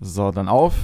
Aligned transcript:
So, 0.00 0.30
dann 0.30 0.48
auf. 0.48 0.74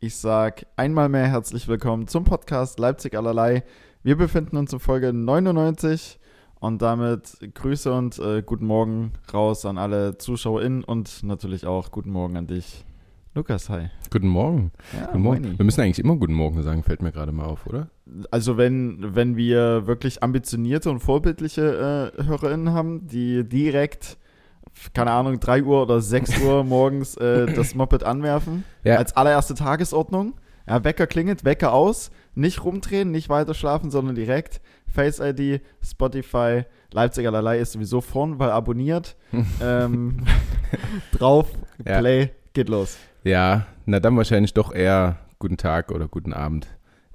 Ich 0.00 0.16
sag 0.16 0.66
einmal 0.76 1.08
mehr 1.08 1.26
herzlich 1.26 1.68
willkommen 1.68 2.06
zum 2.08 2.24
Podcast 2.24 2.78
Leipzig 2.78 3.16
allerlei. 3.16 3.64
Wir 4.02 4.16
befinden 4.16 4.56
uns 4.56 4.72
in 4.72 4.80
Folge 4.80 5.12
99 5.12 6.18
und 6.60 6.82
damit 6.82 7.38
Grüße 7.54 7.92
und 7.92 8.18
äh, 8.18 8.42
guten 8.42 8.66
Morgen 8.66 9.12
raus 9.32 9.64
an 9.64 9.78
alle 9.78 10.18
ZuschauerInnen 10.18 10.84
und 10.84 11.22
natürlich 11.22 11.66
auch 11.66 11.90
guten 11.90 12.10
Morgen 12.10 12.36
an 12.36 12.46
dich, 12.46 12.84
Lukas. 13.34 13.68
Hi. 13.70 13.90
Guten 14.10 14.28
Morgen. 14.28 14.72
Ja, 14.92 15.06
Guten 15.06 15.22
Morgen. 15.22 15.42
moini. 15.42 15.58
Wir 15.58 15.64
müssen 15.64 15.80
eigentlich 15.80 15.98
immer 16.00 16.16
Guten 16.16 16.34
Morgen 16.34 16.62
sagen, 16.62 16.82
fällt 16.82 17.02
mir 17.02 17.12
gerade 17.12 17.32
mal 17.32 17.46
auf, 17.46 17.66
oder? 17.66 17.88
Also 18.30 18.56
wenn, 18.56 19.14
wenn 19.14 19.36
wir 19.36 19.86
wirklich 19.86 20.22
ambitionierte 20.22 20.90
und 20.90 21.00
vorbildliche 21.00 22.12
äh, 22.18 22.24
HörerInnen 22.24 22.72
haben, 22.72 23.06
die 23.06 23.48
direkt, 23.48 24.18
keine 24.94 25.10
Ahnung, 25.10 25.40
3 25.40 25.62
Uhr 25.62 25.82
oder 25.82 26.00
6 26.00 26.40
Uhr 26.40 26.64
morgens 26.64 27.16
äh, 27.16 27.46
das 27.52 27.74
Moped 27.74 28.04
anwerfen, 28.04 28.64
Ja. 28.84 28.96
als 28.96 29.16
allererste 29.16 29.54
Tagesordnung. 29.54 30.34
Ja, 30.66 30.84
Wecker 30.84 31.06
klingelt, 31.06 31.44
Wecker 31.44 31.72
aus, 31.72 32.10
nicht 32.34 32.62
rumdrehen, 32.62 33.10
nicht 33.10 33.28
weiter 33.30 33.54
schlafen, 33.54 33.90
sondern 33.90 34.14
direkt 34.14 34.60
Face 34.86 35.18
ID, 35.18 35.62
Spotify, 35.82 36.64
Leipzig 36.92 37.26
allerlei 37.26 37.58
ist 37.58 37.72
sowieso 37.72 38.00
vorn, 38.02 38.38
weil 38.38 38.50
abonniert. 38.50 39.16
ähm, 39.62 40.24
drauf, 41.12 41.46
Ja. 41.86 41.98
Play, 41.98 42.30
geht 42.52 42.68
los. 42.68 42.98
Ja, 43.24 43.66
na 43.86 44.00
dann 44.00 44.16
wahrscheinlich 44.16 44.54
doch 44.54 44.72
eher 44.72 45.16
Guten 45.38 45.56
Tag 45.56 45.90
oder 45.92 46.08
Guten 46.08 46.32
Abend. 46.32 46.66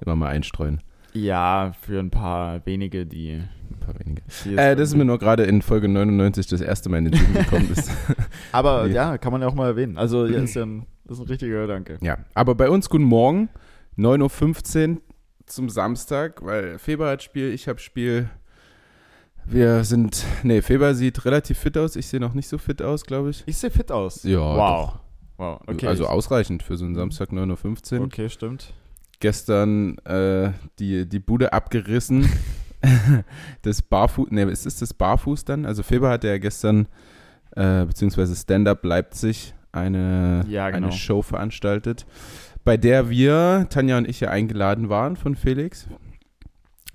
Immer 0.04 0.16
mal 0.16 0.28
einstreuen. 0.28 0.80
Ja, 1.14 1.72
für 1.80 1.98
ein 2.00 2.10
paar 2.10 2.64
wenige, 2.66 3.06
die. 3.06 3.30
Ein 3.70 3.80
paar 3.80 3.94
wenige. 3.98 4.22
Äh, 4.60 4.74
das 4.76 4.88
ist 4.90 4.96
mir 4.96 5.04
nur 5.04 5.18
gerade 5.18 5.44
in 5.44 5.62
Folge 5.62 5.88
99 5.88 6.46
das 6.48 6.60
erste 6.60 6.88
Mal 6.88 6.98
in 6.98 7.04
den 7.06 7.14
Sinn 7.14 7.34
gekommen. 7.34 7.70
Ist. 7.72 7.90
Aber 8.52 8.86
Nee. 8.86 8.94
ja, 8.94 9.16
kann 9.18 9.32
man 9.32 9.40
ja 9.40 9.48
auch 9.48 9.54
mal 9.54 9.68
erwähnen. 9.68 9.96
Also 9.96 10.26
ja, 10.26 10.40
ist 10.42 10.54
ja 10.54 10.62
ein, 10.64 10.86
das 11.04 11.18
ist 11.18 11.24
ein 11.24 11.28
richtiger 11.28 11.62
Gedanke. 11.62 11.98
ja, 12.00 12.18
aber 12.34 12.54
bei 12.54 12.68
uns 12.68 12.88
Guten 12.88 13.04
Morgen, 13.04 13.48
9.15 13.98 14.94
Uhr 14.96 15.00
zum 15.46 15.68
Samstag, 15.68 16.44
weil 16.44 16.78
Feber 16.78 17.08
hat 17.10 17.22
Spiel, 17.22 17.52
ich 17.52 17.68
habe 17.68 17.78
Spiel. 17.78 18.28
Wir 19.46 19.84
sind, 19.84 20.24
nee, 20.42 20.62
Feber 20.62 20.94
sieht 20.94 21.24
relativ 21.26 21.58
fit 21.58 21.76
aus. 21.76 21.96
Ich 21.96 22.06
sehe 22.06 22.18
noch 22.18 22.32
nicht 22.32 22.48
so 22.48 22.56
fit 22.58 22.80
aus, 22.80 23.04
glaube 23.04 23.30
ich. 23.30 23.42
Ich 23.46 23.58
sehe 23.58 23.70
fit 23.70 23.92
aus. 23.92 24.22
Ja, 24.24 24.38
Wow. 24.38 24.94
Wow. 25.36 25.60
Okay. 25.66 25.86
Also 25.86 26.06
ausreichend 26.06 26.62
für 26.62 26.76
so 26.76 26.84
einen 26.86 26.94
Samstag 26.94 27.30
9.15 27.30 27.98
Uhr. 27.98 28.04
okay, 28.06 28.28
stimmt. 28.30 28.72
Gestern 29.20 29.98
äh, 29.98 30.52
die, 30.78 31.08
die 31.08 31.18
Bude 31.20 31.52
abgerissen. 31.52 32.28
das 33.62 33.82
Barfuß, 33.82 34.30
ne, 34.30 34.42
ist 34.44 34.66
es 34.66 34.78
das 34.78 34.94
Barfuß 34.94 35.44
dann? 35.44 35.66
Also 35.66 35.82
Feber 35.82 36.10
hatte 36.10 36.28
ja 36.28 36.38
gestern, 36.38 36.88
äh, 37.56 37.84
beziehungsweise 37.84 38.34
Stand-Up 38.36 38.84
Leipzig, 38.84 39.54
eine, 39.72 40.44
Ja, 40.48 40.70
genau. 40.70 40.88
eine 40.88 40.96
Show 40.96 41.22
veranstaltet, 41.22 42.06
bei 42.64 42.76
der 42.76 43.10
wir, 43.10 43.66
Tanja 43.70 43.98
und 43.98 44.08
ich, 44.08 44.20
ja 44.20 44.30
eingeladen 44.30 44.88
waren 44.88 45.16
von 45.16 45.34
Felix. 45.34 45.86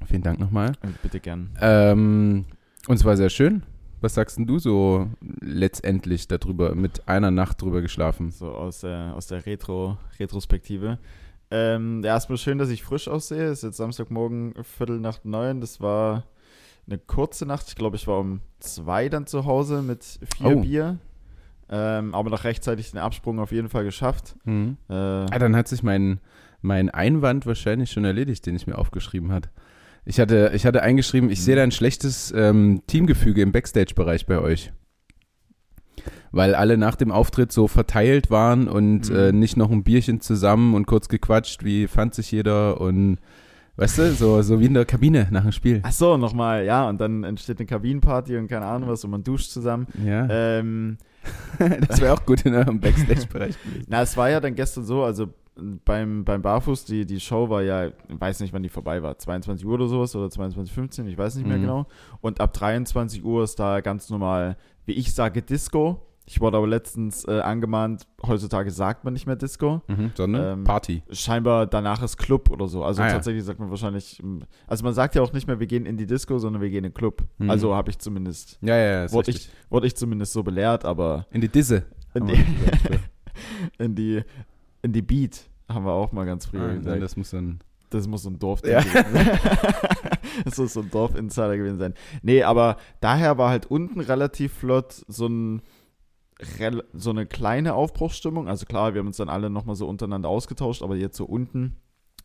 Vielen 0.06 0.23
Dank 0.23 0.40
nochmal. 0.40 0.72
Äh, 0.81 0.88
Bitte 1.02 1.20
gern. 1.20 1.50
Ähm, 1.62 2.45
und 2.88 2.95
es 2.95 3.06
war 3.06 3.17
sehr 3.17 3.30
schön. 3.30 3.64
Was 4.02 4.14
sagst 4.14 4.38
denn 4.38 4.47
du 4.47 4.59
so 4.59 5.09
letztendlich 5.42 6.28
darüber, 6.28 6.73
mit 6.73 7.08
einer 7.08 7.31
Nacht 7.31 7.62
drüber 7.62 7.81
geschlafen? 7.81 8.31
So 8.31 8.47
aus 8.47 8.81
der, 8.81 9.14
aus 9.16 9.28
der 9.28 9.45
Retro, 9.45 9.97
Retrospektive. 10.20 11.00
Ähm, 11.52 12.02
ja, 12.03 12.14
erstmal 12.14 12.38
schön, 12.38 12.58
dass 12.58 12.69
ich 12.69 12.83
frisch 12.83 13.08
aussehe. 13.08 13.45
Es 13.45 13.59
ist 13.59 13.64
jetzt 13.64 13.78
Samstagmorgen, 13.78 14.53
Viertel 14.64 15.00
nach 15.00 15.23
neun. 15.23 15.61
Das 15.61 15.81
war 15.81 16.23
eine 16.88 16.97
kurze 17.00 17.45
Nacht. 17.45 17.66
Ich 17.69 17.75
glaube, 17.75 17.95
ich 17.95 18.08
war 18.08 18.19
um 18.19 18.41
zwei 18.59 19.09
dann 19.09 19.25
zu 19.28 19.45
Hause 19.45 19.81
mit 19.81 20.03
vier 20.38 20.58
Oh. 20.58 20.61
Bier. 20.61 20.97
Ähm, 21.72 22.16
aber 22.16 22.30
noch 22.31 22.44
rechtzeitig 22.45 22.91
den 22.91 23.00
Absprung 23.00 23.39
auf 23.39 23.52
jeden 23.52 23.69
Fall 23.69 23.83
geschafft. 23.83 24.36
Mhm. 24.45 24.78
Äh, 24.89 24.94
Ah, 24.94 25.38
dann 25.39 25.56
hat 25.56 25.67
sich 25.67 25.83
mein, 25.83 26.19
mein 26.61 26.89
Einwand 26.89 27.45
wahrscheinlich 27.45 27.91
schon 27.91 28.06
erledigt, 28.06 28.45
den 28.45 28.56
ich 28.56 28.66
mir 28.66 28.78
aufgeschrieben 28.78 29.31
hatte. 29.31 29.50
Ich 30.06 30.19
hatte, 30.19 30.52
ich 30.56 30.66
hatte 30.66 30.81
eingeschrieben, 30.81 31.29
ich 31.29 31.44
sehe 31.44 31.56
da 31.56 31.62
ein 31.62 31.72
schlechtes 31.72 32.31
ähm, 32.35 32.81
Teamgefüge 32.88 33.41
im 33.44 33.52
Backstage-Bereich 33.52 34.25
bei 34.25 34.40
euch. 34.40 34.72
Weil 36.31 36.55
alle 36.55 36.77
nach 36.77 36.95
dem 36.95 37.11
Auftritt 37.11 37.51
so 37.51 37.67
verteilt 37.67 38.29
waren 38.31 38.67
und 38.67 39.09
Mhm. 39.09 39.15
äh, 39.15 39.31
nicht 39.31 39.57
noch 39.57 39.71
ein 39.71 39.83
Bierchen 39.83 40.21
zusammen 40.21 40.73
und 40.75 40.85
kurz 40.87 41.07
gequatscht, 41.09 41.63
wie 41.63 41.87
fand 41.87 42.13
sich 42.15 42.31
jeder 42.31 42.79
und 42.81 43.17
weißt 43.77 43.97
du, 43.99 44.11
so, 44.11 44.41
so 44.41 44.59
wie 44.59 44.65
in 44.65 44.73
der 44.73 44.85
Kabine 44.85 45.27
nach 45.31 45.43
dem 45.43 45.51
Spiel. 45.53 45.79
ach 45.83 45.91
so, 45.93 46.17
nochmal, 46.17 46.65
ja. 46.65 46.87
Und 46.89 46.99
dann 46.99 47.23
entsteht 47.23 47.59
eine 47.59 47.65
Kabinenparty 47.65 48.37
und 48.37 48.47
keine 48.47 48.65
Ahnung 48.65 48.89
was 48.89 49.03
und 49.05 49.11
man 49.11 49.23
duscht 49.23 49.51
zusammen. 49.51 49.87
Ja, 50.05 50.27
Ähm, 50.29 50.97
das 51.87 51.99
wäre 52.01 52.13
auch 52.13 52.25
gut 52.25 52.41
in 52.45 52.53
eurem 52.55 52.79
Backstage-Bereich. 52.79 53.55
Na, 53.87 54.01
es 54.01 54.16
war 54.17 54.29
ja 54.29 54.39
dann 54.39 54.55
gestern 54.55 54.83
so, 54.83 55.03
also 55.03 55.27
beim, 55.83 56.23
beim 56.23 56.41
Barfuß, 56.41 56.85
die, 56.85 57.05
die 57.05 57.19
Show 57.19 57.49
war 57.49 57.61
ja, 57.61 57.87
ich 57.87 57.93
weiß 58.07 58.39
nicht, 58.39 58.53
wann 58.53 58.63
die 58.63 58.69
vorbei 58.69 59.03
war, 59.03 59.17
22 59.17 59.66
Uhr 59.66 59.73
oder 59.73 59.87
sowas 59.87 60.16
oder 60.16 60.27
22.15 60.27 61.05
ich 61.07 61.17
weiß 61.17 61.35
nicht 61.35 61.47
mehr 61.47 61.57
Mhm. 61.57 61.61
genau. 61.61 61.87
Und 62.21 62.39
ab 62.39 62.53
23 62.53 63.23
Uhr 63.25 63.43
ist 63.43 63.59
da 63.59 63.81
ganz 63.81 64.09
normal, 64.09 64.55
wie 64.89 64.94
ich 64.94 65.13
sage, 65.13 65.41
Disco. 65.41 66.05
Ich 66.25 66.39
wurde 66.41 66.57
aber 66.57 66.67
letztens 66.67 67.25
äh, 67.27 67.39
angemahnt, 67.39 68.05
heutzutage 68.23 68.69
sagt 68.69 69.03
man 69.03 69.13
nicht 69.13 69.25
mehr 69.25 69.35
Disco. 69.35 69.81
Mhm, 69.88 70.11
sondern 70.16 70.59
Ähm, 70.59 70.63
Party. 70.63 71.01
Scheinbar 71.09 71.66
danach 71.66 72.03
ist 72.03 72.17
Club 72.17 72.51
oder 72.51 72.67
so. 72.67 72.83
Also 72.83 73.01
Ah, 73.01 73.07
ja. 73.07 73.13
tatsächlich 73.13 73.44
sagt 73.44 73.59
man 73.59 73.72
wahrscheinlich, 73.72 74.22
also 74.67 74.83
man 74.83 74.94
sagt 74.94 75.16
ja 75.16 75.23
auch 75.23 75.33
nicht 75.33 75.47
mehr, 75.47 75.59
wir 75.59 75.66
gehen 75.66 75.88
in 75.88 75.97
die 75.97 76.05
Disco, 76.05 76.38
sondern 76.38 76.61
wir 76.61 76.69
gehen 76.69 76.79
in 76.85 76.91
den 76.91 76.94
Club. 76.94 77.23
Mhm. 77.39 77.49
Also 77.49 77.73
habe 77.73 77.89
ich 77.89 77.97
zumindest, 77.97 78.59
Ja, 78.61 78.75
ja, 78.78 79.03
ja. 79.05 79.11
wurde 79.11 79.31
ich, 79.31 79.49
wurde 79.72 79.88
ich 79.88 79.95
zumindest 79.95 80.33
so 80.33 80.44
belehrt, 80.44 80.85
aber 80.85 81.25
In 81.31 81.41
die 81.41 81.49
Disse. 81.49 81.85
in 82.13 82.22
haben 82.22 82.28
die, 82.28 82.99
in 83.83 83.95
die, 83.95 84.22
in 84.83 84.94
die 84.94 85.01
Beat 85.01 85.49
haben 85.67 85.85
wir 85.85 85.94
auch 85.94 86.11
mal 86.11 86.25
ganz 86.25 86.45
früher 86.45 86.69
Ah, 86.69 86.75
gesagt. 86.75 87.01
das 87.01 87.17
muss 87.17 87.31
dann 87.31 87.59
Das 87.89 88.07
muss 88.07 88.23
so 88.23 88.29
ein 88.29 88.39
Dorf 88.39 88.61
Ja. 88.66 88.81
gewesen 88.81 89.13
sein. 89.13 89.39
Das 90.45 90.57
muss 90.57 90.73
so 90.73 90.81
ein 90.81 90.89
Dorf-Insider 90.89 91.57
gewesen 91.57 91.79
sein. 91.79 91.94
Nee, 92.22 92.44
aber 92.44 92.77
daher 93.01 93.38
war 93.38 93.50
halt 93.50 93.66
unten 93.66 94.00
relativ 94.00 94.53
flott 94.53 95.03
so 95.07 95.27
ein 95.27 95.61
so 96.94 97.09
eine 97.09 97.25
kleine 97.25 97.73
Aufbruchsstimmung. 97.73 98.47
Also 98.47 98.66
klar, 98.66 98.94
wir 98.94 98.99
haben 98.99 99.07
uns 99.07 99.17
dann 99.17 99.28
alle 99.28 99.49
nochmal 99.49 99.75
so 99.75 99.88
untereinander 99.88 100.29
ausgetauscht, 100.29 100.81
aber 100.81 100.95
jetzt 100.95 101.17
so 101.17 101.25
unten 101.25 101.75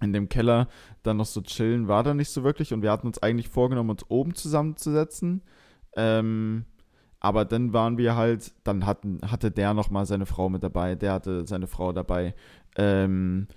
in 0.01 0.13
dem 0.13 0.29
Keller 0.29 0.69
dann 1.03 1.17
noch 1.17 1.27
so 1.27 1.41
chillen 1.41 1.89
war 1.89 2.05
da 2.05 2.15
nicht 2.15 2.31
so 2.31 2.45
wirklich 2.45 2.73
und 2.73 2.83
wir 2.83 2.93
hatten 2.93 3.07
uns 3.09 3.21
eigentlich 3.23 3.49
vorgenommen, 3.49 3.91
uns 3.91 4.09
oben 4.09 4.35
zusammenzusetzen. 4.37 5.43
Ähm, 5.97 6.65
aber 7.19 7.45
dann 7.45 7.73
waren 7.73 7.97
wir 7.99 8.15
halt, 8.17 8.53
dann 8.65 8.87
hatten, 8.87 9.21
hatte 9.29 9.51
der 9.51 9.75
nochmal 9.75 10.07
seine 10.07 10.27
Frau 10.27 10.49
mit 10.49 10.63
dabei, 10.63 10.95
der 10.95 11.13
hatte 11.15 11.47
seine 11.47 11.67
Frau 11.67 11.93
dabei. 11.93 12.35
Ähm, 12.77 13.49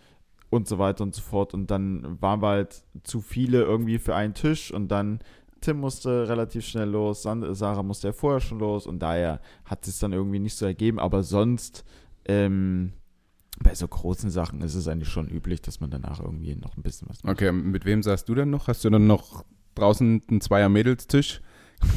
und 0.49 0.67
so 0.67 0.79
weiter 0.79 1.03
und 1.03 1.13
so 1.13 1.21
fort. 1.21 1.53
Und 1.53 1.71
dann 1.71 2.21
waren 2.21 2.41
wir 2.41 2.49
halt 2.49 2.83
zu 3.03 3.21
viele 3.21 3.61
irgendwie 3.63 3.99
für 3.99 4.15
einen 4.15 4.33
Tisch 4.33 4.71
und 4.71 4.89
dann 4.89 5.19
Tim 5.61 5.79
musste 5.79 6.29
relativ 6.29 6.65
schnell 6.65 6.89
los, 6.89 7.23
Sarah 7.23 7.83
musste 7.83 8.09
ja 8.09 8.13
vorher 8.13 8.39
schon 8.39 8.59
los 8.59 8.85
und 8.85 8.99
daher 8.99 9.41
hat 9.65 9.87
es 9.87 9.99
dann 9.99 10.13
irgendwie 10.13 10.39
nicht 10.39 10.55
so 10.55 10.65
ergeben. 10.65 10.99
Aber 10.99 11.23
sonst, 11.23 11.83
ähm, 12.25 12.93
bei 13.63 13.73
so 13.73 13.87
großen 13.87 14.29
Sachen 14.29 14.61
ist 14.61 14.75
es 14.75 14.87
eigentlich 14.87 15.09
schon 15.09 15.27
üblich, 15.27 15.61
dass 15.61 15.79
man 15.79 15.89
danach 15.89 16.19
irgendwie 16.19 16.55
noch 16.55 16.77
ein 16.77 16.83
bisschen 16.83 17.09
was 17.09 17.23
macht. 17.23 17.33
Okay, 17.33 17.51
mit 17.51 17.85
wem 17.85 18.03
saßt 18.03 18.27
du 18.29 18.35
dann 18.35 18.49
noch? 18.49 18.67
Hast 18.67 18.85
du 18.85 18.89
dann 18.89 19.07
noch 19.07 19.43
draußen 19.75 20.21
einen 20.29 20.41
Zweier-Mädelstisch 20.41 21.41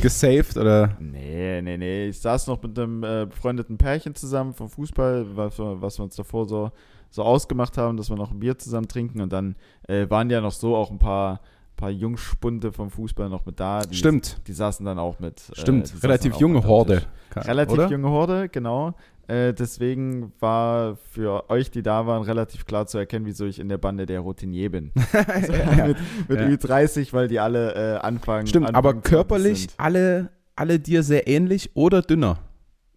gesaved 0.01 0.57
oder? 0.57 0.97
Nee, 1.01 1.61
nee, 1.63 1.77
nee. 1.77 2.09
Ich 2.09 2.21
saß 2.21 2.47
noch 2.47 2.63
mit 2.63 2.79
einem 2.79 3.03
äh, 3.03 3.27
befreundeten 3.27 3.79
Pärchen 3.79 4.15
zusammen 4.15 4.55
vom 4.55 4.69
Fußball, 4.69 5.37
was 5.37 5.59
was 5.59 5.99
wir 5.99 6.05
uns 6.05 6.17
davor 6.17 6.49
so, 6.49 6.71
so 7.11 7.23
ausgemacht 7.23 7.77
haben, 7.77 7.97
dass 7.97 8.09
wir 8.11 8.17
noch 8.17 8.31
ein 8.31 8.39
Bier 8.41 8.59
zusammen 8.59 8.89
trinken. 8.89 9.21
Und 9.21 9.33
dann 9.33 9.57
äh, 9.89 10.09
waren 10.09 10.31
ja 10.31 10.41
noch 10.41 10.53
so 10.53 10.77
auch 10.77 10.91
ein 10.91 10.99
paar, 10.99 11.41
paar 11.77 11.91
Jungspunde 11.91 12.73
vom 12.73 12.91
Fußball 12.91 13.29
noch 13.29 13.45
mit 13.47 13.59
da. 13.61 13.81
Die, 13.83 13.97
Stimmt, 13.97 14.41
Die 14.47 14.53
saßen 14.53 14.85
dann 14.87 14.99
auch 14.99 15.19
mit. 15.21 15.41
äh, 15.51 15.61
stimmt. 15.61 15.87
saßen 15.89 16.01
Relativ 16.03 16.37
junge 16.37 16.63
Horde. 16.65 16.97
Tisch. 16.99 17.07
Ka- 17.31 17.41
Relativ 17.43 17.73
oder? 17.75 17.89
junge 17.89 18.09
Horde, 18.11 18.49
genau. 18.49 18.95
Äh, 19.29 19.55
deswegen 19.55 20.33
war 20.41 20.97
für 20.97 21.49
euch, 21.51 21.71
die 21.71 21.83
da 21.85 22.05
waren, 22.05 22.23
relativ 22.23 22.67
klar 22.67 22.87
zu 22.89 22.99
erkennen, 22.99 23.27
wieso 23.27 23.45
ich 23.47 23.61
in 23.61 23.69
der 23.69 23.79
Bande 23.79 24.05
der 24.05 24.21
Routinier 24.21 24.71
bin. 24.71 24.91
Also 25.27 25.53
Ja. 25.77 25.87
mit 25.87 25.97
mit 26.29 26.41
Ja. 26.41 26.47
Ü30, 26.49 27.13
weil 27.13 27.29
die 27.29 27.39
alle 27.39 27.75
äh, 27.75 27.99
anfangen. 27.99 28.47
Stimmt, 28.49 28.67
anfangen 28.67 28.77
aber 28.87 28.93
20 28.95 29.11
körperlich 29.11 29.59
sind. 29.61 29.75
alle, 29.79 30.31
alle 30.57 30.81
dir 30.81 31.03
sehr 31.05 31.29
ähnlich 31.29 31.71
oder 31.75 32.03
dünner, 32.03 32.39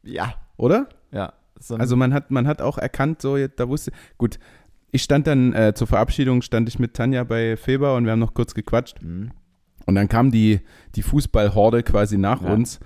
Ja, 0.03 0.33
oder? 0.57 0.87
ja. 1.11 1.33
So 1.63 1.75
Also 1.75 1.95
man 1.95 2.13
hat, 2.13 2.29
man 2.31 2.45
hat 2.47 2.61
auch 2.61 2.77
erkannt, 2.77 3.21
so 3.21 3.37
jetzt, 3.37 3.59
da 3.59 3.67
wusste, 3.69 3.91
gut, 4.17 4.37
ich 4.91 5.01
stand 5.03 5.27
dann 5.27 5.53
äh, 5.53 5.73
zur 5.73 5.87
Verabschiedung, 5.87 6.41
stand 6.41 6.67
ich 6.69 6.77
mit 6.77 6.93
Tanja 6.93 7.23
bei 7.23 7.55
Feber 7.57 7.95
und 7.95 8.05
wir 8.05 8.11
haben 8.11 8.19
noch 8.19 8.33
kurz 8.33 8.53
gequatscht 8.53 9.01
Mhm. 9.01 9.31
und 9.85 9.95
dann 9.95 10.07
kam 10.09 10.29
die, 10.31 10.59
die 10.95 11.01
Fußballhorde 11.03 11.83
quasi 11.83 12.17
nach 12.17 12.41
Ja. 12.43 12.53
uns 12.53 12.79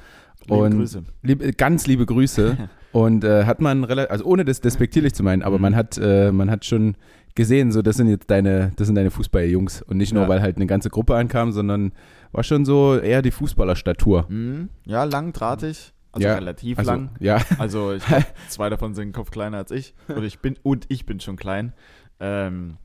Liebe 0.46 0.56
und 0.62 0.78
Grüße. 0.78 1.04
lieb, 1.24 1.58
ganz 1.58 1.88
liebe 1.88 2.06
Grüße 2.06 2.70
und 2.94 3.24
äh, 3.24 3.46
hat 3.46 3.60
man 3.62 3.84
relativ, 3.84 4.12
also 4.12 4.26
ohne 4.26 4.46
das 4.46 4.62
despektierlich 4.62 5.14
zu 5.14 5.24
meinen, 5.24 5.42
aber 5.42 5.58
Mhm. 5.58 5.62
man 5.64 5.76
hat, 5.76 5.98
äh, 5.98 6.32
man 6.32 6.50
hat 6.52 6.64
schon 6.64 6.96
gesehen, 7.36 7.72
so 7.72 7.82
das 7.82 7.98
sind 7.98 8.08
jetzt 8.08 8.30
deine, 8.30 8.72
das 8.78 8.88
sind 8.88 8.96
deine 8.96 9.12
Fußballjungs 9.12 9.82
und 9.82 9.98
nicht 9.98 10.14
nur, 10.14 10.24
Ja. 10.24 10.30
weil 10.30 10.42
halt 10.42 10.56
eine 10.56 10.66
ganze 10.68 10.90
Gruppe 10.90 11.16
ankam, 11.16 11.52
sondern 11.52 11.92
war 12.32 12.44
schon 12.44 12.64
so 12.66 12.98
eher 12.98 13.22
die 13.22 13.32
Fußballerstatur. 13.32 14.26
Mhm. 14.30 14.70
Ja, 14.86 15.04
lang, 15.04 15.34
drahtig. 15.34 15.94
Also 16.12 16.28
Ja, 16.28 16.36
relativ 16.36 16.78
Also, 16.80 16.92
lang. 16.92 17.10
ja, 17.20 17.40
Also 17.60 17.94
ich 17.94 18.04
zwei 18.50 18.70
davon 18.70 18.94
sind 18.96 19.12
Kopf 19.14 19.32
kleiner 19.32 19.58
als 19.58 19.72
ich. 19.72 19.94
Und 20.08 20.24
ich 20.24 20.40
bin, 20.40 20.56
und 20.64 20.86
ich 20.90 21.06
bin 21.06 21.20
schon 21.20 21.36
klein. 21.36 21.74
Ähm, 22.20 22.78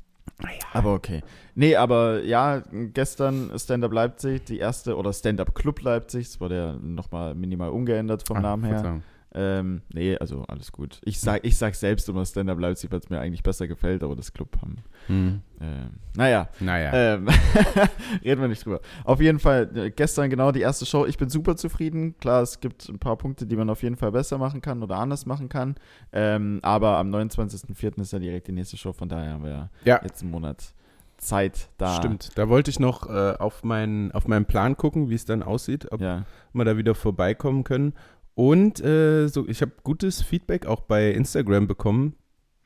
aber 0.72 0.94
okay. 0.94 1.22
Nee, 1.54 1.76
aber 1.76 2.22
ja, 2.24 2.62
gestern 2.92 3.50
Stand-Up 3.56 3.92
Leipzig, 3.92 4.44
die 4.46 4.58
erste, 4.58 4.96
oder 4.96 5.12
Stand-Up 5.12 5.54
Club 5.54 5.80
Leipzig, 5.82 6.26
das 6.26 6.40
wurde 6.40 6.56
ja 6.56 6.72
nochmal 6.74 7.34
minimal 7.34 7.70
umgeändert 7.70 8.26
vom 8.26 8.38
Ah, 8.38 8.40
Namen 8.40 8.64
her. 8.64 9.00
Ähm, 9.34 9.82
nee, 9.92 10.16
also 10.18 10.42
alles 10.48 10.72
gut. 10.72 11.00
Ich 11.04 11.18
sag, 11.18 11.44
ich 11.46 11.56
sag 11.56 11.74
selbst 11.74 12.08
immer 12.08 12.24
Stand-Up 12.26 12.58
Leipzig, 12.60 12.90
weil 12.92 12.98
es 12.98 13.08
mir 13.08 13.18
eigentlich 13.18 13.42
besser 13.42 13.66
gefällt, 13.66 14.02
aber 14.02 14.14
das 14.14 14.32
Club 14.32 14.56
haben. 14.60 14.76
Hm. 15.06 15.40
Ähm, 15.60 15.90
naja, 16.16 16.48
Naja. 16.60 17.14
ähm, 17.14 17.28
reden 18.24 18.40
wir 18.40 18.48
nicht 18.48 18.64
drüber. 18.64 18.80
Auf 19.04 19.20
jeden 19.20 19.38
Fall, 19.38 19.70
äh, 19.74 19.90
gestern 19.90 20.28
genau 20.30 20.52
die 20.52 20.60
erste 20.60 20.84
Show. 20.86 21.06
Ich 21.06 21.16
bin 21.18 21.30
super 21.30 21.56
zufrieden. 21.56 22.16
Klar, 22.18 22.42
es 22.42 22.60
gibt 22.60 22.88
ein 22.88 22.98
paar 22.98 23.16
Punkte, 23.16 23.46
die 23.46 23.56
man 23.56 23.70
auf 23.70 23.82
jeden 23.82 23.96
Fall 23.96 24.12
besser 24.12 24.38
machen 24.38 24.60
kann 24.60 24.82
oder 24.82 24.96
anders 24.98 25.24
machen 25.26 25.48
kann. 25.48 25.76
Ähm, 26.12 26.60
aber 26.62 26.98
am 26.98 27.10
29.04. 27.14 28.00
ist 28.00 28.12
ja 28.12 28.18
direkt 28.18 28.48
die 28.48 28.52
nächste 28.52 28.76
Show, 28.76 28.92
von 28.92 29.08
daher 29.08 29.32
haben 29.32 29.44
wir 29.44 29.70
ja, 29.84 30.00
jetzt 30.02 30.22
einen 30.22 30.30
Monat 30.30 30.74
Zeit 31.18 31.68
da. 31.78 31.94
stimmt. 31.94 32.30
Da 32.34 32.48
wollte 32.48 32.68
ich 32.72 32.80
noch 32.80 33.08
äh, 33.08 33.34
auf, 33.38 33.62
meinen, 33.62 34.10
auf 34.10 34.26
meinen 34.26 34.44
Plan 34.44 34.76
gucken, 34.76 35.08
wie 35.08 35.14
es 35.14 35.24
dann 35.24 35.44
aussieht, 35.44 35.92
ob 35.92 36.00
Ja. 36.00 36.24
wir 36.52 36.64
da 36.64 36.76
wieder 36.76 36.96
vorbeikommen 36.96 37.62
können. 37.62 37.94
Und 38.34 38.82
äh, 38.82 39.28
so, 39.28 39.46
ich 39.48 39.60
habe 39.60 39.72
gutes 39.82 40.22
Feedback 40.22 40.66
auch 40.66 40.80
bei 40.80 41.10
Instagram 41.10 41.66
bekommen. 41.66 42.14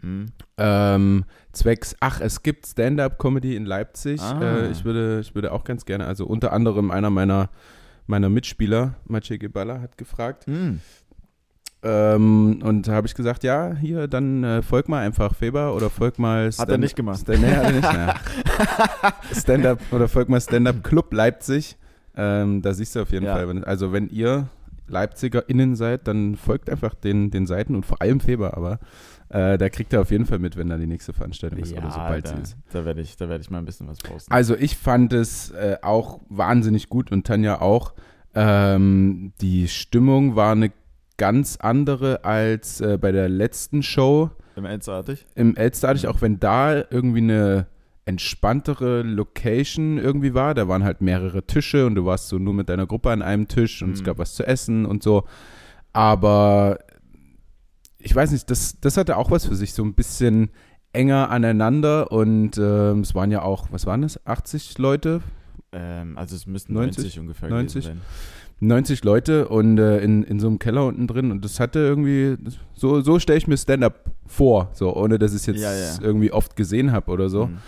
Hm. 0.01 0.27
Ähm, 0.59 1.25
zwecks, 1.53 1.97
ach, 2.01 2.21
es 2.21 2.43
gibt 2.43 2.67
Stand-up-Comedy 2.67 3.57
in 3.57 3.65
Leipzig. 3.65 4.21
Ah. 4.21 4.41
Äh, 4.41 4.71
ich, 4.71 4.85
würde, 4.85 5.21
ich 5.21 5.35
würde 5.35 5.53
auch 5.53 5.65
ganz 5.65 5.85
gerne, 5.85 6.07
also 6.07 6.27
unter 6.27 6.53
anderem 6.53 6.91
einer 6.91 7.11
meiner, 7.11 7.51
meiner 8.07 8.29
Mitspieler, 8.29 8.95
Maciej 9.07 9.39
Geballa, 9.39 9.81
hat 9.81 9.99
gefragt. 9.99 10.47
Hm. 10.47 10.81
Ähm, 11.83 12.61
und 12.63 12.89
da 12.89 12.93
habe 12.93 13.07
ich 13.07 13.15
gesagt, 13.15 13.45
ja, 13.45 13.75
hier, 13.75 14.09
dann 14.09 14.43
äh, 14.45 14.63
folg 14.63 14.89
mal 14.89 15.01
einfach 15.05 15.35
Feber 15.35 15.75
oder 15.75 15.91
folg 15.91 16.19
mal 16.19 16.51
Hat 16.51 16.69
er 16.69 16.79
nicht 16.79 16.97
gemacht. 16.97 17.21
Stand, 17.21 17.43
nee, 17.43 17.51
hat 17.55 17.65
er 17.65 17.73
nicht. 17.73 17.83
naja. 17.83 18.15
Stand-up 19.33 19.81
oder 19.93 20.09
folg 20.09 20.29
mal 20.29 20.41
Stand-up 20.41 20.83
Club 20.83 21.13
Leipzig. 21.13 21.77
Ähm, 22.17 22.63
da 22.63 22.73
siehst 22.73 22.97
du 22.97 23.03
auf 23.03 23.13
jeden 23.13 23.27
Ja. 23.27 23.35
Fall. 23.37 23.65
Also 23.65 23.93
wenn 23.93 24.09
ihr 24.09 24.49
LeipzigerInnen 24.89 25.77
seid, 25.77 26.07
dann 26.09 26.37
folgt 26.37 26.71
einfach 26.71 26.95
den, 26.95 27.31
den 27.31 27.47
Seiten 27.47 27.75
und 27.75 27.85
vor 27.85 28.01
allem 28.03 28.21
Feber, 28.21 28.57
aber 28.57 28.79
äh, 29.29 29.59
da 29.59 29.69
kriegt 29.69 29.93
ihr 29.93 30.01
auf 30.01 30.11
jeden 30.11 30.27
Fall 30.27 30.39
mit, 30.39 30.57
wenn 30.57 30.69
da 30.69 30.77
die 30.79 30.87
nächste 30.87 31.13
Veranstaltung 31.13 31.59
ist 31.59 31.73
oder 31.73 31.91
sobald 31.91 32.27
da, 32.27 32.37
sie 32.37 32.43
ist. 32.43 32.57
da 32.73 32.85
werde 32.85 33.01
ich, 33.01 33.17
da 33.17 33.29
werd 33.29 33.41
ich 33.41 33.51
mal 33.51 33.59
ein 33.59 33.65
bisschen 33.65 33.89
was 33.89 33.99
posten. 33.99 34.33
Also 34.33 34.57
ich 34.57 34.77
fand 34.77 35.13
es 35.13 35.51
äh, 35.51 35.79
auch 35.83 36.21
wahnsinnig 36.29 36.89
gut 36.89 37.11
und 37.11 37.27
Tanja 37.27 37.61
auch. 37.61 37.95
Ähm, 38.35 39.33
die 39.41 39.67
Stimmung 39.69 40.37
war 40.37 40.53
eine 40.53 40.71
ganz 41.17 41.57
andere 41.57 42.25
als 42.25 42.81
äh, 42.81 42.99
bei 43.01 43.11
der 43.11 43.29
letzten 43.29 43.83
Show 43.83 44.31
Im 44.55 44.65
Elsterartig? 44.65 45.27
im 45.35 45.57
Elsterartig, 45.57 46.07
auch 46.07 46.21
wenn 46.21 46.39
da 46.39 46.77
irgendwie 46.91 47.21
eine 47.23 47.67
entspanntere 48.07 49.03
Location 49.03 49.99
irgendwie 49.99 50.33
war. 50.33 50.55
Da 50.55 50.67
waren 50.69 50.85
halt 50.85 51.01
mehrere 51.03 51.43
Tische 51.47 51.87
und 51.87 51.95
du 51.97 52.07
warst 52.07 52.29
so 52.29 52.39
nur 52.39 52.55
mit 52.55 52.69
deiner 52.69 52.87
Gruppe 52.87 53.11
an 53.11 53.21
einem 53.21 53.47
Tisch 53.49 53.83
und 53.83 53.93
es 53.93 54.01
Mhm. 54.01 54.05
gab 54.05 54.19
was 54.19 54.35
zu 54.35 54.47
essen 54.47 54.87
und 54.87 55.03
so. 55.03 55.25
Aber 55.93 56.79
ich 57.99 58.15
weiß 58.15 58.31
nicht, 58.31 58.51
das, 58.51 58.79
das 58.81 58.97
hatte 58.97 59.17
auch 59.17 59.31
was 59.31 59.47
für 59.47 59.57
sich, 59.57 59.73
so 59.73 59.83
ein 59.85 59.95
bisschen 59.95 60.51
enger 60.93 61.31
aneinander 61.31 62.11
und 62.13 62.57
ähm, 62.59 63.01
es 63.01 63.15
waren 63.15 63.31
ja 63.31 63.43
auch, 63.43 63.67
was 63.71 63.87
waren 63.87 64.03
das, 64.03 64.25
80 64.27 64.79
Leute, 64.79 65.21
Ähm, 65.73 66.17
also 66.17 66.37
es 66.37 66.47
müssten 66.47 66.73
90? 66.75 67.03
90, 67.05 67.19
ungefähr 67.21 67.49
90? 67.51 67.85
gewesen 67.85 67.99
sein. 67.99 68.03
90 68.69 69.05
Leute 69.05 69.49
und 69.49 69.77
äh, 69.79 69.99
in, 69.99 70.23
in 70.23 70.41
so 70.41 70.47
einem 70.47 70.59
Keller 70.59 70.87
unten 70.87 71.07
drin 71.07 71.31
und 71.31 71.45
das 71.45 71.61
hatte 71.61 71.81
irgendwie, 71.81 72.37
so, 72.75 73.03
so 73.03 73.19
stelle 73.19 73.37
ich 73.39 73.47
mir 73.47 73.59
Stand-up 73.59 74.11
vor, 74.27 74.71
so 74.73 74.97
ohne 74.97 75.19
dass 75.19 75.33
ich 75.33 75.41
es 75.41 75.47
jetzt 75.47 75.61
Ja, 75.61 75.75
ja. 75.75 75.95
irgendwie 76.01 76.33
oft 76.33 76.57
gesehen 76.57 76.93
habe 76.93 77.11
oder 77.11 77.29
so. 77.29 77.49
Hm. 77.49 77.59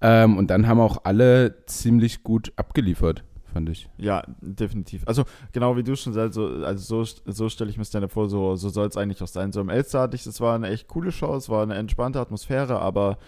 Ähm, 0.00 0.36
und 0.36 0.48
dann 0.48 0.66
haben 0.66 0.80
auch 0.80 1.04
alle 1.04 1.64
ziemlich 1.66 2.22
gut 2.22 2.52
abgeliefert, 2.56 3.24
fand 3.52 3.68
ich. 3.68 3.88
Ja, 3.96 4.22
definitiv. 4.40 5.02
Also 5.06 5.24
genau 5.52 5.76
wie 5.76 5.82
du 5.82 5.96
schon 5.96 6.12
sagst, 6.12 6.34
so, 6.34 6.46
also 6.46 7.04
so, 7.04 7.20
so 7.26 7.48
stelle 7.48 7.70
ich 7.70 7.78
mir 7.78 7.84
Stand-Up 7.84 8.12
vor, 8.12 8.28
so, 8.28 8.54
so 8.56 8.68
soll 8.68 8.86
es 8.86 8.96
eigentlich 8.96 9.22
auch 9.22 9.28
sein. 9.28 9.52
So 9.52 9.60
im 9.60 9.68
Elster 9.68 10.00
hatte 10.00 10.16
ich, 10.16 10.24
es 10.26 10.40
war 10.40 10.54
eine 10.54 10.68
echt 10.68 10.88
coole 10.88 11.10
Show, 11.10 11.34
es 11.34 11.48
war 11.48 11.62
eine 11.62 11.74
entspannte 11.74 12.20
Atmosphäre, 12.20 12.80
aber 12.80 13.18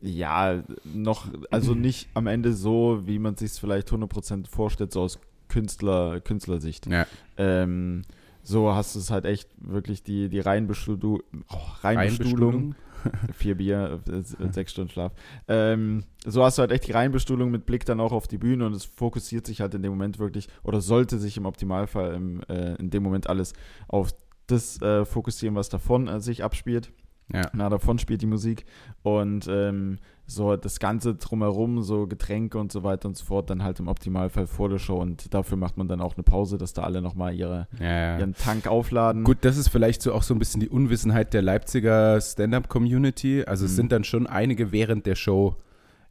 ja, 0.00 0.62
noch, 0.84 1.26
also 1.50 1.74
nicht 1.76 2.08
am 2.14 2.26
Ende 2.26 2.52
so, 2.52 3.02
wie 3.06 3.18
man 3.18 3.36
sich 3.36 3.52
es 3.52 3.58
vielleicht 3.58 3.90
100% 3.90 4.48
vorstellt, 4.48 4.92
so 4.92 5.02
aus 5.02 5.20
Künstler, 5.48 6.20
Künstlersicht. 6.20 6.86
Ja. 6.86 7.06
Ähm, 7.36 8.02
so 8.42 8.74
hast 8.74 8.94
du 8.94 8.98
es 9.00 9.10
halt 9.10 9.24
echt 9.24 9.50
wirklich 9.58 10.02
die, 10.02 10.28
die 10.28 10.40
Reinbestuhlung, 10.40 11.20
oh, 11.50 11.56
Reinbestuhlung, 11.82 12.74
vier 13.34 13.56
Bier, 13.56 14.00
äh, 14.08 14.52
sechs 14.52 14.72
Stunden 14.72 14.90
Schlaf. 14.90 15.12
Ähm, 15.46 16.04
so 16.24 16.44
hast 16.44 16.58
du 16.58 16.60
halt 16.60 16.72
echt 16.72 16.86
die 16.86 16.92
Reinbestuhlung 16.92 17.50
mit 17.50 17.66
Blick 17.66 17.84
dann 17.84 18.00
auch 18.00 18.12
auf 18.12 18.28
die 18.28 18.38
Bühne 18.38 18.66
und 18.66 18.74
es 18.74 18.84
fokussiert 18.84 19.46
sich 19.46 19.60
halt 19.60 19.74
in 19.74 19.82
dem 19.82 19.92
Moment 19.92 20.18
wirklich, 20.18 20.48
oder 20.62 20.80
sollte 20.80 21.18
sich 21.18 21.36
im 21.36 21.46
Optimalfall 21.46 22.14
im, 22.14 22.42
äh, 22.48 22.74
in 22.76 22.90
dem 22.90 23.02
Moment 23.02 23.28
alles 23.28 23.52
auf 23.88 24.12
das 24.46 24.80
äh, 24.82 25.04
fokussieren, 25.04 25.54
was 25.56 25.68
davon 25.68 26.08
äh, 26.08 26.20
sich 26.20 26.42
abspielt. 26.42 26.90
Ja. 27.32 27.50
Na, 27.52 27.68
davon 27.68 27.98
spielt 27.98 28.22
die 28.22 28.26
Musik 28.26 28.64
und 29.02 29.46
ähm, 29.50 29.98
so 30.26 30.56
das 30.56 30.78
Ganze 30.78 31.14
drumherum, 31.14 31.82
so 31.82 32.06
Getränke 32.06 32.58
und 32.58 32.70
so 32.72 32.82
weiter 32.84 33.08
und 33.08 33.16
so 33.16 33.24
fort, 33.24 33.50
dann 33.50 33.62
halt 33.62 33.80
im 33.80 33.88
Optimalfall 33.88 34.46
vor 34.46 34.68
der 34.68 34.78
Show 34.78 34.96
und 34.96 35.32
dafür 35.34 35.56
macht 35.56 35.76
man 35.76 35.88
dann 35.88 36.00
auch 36.00 36.16
eine 36.16 36.22
Pause, 36.22 36.58
dass 36.58 36.72
da 36.74 36.82
alle 36.82 37.00
nochmal 37.02 37.34
ihre, 37.34 37.66
Ja, 37.78 37.86
ja. 37.86 38.18
ihren 38.18 38.34
Tank 38.34 38.66
aufladen. 38.66 39.24
Gut, 39.24 39.38
das 39.42 39.56
ist 39.58 39.68
vielleicht 39.68 40.00
so 40.02 40.12
auch 40.14 40.22
so 40.22 40.34
ein 40.34 40.38
bisschen 40.38 40.60
die 40.60 40.68
Unwissenheit 40.68 41.32
der 41.34 41.42
Leipziger 41.42 42.20
Stand-up-Community. 42.20 43.44
Also 43.44 43.64
es 43.64 43.72
Mhm. 43.72 43.76
sind 43.76 43.92
dann 43.92 44.04
schon 44.04 44.26
einige 44.26 44.72
während 44.72 45.06
der 45.06 45.14
Show 45.14 45.56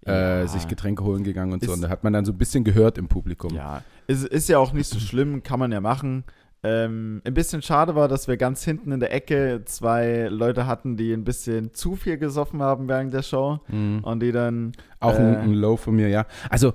äh, 0.05 0.41
Ja. 0.41 0.47
sich 0.47 0.67
Getränke 0.69 1.03
holen 1.03 1.23
gegangen 1.23 1.51
und 1.51 1.61
so. 1.65 1.71
Ist- 1.71 1.75
Und 1.77 1.81
da 1.81 1.89
hat 1.89 2.03
man 2.03 2.13
dann 2.13 2.23
so 2.23 2.31
ein 2.31 2.37
bisschen 2.37 2.63
gehört 2.63 2.97
im 2.97 3.07
Publikum. 3.09 3.53
Ja, 3.53 3.81
ist, 4.07 4.25
ist 4.25 4.47
ja 4.47 4.57
auch 4.57 4.71
nicht 4.71 4.87
so 4.87 4.99
schlimm, 4.99 5.43
kann 5.43 5.59
man 5.59 5.71
ja 5.71 5.81
machen. 5.81 6.23
Ähm, 6.63 7.21
ein 7.23 7.33
bisschen 7.35 7.61
schade 7.61 7.93
war, 7.95 8.07
dass 8.07 8.27
wir 8.27 8.35
ganz 8.35 8.63
hinten 8.63 8.91
in 8.91 8.99
der 8.99 9.13
Ecke 9.13 9.61
zwei 9.65 10.27
Leute 10.29 10.65
hatten, 10.65 10.97
die 10.97 11.13
ein 11.13 11.23
bisschen 11.23 11.73
zu 11.73 11.95
viel 11.95 12.17
gesoffen 12.17 12.61
haben 12.63 12.87
während 12.87 13.13
der 13.13 13.21
Show 13.21 13.59
Mhm. 13.67 13.99
und 14.03 14.21
die 14.21 14.31
dann 14.31 14.71
Auch 14.99 15.17
ein, 15.17 15.33
Äh. 15.35 15.37
ein 15.37 15.53
Low 15.53 15.77
von 15.77 15.95
mir, 15.95 16.09
ja. 16.09 16.25
Also 16.49 16.73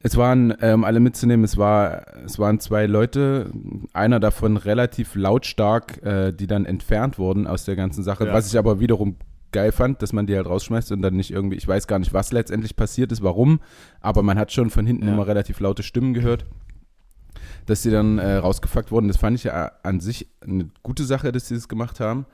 es 0.00 0.16
waren, 0.16 0.52
ähm, 0.62 0.82
alle 0.82 0.98
mitzunehmen, 0.98 1.44
es 1.44 1.56
war, 1.56 2.06
es 2.24 2.38
waren 2.40 2.58
zwei 2.58 2.86
Leute, 2.86 3.50
einer 3.92 4.18
davon 4.18 4.56
relativ 4.56 5.14
lautstark, 5.14 6.02
äh, 6.02 6.32
die 6.32 6.46
dann 6.48 6.64
entfernt 6.66 7.18
wurden 7.18 7.46
aus 7.46 7.64
der 7.64 7.76
ganzen 7.76 8.02
Sache, 8.02 8.26
Ja. 8.26 8.32
was 8.32 8.48
ich 8.52 8.58
aber 8.58 8.80
wiederum 8.80 9.16
geil 9.52 9.72
fand, 9.72 10.00
dass 10.02 10.12
man 10.12 10.26
die 10.26 10.34
halt 10.36 10.46
rausschmeißt 10.46 10.90
und 10.92 11.02
dann 11.02 11.14
nicht 11.16 11.30
irgendwie, 11.32 11.56
ich 11.56 11.66
weiß 11.68 11.86
gar 11.86 11.98
nicht, 11.98 12.12
was 12.12 12.32
letztendlich 12.32 12.76
passiert 12.76 13.12
ist, 13.12 13.22
warum, 13.22 13.60
aber 14.00 14.22
man 14.22 14.38
hat 14.38 14.52
schon 14.52 14.70
von 14.70 14.86
hinten 14.86 15.06
Ja. 15.06 15.12
immer 15.14 15.26
relativ 15.26 15.60
laute 15.60 15.82
Stimmen 15.82 16.14
gehört, 16.14 16.46
dass 17.70 17.82
die 17.82 17.90
dann 17.90 18.18
äh, 18.18 18.36
rausgefuckt 18.36 18.92
wurden. 18.92 19.08
Das 19.08 19.16
fand 19.16 19.36
ich 19.36 19.44
ja 19.44 19.72
an 19.82 20.00
sich 20.00 20.28
eine 20.42 20.68
gute 20.82 21.04
Sache, 21.04 21.32
dass 21.32 21.48
sie 21.48 21.54
das 21.54 21.68
gemacht 21.68 22.00
haben. 22.00 22.26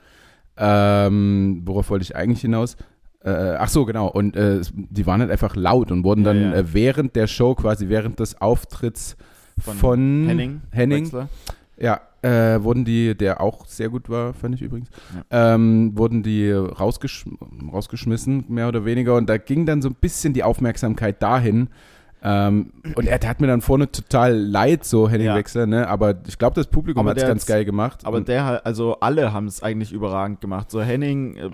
Ähm, 0.57 1.61
worauf 1.65 1.89
wollte 1.89 2.03
ich 2.03 2.15
eigentlich 2.15 2.41
hinaus? 2.41 2.75
Äh, 3.23 3.55
ach 3.57 3.69
so, 3.69 3.85
genau. 3.85 4.07
Und 4.07 4.35
äh, 4.35 4.61
die 4.73 5.05
waren 5.05 5.21
halt 5.21 5.31
einfach 5.31 5.55
laut 5.55 5.91
und 5.91 6.03
wurden 6.03 6.23
Ja, 6.25 6.33
dann 6.33 6.41
ja. 6.41 6.53
Äh, 6.53 6.73
während 6.73 7.15
der 7.15 7.27
Show, 7.27 7.55
quasi 7.55 7.89
während 7.89 8.19
des 8.19 8.41
Auftritts 8.41 9.17
von, 9.59 10.25
Henning, 10.27 10.61
Henning 10.71 11.05
Wechsler. 11.05 11.29
ja, 11.77 12.01
äh, 12.21 12.61
wurden 12.63 12.85
die, 12.85 13.15
der 13.15 13.41
auch 13.41 13.65
sehr 13.65 13.89
gut 13.89 14.09
war, 14.09 14.33
fand 14.33 14.55
ich 14.55 14.61
übrigens, 14.61 14.89
ähm, 15.31 15.97
wurden 15.97 16.23
die 16.23 16.51
rausgesch 16.51 17.25
rausgeschmissen, 17.71 18.45
mehr 18.49 18.67
oder 18.67 18.85
weniger. 18.85 19.15
Und 19.15 19.27
da 19.29 19.37
ging 19.37 19.65
dann 19.65 19.81
so 19.81 19.89
ein 19.89 19.95
bisschen 19.99 20.33
die 20.33 20.43
Aufmerksamkeit 20.43 21.21
dahin. 21.21 21.69
Ähm, 22.23 22.73
und 22.95 23.07
er 23.07 23.19
tat 23.19 23.39
mir 23.41 23.47
dann 23.47 23.61
vorne 23.61 23.91
total 23.91 24.35
leid, 24.35 24.83
so 24.85 25.07
Henning 25.07 25.27
Ja. 25.27 25.65
Ne? 25.65 25.87
Aber 25.87 26.15
ich 26.27 26.37
glaube, 26.37 26.55
das 26.55 26.67
Publikum 26.67 27.07
hat 27.07 27.17
es 27.17 27.23
ganz 27.23 27.45
geil 27.45 27.63
gemacht. 27.63 28.05
Aber 28.05 28.17
Und- 28.17 28.27
der 28.27 28.65
also 28.65 28.99
alle 28.99 29.33
haben 29.33 29.45
es 29.47 29.61
eigentlich 29.61 29.91
überragend 29.93 30.41
gemacht. 30.41 30.71
So 30.71 30.81
Henning, 30.81 31.35
äh, 31.35 31.49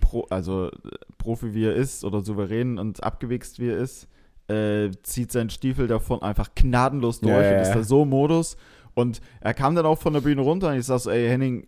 pro, 0.00 0.26
also 0.30 0.66
äh, 0.68 0.72
Profi 1.16 1.54
wie 1.54 1.64
er 1.64 1.74
ist 1.74 2.04
oder 2.04 2.20
souverän 2.20 2.78
und 2.78 3.02
abgewichst 3.02 3.58
wie 3.60 3.70
er 3.70 3.78
ist, 3.78 4.08
äh, 4.48 4.90
zieht 5.02 5.32
seinen 5.32 5.50
Stiefel 5.50 5.86
davon 5.88 6.22
einfach 6.22 6.50
gnadenlos 6.54 7.20
durch 7.20 7.32
ja, 7.32 7.56
und 7.56 7.62
ist 7.62 7.72
da 7.74 7.82
so 7.82 8.02
im 8.02 8.10
Modus. 8.10 8.56
Und 8.94 9.20
er 9.40 9.54
kam 9.54 9.74
dann 9.76 9.86
auch 9.86 9.98
von 9.98 10.12
der 10.12 10.20
Bühne 10.22 10.40
runter 10.42 10.70
und 10.70 10.76
ich 10.76 10.84
sag 10.84 10.98
so, 10.98 11.10
ey 11.10 11.28
Henning, 11.28 11.66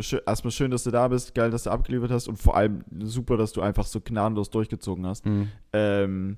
schö- 0.00 0.22
erstmal 0.26 0.52
schön, 0.52 0.70
dass 0.70 0.84
du 0.84 0.90
da 0.92 1.08
bist, 1.08 1.34
geil, 1.34 1.50
dass 1.50 1.64
du 1.64 1.70
abgeliefert 1.70 2.12
hast 2.12 2.28
und 2.28 2.36
vor 2.38 2.56
allem 2.56 2.84
super, 3.00 3.36
dass 3.36 3.52
du 3.52 3.62
einfach 3.62 3.84
so 3.84 4.00
gnadenlos 4.00 4.50
durchgezogen 4.50 5.06
hast. 5.06 5.24
Hm. 5.24 5.48
Ähm, 5.72 6.36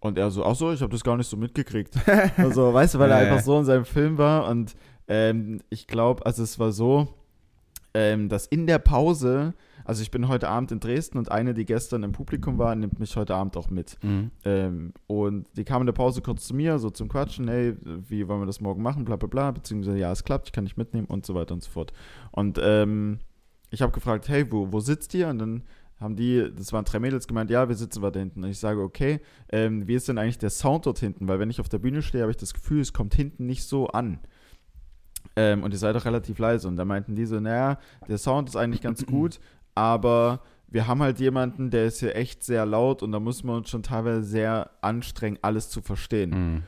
und 0.00 0.18
er 0.18 0.30
so, 0.30 0.44
ach 0.44 0.54
so, 0.54 0.72
ich 0.72 0.80
habe 0.80 0.92
das 0.92 1.02
gar 1.02 1.16
nicht 1.16 1.28
so 1.28 1.36
mitgekriegt. 1.36 1.94
also, 2.36 2.72
weißt 2.72 2.94
du, 2.94 2.98
weil 2.98 3.10
er 3.10 3.18
einfach 3.18 3.40
so 3.40 3.58
in 3.58 3.64
seinem 3.64 3.84
Film 3.84 4.18
war. 4.18 4.48
Und 4.48 4.76
ähm, 5.08 5.60
ich 5.70 5.86
glaube, 5.86 6.24
also 6.24 6.42
es 6.42 6.58
war 6.58 6.72
so, 6.72 7.08
ähm, 7.94 8.28
dass 8.28 8.46
in 8.46 8.66
der 8.66 8.78
Pause, 8.78 9.54
also 9.84 10.02
ich 10.02 10.10
bin 10.10 10.28
heute 10.28 10.48
Abend 10.48 10.70
in 10.70 10.78
Dresden 10.78 11.18
und 11.18 11.32
eine, 11.32 11.54
die 11.54 11.64
gestern 11.64 12.04
im 12.04 12.12
Publikum 12.12 12.58
war, 12.58 12.74
nimmt 12.76 13.00
mich 13.00 13.16
heute 13.16 13.34
Abend 13.34 13.56
auch 13.56 13.70
mit. 13.70 13.96
Mhm. 14.02 14.30
Ähm, 14.44 14.92
und 15.08 15.46
die 15.56 15.64
kam 15.64 15.82
in 15.82 15.86
der 15.86 15.94
Pause 15.94 16.20
kurz 16.20 16.46
zu 16.46 16.54
mir, 16.54 16.78
so 16.78 16.90
zum 16.90 17.08
Quatschen, 17.08 17.48
hey, 17.48 17.74
wie 18.08 18.28
wollen 18.28 18.40
wir 18.40 18.46
das 18.46 18.60
morgen 18.60 18.82
machen, 18.82 19.04
bla 19.04 19.16
bla 19.16 19.28
bla, 19.28 19.50
beziehungsweise 19.50 19.98
ja, 19.98 20.12
es 20.12 20.22
klappt, 20.22 20.48
ich 20.48 20.52
kann 20.52 20.64
dich 20.64 20.76
mitnehmen 20.76 21.06
und 21.06 21.26
so 21.26 21.34
weiter 21.34 21.54
und 21.54 21.62
so 21.62 21.70
fort. 21.70 21.92
Und 22.30 22.60
ähm, 22.62 23.18
ich 23.70 23.82
habe 23.82 23.92
gefragt, 23.92 24.28
hey, 24.28 24.50
wo, 24.52 24.72
wo 24.72 24.80
sitzt 24.80 25.12
ihr? 25.14 25.28
Und 25.28 25.38
dann 25.38 25.62
haben 26.00 26.16
die, 26.16 26.50
das 26.54 26.72
waren 26.72 26.84
drei 26.84 27.00
Mädels, 27.00 27.26
gemeint, 27.26 27.50
ja, 27.50 27.68
wir 27.68 27.74
sitzen 27.74 28.02
weiter 28.02 28.20
hinten. 28.20 28.44
Und 28.44 28.50
ich 28.50 28.58
sage, 28.58 28.80
okay, 28.80 29.20
ähm, 29.50 29.86
wie 29.88 29.94
ist 29.94 30.08
denn 30.08 30.18
eigentlich 30.18 30.38
der 30.38 30.50
Sound 30.50 30.86
dort 30.86 30.98
hinten? 30.98 31.26
Weil 31.28 31.40
wenn 31.40 31.50
ich 31.50 31.60
auf 31.60 31.68
der 31.68 31.78
Bühne 31.78 32.02
stehe, 32.02 32.22
habe 32.22 32.30
ich 32.30 32.36
das 32.36 32.54
Gefühl, 32.54 32.80
es 32.80 32.92
kommt 32.92 33.14
hinten 33.14 33.46
nicht 33.46 33.64
so 33.64 33.88
an. 33.88 34.20
Ähm, 35.34 35.62
und 35.62 35.72
ihr 35.72 35.78
seid 35.78 35.96
doch 35.96 36.04
relativ 36.04 36.38
leise. 36.38 36.68
Und 36.68 36.76
da 36.76 36.84
meinten 36.84 37.16
die 37.16 37.26
so, 37.26 37.40
naja, 37.40 37.78
der 38.08 38.18
Sound 38.18 38.48
ist 38.48 38.56
eigentlich 38.56 38.80
ganz 38.80 39.06
gut, 39.06 39.40
aber 39.74 40.42
wir 40.68 40.86
haben 40.86 41.02
halt 41.02 41.18
jemanden, 41.18 41.70
der 41.70 41.86
ist 41.86 42.00
hier 42.00 42.14
echt 42.14 42.44
sehr 42.44 42.66
laut 42.66 43.02
und 43.02 43.12
da 43.12 43.20
muss 43.20 43.42
man 43.42 43.56
uns 43.56 43.70
schon 43.70 43.82
teilweise 43.82 44.22
sehr 44.22 44.70
anstrengen, 44.82 45.38
alles 45.42 45.70
zu 45.70 45.80
verstehen. 45.80 46.30
Mhm. 46.30 46.62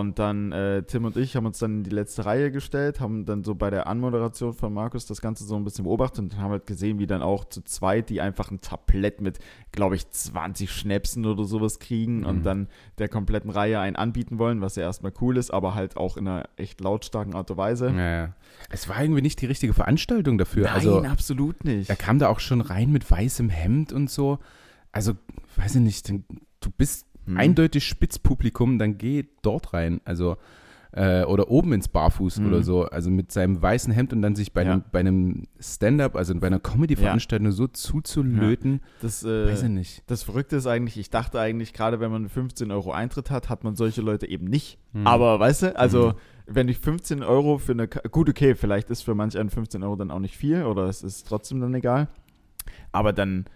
Und 0.00 0.18
dann 0.18 0.52
äh, 0.52 0.82
Tim 0.84 1.04
und 1.04 1.16
ich 1.16 1.36
haben 1.36 1.46
uns 1.46 1.58
dann 1.58 1.78
in 1.78 1.82
die 1.84 1.90
letzte 1.90 2.24
Reihe 2.24 2.50
gestellt, 2.50 3.00
haben 3.00 3.24
dann 3.26 3.44
so 3.44 3.54
bei 3.54 3.68
der 3.70 3.86
Anmoderation 3.86 4.54
von 4.54 4.72
Markus 4.72 5.06
das 5.06 5.20
Ganze 5.20 5.44
so 5.44 5.54
ein 5.56 5.64
bisschen 5.64 5.84
beobachtet 5.84 6.20
und 6.20 6.36
haben 6.38 6.50
halt 6.50 6.66
gesehen, 6.66 6.98
wie 6.98 7.06
dann 7.06 7.20
auch 7.22 7.44
zu 7.44 7.62
zweit 7.62 8.08
die 8.08 8.20
einfach 8.20 8.50
ein 8.50 8.60
Tablett 8.60 9.20
mit, 9.20 9.38
glaube 9.70 9.96
ich, 9.96 10.08
20 10.10 10.70
Schnäpsen 10.72 11.26
oder 11.26 11.44
sowas 11.44 11.78
kriegen 11.78 12.20
Mhm. 12.20 12.26
und 12.26 12.42
dann 12.44 12.68
der 12.98 13.08
kompletten 13.08 13.50
Reihe 13.50 13.80
einen 13.80 13.96
anbieten 13.96 14.38
wollen, 14.38 14.60
was 14.60 14.76
ja 14.76 14.82
erstmal 14.82 15.12
cool 15.20 15.36
ist, 15.36 15.52
aber 15.52 15.74
halt 15.74 15.96
auch 15.96 16.16
in 16.16 16.26
einer 16.26 16.48
echt 16.56 16.80
lautstarken 16.80 17.34
Art 17.34 17.50
und 17.50 17.56
Weise. 17.56 17.88
Ja, 17.90 18.10
ja. 18.24 18.34
Es 18.70 18.88
war 18.88 19.02
irgendwie 19.02 19.22
nicht 19.22 19.40
die 19.40 19.46
richtige 19.46 19.74
Veranstaltung 19.74 20.38
dafür. 20.38 20.64
Nein, 20.64 20.74
also 20.74 21.02
absolut 21.02 21.64
nicht. 21.64 21.90
er 21.90 21.96
kam 21.96 22.18
da 22.18 22.28
auch 22.28 22.40
schon 22.40 22.60
rein 22.60 22.90
mit 22.92 23.10
weißem 23.10 23.48
Hemd 23.50 23.92
und 23.92 24.10
so. 24.10 24.38
Also, 24.92 25.12
weiß 25.56 25.74
ich 25.76 25.80
nicht, 25.82 26.08
du 26.08 26.70
bist 26.76 27.06
Hm. 27.26 27.36
eindeutig 27.36 27.86
Spitzpublikum, 27.86 28.78
dann 28.78 28.98
geh 28.98 29.24
dort 29.42 29.72
rein. 29.74 30.00
Also, 30.04 30.36
äh, 30.94 31.24
oder 31.24 31.50
oben 31.50 31.72
ins 31.72 31.88
Barfuß 31.88 32.40
Mhm. 32.40 32.46
oder 32.48 32.62
so. 32.62 32.84
Also 32.84 33.10
mit 33.10 33.32
seinem 33.32 33.62
weißen 33.62 33.92
Hemd 33.94 34.12
und 34.12 34.20
dann 34.20 34.34
sich 34.36 34.52
bei 34.52 34.62
Ja. 34.64 34.72
einem, 34.72 34.84
bei 34.92 34.98
einem 35.00 35.44
Stand-up, 35.58 36.16
also 36.16 36.34
bei 36.34 36.48
einer 36.48 36.58
Comedy-Veranstaltung 36.60 37.50
so 37.52 37.66
zuzulöten. 37.66 38.80
Das, 39.00 39.24
Weiß 39.24 39.60
ich 39.60 39.66
äh, 39.66 39.68
nicht. 39.70 40.02
das 40.08 40.22
Verrückte 40.22 40.56
ist 40.56 40.66
eigentlich, 40.66 40.98
ich 40.98 41.08
dachte 41.08 41.40
eigentlich, 41.40 41.72
gerade 41.72 41.98
wenn 42.00 42.10
man 42.10 42.28
15 42.28 42.70
Euro 42.70 42.92
Eintritt 42.92 43.30
hat, 43.30 43.48
hat 43.48 43.64
man 43.64 43.74
solche 43.74 44.02
Leute 44.02 44.28
eben 44.28 44.44
nicht. 44.46 44.78
Hm. 44.92 45.06
Aber 45.06 45.40
weißt 45.40 45.62
du, 45.62 45.78
also 45.78 46.08
Mhm. 46.46 46.54
wenn 46.54 46.68
ich 46.68 46.78
15 46.78 47.22
Euro 47.22 47.56
für 47.56 47.72
eine, 47.72 47.88
gut, 47.88 48.28
okay, 48.28 48.54
vielleicht 48.54 48.90
ist 48.90 49.00
für 49.02 49.14
manch 49.14 49.38
einen 49.38 49.48
15 49.48 49.82
Euro 49.82 49.96
dann 49.96 50.10
auch 50.10 50.18
nicht 50.18 50.36
viel 50.36 50.64
oder 50.64 50.84
es 50.88 51.02
ist 51.02 51.26
trotzdem 51.26 51.60
dann 51.60 51.72
egal. 51.74 52.08
Aber 52.92 53.14
dann 53.14 53.46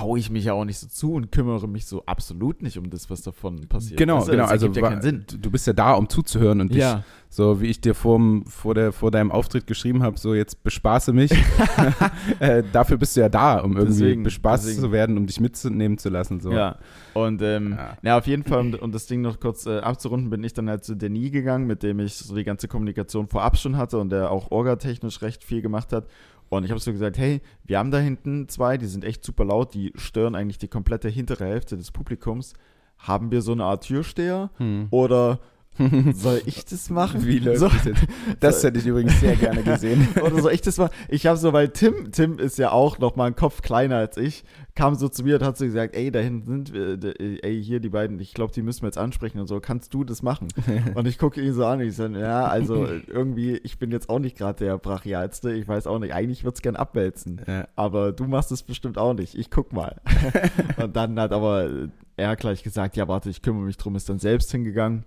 hau 0.00 0.16
ich 0.16 0.30
mich 0.30 0.44
ja 0.44 0.52
auch 0.52 0.64
nicht 0.64 0.78
so 0.78 0.86
zu 0.88 1.12
und 1.14 1.32
kümmere 1.32 1.66
mich 1.68 1.86
so 1.86 2.04
absolut 2.06 2.62
nicht 2.62 2.78
um 2.78 2.90
das, 2.90 3.08
was 3.10 3.22
davon 3.22 3.66
passiert. 3.68 3.98
Genau, 3.98 4.24
du, 4.24 4.30
genau. 4.32 4.44
Also 4.44 4.66
ergibt 4.66 4.76
ja 4.76 4.82
wa- 4.82 4.88
keinen 4.90 5.02
Sinn. 5.02 5.24
du 5.40 5.50
bist 5.50 5.66
ja 5.66 5.72
da, 5.72 5.92
um 5.94 6.08
zuzuhören 6.08 6.60
und 6.60 6.70
dich, 6.72 6.78
Ja, 6.82 7.04
so 7.28 7.60
wie 7.60 7.66
ich 7.66 7.80
dir 7.80 7.94
vorm, 7.94 8.44
vor, 8.46 8.74
der, 8.74 8.92
vor 8.92 9.10
deinem 9.10 9.30
Auftritt 9.30 9.66
geschrieben 9.66 10.02
habe, 10.02 10.18
so 10.18 10.34
jetzt 10.34 10.62
bespaße 10.64 11.12
mich. 11.12 11.30
äh, 12.40 12.62
dafür 12.72 12.96
bist 12.96 13.16
du 13.16 13.20
ja 13.20 13.28
da, 13.28 13.58
um 13.60 13.76
irgendwie 13.76 14.00
Deswegen, 14.00 14.22
bespaßt 14.22 14.64
deswegen. 14.66 14.80
zu 14.82 14.92
werden, 14.92 15.16
um 15.18 15.26
dich 15.26 15.40
mitzunehmen 15.40 15.98
zu 15.98 16.08
lassen. 16.08 16.40
So. 16.40 16.52
ja. 16.52 16.76
Und 17.14 17.40
ähm, 17.42 17.72
Ja. 17.78 17.96
na, 18.02 18.18
auf 18.18 18.26
jeden 18.26 18.44
Fall, 18.44 18.60
um, 18.60 18.74
um 18.74 18.92
das 18.92 19.06
Ding 19.06 19.20
noch 19.22 19.40
kurz 19.40 19.66
äh, 19.66 19.78
abzurunden, 19.78 20.30
bin 20.30 20.44
ich 20.44 20.52
dann 20.52 20.68
halt 20.68 20.84
zu 20.84 20.94
Denis 20.94 21.32
gegangen, 21.32 21.66
mit 21.66 21.82
dem 21.82 22.00
ich 22.00 22.14
so 22.14 22.34
die 22.34 22.44
ganze 22.44 22.68
Kommunikation 22.68 23.28
vorab 23.28 23.56
schon 23.56 23.76
hatte 23.76 23.98
und 23.98 24.10
der 24.10 24.30
auch 24.30 24.50
orgatechnisch 24.50 25.22
recht 25.22 25.42
viel 25.44 25.62
gemacht 25.62 25.92
hat. 25.92 26.06
Und 26.48 26.64
ich 26.64 26.70
habe 26.70 26.80
so 26.80 26.92
gesagt, 26.92 27.18
hey, 27.18 27.40
wir 27.64 27.78
haben 27.78 27.90
da 27.90 27.98
hinten 27.98 28.48
zwei, 28.48 28.78
die 28.78 28.86
sind 28.86 29.04
echt 29.04 29.24
super 29.24 29.44
laut, 29.44 29.74
die 29.74 29.92
stören 29.96 30.34
eigentlich 30.34 30.58
die 30.58 30.68
komplette 30.68 31.08
hintere 31.08 31.44
Hälfte 31.44 31.76
des 31.76 31.90
Publikums. 31.90 32.54
Haben 32.98 33.30
wir 33.30 33.42
so 33.42 33.52
eine 33.52 33.64
Art 33.64 33.84
Türsteher 33.84 34.50
Hm. 34.58 34.88
oder 34.90 35.40
soll 36.14 36.42
ich 36.46 36.64
das 36.64 36.90
machen? 36.90 37.24
Wie 37.26 37.38
läuft 37.38 37.58
so, 37.58 37.68
das 37.68 37.84
jetzt? 37.84 38.06
Das 38.40 38.64
hätte 38.64 38.78
ich 38.78 38.86
übrigens 38.86 39.20
sehr 39.20 39.36
gerne 39.36 39.62
gesehen. 39.62 40.08
oder 40.22 40.40
soll 40.40 40.52
ich 40.52 40.62
das 40.62 40.78
machen? 40.78 40.92
Ich 41.08 41.26
habe 41.26 41.36
so, 41.36 41.52
weil 41.52 41.68
Tim, 41.68 42.10
Tim 42.12 42.38
ist 42.38 42.58
ja 42.58 42.72
auch 42.72 42.98
noch 42.98 43.16
mal 43.16 43.26
einen 43.26 43.36
Kopf 43.36 43.62
kleiner 43.62 43.96
als 43.96 44.16
ich, 44.16 44.44
kam 44.74 44.94
so 44.94 45.08
zu 45.08 45.24
mir 45.24 45.36
und 45.36 45.44
hat 45.44 45.56
so 45.56 45.64
gesagt, 45.64 45.96
ey, 45.96 46.10
da 46.10 46.18
hinten 46.18 46.66
sind 46.66 46.72
wir, 46.72 47.14
ey, 47.44 47.62
hier 47.62 47.80
die 47.80 47.88
beiden, 47.88 48.20
ich 48.20 48.34
glaube, 48.34 48.52
die 48.52 48.62
müssen 48.62 48.82
wir 48.82 48.88
jetzt 48.88 48.98
ansprechen 48.98 49.40
und 49.40 49.46
so, 49.46 49.58
kannst 49.60 49.92
du 49.94 50.04
das 50.04 50.22
machen? 50.22 50.48
Und 50.94 51.06
ich 51.06 51.18
gucke 51.18 51.40
ihn 51.40 51.52
so 51.52 51.64
an 51.64 51.80
und 51.80 51.86
ich 51.86 51.96
so, 51.96 52.06
ja, 52.06 52.46
also 52.46 52.86
irgendwie, 53.06 53.56
ich 53.62 53.78
bin 53.78 53.90
jetzt 53.90 54.08
auch 54.08 54.18
nicht 54.18 54.36
gerade 54.36 54.64
der 54.64 54.78
brachialste, 54.78 55.52
ich 55.52 55.66
weiß 55.66 55.86
auch 55.86 55.98
nicht, 55.98 56.14
eigentlich 56.14 56.44
würde 56.44 56.54
es 56.54 56.62
gern 56.62 56.76
abwälzen, 56.76 57.40
Ja. 57.46 57.68
aber 57.76 58.12
du 58.12 58.24
machst 58.24 58.52
es 58.52 58.62
bestimmt 58.62 58.98
auch 58.98 59.14
nicht, 59.14 59.34
ich 59.34 59.50
guck 59.50 59.72
mal. 59.72 59.96
und 60.82 60.94
dann 60.96 61.18
hat 61.18 61.32
aber 61.32 61.68
er 62.16 62.36
gleich 62.36 62.62
gesagt, 62.62 62.96
ja, 62.96 63.08
warte, 63.08 63.30
ich 63.30 63.42
kümmere 63.42 63.64
mich 63.64 63.76
drum, 63.76 63.96
ist 63.96 64.08
dann 64.08 64.18
selbst 64.18 64.50
hingegangen. 64.50 65.04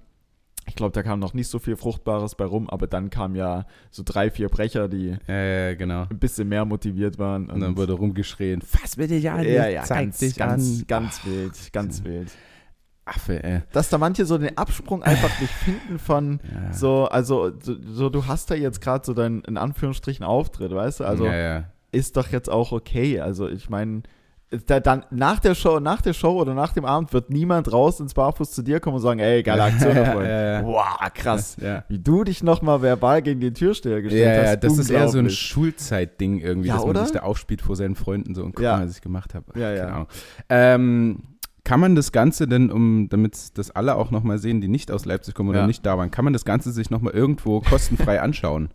Ich 0.65 0.75
glaube, 0.75 0.91
da 0.93 1.01
kam 1.01 1.19
noch 1.19 1.33
nicht 1.33 1.47
so 1.47 1.57
viel 1.57 1.75
Fruchtbares 1.75 2.35
bei 2.35 2.45
rum, 2.45 2.69
aber 2.69 2.85
dann 2.87 3.09
kamen 3.09 3.35
ja 3.35 3.65
so 3.89 4.03
drei, 4.05 4.29
vier 4.29 4.49
Brecher, 4.49 4.87
die 4.87 5.17
Ja, 5.27 5.35
ja, 5.43 5.73
genau. 5.73 6.05
ein 6.09 6.19
bisschen 6.19 6.47
mehr 6.47 6.63
motiviert 6.65 7.17
waren. 7.17 7.49
Und 7.49 7.59
dann 7.61 7.75
wurde 7.75 7.93
rumgeschrien, 7.93 8.61
fass 8.61 8.95
mir 8.97 9.07
dich 9.07 9.29
an, 9.29 9.43
ja, 9.45 9.67
ja, 9.67 9.83
zeig 9.83 10.05
ganz, 10.05 10.19
dich 10.19 10.35
ganz, 10.35 10.79
an. 10.81 10.83
ganz 10.87 11.25
wild, 11.25 11.73
ganz 11.73 12.03
wild. 12.03 12.31
Affe, 13.05 13.43
ey. 13.43 13.61
Dass 13.71 13.89
da 13.89 13.97
manche 13.97 14.25
so 14.25 14.37
den 14.37 14.55
Absprung 14.57 15.01
einfach 15.01 15.41
nicht 15.41 15.53
finden 15.65 15.97
von 15.97 16.39
Ja. 16.53 16.73
so, 16.73 17.05
also 17.05 17.51
so, 17.59 17.75
so 17.81 18.09
du 18.09 18.27
hast 18.27 18.51
da 18.51 18.55
jetzt 18.55 18.81
gerade 18.81 19.03
so 19.03 19.15
deinen 19.15 19.41
in 19.45 19.57
Anführungsstrichen 19.57 20.23
Auftritt, 20.23 20.71
weißt 20.71 20.99
du? 20.99 21.05
Also 21.05 21.25
ja, 21.25 21.35
ja. 21.35 21.63
ist 21.91 22.15
doch 22.17 22.27
jetzt 22.27 22.49
auch 22.49 22.71
okay. 22.71 23.19
Also 23.19 23.47
ich 23.49 23.69
meine, 23.71 24.03
da, 24.65 24.79
dann 24.79 25.05
nach 25.11 25.39
der 25.39 25.53
Show, 25.53 25.79
nach 25.79 26.01
der 26.01 26.13
Show 26.13 26.39
oder 26.41 26.53
nach 26.55 26.73
dem 26.73 26.83
Abend 26.85 27.13
wird 27.13 27.29
niemand 27.29 27.71
raus 27.71 27.99
ins 27.99 28.13
Barfuß 28.15 28.51
zu 28.51 28.63
dir 28.63 28.79
kommen 28.79 28.95
und 28.95 29.01
sagen, 29.01 29.19
ey, 29.19 29.43
geile 29.43 29.63
Aktion 29.63 29.93
davon. 29.95 30.25
ja, 30.25 30.41
ja. 30.59 30.65
Wow, 30.65 31.13
krass. 31.13 31.55
Ja. 31.61 31.83
Wie 31.87 31.99
du 31.99 32.23
dich 32.23 32.41
nochmal 32.41 32.81
verbal 32.81 33.21
gegen 33.21 33.39
den 33.39 33.53
Türsteher 33.53 34.01
gestellt 34.01 34.25
Ja, 34.25 34.41
hast. 34.41 34.49
ja, 34.49 34.55
das 34.55 34.77
ist 34.79 34.89
eher 34.89 35.07
so 35.09 35.19
ein. 35.19 35.29
Schulzeitding 35.29 36.39
irgendwie, 36.39 36.69
dass 36.69 36.79
man 36.81 36.89
oder? 36.89 37.03
sich 37.03 37.13
da 37.13 37.19
aufspielt 37.21 37.61
vor 37.61 37.75
seinen 37.75 37.95
Freunden 37.95 38.33
so 38.35 38.43
und 38.43 38.55
guck 38.55 38.65
mal, 38.65 38.85
was 38.87 38.95
ich 38.95 39.01
gemacht 39.01 39.33
habe. 39.35 39.45
Ja, 39.59 39.71
ja. 39.71 39.81
Keine 39.83 39.93
Ahnung. 39.93 40.07
Ähm, 40.49 41.23
kann 41.69 41.79
man 41.79 41.93
das 41.95 42.11
Ganze 42.11 42.47
denn, 42.47 42.71
um, 42.71 43.09
damit 43.09 43.55
das 43.59 43.69
alle 43.69 43.93
auch 43.95 44.09
nochmal 44.09 44.39
sehen, 44.39 44.59
die 44.59 44.67
nicht 44.67 44.89
aus 44.91 45.05
Leipzig 45.05 45.35
kommen 45.35 45.49
oder 45.49 45.59
Ja. 45.59 45.67
nicht 45.67 45.85
da 45.85 45.99
waren, 45.99 46.09
kann 46.09 46.23
man 46.25 46.33
das 46.33 46.43
Ganze 46.43 46.71
sich 46.71 46.89
nochmal 46.89 47.13
irgendwo 47.13 47.61
kostenfrei 47.61 48.19
anschauen? 48.21 48.69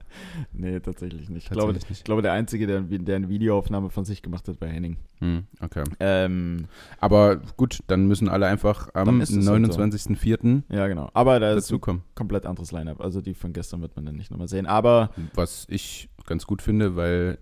Nee, 0.52 0.78
tatsächlich 0.78 1.28
nicht. 1.28 1.44
Ich 1.46 1.50
glaube, 1.50 1.72
Tatsächlich 1.72 1.90
nicht. 1.90 1.98
ich 1.98 2.04
glaube, 2.04 2.22
der 2.22 2.32
Einzige, 2.32 2.68
der, 2.68 2.82
der 2.82 3.16
eine 3.16 3.28
Videoaufnahme 3.28 3.90
von 3.90 4.04
sich 4.04 4.22
gemacht 4.22 4.46
hat, 4.46 4.60
war 4.60 4.68
Henning. 4.68 4.96
Hm, 5.18 5.42
okay. 5.60 5.82
Ähm, 5.98 6.66
Aber 7.00 7.38
gut, 7.56 7.80
dann 7.88 8.06
müssen 8.06 8.28
alle 8.28 8.46
einfach 8.46 8.90
am 8.94 9.06
Dann 9.06 9.20
ist 9.20 9.30
es 9.30 9.48
halt 9.48 9.72
so. 9.72 9.80
29.04. 9.80 10.62
ja, 10.68 10.86
genau. 10.86 11.10
Aber 11.14 11.40
da 11.40 11.52
ist 11.54 11.72
ein 11.72 11.80
komplett 12.14 12.46
anderes 12.46 12.70
Line-Up. 12.70 13.00
Also 13.00 13.20
die 13.20 13.34
von 13.34 13.52
gestern 13.52 13.82
wird 13.82 13.96
man 13.96 14.06
dann 14.06 14.14
nicht 14.14 14.30
nochmal 14.30 14.46
sehen. 14.48 14.66
Aber 14.66 15.10
Was 15.34 15.66
ich 15.68 16.08
ganz 16.26 16.46
gut 16.46 16.62
finde, 16.62 16.94
weil, 16.94 17.38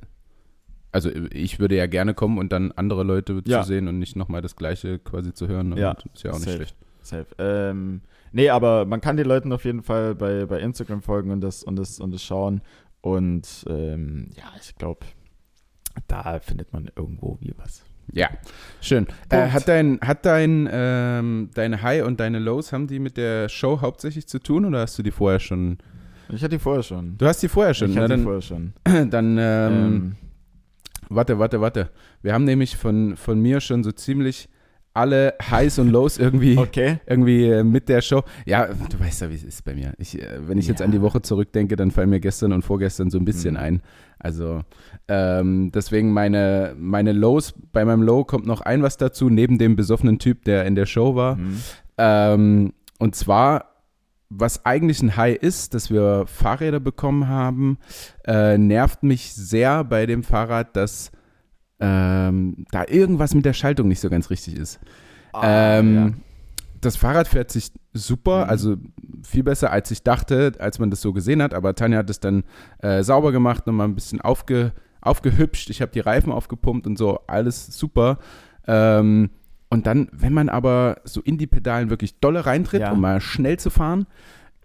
also 0.93 1.11
ich 1.33 1.59
würde 1.59 1.77
ja 1.77 1.87
gerne 1.87 2.15
kommen 2.15 2.39
und 2.39 2.53
dann 2.53 2.71
andere 2.73 3.03
Leute 3.03 3.43
Ja. 3.47 3.63
zu 3.63 3.69
sehen 3.69 3.89
und 3.89 3.99
nicht 3.99 4.15
nochmal 4.17 4.43
das 4.43 4.55
Gleiche 4.57 4.99
quasi 4.99 5.33
zu 5.35 5.49
hören. 5.49 5.73
Und 5.73 5.79
Ja, 5.79 5.97
ist 6.15 6.23
ja 6.23 6.31
auch 6.31 6.35
nicht 6.35 6.45
safe. 6.45 6.57
schlecht. 6.57 6.77
safe. 7.03 7.27
Ähm, 7.39 8.03
nee, 8.33 8.49
aber 8.51 8.85
man 8.85 9.01
kann 9.01 9.17
den 9.17 9.27
Leuten 9.27 9.53
auf 9.53 9.65
jeden 9.65 9.83
Fall 9.83 10.15
bei, 10.15 10.47
bei 10.47 10.61
Instagram 10.61 11.03
folgen 11.03 11.31
und 11.31 11.41
das, 11.41 11.65
und 11.65 11.77
das, 11.77 11.99
und 11.99 12.13
das 12.13 12.23
schauen. 12.23 12.61
Und 13.01 13.65
ähm, 13.69 14.31
ja, 14.37 14.45
ich 14.61 14.77
glaube, 14.77 15.01
da 16.07 16.39
findet 16.41 16.73
man 16.73 16.89
irgendwo 16.95 17.39
wie 17.41 17.53
was. 17.57 17.83
Ja, 18.13 18.29
schön. 18.81 19.07
Äh, 19.31 19.49
hat 19.49 19.69
dein, 19.69 19.99
hat 20.03 20.27
dein, 20.27 20.69
ähm, 20.71 21.51
deine 21.55 21.83
High 21.83 22.05
und 22.05 22.21
deine 22.21 22.39
Lows, 22.39 22.73
haben 22.73 22.87
die 22.87 22.99
mit 22.99 23.17
der 23.17 23.49
Show 23.49 23.81
hauptsächlich 23.81 24.27
zu 24.27 24.39
tun 24.39 24.65
oder 24.65 24.81
hast 24.81 24.99
du 24.99 25.03
die 25.03 25.11
vorher 25.13 25.41
schon? 25.41 25.79
Ich 26.29 26.43
hatte 26.43 26.57
die 26.57 26.59
vorher 26.59 26.83
schon. 26.83 27.17
Du 27.19 27.27
hast 27.27 27.43
die 27.43 27.49
vorher 27.49 27.75
schon, 27.75 27.91
ich 27.91 27.97
na, 27.97 28.03
hatte 28.03 28.15
die 28.17 28.17
dann, 28.17 28.25
vorher 28.25 28.43
schon. 28.43 28.73
dann 29.11 29.39
ähm, 29.39 29.73
Ähm, 29.73 30.17
warte, 31.15 31.39
warte, 31.39 31.61
warte. 31.61 31.91
Wir 32.23 32.33
haben 32.35 32.45
nämlich 32.45 32.77
von, 32.77 33.17
von 33.17 33.41
mir 33.41 33.61
schon 33.61 33.83
so 33.85 33.93
ziemlich 33.93 34.49
alle 34.95 35.35
Highs 35.51 35.79
und 35.79 35.89
Lows 35.89 36.19
irgendwie, 36.19 36.59
okay. 36.59 36.99
irgendwie 37.07 37.47
äh, 37.47 37.65
mit 37.65 37.89
der 37.89 38.03
Show. 38.03 38.23
Ja, 38.45 38.67
du 38.67 39.01
weißt 39.01 39.23
ja, 39.23 39.31
wie 39.31 39.35
es 39.37 39.43
ist 39.45 39.65
bei 39.65 39.75
mir. 39.75 39.95
Ich, 39.97 40.21
äh, 40.21 40.47
wenn 40.47 40.59
ich 40.59 40.69
jetzt 40.69 40.81
Ja. 40.81 40.87
an 40.87 40.93
die 40.93 41.01
Woche 41.01 41.23
zurückdenke, 41.23 41.77
dann 41.77 41.91
fallen 41.91 42.11
mir 42.11 42.21
gestern 42.21 42.53
und 42.53 42.61
vorgestern 42.63 43.09
so 43.09 43.17
ein 43.19 43.25
bisschen 43.25 43.55
Mhm. 43.55 43.61
ein. 43.61 43.83
Also 44.19 44.61
ähm, 45.09 45.73
deswegen 45.75 46.13
meine, 46.13 46.75
meine 46.79 47.13
Lows, 47.13 47.55
bei 47.73 47.85
meinem 47.87 48.03
Low 48.03 48.25
kommt 48.25 48.47
noch 48.47 48.61
ein 48.61 48.83
was 48.83 48.99
dazu, 48.99 49.31
neben 49.31 49.57
dem 49.57 49.77
besoffenen 49.77 50.19
Typ, 50.19 50.45
der 50.45 50.67
in 50.67 50.75
der 50.75 50.85
Show 50.87 51.15
war. 51.17 51.37
Mhm. 51.37 51.57
Ähm, 51.97 52.73
und 52.99 53.15
zwar, 53.15 53.72
was 54.39 54.65
eigentlich 54.65 55.03
ein 55.03 55.17
High 55.17 55.37
ist, 55.37 55.75
dass 55.75 55.91
wir 55.91 56.25
Fahrräder 56.27 56.81
bekommen 56.81 57.29
haben, 57.29 57.79
äh, 58.27 58.57
nervt 58.59 59.03
mich 59.03 59.33
sehr 59.35 59.85
bei 59.85 60.07
dem 60.07 60.23
Fahrrad, 60.23 60.77
dass 60.77 61.11
ähm, 61.81 62.65
da 62.71 62.85
irgendwas 62.87 63.35
mit 63.35 63.45
der 63.45 63.53
Schaltung 63.53 63.89
nicht 63.89 64.01
so 64.01 64.09
ganz 64.09 64.31
richtig 64.31 64.57
ist. 64.57 64.79
Ah, 65.33 65.79
ähm, 65.79 65.95
ja. 65.95 66.11
Das 66.81 66.97
Fahrrad 66.97 67.29
fährt 67.29 67.51
sich 67.51 67.73
super, 67.93 68.45
Mhm. 68.45 68.51
also 68.51 68.77
viel 69.23 69.43
besser, 69.43 69.71
als 69.71 69.91
ich 69.91 70.03
dachte, 70.03 70.53
als 70.59 70.79
man 70.79 70.91
das 70.91 71.01
so 71.01 71.13
gesehen 71.13 71.43
hat. 71.43 71.55
Aber 71.55 71.75
Tanja 71.75 71.99
hat 71.99 72.11
es 72.11 72.21
dann 72.21 72.45
äh, 72.79 73.03
sauber 73.03 73.33
gemacht, 73.33 73.67
nochmal 73.67 73.89
ein 73.89 73.95
bisschen 73.95 74.21
aufge, 74.21 74.73
aufgehübscht, 75.01 75.71
ich 75.71 75.81
habe 75.83 75.93
die 75.93 76.01
Reifen 76.01 76.33
aufgepumpt 76.33 76.87
und 76.87 76.97
so, 76.97 77.21
alles 77.27 77.67
super. 77.67 78.19
Ähm, 78.67 79.31
und 79.73 79.87
dann, 79.87 80.09
wenn 80.13 80.33
man 80.33 80.49
aber 80.49 80.97
so 81.05 81.21
in 81.23 81.39
die 81.39 81.47
Pedalen 81.47 81.91
wirklich 81.91 82.19
dolle 82.21 82.45
reintritt, 82.47 82.83
Ja. 82.83 82.93
um 82.93 83.01
mal 83.01 83.21
schnell 83.21 83.59
zu 83.59 83.71
fahren, 83.71 84.07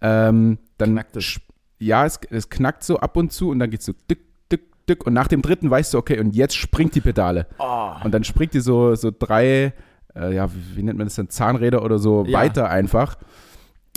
ähm, 0.02 0.58
dann 0.76 0.92
Knackt 0.92 1.16
es. 1.16 1.40
ja, 1.78 2.04
es, 2.04 2.20
es 2.30 2.48
knackt 2.50 2.84
so 2.84 2.98
ab 3.00 3.16
und 3.16 3.32
zu 3.32 3.50
und 3.50 3.58
dann 3.58 3.70
geht 3.70 3.82
so 3.82 3.92
dick, 4.10 4.20
dick, 4.52 4.62
dick 4.88 5.06
und 5.06 5.12
nach 5.14 5.26
dem 5.28 5.42
dritten 5.42 5.70
weißt 5.70 5.94
du, 5.94 5.98
okay, 5.98 6.20
und 6.20 6.34
jetzt 6.36 6.56
springt 6.56 6.94
die 6.94 7.00
Pedale. 7.00 7.46
Oh. 7.58 7.90
Und 8.04 8.12
dann 8.12 8.22
springt 8.24 8.54
die 8.54 8.60
so, 8.60 8.94
so 8.94 9.10
drei, 9.16 9.72
äh, 10.14 10.34
ja, 10.34 10.48
wie, 10.52 10.76
wie 10.76 10.82
nennt 10.82 10.98
man 10.98 11.06
das 11.06 11.16
denn, 11.16 11.30
Zahnräder 11.30 11.82
oder 11.82 11.98
so 11.98 12.24
Ja. 12.26 12.38
weiter 12.38 12.68
einfach. 12.70 13.16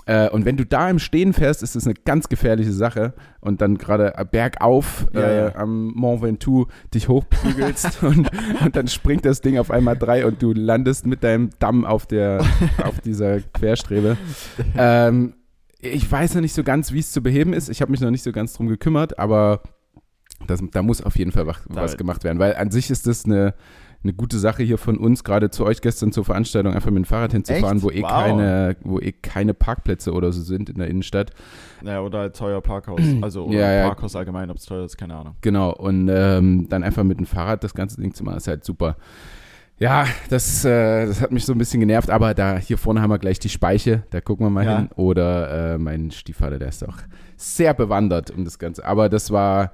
Äh, 0.05 0.29
und 0.29 0.45
wenn 0.45 0.57
du 0.57 0.65
da 0.65 0.89
im 0.89 0.99
Stehen 0.99 1.33
fährst, 1.33 1.63
ist 1.63 1.75
das 1.75 1.85
eine 1.85 1.93
ganz 1.93 2.27
gefährliche 2.29 2.71
Sache. 2.71 3.13
Und 3.39 3.61
dann 3.61 3.77
gerade 3.77 4.13
bergauf 4.31 5.07
Ja, 5.13 5.21
äh, 5.21 5.45
ja. 5.45 5.55
am 5.55 5.87
Mont 5.93 6.21
Ventoux 6.21 6.67
dich 6.93 7.07
hochprügelst 7.07 8.03
und, 8.03 8.29
und 8.63 8.75
dann 8.75 8.87
springt 8.87 9.25
das 9.25 9.41
Ding 9.41 9.57
auf 9.57 9.71
einmal 9.71 9.97
drei 9.97 10.25
und 10.25 10.41
du 10.41 10.53
landest 10.53 11.05
mit 11.05 11.23
deinem 11.23 11.49
Damm 11.59 11.85
auf, 11.85 12.05
der, 12.05 12.43
auf 12.83 12.99
dieser 12.99 13.39
Querstrebe. 13.41 14.17
Ähm, 14.77 15.33
ich 15.79 16.09
weiß 16.11 16.35
noch 16.35 16.41
nicht 16.41 16.53
so 16.53 16.63
ganz, 16.63 16.91
wie 16.91 16.99
es 16.99 17.11
zu 17.11 17.21
beheben 17.21 17.53
ist. 17.53 17.69
Ich 17.69 17.81
habe 17.81 17.91
mich 17.91 18.01
noch 18.01 18.11
nicht 18.11 18.23
so 18.23 18.31
ganz 18.31 18.53
drum 18.53 18.67
gekümmert, 18.67 19.17
aber 19.17 19.61
das, 20.47 20.61
da 20.71 20.81
muss 20.81 21.01
auf 21.01 21.17
jeden 21.17 21.31
Fall 21.31 21.47
was, 21.47 21.57
was 21.67 21.97
gemacht 21.97 22.23
werden, 22.23 22.39
weil 22.39 22.55
an 22.55 22.71
sich 22.71 22.89
ist 22.89 23.07
das 23.07 23.25
eine, 23.25 23.53
eine 24.03 24.13
gute 24.13 24.39
Sache 24.39 24.63
hier 24.63 24.77
von 24.77 24.97
uns, 24.97 25.23
gerade 25.23 25.49
zu 25.51 25.63
euch 25.65 25.81
gestern 25.81 26.11
zur 26.11 26.25
Veranstaltung, 26.25 26.73
einfach 26.73 26.89
mit 26.89 26.97
dem 27.03 27.05
Fahrrad 27.05 27.31
hinzufahren, 27.33 27.77
Echt? 27.77 27.85
wo 27.85 27.91
eh, 27.91 28.01
Wow. 28.01 28.09
keine, 28.09 28.75
wo 28.83 28.99
eh 28.99 29.11
keine 29.11 29.53
Parkplätze 29.53 30.11
oder 30.13 30.31
so 30.31 30.41
sind 30.41 30.69
in 30.69 30.77
der 30.79 30.87
Innenstadt. 30.87 31.31
Ja, 31.83 32.01
oder 32.01 32.19
halt 32.19 32.35
teuer 32.35 32.61
Parkhaus. 32.61 33.01
Also, 33.21 33.45
oder 33.45 33.59
Ja, 33.59 33.71
ja. 33.73 33.87
Parkhaus 33.87 34.15
allgemein, 34.15 34.49
ob 34.49 34.57
es 34.57 34.65
teuer 34.65 34.85
ist, 34.85 34.97
keine 34.97 35.15
Ahnung. 35.15 35.35
Genau, 35.41 35.71
und 35.73 36.09
ähm, 36.11 36.67
dann 36.69 36.83
einfach 36.83 37.03
mit 37.03 37.19
dem 37.19 37.25
Fahrrad 37.27 37.63
das 37.63 37.73
ganze 37.73 38.01
Ding 38.01 38.13
zu 38.13 38.23
machen, 38.23 38.37
ist 38.37 38.47
halt 38.47 38.63
super. 38.65 38.97
Ja, 39.77 40.05
das, 40.29 40.63
äh, 40.63 41.07
das 41.07 41.21
hat 41.21 41.31
mich 41.31 41.43
so 41.45 41.53
ein 41.53 41.57
bisschen 41.57 41.79
genervt, 41.79 42.11
aber 42.11 42.35
da 42.35 42.57
hier 42.57 42.77
vorne 42.77 43.01
haben 43.01 43.09
wir 43.09 43.17
gleich 43.17 43.39
die 43.39 43.49
Speiche, 43.49 44.03
da 44.11 44.21
gucken 44.21 44.45
wir 44.45 44.49
mal 44.51 44.63
Ja. 44.65 44.77
hin. 44.77 44.89
Oder 44.95 45.73
äh, 45.73 45.77
mein 45.79 46.11
Stiefvater, 46.11 46.59
der 46.59 46.69
ist 46.69 46.87
auch 46.87 46.97
sehr 47.35 47.73
bewandert 47.73 48.29
um 48.29 48.45
das 48.45 48.59
Ganze. 48.59 48.85
Aber 48.85 49.09
das 49.09 49.31
war 49.31 49.71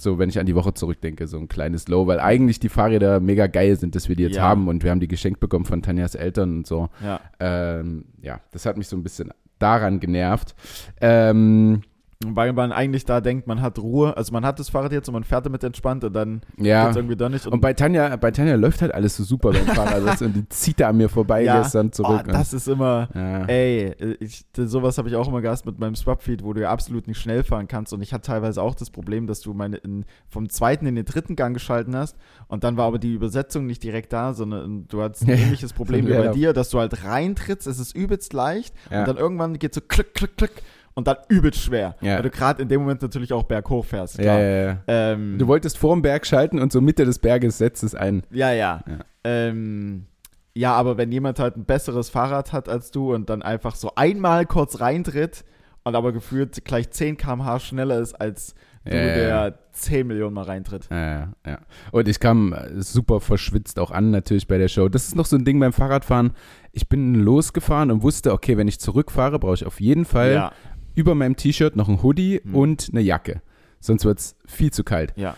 so, 0.00 0.18
wenn 0.18 0.28
ich 0.28 0.38
an 0.38 0.46
die 0.46 0.54
Woche 0.54 0.74
zurückdenke, 0.74 1.26
so 1.26 1.38
ein 1.38 1.48
kleines 1.48 1.88
Low, 1.88 2.06
weil 2.06 2.20
eigentlich 2.20 2.60
die 2.60 2.68
Fahrräder 2.68 3.18
mega 3.20 3.48
geil 3.48 3.76
sind, 3.76 3.94
dass 3.96 4.08
wir 4.08 4.14
die 4.16 4.22
jetzt 4.22 4.36
Ja. 4.36 4.42
haben 4.42 4.68
und 4.68 4.84
wir 4.84 4.90
haben 4.92 5.00
die 5.00 5.08
geschenkt 5.08 5.40
bekommen 5.40 5.64
von 5.64 5.82
Tanjas 5.82 6.14
Eltern 6.14 6.58
und 6.58 6.66
so. 6.66 6.88
Ja. 7.04 7.20
Ähm, 7.40 8.04
ja, 8.22 8.40
das 8.52 8.64
hat 8.64 8.76
mich 8.76 8.86
so 8.86 8.96
ein 8.96 9.02
bisschen 9.02 9.32
daran 9.58 9.98
genervt. 9.98 10.54
Ähm, 11.00 11.82
Weil 12.26 12.52
man 12.52 12.72
eigentlich 12.72 13.04
da 13.04 13.20
denkt, 13.20 13.46
man 13.46 13.62
hat 13.62 13.78
Ruhe. 13.78 14.16
Also 14.16 14.32
man 14.32 14.44
hat 14.44 14.58
das 14.58 14.70
Fahrrad 14.70 14.90
jetzt 14.90 15.06
und 15.06 15.12
man 15.12 15.22
fährt 15.22 15.46
damit 15.46 15.62
entspannt 15.62 16.02
und 16.02 16.12
dann 16.12 16.40
ja. 16.56 16.86
geht's 16.86 16.96
irgendwie 16.96 17.14
doch 17.14 17.28
nicht. 17.28 17.46
Und 17.46 17.60
bei 17.60 17.74
Tanja, 17.74 18.16
bei 18.16 18.32
Tanja 18.32 18.56
läuft 18.56 18.82
halt 18.82 18.92
alles 18.92 19.16
so 19.16 19.22
super 19.22 19.52
beim 19.52 19.66
Fahrrad 19.66 20.20
und 20.22 20.34
die 20.34 20.48
zieht 20.48 20.80
da 20.80 20.88
an 20.88 20.96
mir 20.96 21.08
vorbei 21.08 21.44
Ja. 21.44 21.62
gestern 21.62 21.92
zurück. 21.92 22.24
oh, 22.26 22.32
das 22.32 22.52
ist 22.52 22.66
immer, 22.66 23.08
ja. 23.14 23.44
ey, 23.44 24.16
ich, 24.18 24.44
sowas 24.56 24.98
habe 24.98 25.08
ich 25.08 25.14
auch 25.14 25.28
immer 25.28 25.40
gehabt 25.42 25.64
mit 25.64 25.78
meinem 25.78 25.94
Swapfeed, 25.94 26.42
wo 26.42 26.52
du 26.54 26.62
ja 26.62 26.70
absolut 26.70 27.06
nicht 27.06 27.20
schnell 27.20 27.44
fahren 27.44 27.68
kannst. 27.68 27.92
Und 27.92 28.02
ich 28.02 28.12
hatte 28.12 28.26
teilweise 28.26 28.62
auch 28.62 28.74
das 28.74 28.90
Problem, 28.90 29.28
dass 29.28 29.40
du 29.40 29.54
meine 29.54 29.76
in, 29.76 30.04
vom 30.28 30.48
zweiten 30.48 30.86
in 30.86 30.96
den 30.96 31.04
dritten 31.04 31.36
Gang 31.36 31.54
geschalten 31.54 31.94
hast 31.94 32.16
und 32.48 32.64
dann 32.64 32.76
war 32.76 32.86
aber 32.86 32.98
die 32.98 33.14
Übersetzung 33.14 33.64
nicht 33.66 33.84
direkt 33.84 34.12
da, 34.12 34.34
sondern 34.34 34.88
du 34.88 35.02
hattest 35.02 35.22
ein 35.22 35.38
ähnliches 35.38 35.72
Problem 35.78 36.08
wie 36.08 36.14
bei 36.14 36.28
dir, 36.28 36.52
dass 36.52 36.70
du 36.70 36.80
halt 36.80 37.04
reintrittst, 37.04 37.68
es 37.68 37.78
ist 37.78 37.94
übelst 37.94 38.32
leicht 38.32 38.74
und 38.90 39.06
dann 39.06 39.16
irgendwann 39.16 39.56
geht 39.60 39.72
so 39.72 39.80
klick, 39.80 40.14
klick, 40.14 40.36
klick 40.36 40.62
und 40.98 41.06
dann 41.06 41.18
übelst 41.28 41.60
schwer. 41.60 41.94
Ja. 42.00 42.16
Weil 42.16 42.22
du 42.24 42.30
gerade 42.30 42.60
in 42.60 42.68
dem 42.68 42.80
Moment 42.80 43.00
natürlich 43.02 43.32
auch 43.32 43.44
berghoch 43.44 43.84
fährst. 43.84 44.18
ja, 44.18 44.36
ja, 44.36 44.64
ja. 44.64 44.78
Ähm, 44.88 45.38
Du 45.38 45.46
wolltest 45.46 45.78
vorm 45.78 46.02
Berg 46.02 46.26
schalten 46.26 46.58
und 46.58 46.72
so 46.72 46.80
Mitte 46.80 47.04
des 47.04 47.20
Berges 47.20 47.58
setzt 47.58 47.84
es 47.84 47.94
ein. 47.94 48.24
Ja, 48.32 48.50
ja. 48.50 48.82
Ja. 48.84 48.98
Ähm, 49.22 50.06
ja, 50.54 50.72
aber 50.74 50.96
wenn 50.98 51.12
jemand 51.12 51.38
halt 51.38 51.56
ein 51.56 51.64
besseres 51.64 52.10
Fahrrad 52.10 52.52
hat 52.52 52.68
als 52.68 52.90
du 52.90 53.14
und 53.14 53.30
dann 53.30 53.42
einfach 53.42 53.76
so 53.76 53.92
einmal 53.94 54.44
kurz 54.44 54.80
reintritt 54.80 55.44
und 55.84 55.94
aber 55.94 56.10
gefühlt 56.12 56.64
gleich 56.64 56.90
10 56.90 57.16
km/h 57.16 57.60
schneller 57.60 58.00
ist 58.00 58.14
als 58.14 58.56
du, 58.84 58.90
der 58.90 59.58
10 59.72 60.06
Millionen 60.06 60.34
Mal 60.34 60.44
reintritt. 60.46 60.88
Ja, 60.90 61.10
ja, 61.12 61.32
ja. 61.46 61.58
Und 61.92 62.08
ich 62.08 62.18
kam 62.18 62.52
äh, 62.54 62.80
super 62.82 63.20
verschwitzt 63.20 63.78
auch 63.78 63.92
an, 63.92 64.10
natürlich 64.10 64.48
bei 64.48 64.58
der 64.58 64.68
Show. 64.68 64.88
Das 64.88 65.06
ist 65.06 65.14
noch 65.14 65.26
so 65.26 65.36
ein 65.36 65.44
Ding 65.44 65.60
beim 65.60 65.72
Fahrradfahren. 65.72 66.32
Ich 66.72 66.88
bin 66.88 67.14
losgefahren 67.14 67.90
und 67.90 68.02
wusste, 68.02 68.32
okay, 68.32 68.56
wenn 68.56 68.66
ich 68.68 68.80
zurückfahre, 68.80 69.38
brauche 69.38 69.54
ich 69.54 69.66
auf 69.66 69.80
jeden 69.80 70.04
Fall 70.04 70.32
Ja, 70.32 70.52
über 70.98 71.14
meinem 71.14 71.36
T-Shirt 71.36 71.76
noch 71.76 71.88
ein 71.88 72.02
Hoodie 72.02 72.40
Hm. 72.42 72.54
und 72.54 72.88
eine 72.92 73.00
Jacke. 73.00 73.40
Sonst 73.80 74.04
wird 74.04 74.18
es 74.18 74.36
viel 74.46 74.72
zu 74.72 74.82
kalt. 74.84 75.12
ja. 75.16 75.36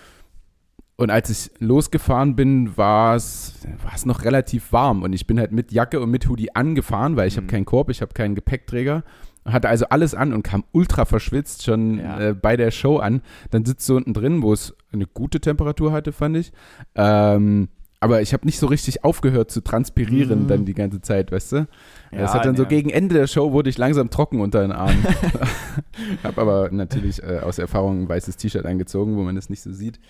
Und 0.96 1.08
als 1.10 1.30
ich 1.30 1.50
losgefahren 1.60 2.36
bin, 2.36 2.76
war 2.76 3.14
es 3.16 3.54
noch 4.04 4.22
relativ 4.24 4.70
warm 4.70 5.02
und 5.02 5.14
ich 5.14 5.26
bin 5.26 5.38
halt 5.40 5.50
mit 5.50 5.72
Jacke 5.72 5.98
und 5.98 6.10
mit 6.10 6.28
Hoodie 6.28 6.54
angefahren, 6.54 7.16
weil 7.16 7.26
ich 7.26 7.36
habe 7.38 7.44
Mhm. 7.44 7.50
keinen 7.50 7.64
Korb, 7.64 7.88
ich 7.88 8.02
habe 8.02 8.12
keinen 8.12 8.34
Gepäckträger. 8.34 9.02
Hatte 9.46 9.70
also 9.70 9.86
alles 9.88 10.14
an 10.14 10.34
und 10.34 10.42
kam 10.42 10.62
ultra 10.72 11.06
verschwitzt 11.06 11.64
schon 11.64 11.96
Ja. 12.00 12.20
äh, 12.20 12.34
bei 12.34 12.58
der 12.58 12.70
Show 12.70 12.98
an. 12.98 13.22
Dann 13.50 13.64
sitzt 13.64 13.88
du 13.88 13.96
unten 13.96 14.12
drin, 14.12 14.42
wo 14.42 14.52
es 14.52 14.76
eine 14.92 15.06
gute 15.06 15.40
Temperatur 15.40 15.90
hatte, 15.92 16.12
fand 16.12 16.36
ich. 16.36 16.52
Ähm, 16.94 17.68
aber 18.00 18.20
ich 18.20 18.34
habe 18.34 18.44
nicht 18.44 18.58
so 18.58 18.66
richtig 18.66 19.02
aufgehört 19.02 19.50
zu 19.50 19.62
transpirieren 19.62 20.42
Mhm. 20.42 20.46
dann 20.48 20.64
die 20.66 20.74
ganze 20.74 21.00
Zeit, 21.00 21.32
weißt 21.32 21.52
du? 21.52 21.66
Ja, 22.12 22.18
das 22.18 22.34
hat 22.34 22.44
dann 22.44 22.56
so 22.56 22.64
ja. 22.64 22.68
gegen 22.68 22.90
Ende 22.90 23.14
der 23.14 23.26
Show 23.26 23.52
wurde 23.52 23.70
ich 23.70 23.78
langsam 23.78 24.10
trocken 24.10 24.40
unter 24.40 24.62
den 24.62 24.72
Armen. 24.72 25.04
habe 26.24 26.40
aber 26.40 26.68
natürlich 26.72 27.22
äh, 27.22 27.38
aus 27.38 27.58
Erfahrung 27.58 28.02
ein 28.02 28.08
weißes 28.08 28.36
T-Shirt 28.36 28.66
angezogen, 28.66 29.16
wo 29.16 29.22
man 29.22 29.36
das 29.36 29.48
nicht 29.48 29.62
so 29.62 29.72
sieht. 29.72 30.00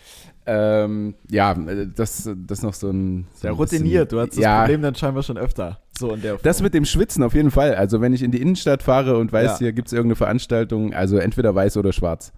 Ähm, 0.47 1.15
ja, 1.29 1.53
äh, 1.53 1.87
das, 1.95 2.31
das 2.47 2.63
noch 2.63 2.75
so 2.75 2.91
ein. 2.91 3.27
So 3.35 3.49
bisschen- 3.49 3.55
routiniert. 3.57 4.13
Du 4.13 4.21
hattest 4.21 4.39
das 4.39 4.45
ja, 4.45 4.61
Problem 4.61 4.83
dann 4.83 4.95
scheinbar 4.95 5.23
schon 5.23 5.37
öfter. 5.37 5.79
So 5.99 6.15
in 6.15 6.23
der 6.23 6.37
das 6.43 6.63
mit 6.63 6.73
dem 6.73 6.87
Schwitzen 6.87 7.23
auf 7.23 7.35
jeden 7.35 7.51
Fall. 7.51 7.75
Also 7.75 8.01
wenn 8.01 8.15
ich 8.15 8.23
in 8.23 8.31
die 8.31 8.41
Innenstadt 8.41 8.83
fahre 8.83 9.19
und 9.19 9.33
weiß, 9.33 9.45
Ja. 9.45 9.59
hier 9.59 9.73
gibt 9.73 9.89
es 9.89 9.93
irgendeine 9.93 10.17
Veranstaltung, 10.17 10.95
also 10.95 11.19
entweder 11.19 11.55
weiß 11.55 11.77
oder 11.77 11.93
schwarz. 11.93 12.33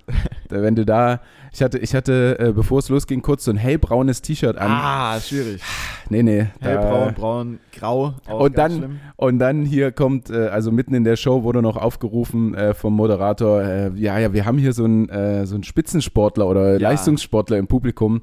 Wenn 0.49 0.75
du 0.75 0.85
da, 0.85 1.21
ich 1.53 1.63
hatte, 1.63 1.79
ich 1.79 1.95
hatte, 1.95 2.39
äh, 2.41 2.53
bevor 2.53 2.81
es 2.81 2.89
losging, 2.89 3.23
kurz 3.23 3.45
so 3.45 3.53
ein 3.53 3.57
hellbraunes 3.57 4.21
T-Shirt 4.21 4.59
an. 4.59 4.71
Ah, 4.71 5.21
schwierig. 5.21 5.63
Nee, 6.09 6.25
nee. 6.25 6.47
Hellbraun, 6.61 7.15
braun, 7.15 7.59
grau. 7.73 8.15
Auch 8.27 8.41
Und 8.41 8.59
dann-. 8.59 9.01
Und 9.17 9.39
dann 9.53 9.65
hier 9.65 9.93
kommt, 9.93 10.31
äh, 10.31 10.49
also 10.49 10.73
mitten 10.73 10.95
in 10.95 11.05
der 11.05 11.17
Show 11.17 11.43
wurde 11.43 11.63
noch 11.63 11.77
aufgerufen 11.77 12.55
äh, 12.55 12.75
vom 12.75 12.95
Moderator, 12.95 13.63
äh, 13.63 13.91
ja, 13.95 14.19
ja, 14.19 14.33
wir 14.33 14.47
haben 14.47 14.59
hier 14.59 14.73
so 14.73 14.85
einen 14.85 15.09
äh, 15.09 15.47
so 15.47 15.55
einen 15.55 15.65
Spitzensportler 15.65 16.47
oder 16.47 16.79
Ja. 16.79 16.91
Leistungssportler 16.91 17.59
im 17.59 17.67
Publikum. 17.67 18.23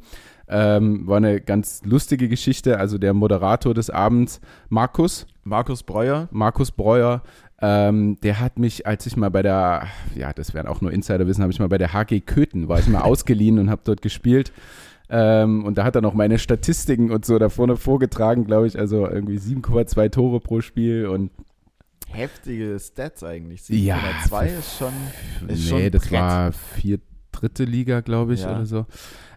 Ähm, 0.51 1.05
war 1.05 1.17
eine 1.17 1.41
ganz 1.41 1.83
lustige 1.85 2.27
Geschichte. 2.27 2.79
Also 2.79 2.97
der 2.97 3.13
Moderator 3.13 3.75
des 3.75 3.91
Abends, 3.91 4.41
Markus, 4.67 5.27
Markus 5.43 5.83
Breuer. 5.83 6.27
Markus 6.31 6.71
Breuer, 6.71 7.21
ähm, 7.61 8.17
der 8.23 8.39
hat 8.39 8.57
mich, 8.57 8.87
als 8.87 9.05
ich 9.05 9.15
mal 9.15 9.29
bei 9.29 9.43
der, 9.43 9.83
ja, 10.15 10.33
das 10.33 10.55
werden 10.55 10.67
auch 10.67 10.81
nur 10.81 10.91
Insiderwissen, 10.91 11.43
habe 11.43 11.53
ich 11.53 11.59
mal 11.59 11.69
bei 11.69 11.77
der 11.77 11.93
HG 11.93 12.21
Köthen, 12.21 12.67
war 12.67 12.79
ich 12.79 12.87
mal 12.87 13.01
ausgeliehen 13.03 13.59
und 13.59 13.69
habe 13.69 13.81
dort 13.83 14.01
gespielt. 14.01 14.51
Ähm, 15.09 15.65
und 15.65 15.77
da 15.77 15.83
hat 15.83 15.95
er 15.95 16.01
noch 16.01 16.13
meine 16.13 16.37
Statistiken 16.37 17.11
und 17.11 17.25
so 17.25 17.39
da 17.39 17.49
vorne 17.49 17.77
vorgetragen, 17.77 18.45
glaube 18.45 18.67
ich. 18.67 18.77
Also 18.77 19.07
irgendwie 19.07 19.37
7,2 19.37 20.09
Tore 20.11 20.39
pro 20.39 20.61
Spiel 20.61 21.07
und 21.07 21.31
Heftige 22.11 22.77
Stats 22.79 23.23
eigentlich. 23.23 23.69
Ja, 23.69 23.99
2 24.27 24.47
ist 24.47 24.77
schon. 24.79 24.93
Ist 25.47 25.67
schon 25.69 25.77
nee, 25.79 25.85
ein 25.85 25.91
das 25.91 26.07
Brett. 26.07 26.19
war 26.19 26.51
vier, 26.51 26.99
dritte 27.31 27.65
Liga, 27.65 28.01
glaube 28.01 28.33
ich, 28.33 28.41
Ja. 28.41 28.55
oder 28.55 28.65
so. 28.65 28.85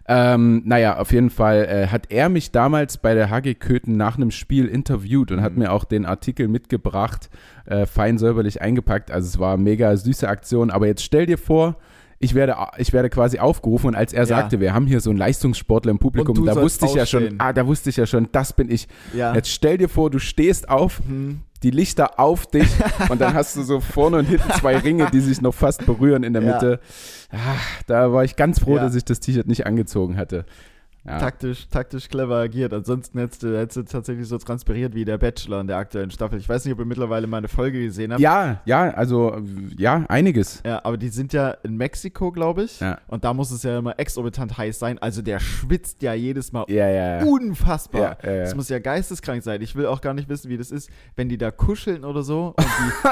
Ähm, 0.07 0.63
naja, 0.65 0.97
auf 0.97 1.11
jeden 1.13 1.29
Fall 1.29 1.63
äh, 1.65 1.87
hat 1.87 2.11
er 2.11 2.27
mich 2.29 2.51
damals 2.51 2.97
bei 2.97 3.13
der 3.13 3.29
HG 3.29 3.53
Köthen 3.53 3.95
nach 3.95 4.17
einem 4.17 4.31
Spiel 4.31 4.65
interviewt 4.67 5.31
und 5.31 5.41
hat 5.41 5.53
Mhm. 5.53 5.59
mir 5.59 5.71
auch 5.71 5.85
den 5.85 6.05
Artikel 6.05 6.47
mitgebracht, 6.47 7.29
äh, 7.65 7.85
fein 7.85 8.17
säuberlich 8.17 8.61
eingepackt. 8.61 9.11
Also 9.11 9.27
es 9.27 9.39
war 9.39 9.53
eine 9.53 9.63
mega 9.63 9.95
süße 9.95 10.27
Aktion. 10.27 10.71
Aber 10.71 10.87
jetzt 10.87 11.03
stell 11.03 11.25
dir 11.27 11.37
vor, 11.37 11.77
ich 12.23 12.33
werde, 12.35 12.55
ich 12.77 12.93
werde 12.93 13.09
quasi 13.09 13.39
aufgerufen 13.39 13.87
und 13.87 13.95
als 13.95 14.13
er 14.13 14.21
Ja. 14.21 14.25
sagte, 14.25 14.59
wir 14.59 14.73
haben 14.73 14.87
hier 14.87 14.99
so 15.01 15.09
einen 15.09 15.19
Leistungssportler 15.19 15.91
im 15.91 15.99
Publikum, 15.99 16.45
da 16.45 16.55
wusste 16.55 16.85
ich 16.85 16.93
ja 16.95 17.05
schon, 17.05 17.35
ah, 17.39 17.53
da 17.53 17.67
wusste 17.67 17.89
ich 17.89 17.97
ja 17.97 18.05
schon, 18.05 18.29
das 18.31 18.53
bin 18.53 18.71
ich. 18.71 18.87
Ja. 19.13 19.33
Jetzt 19.35 19.49
stell 19.49 19.77
dir 19.77 19.89
vor, 19.89 20.09
du 20.09 20.19
stehst 20.19 20.69
auf, 20.69 21.01
Hm. 21.07 21.41
die 21.61 21.71
Lichter 21.71 22.19
auf 22.19 22.45
dich 22.45 22.67
und 23.09 23.21
dann 23.21 23.33
hast 23.33 23.55
du 23.55 23.63
so 23.63 23.79
vorne 23.79 24.17
und 24.17 24.25
hinten 24.25 24.51
zwei 24.53 24.77
Ringe, 24.77 25.07
die 25.11 25.19
sich 25.21 25.41
noch 25.41 25.53
fast 25.53 25.85
berühren 25.85 26.23
in 26.23 26.33
der 26.33 26.41
Ja. 26.43 26.53
Mitte. 26.53 26.79
Ah, 27.31 27.37
da 27.87 28.11
war 28.13 28.23
ich 28.23 28.35
ganz 28.35 28.59
froh, 28.59 28.75
dass 28.77 28.95
ich 28.95 29.05
das 29.05 29.19
T-Shirt 29.19 29.47
nicht 29.47 29.65
angezogen 29.65 30.17
hatte. 30.17 30.45
Ja. 31.05 31.19
taktisch, 31.19 31.67
taktisch 31.69 32.07
clever 32.07 32.37
agiert. 32.37 32.73
Ansonsten 32.73 33.19
hättest 33.19 33.43
du, 33.43 33.57
hättest 33.57 33.77
du 33.77 33.83
tatsächlich 33.83 34.27
so 34.27 34.37
transpiriert 34.37 34.95
wie 34.95 35.03
der 35.05 35.17
Bachelor 35.17 35.59
in 35.61 35.67
der 35.67 35.77
aktuellen 35.77 36.11
Staffel. 36.11 36.39
Ich 36.39 36.47
weiß 36.47 36.63
nicht, 36.65 36.73
ob 36.73 36.79
ihr 36.79 36.85
mittlerweile 36.85 37.27
meine 37.27 37.47
Folge 37.47 37.81
gesehen 37.81 38.11
habt. 38.11 38.21
Ja, 38.21 38.61
ja, 38.65 38.89
also 38.91 39.37
ja, 39.77 40.05
einiges. 40.07 40.61
Ja, 40.65 40.79
aber 40.85 40.97
die 40.97 41.09
sind 41.09 41.33
ja 41.33 41.51
in 41.63 41.75
Mexiko, 41.77 42.31
glaube 42.31 42.63
ich. 42.63 42.79
Ja. 42.79 42.99
Und 43.07 43.23
da 43.23 43.33
muss 43.33 43.51
es 43.51 43.63
ja 43.63 43.79
immer 43.79 43.99
exorbitant 43.99 44.57
heiß 44.57 44.79
sein. 44.79 44.97
Also 44.99 45.21
der 45.21 45.39
schwitzt 45.39 46.01
ja 46.01 46.13
jedes 46.13 46.51
Mal 46.51 46.65
Ja, 46.69 46.87
ja, 46.87 47.19
ja. 47.19 47.25
unfassbar. 47.25 48.17
Das 48.21 48.55
muss 48.55 48.69
ja 48.69 48.79
geisteskrank 48.79 49.43
sein. 49.43 49.61
Ich 49.61 49.75
will 49.75 49.85
auch 49.87 50.01
gar 50.01 50.13
nicht 50.13 50.29
wissen, 50.29 50.49
wie 50.49 50.57
das 50.57 50.71
ist, 50.71 50.89
wenn 51.15 51.29
die 51.29 51.37
da 51.37 51.51
kuscheln 51.51 52.05
oder 52.05 52.23
so 52.23 52.53
und 52.57 52.65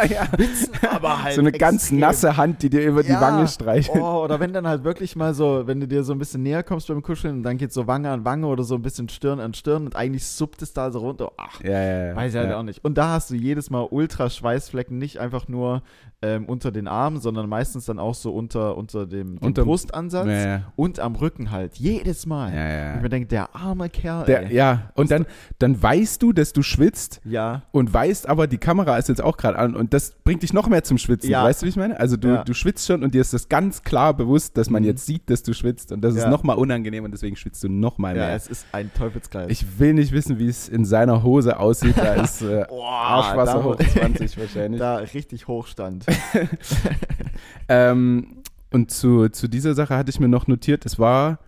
die 0.07 0.13
ja. 0.13 0.25
schwitzen 0.27 0.73
aber 0.89 1.23
halt 1.23 1.35
So 1.35 1.41
eine 1.41 1.51
ganz 1.51 1.83
extrem. 1.83 1.99
nasse 1.99 2.37
Hand, 2.37 2.63
die 2.63 2.69
dir 2.69 2.83
über 2.85 3.03
die. 3.03 3.11
Wange 3.11 3.47
streichelt. 3.47 3.97
Oh, 4.01 4.23
oder 4.23 4.39
wenn 4.39 4.51
dann 4.53 4.65
halt 4.65 4.83
wirklich 4.83 5.15
mal 5.15 5.33
so, 5.33 5.67
wenn 5.67 5.79
du 5.79 5.87
dir 5.87 6.03
so 6.03 6.13
ein 6.13 6.17
bisschen 6.19 6.41
näher 6.43 6.63
kommst 6.63 6.87
beim 6.87 7.01
Kuscheln 7.03 7.35
und 7.37 7.43
dann 7.43 7.57
geht 7.57 7.71
so 7.73 7.80
Wange 7.87 8.09
an 8.09 8.25
Wange 8.25 8.47
oder 8.47 8.63
so 8.63 8.75
ein 8.75 8.81
bisschen 8.81 9.09
Stirn 9.09 9.39
an 9.39 9.53
Stirn 9.53 9.85
und 9.85 9.95
eigentlich 9.95 10.25
suppt 10.25 10.61
es 10.61 10.73
da 10.73 10.91
so 10.91 10.99
runter. 10.99 11.31
Ach, 11.37 11.61
Ja, 11.61 11.71
ja, 11.71 12.07
ja. 12.07 12.15
weiß 12.15 12.33
ich 12.33 12.39
halt 12.39 12.49
ja. 12.49 12.59
auch 12.59 12.63
nicht. 12.63 12.83
Und 12.83 12.97
da 12.97 13.09
hast 13.09 13.29
du 13.29 13.35
jedes 13.35 13.69
Mal 13.69 13.87
ultra 13.89 14.29
Schweißflecken, 14.29 14.97
nicht 14.97 15.19
einfach 15.19 15.47
nur 15.47 15.83
ähm, 16.23 16.45
unter 16.45 16.71
den 16.71 16.87
Armen, 16.87 17.19
sondern 17.19 17.49
meistens 17.49 17.85
dann 17.85 17.97
auch 17.97 18.13
so 18.13 18.31
unter, 18.31 18.77
unter 18.77 19.07
dem, 19.07 19.39
dem 19.39 19.47
Unterm- 19.47 19.65
Brustansatz 19.65 20.27
Ja, 20.27 20.33
ja. 20.47 20.61
und 20.75 20.99
am 20.99 21.15
Rücken 21.15 21.49
halt. 21.49 21.75
Jedes 21.77 22.25
Mal. 22.27 22.53
Ja, 22.53 22.95
ich 22.97 23.01
mir 23.01 23.09
denke, 23.09 23.27
der 23.27 23.55
arme 23.55 23.89
Kerl. 23.89 24.25
Der, 24.25 24.43
ey. 24.45 24.53
ja, 24.55 24.91
und 24.93 25.09
dann, 25.09 25.25
dann 25.57 25.81
weißt 25.81 26.21
du, 26.21 26.31
dass 26.31 26.53
du 26.53 26.61
schwitzt 26.61 27.21
ja. 27.23 27.63
und 27.71 27.91
weißt 27.91 28.29
aber, 28.29 28.45
die 28.47 28.59
Kamera 28.59 28.97
ist 28.97 29.09
jetzt 29.09 29.23
auch 29.23 29.35
gerade 29.37 29.57
an 29.57 29.75
und 29.75 29.93
das 29.95 30.13
bringt 30.23 30.43
dich 30.43 30.53
noch 30.53 30.67
mehr 30.67 30.83
zum 30.83 30.97
Schwitzen. 30.99 31.29
Ja. 31.31 31.43
Weißt 31.43 31.61
du, 31.61 31.65
wie 31.65 31.69
ich 31.69 31.75
meine? 31.75 31.99
Also 31.99 32.17
du, 32.17 32.43
du 32.45 32.53
schwitzt 32.53 32.85
schon 32.85 33.03
und 33.03 33.15
dir 33.15 33.21
ist 33.21 33.33
das 33.33 33.49
ganz 33.49 33.81
klar 33.81 34.13
bewusst, 34.13 34.57
dass 34.57 34.69
man 34.69 34.83
Mhm. 34.83 34.89
jetzt 34.89 35.05
sieht, 35.07 35.27
dass 35.29 35.41
du 35.41 35.53
schwitzt 35.53 35.91
und 35.91 36.01
das 36.01 36.13
ist 36.15 36.23
Ja. 36.23 36.29
noch 36.29 36.43
mal 36.43 36.53
unangenehm 36.53 37.03
und 37.03 37.11
deswegen 37.11 37.35
schwitzt 37.35 37.63
du 37.63 37.69
noch 37.69 37.97
mal 37.97 38.15
Ja, 38.15 38.27
mehr. 38.27 38.35
es 38.35 38.45
ist 38.47 38.65
ein 38.73 38.91
Teufelskreis. 38.93 39.49
ich 39.49 39.79
will 39.79 39.93
nicht 39.95 40.11
wissen, 40.11 40.37
wie 40.37 40.47
es 40.47 40.69
in 40.69 40.85
seiner 40.85 41.23
Hose 41.23 41.59
aussieht. 41.59 41.95
Da 41.97 42.13
ist 42.23 42.43
äh, 42.43 42.65
Boah, 42.69 42.91
Arschwasser 42.91 43.53
da- 43.59 43.63
hoch 43.63 43.75
20 43.77 44.37
wahrscheinlich. 44.39 44.79
da 44.79 44.97
richtig 44.97 45.47
Hochstand. 45.47 46.05
Ähm, 47.69 48.41
und 48.71 48.91
zu, 48.91 49.29
zu 49.29 49.47
dieser 49.47 49.73
Sache 49.75 49.95
hatte 49.95 50.09
ich 50.09 50.19
mir 50.19 50.27
noch 50.27 50.47
notiert, 50.47 50.85
es 50.85 50.99
war 50.99 51.39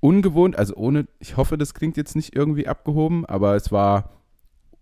ungewohnt, 0.00 0.56
also 0.56 0.74
ohne, 0.76 1.06
ich 1.18 1.36
hoffe, 1.36 1.58
das 1.58 1.74
klingt 1.74 1.96
jetzt 1.96 2.14
nicht 2.16 2.36
irgendwie 2.36 2.68
abgehoben, 2.68 3.26
aber 3.26 3.56
es 3.56 3.72
war 3.72 4.10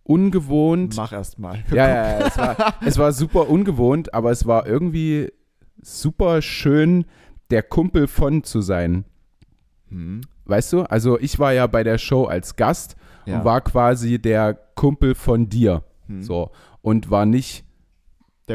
ungewohnt. 0.03 0.97
Mach 0.97 1.13
erst 1.13 1.39
mal. 1.39 1.63
Ja, 1.71 1.89
ja, 1.89 2.19
ja, 2.21 2.27
es 2.27 2.39
war, 2.39 2.75
es 2.85 2.99
war 2.99 3.13
super 3.13 3.49
ungewohnt, 3.49 4.13
aber 4.13 4.31
es 4.31 4.47
war 4.47 4.67
irgendwie 4.67 5.33
super 5.81 6.43
schön, 6.43 7.05
der 7.51 7.63
Kumpel 7.63 8.07
von 8.07 8.43
zu 8.43 8.61
sein. 8.61 9.05
Hm. 9.89 10.23
Weißt 10.45 10.73
du? 10.73 10.83
Also 10.83 11.19
ich 11.19 11.39
war 11.39 11.53
ja 11.53 11.67
bei 11.67 11.85
der 11.85 11.99
Show 11.99 12.25
als 12.25 12.57
Gast 12.57 12.97
Ja. 13.25 13.39
und 13.39 13.45
war 13.45 13.61
quasi 13.61 14.19
der 14.19 14.55
Kumpel 14.75 15.15
von 15.15 15.49
dir. 15.49 15.85
Hm. 16.07 16.23
So. 16.23 16.51
Und 16.83 17.11
war 17.11 17.25
nicht. 17.27 17.65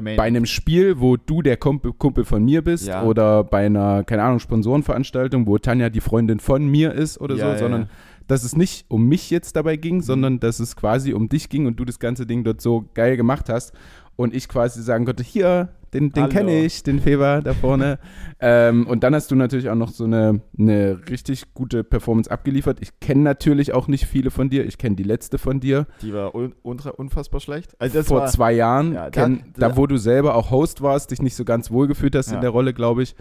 Bei 0.01 0.23
einem 0.23 0.45
Spiel, 0.45 0.99
wo 0.99 1.17
du 1.17 1.41
der 1.41 1.57
Kumpel, 1.57 1.93
Kumpel 1.93 2.25
von 2.25 2.43
mir 2.43 2.61
bist 2.63 2.87
Ja. 2.87 3.03
oder 3.03 3.43
bei 3.43 3.65
einer, 3.65 4.03
keine 4.03 4.23
Ahnung, 4.23 4.39
Sponsorenveranstaltung, 4.39 5.47
wo 5.47 5.57
Tanja 5.57 5.89
die 5.89 6.01
Freundin 6.01 6.39
von 6.39 6.67
mir 6.67 6.93
ist 6.93 7.19
oder 7.19 7.35
Ja, 7.35 7.53
so, 7.53 7.59
sondern 7.59 7.81
ja. 7.83 7.87
dass 8.27 8.43
es 8.43 8.55
nicht 8.55 8.85
um 8.89 9.07
mich 9.07 9.29
jetzt 9.29 9.55
dabei 9.55 9.75
ging, 9.77 9.97
Mhm. 9.97 10.01
sondern 10.01 10.39
dass 10.39 10.59
es 10.59 10.75
quasi 10.75 11.13
um 11.13 11.29
dich 11.29 11.49
ging 11.49 11.65
und 11.67 11.79
du 11.79 11.85
das 11.85 11.99
ganze 11.99 12.25
Ding 12.25 12.43
dort 12.43 12.61
so 12.61 12.85
geil 12.93 13.17
gemacht 13.17 13.49
hast 13.49 13.73
und 14.15 14.33
ich 14.33 14.47
quasi 14.47 14.81
sagen 14.81 15.05
konnte, 15.05 15.23
hier, 15.23 15.69
den, 15.93 16.11
den 16.11 16.27
kenne 16.29 16.63
ich, 16.65 16.83
den 16.83 16.99
Feber 16.99 17.41
da 17.41 17.53
vorne. 17.53 17.99
ähm, 18.39 18.85
und 18.87 19.03
dann 19.03 19.15
hast 19.15 19.31
du 19.31 19.35
natürlich 19.35 19.69
auch 19.69 19.75
noch 19.75 19.91
so 19.91 20.03
eine, 20.03 20.41
eine 20.57 20.99
richtig 21.09 21.53
gute 21.53 21.83
Performance 21.85 22.29
abgeliefert. 22.29 22.79
Ich 22.81 22.99
kenne 22.99 23.21
natürlich 23.21 23.73
auch 23.73 23.87
nicht 23.87 24.05
viele 24.05 24.29
von 24.31 24.49
dir. 24.49 24.65
Ich 24.65 24.77
kenne 24.77 24.95
die 24.97 25.03
letzte 25.03 25.37
von 25.37 25.59
dir 25.61 25.85
Die 26.01 26.13
war 26.13 26.35
un 26.35 26.53
unfassbar 26.63 27.39
schlecht. 27.39 27.79
Also 27.79 28.03
vor 28.03 28.21
war, 28.21 28.27
zwei 28.27 28.51
Jahren, 28.53 28.93
Ja, 28.93 29.09
da- 29.09 29.23
kenn, 29.23 29.43
da- 29.57 29.69
da, 29.69 29.77
wo 29.77 29.87
du 29.87 29.97
selber 29.97 30.35
auch 30.35 30.51
Host 30.51 30.81
warst, 30.81 31.11
dich 31.11 31.21
nicht 31.21 31.35
so 31.35 31.45
ganz 31.45 31.71
wohlgefühlt 31.71 32.15
hast 32.15 32.29
Ja. 32.29 32.35
in 32.35 32.41
der 32.41 32.49
Rolle, 32.49 32.73
glaube 32.73 33.03
ich. 33.03 33.15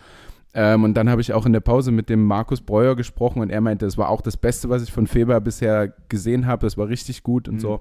Ähm, 0.56 0.84
und 0.84 0.94
dann 0.94 1.10
habe 1.10 1.20
ich 1.20 1.32
auch 1.32 1.46
in 1.46 1.52
der 1.52 1.60
Pause 1.60 1.90
mit 1.92 2.08
dem 2.08 2.24
Markus 2.24 2.60
Breuer 2.60 2.94
gesprochen 2.96 3.40
und 3.40 3.50
er 3.50 3.60
meinte, 3.60 3.84
das 3.84 3.98
war 3.98 4.08
auch 4.08 4.20
das 4.20 4.36
Beste, 4.36 4.68
was 4.68 4.82
ich 4.84 4.92
von 4.92 5.06
Feber 5.08 5.40
bisher 5.40 5.92
gesehen 6.08 6.46
habe. 6.46 6.66
Das 6.66 6.76
war 6.78 6.88
richtig 6.88 7.22
gut 7.24 7.48
und 7.48 7.56
Mhm. 7.56 7.60
so. 7.60 7.80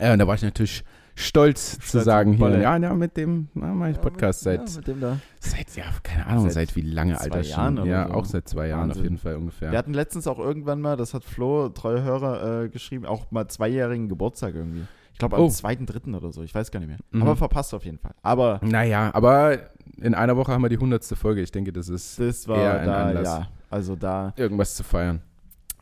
Ja, 0.00 0.12
und 0.14 0.18
da 0.18 0.26
war 0.26 0.34
ich 0.34 0.42
natürlich 0.42 0.84
stolz, 1.14 1.78
zu 1.78 2.00
sagen, 2.00 2.32
auf 2.42 2.48
hier, 2.48 2.60
ja, 2.60 2.76
ja, 2.76 2.94
mit 2.94 3.16
dem 3.16 3.48
mache 3.54 3.90
ich 3.90 4.00
Podcast 4.00 4.44
ja, 4.46 4.52
seit, 4.64 4.76
mit 4.76 4.86
dem 4.88 5.00
da. 5.00 5.18
seit, 5.40 5.74
ja, 5.76 5.84
keine 6.02 6.26
Ahnung, 6.26 6.44
Seit 6.50 6.68
seit, 6.68 6.76
wie 6.76 6.80
lange, 6.82 7.14
zwei 7.16 7.24
Alter, 7.24 7.40
Jahren 7.42 7.76
schon. 7.76 7.82
oder 7.84 7.90
Ja, 7.92 8.08
so. 8.08 8.14
auch 8.14 8.24
seit 8.24 8.48
zwei 8.48 8.68
Jahren 8.68 8.82
auf 8.82 8.88
Wahnsinn. 8.96 9.02
jeden 9.04 9.18
Fall 9.18 9.36
ungefähr. 9.36 9.70
Wir 9.70 9.78
hatten 9.78 9.94
letztens 9.94 10.26
auch 10.26 10.38
irgendwann 10.38 10.80
mal, 10.80 10.96
das 10.96 11.14
hat 11.14 11.24
Flo, 11.24 11.68
treue 11.68 12.02
Hörer, 12.02 12.62
äh, 12.64 12.68
geschrieben, 12.68 13.04
auch 13.06 13.30
mal 13.30 13.46
zweijährigen 13.48 14.08
Geburtstag 14.08 14.54
irgendwie. 14.54 14.86
Ich 15.12 15.18
glaube 15.18 15.36
am 15.36 15.42
Oh. 15.42 15.48
zweiten, 15.50 15.84
dritten 15.86 16.14
oder 16.14 16.32
so, 16.32 16.42
ich 16.42 16.54
weiß 16.54 16.70
gar 16.70 16.80
nicht 16.80 16.88
mehr. 16.88 16.98
Mhm. 17.10 17.22
Aber 17.22 17.36
verpasst 17.36 17.74
auf 17.74 17.84
jeden 17.84 17.98
Fall. 17.98 18.14
Aber 18.22 18.60
Naja, 18.62 19.10
aber 19.12 19.58
in 19.98 20.14
einer 20.14 20.36
Woche 20.36 20.52
haben 20.52 20.62
wir 20.62 20.70
die 20.70 20.78
hundertste 20.78 21.16
Folge. 21.16 21.42
Ich 21.42 21.52
denke, 21.52 21.72
das 21.72 21.88
ist 21.90 22.18
das 22.18 22.46
Eher 22.46 22.54
war 22.56 22.80
ein 22.80 22.86
da, 22.86 23.04
Anlass. 23.06 23.24
ja. 23.26 23.48
Also 23.70 23.94
da. 23.96 24.32
irgendwas 24.36 24.74
zu 24.74 24.82
feiern. 24.84 25.20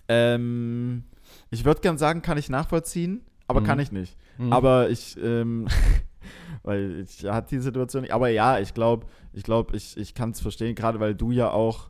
Ähm, 0.08 1.04
ich 1.50 1.64
würde 1.64 1.80
gern 1.80 1.98
sagen, 1.98 2.22
kann 2.22 2.38
ich 2.38 2.48
nachvollziehen, 2.50 3.22
aber 3.46 3.60
Mhm. 3.60 3.64
kann 3.66 3.78
ich 3.78 3.92
nicht. 3.92 4.16
Mhm. 4.40 4.52
Aber 4.52 4.88
ich, 4.90 5.16
ähm, 5.22 5.66
weil 6.62 7.00
ich 7.04 7.24
hatte 7.24 7.56
die 7.56 7.60
Situation 7.60 8.02
nicht. 8.02 8.12
Aber 8.12 8.28
ja, 8.28 8.58
ich 8.58 8.74
glaube, 8.74 9.06
ich 9.32 9.42
glaube, 9.42 9.76
ich, 9.76 9.96
ich 9.96 10.14
kann 10.14 10.30
es 10.30 10.40
verstehen, 10.40 10.74
gerade 10.74 11.00
weil 11.00 11.14
du 11.14 11.30
ja 11.30 11.50
auch. 11.50 11.88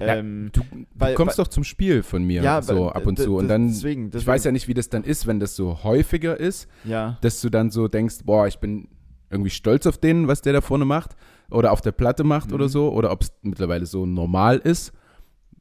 Ja, 0.00 0.16
Ähm, 0.16 0.48
Du, 0.52 0.62
weil- 0.94 1.12
du 1.12 1.16
kommst 1.16 1.38
doch 1.38 1.48
zum 1.48 1.64
Spiel 1.64 2.02
von 2.02 2.24
mir 2.24 2.42
ja, 2.42 2.62
so 2.62 2.88
ab 2.90 3.06
und 3.06 3.18
zu. 3.18 3.36
Und 3.36 3.48
dann, 3.48 3.68
deswegen, 3.68 4.06
ich 4.06 4.10
deswegen, 4.12 4.26
weiß 4.32 4.44
ja 4.44 4.52
nicht, 4.52 4.66
wie 4.66 4.74
das 4.74 4.88
dann 4.88 5.04
ist, 5.04 5.26
wenn 5.26 5.38
das 5.38 5.54
so 5.54 5.84
häufiger 5.84 6.38
ist, 6.38 6.66
Ja, 6.84 7.18
dass 7.20 7.40
du 7.42 7.50
dann 7.50 7.70
so 7.70 7.88
denkst, 7.88 8.16
boah, 8.24 8.46
ich 8.46 8.58
bin 8.58 8.88
irgendwie 9.30 9.50
stolz 9.50 9.86
auf 9.86 9.98
den, 9.98 10.28
was 10.28 10.40
der 10.40 10.54
da 10.54 10.60
vorne 10.62 10.84
macht 10.86 11.10
oder 11.50 11.72
auf 11.72 11.82
der 11.82 11.92
Platte 11.92 12.24
macht 12.24 12.48
Mhm. 12.48 12.54
oder 12.54 12.68
so, 12.70 12.90
oder 12.92 13.10
ob 13.12 13.20
es 13.22 13.32
mittlerweile 13.42 13.84
so 13.86 14.06
normal 14.06 14.58
ist. 14.58 14.92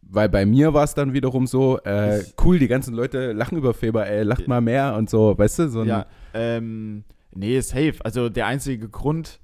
Weil 0.01 0.27
bei 0.29 0.45
mir 0.45 0.73
war 0.73 0.83
es 0.85 0.93
dann 0.93 1.11
wiederum 1.13 1.45
so, 1.47 1.79
äh, 1.85 2.21
Ich- 2.21 2.33
cool, 2.43 2.57
die 2.57 2.67
ganzen 2.67 2.93
Leute 2.93 3.33
lachen 3.33 3.57
über 3.57 3.73
Feber, 3.73 4.07
ey, 4.07 4.23
lacht 4.23 4.47
mal 4.47 4.61
mehr 4.61 4.95
und 4.95 5.09
so, 5.09 5.37
weißt 5.37 5.59
du? 5.59 5.69
So 5.69 5.81
ein- 5.81 5.87
ja. 5.87 6.05
Ähm, 6.33 7.03
nee, 7.33 7.59
safe. 7.61 7.95
Also 8.03 8.29
der 8.29 8.47
einzige 8.47 8.89
Grund, 8.89 9.39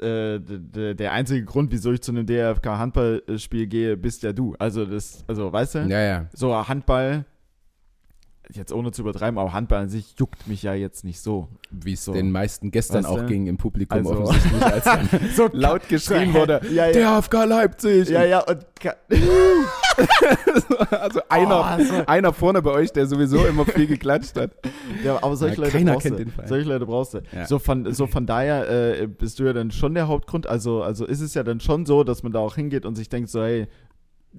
äh, 0.00 0.38
der 0.40 1.12
einzige 1.12 1.44
Grund, 1.44 1.70
wieso 1.72 1.92
ich 1.92 2.00
zu 2.02 2.12
einem 2.12 2.26
DFK 2.26 2.66
Handballspiel 2.78 3.66
gehe, 3.66 3.96
bist 3.96 4.22
ja 4.22 4.32
du. 4.32 4.54
Also 4.58 4.84
das, 4.84 5.24
also 5.28 5.52
weißt 5.52 5.76
du, 5.76 5.78
ja, 5.88 6.00
ja. 6.00 6.26
so 6.32 6.54
Handball, 6.68 7.24
jetzt 8.52 8.72
ohne 8.72 8.92
zu 8.92 9.02
übertreiben, 9.02 9.38
aber 9.38 9.52
Handball 9.52 9.82
an 9.82 9.88
sich 9.88 10.14
juckt 10.18 10.46
mich 10.46 10.62
ja 10.62 10.72
jetzt 10.74 11.04
nicht 11.04 11.20
so. 11.20 11.48
Wie 11.70 11.92
es 11.94 12.04
So. 12.04 12.12
den 12.12 12.30
meisten 12.30 12.70
gestern 12.70 13.04
Weißt 13.04 13.12
auch 13.12 13.18
du? 13.20 13.26
ging 13.26 13.46
im 13.48 13.56
Publikum 13.58 13.98
Also- 13.98 14.22
offensichtlich, 14.22 14.62
als 14.64 14.84
dann 14.84 15.08
So 15.34 15.48
laut 15.52 15.88
geschrien 15.88 16.32
wurde, 16.34 16.60
Ja, 16.70 16.86
ja. 16.86 16.92
der 16.92 17.08
AFK 17.10 17.44
Leipzig. 17.44 18.08
Ja, 18.08 18.24
ja, 18.24 18.40
und 18.40 18.64
also 20.90 21.20
einer, 21.28 21.58
Oh, 21.58 21.62
also- 21.62 22.06
einer 22.06 22.32
vorne 22.32 22.62
bei 22.62 22.70
euch, 22.72 22.92
der 22.92 23.06
sowieso 23.06 23.44
immer 23.46 23.64
viel 23.66 23.86
geklatscht 23.86 24.36
hat. 24.36 24.52
ja, 25.04 25.16
aber 25.22 25.36
solche 25.36 25.56
Ja, 25.56 25.60
Leute 25.62 25.72
keiner 25.78 25.92
brauchst 25.92 26.06
kennt 26.06 26.18
du. 26.18 26.24
den 26.24 26.32
Verein. 26.32 26.48
Solche 26.48 26.68
Leute 26.68 26.86
brauchst 26.86 27.14
du. 27.14 27.22
Ja. 27.32 27.46
So, 27.46 27.58
von, 27.58 27.92
so 27.92 28.06
von 28.06 28.26
daher 28.26 29.00
äh, 29.00 29.06
bist 29.06 29.38
du 29.38 29.44
ja 29.44 29.52
dann 29.52 29.70
schon 29.70 29.94
der 29.94 30.08
Hauptgrund. 30.08 30.46
Also, 30.46 30.82
also 30.82 31.04
ist 31.06 31.20
es 31.20 31.34
ja 31.34 31.42
dann 31.42 31.60
schon 31.60 31.86
so, 31.86 32.04
dass 32.04 32.22
man 32.22 32.32
da 32.32 32.38
auch 32.40 32.54
hingeht 32.56 32.84
und 32.86 32.94
sich 32.96 33.08
denkt 33.08 33.30
so, 33.30 33.42
hey, 33.42 33.66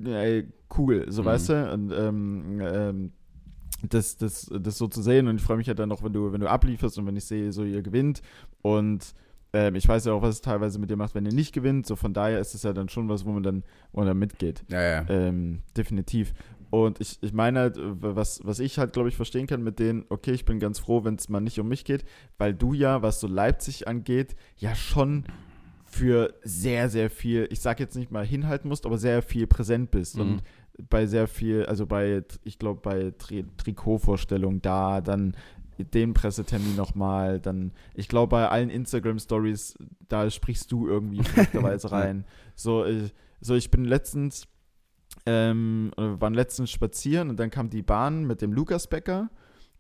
ey 0.05 0.47
cool, 0.77 1.05
so 1.09 1.21
Mhm. 1.21 1.25
weißt 1.25 1.49
du. 1.49 1.71
Und 1.73 1.91
ähm, 1.91 2.61
ähm, 2.61 3.11
das, 3.87 4.17
das, 4.17 4.49
das 4.59 4.77
so 4.77 4.87
zu 4.87 5.01
sehen 5.03 5.27
und 5.27 5.35
ich 5.37 5.43
freue 5.43 5.57
mich 5.57 5.67
ja 5.67 5.73
dann 5.75 5.89
noch, 5.89 6.03
wenn 6.03 6.11
du, 6.13 6.31
wenn 6.33 6.41
du 6.41 6.49
ablieferst 6.49 6.97
und 6.97 7.05
wenn 7.05 7.15
ich 7.15 7.25
sehe, 7.25 7.51
so 7.51 7.63
ihr 7.63 7.83
gewinnt 7.83 8.21
und 8.63 9.13
ähm, 9.53 9.75
ich 9.75 9.87
weiß 9.87 10.05
ja 10.05 10.13
auch, 10.13 10.21
was 10.21 10.35
es 10.35 10.41
teilweise 10.41 10.79
mit 10.79 10.89
dir 10.89 10.95
macht, 10.97 11.15
wenn 11.15 11.25
ihr 11.25 11.33
nicht 11.33 11.53
gewinnt. 11.53 11.85
So 11.85 11.95
von 11.95 12.13
daher 12.13 12.39
ist 12.39 12.53
es 12.53 12.63
ja 12.63 12.73
dann 12.73 12.89
schon 12.89 13.09
was, 13.09 13.25
wo 13.25 13.31
man 13.31 13.43
dann, 13.43 13.63
wo 13.91 13.99
man 14.01 14.07
dann 14.07 14.19
mitgeht. 14.19 14.63
Ja, 14.69 14.81
ja. 14.81 15.05
Ähm, 15.09 15.61
definitiv. 15.75 16.33
Und 16.69 16.99
ich, 16.99 17.17
ich 17.21 17.31
meine 17.31 17.59
halt, 17.59 17.77
w- 17.77 18.15
was, 18.15 18.41
was 18.43 18.59
ich 18.59 18.77
halt, 18.77 18.91
glaube 18.91 19.07
ich, 19.07 19.15
verstehen 19.15 19.47
kann 19.47 19.63
mit 19.63 19.79
denen, 19.79 20.05
okay, 20.09 20.31
ich 20.31 20.43
bin 20.43 20.59
ganz 20.59 20.79
froh, 20.79 21.05
wenn 21.05 21.15
es 21.15 21.29
mal 21.29 21.39
nicht 21.39 21.59
um 21.59 21.69
mich 21.69 21.85
geht, 21.85 22.03
weil 22.37 22.53
du 22.53 22.73
ja, 22.73 23.01
was 23.01 23.21
so 23.21 23.27
Leipzig 23.27 23.87
angeht, 23.87 24.35
ja 24.57 24.75
schon 24.75 25.23
für 25.85 26.33
sehr, 26.43 26.89
sehr 26.89 27.09
viel, 27.09 27.47
ich 27.49 27.61
sag 27.61 27.79
jetzt 27.79 27.95
nicht 27.95 28.11
mal 28.11 28.25
hinhalten 28.25 28.67
musst, 28.67 28.85
aber 28.85 28.97
sehr 28.97 29.21
viel 29.21 29.47
präsent 29.47 29.91
bist. 29.91 30.17
Mhm. 30.17 30.21
Und 30.21 30.43
bei 30.89 31.05
sehr 31.07 31.27
viel, 31.27 31.65
also 31.65 31.85
bei, 31.87 32.21
ich 32.43 32.59
glaube, 32.59 32.81
bei 32.83 33.13
Tri 33.17 33.45
Trikotvorstellungen 33.55 34.61
da, 34.61 34.99
dann 35.01 35.35
den 35.77 36.13
Pressetermin 36.13 36.75
nochmal, 36.75 37.39
dann, 37.39 37.71
ich 37.93 38.07
glaube, 38.07 38.31
bei 38.31 38.49
allen 38.49 38.69
Instagram-Stories, 38.69 39.77
da 40.07 40.29
sprichst 40.29 40.71
du 40.71 40.87
irgendwie 40.87 41.23
verrückterweise 41.23 41.91
rein. 41.91 42.25
So, 42.55 42.85
ich, 42.85 43.13
so, 43.41 43.55
ich 43.55 43.69
bin 43.71 43.85
letztens, 43.85 44.47
ähm, 45.25 45.91
waren 45.97 46.33
letztens 46.33 46.71
spazieren 46.71 47.29
und 47.29 47.39
dann 47.39 47.49
kam 47.49 47.69
die 47.69 47.81
Bahn 47.81 48.25
mit 48.25 48.41
dem 48.41 48.53
Lukas 48.53 48.87
Becker 48.87 49.29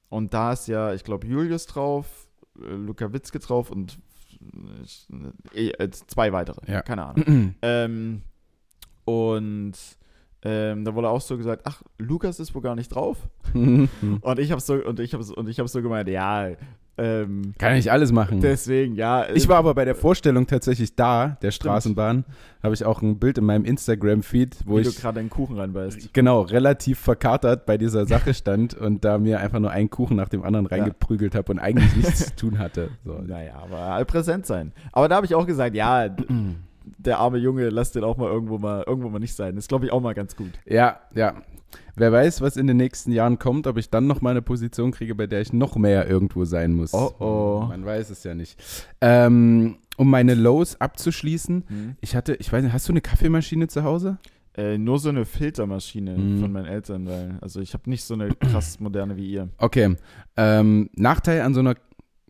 und 0.09 0.33
da 0.33 0.53
ist 0.53 0.67
ja, 0.67 0.93
ich 0.93 1.03
glaube, 1.03 1.27
Julius 1.27 1.65
drauf, 1.65 2.27
äh, 2.59 2.73
Luca 2.73 3.11
Witzke 3.13 3.39
drauf 3.39 3.69
und 3.71 3.99
äh, 5.53 5.69
äh, 5.69 5.89
zwei 5.89 6.31
weitere, 6.31 6.71
Ja. 6.71 6.81
keine 6.81 7.05
Ahnung. 7.05 7.55
Ähm, 7.61 8.21
und 9.05 9.73
Ähm, 10.49 10.85
da 10.85 10.95
wurde 10.95 11.09
auch 11.09 11.19
so 11.19 11.35
gesagt, 11.35 11.63
ach, 11.65 11.81
Lukas 11.97 12.39
ist 12.39 12.55
wohl 12.55 12.61
gar 12.61 12.75
nicht 12.75 12.87
drauf. 12.87 13.17
Kann 13.51 13.89
Und 14.21 14.39
ich 14.39 14.51
habe 14.51 14.61
so 14.61 14.75
und 14.75 14.99
ich 15.01 15.13
habe 15.13 15.23
und 15.35 15.49
ich 15.49 15.59
habe 15.59 15.67
so 15.67 15.81
gemeint, 15.81 16.07
ja, 16.07 16.51
ähm, 16.97 17.53
ja 17.61 17.73
nicht 17.73 17.91
alles 17.91 18.13
machen. 18.13 18.39
deswegen 18.39 18.95
ja. 18.95 19.27
Ich 19.33 19.49
war 19.49 19.57
aber 19.57 19.75
bei 19.75 19.83
der 19.83 19.93
Vorstellung 19.93 20.47
tatsächlich 20.47 20.95
da, 20.95 21.37
der 21.41 21.51
Straßenbahn. 21.51 22.23
Habe 22.63 22.73
ich 22.73 22.85
auch 22.85 23.01
ein 23.01 23.19
Bild 23.19 23.37
in 23.37 23.43
meinem 23.43 23.65
Instagram-Feed, 23.65 24.59
wo 24.65 24.77
wie 24.77 24.83
du 24.83 24.89
ich 24.89 24.97
gerade 25.01 25.19
einen 25.19 25.29
Kuchen 25.29 25.57
reinbeißt. 25.57 26.13
genau 26.13 26.41
relativ 26.41 26.99
verkatert 26.99 27.65
bei 27.65 27.77
dieser 27.77 28.05
Sache 28.05 28.33
stand 28.33 28.73
und 28.73 29.03
da 29.03 29.17
mir 29.17 29.41
einfach 29.41 29.59
nur 29.59 29.71
einen 29.71 29.89
Kuchen 29.89 30.15
nach 30.15 30.29
dem 30.29 30.43
anderen 30.43 30.65
reingeprügelt 30.65 31.35
habe 31.35 31.51
und 31.51 31.59
eigentlich 31.59 31.93
nichts 31.95 32.27
zu 32.27 32.35
tun 32.37 32.57
hatte. 32.57 32.89
So. 33.03 33.19
Naja, 33.19 33.67
aber 33.69 34.03
präsent 34.05 34.45
sein. 34.45 34.71
Aber 34.93 35.09
da 35.09 35.17
habe 35.17 35.25
ich 35.25 35.35
auch 35.35 35.45
gesagt, 35.45 35.75
ja, 35.75 36.09
der 36.97 37.19
arme 37.19 37.37
Junge, 37.37 37.69
lass 37.69 37.91
den 37.91 38.03
auch 38.03 38.17
mal 38.17 38.29
irgendwo 38.29 38.57
mal 38.57 38.83
irgendwo 38.87 39.09
mal 39.09 39.19
nicht 39.19 39.35
sein. 39.35 39.55
Das 39.55 39.67
glaube 39.67 39.85
ich 39.85 39.91
auch 39.91 40.01
mal 40.01 40.13
ganz 40.13 40.35
gut. 40.35 40.51
Ja, 40.65 40.99
ja. 41.15 41.35
Wer 41.95 42.11
weiß, 42.11 42.41
was 42.41 42.55
in 42.57 42.67
den 42.67 42.77
nächsten 42.77 43.11
Jahren 43.11 43.39
kommt, 43.39 43.67
ob 43.67 43.77
ich 43.77 43.89
dann 43.89 44.07
noch 44.07 44.21
mal 44.21 44.29
eine 44.31 44.41
Position 44.41 44.91
kriege, 44.91 45.15
bei 45.15 45.27
der 45.27 45.41
ich 45.41 45.51
noch 45.51 45.75
mehr 45.75 46.07
irgendwo 46.07 46.45
sein 46.45 46.73
muss. 46.73 46.93
Oh, 46.93 47.11
oh. 47.19 47.65
Man 47.67 47.83
weiß 47.85 48.09
es 48.11 48.23
ja 48.23 48.33
nicht. 48.35 48.57
Ähm, 49.01 49.77
um 49.97 50.09
meine 50.09 50.35
Lows 50.35 50.79
abzuschließen, 50.79 51.63
Hm. 51.67 51.95
ich 51.99 52.15
hatte, 52.15 52.35
ich 52.35 52.51
weiß 52.53 52.63
nicht, 52.63 52.73
hast 52.73 52.87
du 52.87 52.93
eine 52.93 53.01
Kaffeemaschine 53.01 53.67
zu 53.67 53.83
Hause? 53.83 54.17
Äh, 54.55 54.77
nur 54.77 54.97
so 54.99 55.09
eine 55.09 55.25
Filtermaschine 55.25 56.17
Mhm. 56.17 56.39
von 56.39 56.51
meinen 56.51 56.65
Eltern, 56.65 57.05
weil 57.07 57.37
also 57.41 57.61
ich 57.61 57.73
habe 57.73 57.89
nicht 57.89 58.03
so 58.03 58.13
eine 58.15 58.29
krass 58.29 58.79
moderne 58.79 59.15
wie 59.17 59.29
ihr. 59.31 59.49
Okay. 59.57 59.95
Ähm, 60.35 60.89
Nachteil 60.95 61.41
an 61.41 61.53
so 61.53 61.59
einer, 61.59 61.75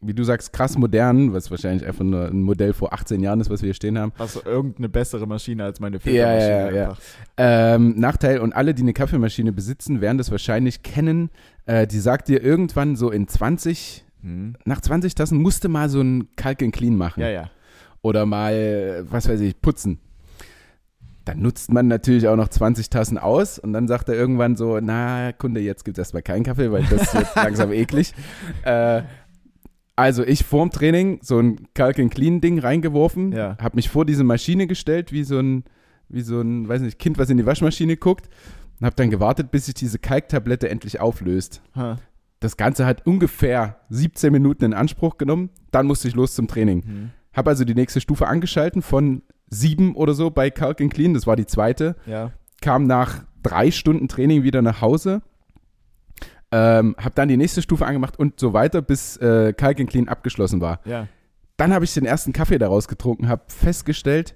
wie 0.02 0.14
du 0.14 0.24
sagst, 0.24 0.54
krass 0.54 0.78
modernen, 0.78 1.34
was 1.34 1.50
wahrscheinlich 1.50 1.86
einfach 1.88 2.04
nur 2.04 2.28
ein 2.28 2.44
Modell 2.44 2.74
vor 2.74 2.94
18 2.94 3.20
Jahren 3.22 3.40
ist, 3.42 3.50
was 3.50 3.62
wir 3.62 3.68
hier 3.68 3.74
stehen 3.74 3.98
haben. 3.98 4.14
Also 4.20 4.42
irgendeine 4.46 4.90
bessere 4.90 5.26
Maschine 5.26 5.64
als 5.64 5.80
meine 5.80 5.96
Ja, 5.98 6.02
Filtermaschine 6.02 6.50
ja, 6.52 6.72
ja. 6.72 6.90
einfach. 6.90 7.02
Ähm, 7.38 7.96
Nachteil, 8.00 8.40
und 8.40 8.54
alle, 8.54 8.74
die 8.76 8.84
eine 8.84 8.94
Kaffeemaschine 8.94 9.52
besitzen, 9.52 10.00
werden 10.02 10.18
das 10.20 10.30
wahrscheinlich 10.30 10.84
kennen. 10.84 11.30
Äh, 11.66 11.88
die 11.88 12.00
sagt 12.00 12.28
dir 12.28 12.44
irgendwann 12.44 12.96
so 12.96 13.10
in 13.12 13.28
20, 13.28 14.06
Hm. 14.22 14.56
nach 14.66 14.82
20 14.82 15.14
Tassen 15.16 15.40
musst 15.42 15.64
du 15.64 15.70
mal 15.70 15.90
so 15.90 16.02
ein 16.02 16.28
Kalk 16.36 16.62
and 16.64 16.74
Clean 16.74 16.96
machen. 16.96 17.22
Ja, 17.22 17.30
ja. 17.30 17.50
Oder 18.04 18.26
mal, 18.26 19.04
was 19.10 19.28
weiß 19.28 19.40
ich, 19.42 19.60
putzen. 19.62 20.00
Dann 21.26 21.42
nutzt 21.42 21.72
man 21.74 21.88
natürlich 21.88 22.28
auch 22.28 22.38
noch 22.38 22.48
20 22.48 22.90
Tassen 22.90 23.18
aus 23.18 23.60
und 23.60 23.74
dann 23.74 23.88
sagt 23.88 24.08
er 24.08 24.16
irgendwann 24.16 24.56
so, 24.56 24.80
na 24.82 25.34
Kunde, 25.34 25.60
jetzt 25.60 25.84
gibt 25.84 25.98
es 25.98 26.04
erstmal 26.04 26.22
keinen 26.24 26.44
Kaffee, 26.44 26.72
weil 26.72 26.84
das 26.84 27.14
wird 27.14 27.28
langsam 27.36 27.74
eklig. 27.74 28.14
Äh, 28.64 29.02
also 29.98 30.24
ich 30.24 30.46
vorm 30.46 30.70
Training 30.72 31.20
so 31.22 31.40
ein 31.40 31.68
Kalk 31.74 32.00
and 32.00 32.14
Clean 32.14 32.40
Ding 32.40 32.60
reingeworfen, 32.60 33.34
Ja. 33.34 33.58
habe 33.60 33.76
mich 33.76 33.90
vor 33.90 34.06
diese 34.06 34.24
Maschine 34.24 34.68
gestellt, 34.68 35.12
wie 35.12 35.24
so 35.24 35.40
ein, 35.40 35.64
wie 36.08 36.22
so 36.22 36.40
ein, 36.40 36.70
weiß 36.70 36.82
nicht, 36.82 37.00
Kind, 37.00 37.18
was 37.18 37.30
in 37.30 37.38
die 37.38 37.46
Waschmaschine 37.46 37.98
guckt 37.98 38.30
und 38.80 38.86
habe 38.86 38.96
dann 38.96 39.10
gewartet, 39.10 39.52
bis 39.52 39.66
sich 39.66 39.74
diese 39.74 40.00
Kalktablette 40.00 40.70
endlich 40.70 41.02
auflöst. 41.02 41.62
Ha. 41.76 41.98
Das 42.40 42.56
Ganze 42.56 42.86
hat 42.86 43.06
ungefähr 43.08 43.80
17 43.90 44.32
Minuten 44.32 44.66
in 44.66 44.74
Anspruch 44.74 45.18
genommen, 45.18 45.50
dann 45.72 45.88
musste 45.88 46.08
ich 46.08 46.16
los 46.16 46.36
zum 46.36 46.48
Training. 46.48 46.84
Hm. 46.84 47.10
Habe 47.34 47.50
also 47.50 47.66
die 47.66 47.76
nächste 47.76 48.00
Stufe 48.00 48.28
angeschalten 48.28 48.82
von 48.84 49.24
sieben 49.50 49.96
oder 49.96 50.14
so 50.14 50.30
bei 50.30 50.50
Kalk 50.52 50.80
and 50.82 50.94
Clean, 50.94 51.14
das 51.16 51.26
war 51.26 51.36
die 51.36 51.48
zweite. 51.48 51.96
Ja. 52.06 52.32
Kam 52.62 52.86
nach 52.86 53.24
drei 53.42 53.72
Stunden 53.72 54.08
Training 54.08 54.44
wieder 54.44 54.62
nach 54.62 54.82
Hause. 54.82 55.22
Ähm, 56.52 56.96
habe 56.98 57.14
dann 57.16 57.28
die 57.28 57.38
nächste 57.38 57.62
Stufe 57.62 57.86
angemacht 57.86 58.18
und 58.18 58.40
so 58.40 58.54
weiter, 58.54 58.82
bis 58.82 59.18
äh, 59.18 59.54
Kalk 59.54 59.80
and 59.80 59.90
Clean 59.90 60.08
abgeschlossen 60.08 60.62
war. 60.62 60.80
Ja. 60.86 61.08
Dann 61.58 61.74
habe 61.74 61.84
ich 61.84 61.94
den 61.94 62.06
ersten 62.06 62.34
Kaffee 62.34 62.58
daraus 62.58 62.88
getrunken, 62.88 63.28
habe 63.28 63.44
festgestellt, 63.48 64.36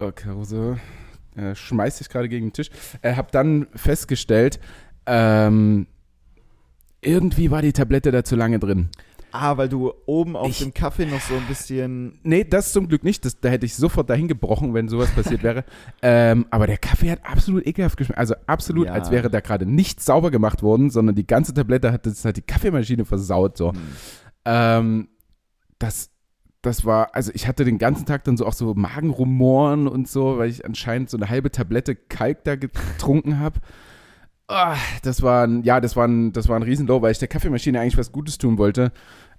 oh, 0.00 0.10
Caruso, 0.12 0.76
äh, 1.36 1.54
schmeißt 1.54 1.98
sich 1.98 2.08
gerade 2.08 2.28
gegen 2.28 2.46
den 2.46 2.52
Tisch, 2.52 2.70
äh, 3.02 3.14
habe 3.14 3.28
dann 3.30 3.68
festgestellt, 3.74 4.58
ähm, 5.06 5.86
irgendwie 7.02 7.50
war 7.50 7.62
die 7.62 7.72
Tablette 7.72 8.10
da 8.10 8.24
zu 8.24 8.34
lange 8.34 8.58
drin. 8.58 8.88
Ah, 9.36 9.56
weil 9.56 9.68
du 9.68 9.92
oben 10.06 10.36
auf 10.36 10.48
Ich- 10.48 10.60
dem 10.60 10.72
Kaffee 10.72 11.06
noch 11.06 11.20
so 11.20 11.34
ein 11.34 11.44
bisschen. 11.48 12.20
Nee, 12.22 12.44
das 12.44 12.70
zum 12.72 12.86
Glück 12.86 13.02
nicht. 13.02 13.24
Das, 13.24 13.40
da 13.40 13.48
hätte 13.48 13.66
ich 13.66 13.74
sofort 13.74 14.08
dahin 14.08 14.28
gebrochen, 14.28 14.74
wenn 14.74 14.86
sowas 14.88 15.10
passiert 15.10 15.42
wäre. 15.42 15.64
Ähm, 16.02 16.46
aber 16.50 16.68
der 16.68 16.78
Kaffee 16.78 17.10
hat 17.10 17.18
absolut 17.24 17.66
ekelhaft 17.66 17.96
geschmeckt. 17.96 18.16
Also 18.20 18.36
absolut, 18.46 18.86
Ja. 18.86 18.92
als 18.92 19.10
wäre 19.10 19.30
da 19.30 19.40
gerade 19.40 19.66
nichts 19.66 20.04
sauber 20.04 20.30
gemacht 20.30 20.62
worden, 20.62 20.88
sondern 20.90 21.16
die 21.16 21.26
ganze 21.26 21.52
Tablette 21.52 21.90
hat, 21.90 22.06
das 22.06 22.24
hat 22.24 22.36
die 22.36 22.42
Kaffeemaschine 22.42 23.04
versaut. 23.04 23.56
So. 23.56 23.72
Hm. 23.72 23.78
Ähm, 24.44 25.08
das, 25.80 26.10
das 26.62 26.84
war, 26.84 27.12
also 27.16 27.32
ich 27.34 27.48
hatte 27.48 27.64
den 27.64 27.78
ganzen 27.78 28.06
Tag 28.06 28.22
dann 28.22 28.36
so 28.36 28.46
auch 28.46 28.52
so 28.52 28.72
Magenrumoren 28.74 29.88
und 29.88 30.06
so, 30.06 30.38
weil 30.38 30.48
ich 30.48 30.64
anscheinend 30.64 31.10
so 31.10 31.16
eine 31.16 31.28
halbe 31.28 31.50
Tablette 31.50 31.96
Kalk 31.96 32.44
da 32.44 32.54
getrunken 32.54 33.40
habe. 33.40 33.58
Ah, 34.46 34.76
das 35.02 35.22
war 35.22 35.46
ein, 35.46 35.62
ja, 35.64 35.80
das 35.80 35.96
war 35.96 36.06
ein, 36.06 36.32
das 36.32 36.48
war 36.48 36.56
ein 36.56 36.62
Riesenlow, 36.62 37.00
weil 37.00 37.12
ich 37.12 37.18
der 37.18 37.28
Kaffeemaschine 37.28 37.80
eigentlich 37.80 37.96
was 37.96 38.12
Gutes 38.12 38.36
tun 38.38 38.58
wollte 38.58 38.92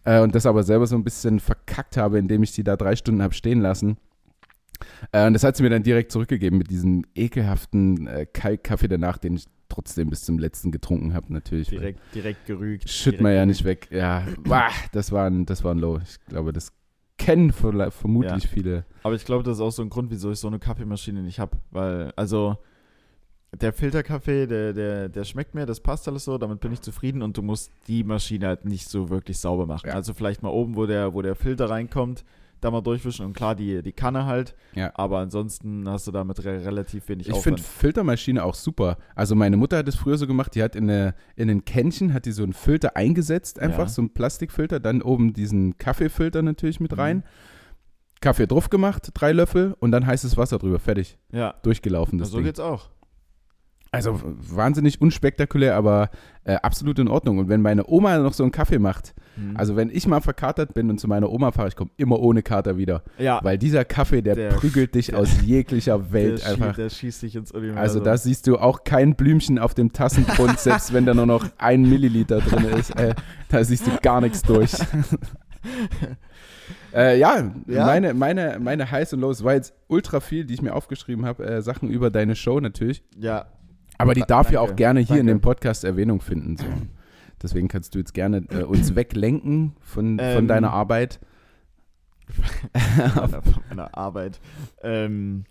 äh, 0.06 0.22
und 0.22 0.34
das 0.36 0.46
aber 0.46 0.64
selber 0.64 0.88
so 0.88 0.96
ein 0.96 1.04
bisschen 1.04 1.40
verkackt 1.40 1.98
habe, 1.98 2.18
indem 2.18 2.44
ich 2.44 2.54
die 2.54 2.64
da 2.64 2.76
drei 2.78 2.96
Stunden 2.96 3.22
habe 3.22 3.34
stehen 3.34 3.60
lassen. 3.62 3.98
Äh, 5.12 5.28
und 5.28 5.34
das 5.34 5.44
hat 5.44 5.56
sie 5.58 5.64
mir 5.64 5.70
dann 5.70 5.84
direkt 5.84 6.12
zurückgegeben 6.12 6.58
mit 6.58 6.70
diesem 6.70 7.06
ekelhaften 7.16 8.08
äh, 8.08 8.26
Kalkkaffee 8.26 8.88
danach, 8.88 9.18
den 9.18 9.36
ich 9.36 9.46
trotzdem 9.70 10.10
bis 10.10 10.24
zum 10.24 10.38
letzten 10.38 10.72
getrunken 10.72 11.14
habe, 11.14 11.34
natürlich. 11.34 11.70
Direkt, 11.70 12.00
direkt 12.14 12.46
gerügt. 12.46 12.90
Schütt 12.90 13.20
man 13.20 13.34
ja 13.34 13.46
nicht 13.46 13.64
weg. 13.64 13.88
Ja, 13.92 14.26
Wah, 14.46 14.70
das 14.92 15.12
war 15.12 15.26
ein, 15.28 15.46
das 15.46 15.64
war 15.64 15.74
ein 15.74 15.80
Low. 15.80 16.00
Ich 16.04 16.24
glaube, 16.28 16.54
das 16.54 16.72
kennen 17.18 17.52
vermutlich 17.52 18.44
Ja. 18.44 18.50
viele. 18.50 18.86
Aber 19.04 19.16
ich 19.16 19.26
glaube, 19.26 19.44
das 19.44 19.58
ist 19.58 19.62
auch 19.62 19.72
so 19.72 19.82
ein 19.82 19.90
Grund, 19.90 20.12
wieso 20.12 20.32
ich 20.32 20.40
so 20.40 20.48
eine 20.48 20.60
Kaffeemaschine 20.60 21.22
nicht 21.22 21.40
habe. 21.40 21.58
Weil, 21.72 22.12
also, 22.16 22.58
der 23.62 23.74
Filterkaffee, 23.74 24.48
der, 24.48 24.74
der, 24.74 25.10
der 25.10 25.24
schmeckt 25.24 25.56
mir, 25.56 25.66
das 25.66 25.80
passt 25.80 26.08
alles 26.08 26.26
so, 26.26 26.38
damit 26.38 26.60
bin 26.60 26.72
ich 26.72 26.82
zufrieden 26.82 27.22
und 27.22 27.38
du 27.38 27.42
musst 27.42 27.72
die 27.88 28.04
Maschine 28.04 28.48
halt 28.48 28.66
nicht 28.66 28.88
so 28.90 29.10
wirklich 29.10 29.40
sauber 29.40 29.66
machen. 29.66 29.88
Ja. 29.88 29.94
Also 29.96 30.14
vielleicht 30.14 30.44
mal 30.44 30.50
oben, 30.50 30.76
wo 30.76 30.86
der, 30.86 31.14
wo 31.14 31.22
der 31.22 31.36
Filter 31.36 31.70
reinkommt, 31.70 32.24
da 32.62 32.72
mal 32.72 32.82
durchwischen 32.82 33.26
und 33.26 33.34
klar, 33.34 33.54
die, 33.54 33.82
die 33.84 33.92
Kanne 33.92 34.26
halt. 34.26 34.56
Ja. 34.74 34.92
Aber 34.96 35.20
ansonsten 35.20 35.88
hast 35.88 36.08
du 36.08 36.12
damit 36.12 36.44
re 36.46 36.66
relativ 36.66 37.08
wenig 37.10 37.28
Ich 37.30 37.36
finde. 37.38 37.62
Filtermaschine 37.62 38.44
auch 38.44 38.56
super. 38.56 38.98
Also 39.14 39.36
meine 39.36 39.58
Mutter 39.58 39.78
hat 39.78 39.88
es 39.88 39.96
früher 39.96 40.18
so 40.18 40.26
gemacht, 40.26 40.56
die 40.56 40.64
hat 40.64 40.76
in, 40.76 40.90
eine, 40.90 41.14
in 41.36 41.50
ein 41.50 41.64
Kännchen, 41.66 42.14
hat 42.14 42.26
die 42.26 42.32
so 42.32 42.44
einen 42.44 42.54
Filter 42.54 42.96
eingesetzt, 42.96 43.60
einfach 43.60 43.80
Ja. 43.84 43.88
so 43.90 44.02
einen 44.02 44.10
Plastikfilter, 44.14 44.80
dann 44.80 45.02
oben 45.02 45.34
diesen 45.34 45.78
Kaffeefilter 45.78 46.42
natürlich 46.42 46.80
mit 46.80 46.92
Mhm. 46.94 47.00
rein. 47.00 47.24
Kaffee 48.22 48.48
drauf 48.48 48.70
gemacht, 48.70 49.10
drei 49.14 49.34
Löffel 49.34 49.76
und 49.80 49.92
dann 49.92 50.08
heißes 50.08 50.36
Wasser 50.38 50.58
drüber, 50.58 50.80
fertig, 50.80 51.18
Ja, 51.32 51.54
durchgelaufen 51.62 52.18
das 52.18 52.32
so 52.32 52.38
Ding. 52.38 52.46
geht's 52.46 52.60
auch. 52.60 52.90
Also 53.96 54.20
wahnsinnig 54.24 55.02
unspektakulär, 55.02 55.76
aber 55.76 56.10
äh, 56.44 56.56
absolut 56.56 57.00
in 57.00 57.08
Ordnung. 57.08 57.40
Und 57.40 57.50
wenn 57.50 57.62
meine 57.62 57.88
Oma 57.88 58.18
noch 58.20 58.34
so 58.34 58.44
einen 58.44 58.52
Kaffee 58.52 58.80
macht, 58.80 59.14
Mhm. 59.38 59.58
also 59.58 59.76
wenn 59.76 59.90
ich 59.90 60.08
mal 60.08 60.22
verkatert 60.22 60.74
bin 60.74 60.90
und 60.90 60.98
zu 61.00 61.08
meiner 61.10 61.30
Oma 61.30 61.52
fahre, 61.52 61.68
ich 61.68 61.76
komme 61.76 61.90
immer 61.98 62.20
ohne 62.20 62.42
Kater 62.42 62.78
wieder. 62.78 63.04
ja, 63.18 63.40
Weil 63.44 63.58
dieser 63.58 63.84
Kaffee, 63.84 64.22
der, 64.22 64.36
Der- 64.36 64.50
prügelt 64.50 64.96
dich 64.96 65.08
der- 65.08 65.20
aus 65.20 65.42
jeglicher 65.44 66.00
Welt 66.14 66.42
der, 66.44 66.52
einfach. 66.52 66.68
Schießt, 66.68 66.78
der 66.78 66.90
schießt 66.90 67.22
dich 67.24 67.36
ins 67.36 67.52
Universum. 67.52 67.82
Also 67.82 68.00
da 68.00 68.18
siehst 68.18 68.48
du 68.48 68.58
auch 68.58 68.84
kein 68.86 69.16
Blümchen 69.16 69.60
auf 69.60 69.74
dem 69.74 69.92
Tassengrund, 69.92 70.58
selbst 70.60 70.94
wenn 70.94 71.06
da 71.06 71.14
nur 71.14 71.26
noch 71.26 71.46
ein 71.58 71.82
Milliliter 71.82 72.40
drin 72.40 72.66
ist. 72.80 72.96
Äh, 72.98 73.14
da 73.50 73.64
siehst 73.64 73.88
du 73.88 73.92
gar 74.02 74.22
nichts 74.22 74.42
durch. 74.44 74.72
äh, 76.94 77.20
ja, 77.20 77.52
Ja. 77.68 77.86
Meine, 77.86 78.14
meine, 78.14 78.58
meine 78.62 78.92
Highs 78.92 79.14
und 79.14 79.22
Lows 79.22 79.44
war 79.44 79.54
jetzt 79.54 79.74
ultra 79.88 80.20
viel, 80.20 80.46
die 80.46 80.54
ich 80.54 80.62
mir 80.62 80.74
aufgeschrieben 80.74 81.26
habe. 81.26 81.46
Äh, 81.46 81.62
Sachen 81.62 81.90
über 81.90 82.10
deine 82.10 82.36
Show 82.36 82.60
natürlich. 82.60 83.04
Ja, 83.18 83.46
Aber 83.98 84.14
die 84.14 84.22
Da- 84.22 84.26
darf 84.28 84.52
ja 84.52 84.60
danke, 84.60 84.74
auch 84.74 84.76
gerne 84.76 85.00
hier 85.00 85.18
in 85.20 85.28
danke. 85.28 85.40
dem 85.40 85.42
Podcast 85.42 85.84
Erwähnung 85.84 86.22
finden. 86.22 86.58
So. 86.58 86.66
Deswegen 87.42 87.68
kannst 87.68 87.94
du 87.96 88.00
jetzt 88.00 88.14
gerne 88.14 88.46
äh, 88.50 88.64
uns 88.64 88.96
weglenken 88.96 89.76
von, 89.80 90.18
von 90.18 90.20
Ähm, 90.20 90.48
deiner 90.48 90.72
Arbeit. 90.72 91.20
meiner, 92.74 93.42
von 93.42 93.64
meiner 93.70 93.98
Arbeit. 93.98 94.40
Ähm, 94.82 95.46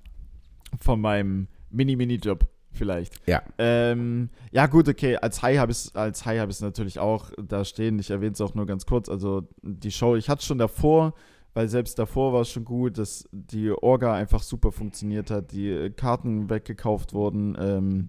von 0.80 1.00
meinem 1.00 1.46
Mini-Mini-Job 1.70 2.46
vielleicht. 2.72 3.14
Ja. 3.28 3.42
Ähm, 3.59 4.30
ja, 4.50 4.66
gut, 4.66 4.88
okay. 4.88 5.16
Als 5.16 5.42
High 5.42 5.59
habe 5.59 5.70
ich 5.70 5.78
es 5.78 5.94
als 5.94 6.26
High 6.26 6.40
habe 6.40 6.50
ich 6.50 6.57
es 6.57 6.62
natürlich 6.62 6.98
auch 6.98 7.30
da 7.40 7.64
stehen. 7.64 7.98
Ich 8.00 8.11
erwähne 8.11 8.33
es 8.33 8.40
auch 8.40 8.54
nur 8.54 8.66
ganz 8.66 8.87
kurz. 8.87 9.09
Also 9.09 9.48
die 9.62 9.92
Show, 9.92 10.16
ich 10.16 10.28
hatte 10.28 10.40
es 10.40 10.46
schon 10.46 10.59
davor, 10.59 11.14
weil 11.52 11.68
selbst 11.68 11.98
davor 12.00 12.33
war 12.33 12.40
es 12.40 12.50
schon 12.50 12.64
gut, 12.64 12.98
dass 12.98 13.28
die 13.30 13.70
Orga 13.70 14.12
einfach 14.14 14.42
super 14.42 14.72
funktioniert 14.72 15.30
hat, 15.30 15.52
die 15.52 15.90
Karten 15.96 16.50
weggekauft 16.50 17.12
wurden 17.12 17.57
ähm, 17.61 18.09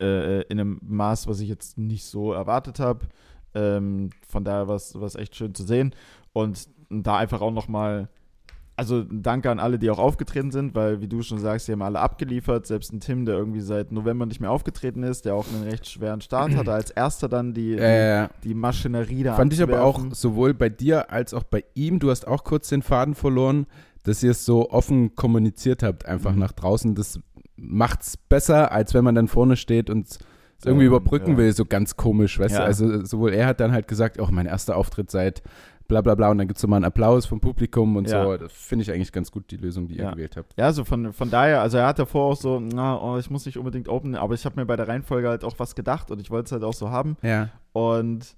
äh, 0.00 0.42
in 0.42 0.60
einem 0.60 0.80
Maß, 0.82 1.26
was 1.26 1.40
ich 1.40 1.48
jetzt 1.48 1.78
nicht 1.78 2.04
so 2.04 2.32
erwartet 2.32 2.78
habe. 2.80 3.06
Ähm, 3.54 4.10
von 4.28 4.44
daher 4.44 4.68
war 4.68 4.76
es 4.76 5.14
echt 5.14 5.36
schön 5.36 5.54
zu 5.54 5.62
sehen. 5.64 5.94
Und 6.32 6.68
da 6.90 7.16
einfach 7.16 7.40
auch 7.40 7.50
nochmal, 7.50 8.08
also 8.76 9.02
danke 9.10 9.50
an 9.50 9.58
alle, 9.58 9.78
die 9.78 9.88
auch 9.88 9.98
aufgetreten 9.98 10.50
sind, 10.50 10.74
weil, 10.74 11.00
wie 11.00 11.08
du 11.08 11.22
schon 11.22 11.38
sagst, 11.38 11.66
die 11.66 11.72
haben 11.72 11.80
alle 11.80 11.98
abgeliefert. 11.98 12.66
Selbst 12.66 12.92
ein 12.92 13.00
Tim, 13.00 13.24
der 13.24 13.36
irgendwie 13.36 13.62
seit 13.62 13.90
November 13.90 14.26
nicht 14.26 14.40
mehr 14.40 14.50
aufgetreten 14.50 15.02
ist, 15.02 15.24
der 15.24 15.34
auch 15.34 15.46
einen 15.52 15.62
recht 15.64 15.88
schweren 15.88 16.20
Start 16.20 16.54
hatte, 16.54 16.72
als 16.72 16.90
erster 16.90 17.28
dann 17.28 17.54
die, 17.54 17.72
Äh, 17.72 18.28
die, 18.44 18.52
Maschinerie 18.54 19.22
da 19.22 19.34
Fand 19.34 19.54
ich 19.54 19.62
aber 19.62 19.82
auch 19.82 20.00
sowohl 20.10 20.52
bei 20.52 20.68
dir 20.68 21.10
als 21.10 21.32
auch 21.32 21.44
bei 21.44 21.64
ihm, 21.74 21.98
du 21.98 22.10
hast 22.10 22.26
auch 22.28 22.44
kurz 22.44 22.68
den 22.68 22.82
Faden 22.82 23.14
verloren, 23.14 23.66
dass 24.02 24.22
ihr 24.22 24.32
es 24.32 24.44
so 24.44 24.70
offen 24.70 25.14
kommuniziert 25.16 25.82
habt, 25.82 26.04
einfach 26.06 26.32
Mhm. 26.34 26.38
nach 26.40 26.52
draußen. 26.52 26.94
Das 26.94 27.18
macht's 27.56 28.16
besser, 28.16 28.72
als 28.72 28.94
wenn 28.94 29.04
man 29.04 29.14
dann 29.14 29.28
vorne 29.28 29.56
steht 29.56 29.90
und 29.90 30.06
es 30.08 30.18
irgendwie 30.64 30.86
Ähm, 30.86 30.92
überbrücken 30.92 31.32
ja. 31.32 31.36
will, 31.38 31.52
so 31.52 31.64
ganz 31.64 31.96
komisch, 31.96 32.38
weißt 32.38 32.54
Ja. 32.54 32.60
du? 32.60 32.64
Also 32.66 33.04
sowohl 33.04 33.32
er 33.32 33.46
hat 33.46 33.60
dann 33.60 33.72
halt 33.72 33.88
gesagt, 33.88 34.18
auch 34.20 34.30
mein 34.30 34.46
erster 34.46 34.76
Auftritt 34.76 35.10
seit 35.10 35.42
bla 35.88 36.00
bla 36.00 36.14
bla 36.16 36.30
und 36.30 36.38
dann 36.38 36.48
gibt 36.48 36.58
es 36.58 36.62
so 36.62 36.66
mal 36.68 36.76
einen 36.76 36.84
Applaus 36.86 37.26
vom 37.26 37.40
Publikum 37.40 37.94
und 37.96 38.10
Ja. 38.10 38.24
so. 38.24 38.36
Das 38.36 38.52
finde 38.52 38.82
ich 38.82 38.90
eigentlich 38.92 39.12
ganz 39.12 39.30
gut, 39.30 39.50
die 39.52 39.56
Lösung, 39.56 39.86
die 39.86 39.96
ihr 39.98 40.10
gewählt 40.10 40.36
habt. 40.36 40.52
Ja, 40.58 40.72
so 40.72 40.84
von, 40.84 41.12
von 41.12 41.30
daher, 41.30 41.60
also 41.62 41.78
er 41.78 41.86
hat 41.86 41.98
davor 41.98 42.32
auch 42.32 42.36
so, 42.36 42.58
na, 42.58 43.00
oh, 43.00 43.18
ich 43.18 43.30
muss 43.30 43.46
nicht 43.46 43.56
unbedingt 43.58 43.88
openen, 43.88 44.16
aber 44.16 44.34
ich 44.34 44.44
habe 44.44 44.58
mir 44.58 44.66
bei 44.66 44.74
der 44.76 44.88
Reihenfolge 44.88 45.28
halt 45.28 45.44
auch 45.44 45.54
was 45.58 45.74
gedacht 45.76 46.10
und 46.10 46.20
ich 46.20 46.30
wollte 46.30 46.46
es 46.46 46.52
halt 46.52 46.64
auch 46.64 46.74
so 46.74 46.90
haben. 46.90 47.16
Ja. 47.22 47.50
Und 47.72 48.34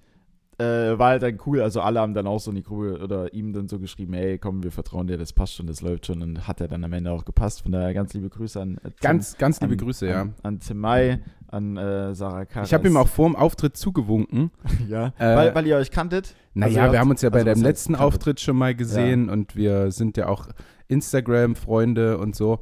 äh, 0.59 0.99
war 0.99 1.11
halt 1.11 1.23
dann 1.23 1.39
cool. 1.47 1.63
Also 1.63 1.81
alle 1.81 2.01
haben 2.01 2.15
dann 2.15 2.27
auch 2.27 2.41
so 2.41 2.51
in 2.51 2.57
die 2.57 2.63
Gruppe 2.63 2.99
oder 3.03 3.33
ihm 3.33 3.53
dann 3.53 3.69
so 3.69 3.79
geschrieben, 3.79 4.15
hey, 4.15 4.39
komm, 4.39 4.63
wir 4.65 4.73
vertrauen 4.73 5.07
dir, 5.07 5.17
das 5.17 5.33
passt 5.33 5.55
schon, 5.55 5.67
das 5.67 5.81
läuft 5.83 6.07
schon. 6.07 6.21
Und 6.23 6.49
hat 6.49 6.61
er 6.61 6.69
dann 6.69 6.83
am 6.85 6.93
Ende 6.93 7.13
auch 7.13 7.25
gepasst. 7.25 7.63
Von 7.63 7.73
daher 7.73 7.95
ganz 7.95 8.13
liebe 8.13 8.29
Grüße 8.29 8.61
an 8.61 8.79
äh, 8.79 8.91
Tim, 8.91 8.93
Ganz, 9.01 9.39
ganz 9.39 9.61
liebe 9.61 9.75
an, 9.75 9.79
Grüße, 9.79 10.09
ja. 10.09 10.21
An, 10.23 10.35
an 10.43 10.61
Tim 10.61 10.79
Mai, 10.79 11.21
an 11.47 11.77
äh, 11.77 12.15
Sarah 12.15 12.45
Karas. 12.45 12.69
Ich 12.69 12.75
habe 12.75 12.89
ihm 12.89 12.97
auch 12.97 13.09
vor 13.09 13.29
dem 13.29 13.37
Auftritt 13.37 13.77
zugewunken. 13.77 14.51
ja, 14.89 15.13
äh, 15.19 15.37
weil, 15.37 15.55
weil 15.55 15.67
ihr 15.67 15.77
euch 15.77 15.91
kanntet. 15.91 16.35
Naja, 16.55 16.83
Also 16.83 16.93
wir 16.93 16.99
haben 16.99 17.11
uns 17.11 17.23
ja 17.23 17.31
bei 17.31 17.39
also 17.39 17.53
deinem 17.53 17.63
letzten 17.63 17.93
kanntet? 17.93 18.07
Auftritt 18.07 18.41
schon 18.41 18.57
mal 18.57 18.75
gesehen 18.75 19.31
und 19.31 19.55
wir 19.55 19.93
sind 19.93 20.17
ja 20.17 20.27
auch 20.29 20.49
Instagram-Freunde 20.89 22.19
und 22.19 22.35
so. 22.35 22.61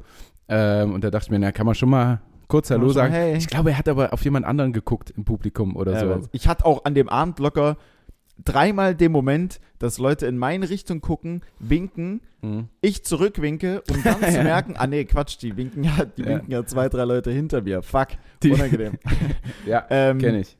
Ähm, 0.49 0.93
und 0.93 1.03
da 1.03 1.09
dachte 1.09 1.25
ich 1.25 1.31
mir, 1.31 1.39
na, 1.39 1.51
kann 1.51 1.65
man 1.65 1.75
schon 1.75 1.89
mal 1.89 2.21
kurz 2.47 2.69
Hallo 2.71 2.89
sagen. 2.89 3.13
hey. 3.13 3.35
Ich 3.37 3.47
glaube, 3.47 3.71
er 3.71 3.77
hat 3.77 3.87
aber 3.89 4.13
auf 4.13 4.23
jemand 4.23 4.45
anderen 4.45 4.73
geguckt 4.73 5.09
im 5.15 5.25
Publikum 5.25 5.75
oder 5.75 5.93
Ja, 5.93 5.99
so. 6.21 6.27
Ich 6.31 6.47
hatte 6.47 6.65
auch 6.65 6.85
an 6.85 6.93
dem 6.95 7.09
Abend 7.09 7.39
locker 7.39 7.77
dreimal 8.43 8.93
den 8.95 9.11
Moment, 9.11 9.59
dass 9.79 9.97
Leute 9.97 10.27
in 10.27 10.37
meine 10.37 10.69
Richtung 10.69 11.01
gucken, 11.01 11.41
winken, 11.59 12.21
Mhm. 12.43 12.67
ich 12.81 13.03
zurückwinke, 13.03 13.81
um 13.89 14.03
dann 14.03 14.21
zu 14.31 14.43
merken, 14.43 14.75
ah 14.77 14.85
nee, 14.85 15.05
Quatsch, 15.05 15.37
die 15.41 15.57
winken 15.57 15.83
ja, 15.83 16.05
die 16.05 16.21
Ja. 16.21 16.27
winken 16.27 16.51
ja 16.51 16.63
zwei, 16.65 16.87
drei 16.87 17.03
Leute 17.05 17.31
hinter 17.31 17.61
mir. 17.63 17.81
Fuck, 17.81 18.09
Die- 18.43 18.51
unangenehm. 18.51 18.93
Ja, 19.65 19.85
ähm, 19.89 20.19
kenne 20.19 20.41
ich. 20.41 20.55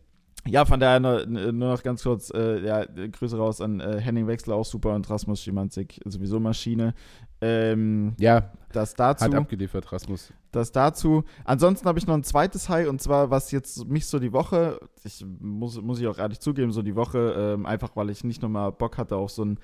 Ja, 0.48 0.64
von 0.66 0.80
daher 0.80 1.00
nur, 1.02 1.26
nur 1.28 1.52
noch 1.52 1.84
ganz 1.84 2.02
kurz, 2.04 2.32
äh, 2.34 2.66
ja, 2.66 2.84
Grüße 2.86 3.38
raus 3.38 3.60
an 3.62 3.80
äh, 3.82 4.00
Henning 4.00 4.28
Wechsler, 4.28 4.56
auch 4.56 4.66
super, 4.66 4.96
und 4.96 5.08
Rasmus 5.10 5.42
Schimanzik, 5.42 6.00
sowieso 6.06 6.40
Maschine. 6.40 6.94
Ähm, 7.42 8.14
Ja, 8.20 8.52
das 8.72 8.94
dazu. 8.94 9.26
hat 9.26 9.34
abgeliefert, 9.36 9.92
Rasmus. 9.92 10.34
Das 10.52 10.72
dazu. 10.72 11.24
Ansonsten 11.46 11.88
habe 11.88 12.00
ich 12.00 12.08
noch 12.08 12.16
ein 12.16 12.24
zweites 12.24 12.70
High 12.70 12.88
und 12.88 13.02
zwar, 13.02 13.30
was 13.30 13.52
jetzt 13.52 13.86
mich 13.88 14.08
so 14.08 14.18
die 14.20 14.34
Woche, 14.34 14.80
ich 15.04 15.26
muss, 15.40 15.80
muss 15.82 16.00
ich 16.00 16.08
auch 16.08 16.18
ehrlich 16.18 16.40
zugeben, 16.40 16.72
so 16.72 16.82
die 16.82 16.96
Woche, 16.96 17.56
ähm, 17.56 17.66
einfach 17.66 17.96
weil 17.96 18.10
ich 18.10 18.24
nicht 18.24 18.42
nochmal 18.42 18.72
Bock 18.72 18.98
hatte 18.98 19.16
auf 19.18 19.30
so 19.30 19.46
ein, 19.46 19.60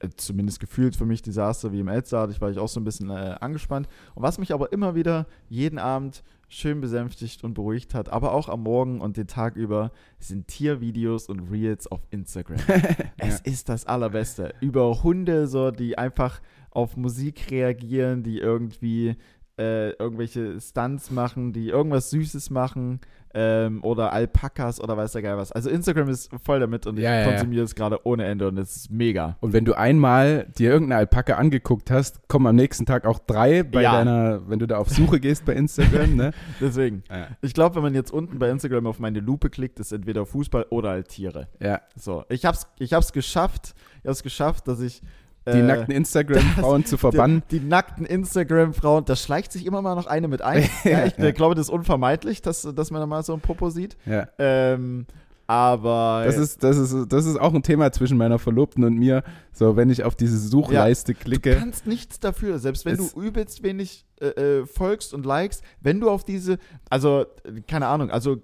äh, 0.00 0.08
zumindest 0.16 0.60
gefühlt 0.60 0.96
für 0.96 1.06
mich 1.06 1.22
Desaster 1.22 1.72
wie 1.72 1.80
im 1.80 1.88
Elster, 1.88 2.28
ich 2.28 2.40
war 2.40 2.50
ich 2.50 2.58
auch 2.58 2.68
so 2.68 2.80
ein 2.80 2.84
bisschen 2.84 3.10
äh, 3.10 3.36
angespannt. 3.40 3.88
Und 4.14 4.22
was 4.22 4.38
mich 4.38 4.52
aber 4.52 4.72
immer 4.72 4.94
wieder 4.94 5.26
jeden 5.48 5.78
Abend 5.78 6.22
schön 6.48 6.80
besänftigt 6.80 7.42
und 7.42 7.54
beruhigt 7.54 7.94
hat, 7.94 8.08
aber 8.10 8.32
auch 8.32 8.48
am 8.48 8.62
Morgen 8.62 9.00
und 9.00 9.16
den 9.16 9.26
Tag 9.26 9.56
über, 9.56 9.92
sind 10.18 10.46
Tiervideos 10.46 11.28
und 11.28 11.50
Reels 11.50 11.86
auf 11.90 12.00
Instagram. 12.10 12.58
Es 13.16 13.40
ist 13.40 13.68
das 13.68 13.86
Allerbeste. 13.86 14.54
Über 14.60 15.02
Hunde, 15.02 15.46
so, 15.46 15.70
die 15.70 15.96
einfach 15.96 16.40
auf 16.74 16.96
Musik 16.96 17.50
reagieren, 17.50 18.22
die 18.22 18.38
irgendwie 18.38 19.16
äh, 19.56 19.90
irgendwelche 19.90 20.60
Stunts 20.60 21.10
machen, 21.12 21.52
die 21.52 21.68
irgendwas 21.68 22.10
Süßes 22.10 22.50
machen 22.50 23.00
ähm, 23.34 23.84
oder 23.84 24.12
Alpakas 24.12 24.80
oder 24.80 24.96
weiß 24.96 25.12
der 25.12 25.22
Geil 25.22 25.36
was. 25.36 25.52
Also 25.52 25.70
Instagram 25.70 26.08
ist 26.08 26.28
voll 26.42 26.58
damit 26.58 26.88
und 26.88 26.96
ich 26.98 27.04
Ja, 27.04 27.14
ja, 27.14 27.20
ja. 27.20 27.28
konsumiere 27.30 27.64
es 27.64 27.76
gerade 27.76 28.04
ohne 28.04 28.24
Ende 28.24 28.48
und 28.48 28.58
es 28.58 28.74
ist 28.74 28.90
mega. 28.90 29.36
Und 29.40 29.52
wenn 29.52 29.64
du 29.64 29.74
einmal 29.74 30.48
dir 30.58 30.72
irgendeine 30.72 30.98
Alpaka 30.98 31.34
angeguckt 31.34 31.92
hast, 31.92 32.26
kommen 32.26 32.48
am 32.48 32.56
nächsten 32.56 32.84
Tag 32.84 33.06
auch 33.06 33.20
drei 33.20 33.62
bei 33.62 33.82
deiner, 33.82 34.48
wenn 34.48 34.58
du 34.58 34.66
da 34.66 34.78
auf 34.78 34.88
Suche 34.90 35.20
gehst 35.20 35.44
bei 35.44 35.52
Instagram, 35.54 36.16
ne? 36.16 36.32
Deswegen. 36.60 37.04
Ich 37.40 37.54
glaube, 37.54 37.76
wenn 37.76 37.82
man 37.84 37.94
jetzt 37.94 38.12
unten 38.12 38.40
bei 38.40 38.50
Instagram 38.50 38.88
auf 38.88 38.98
meine 38.98 39.20
Lupe 39.20 39.50
klickt, 39.50 39.78
ist 39.78 39.92
entweder 39.92 40.26
Fußball 40.26 40.66
oder 40.70 40.90
halt 40.90 41.08
Tiere. 41.08 41.46
ja. 41.60 41.80
So, 41.96 42.24
ich 42.28 42.44
hab's, 42.44 42.66
ich 42.80 42.92
hab's 42.92 43.12
geschafft, 43.12 43.74
ich 44.02 44.08
hab's 44.08 44.24
geschafft, 44.24 44.66
dass 44.66 44.80
ich 44.80 45.00
Die 45.46 45.58
äh, 45.58 45.62
nackten 45.62 45.94
Instagram-Frauen 45.94 46.86
zu 46.86 46.96
verbannen. 46.96 47.42
Die, 47.50 47.60
die 47.60 47.66
nackten 47.66 48.06
Instagram-Frauen, 48.06 49.04
da 49.04 49.14
schleicht 49.16 49.52
sich 49.52 49.66
immer 49.66 49.82
mal 49.82 49.94
noch 49.94 50.06
eine 50.06 50.28
mit 50.28 50.40
ein. 50.42 50.62
ja, 50.84 51.04
ich 51.04 51.16
Ja. 51.18 51.30
glaube, 51.32 51.54
das 51.54 51.66
ist 51.66 51.72
unvermeidlich, 51.72 52.40
dass, 52.42 52.62
dass 52.62 52.90
man 52.90 53.00
da 53.00 53.06
mal 53.06 53.22
so 53.22 53.34
ein 53.34 53.40
Popo 53.40 53.68
sieht. 53.70 53.96
Ja. 54.06 54.28
Ähm, 54.38 55.06
aber 55.46 56.22
Das 56.24 56.38
ist, 56.38 56.62
das, 56.64 56.78
ist, 56.78 57.12
das 57.12 57.26
ist 57.26 57.38
auch 57.38 57.52
ein 57.52 57.62
Thema 57.62 57.92
zwischen 57.92 58.16
meiner 58.16 58.38
Verlobten 58.38 58.82
und 58.84 58.94
mir. 58.96 59.22
So, 59.52 59.76
wenn 59.76 59.90
ich 59.90 60.02
auf 60.02 60.14
diese 60.16 60.38
Suchleiste 60.38 61.12
du 61.12 61.20
klicke. 61.20 61.56
kannst 61.56 61.86
nichts 61.86 62.18
dafür, 62.18 62.58
selbst 62.58 62.86
wenn 62.86 62.96
du 62.96 63.08
übelst 63.20 63.62
wenig 63.62 64.06
äh, 64.20 64.28
äh, 64.60 64.66
folgst 64.66 65.12
und 65.12 65.26
likest, 65.26 65.62
wenn 65.82 66.00
du 66.00 66.08
auf 66.08 66.24
diese, 66.24 66.56
also 66.88 67.26
keine 67.68 67.88
Ahnung, 67.88 68.10
also 68.10 68.38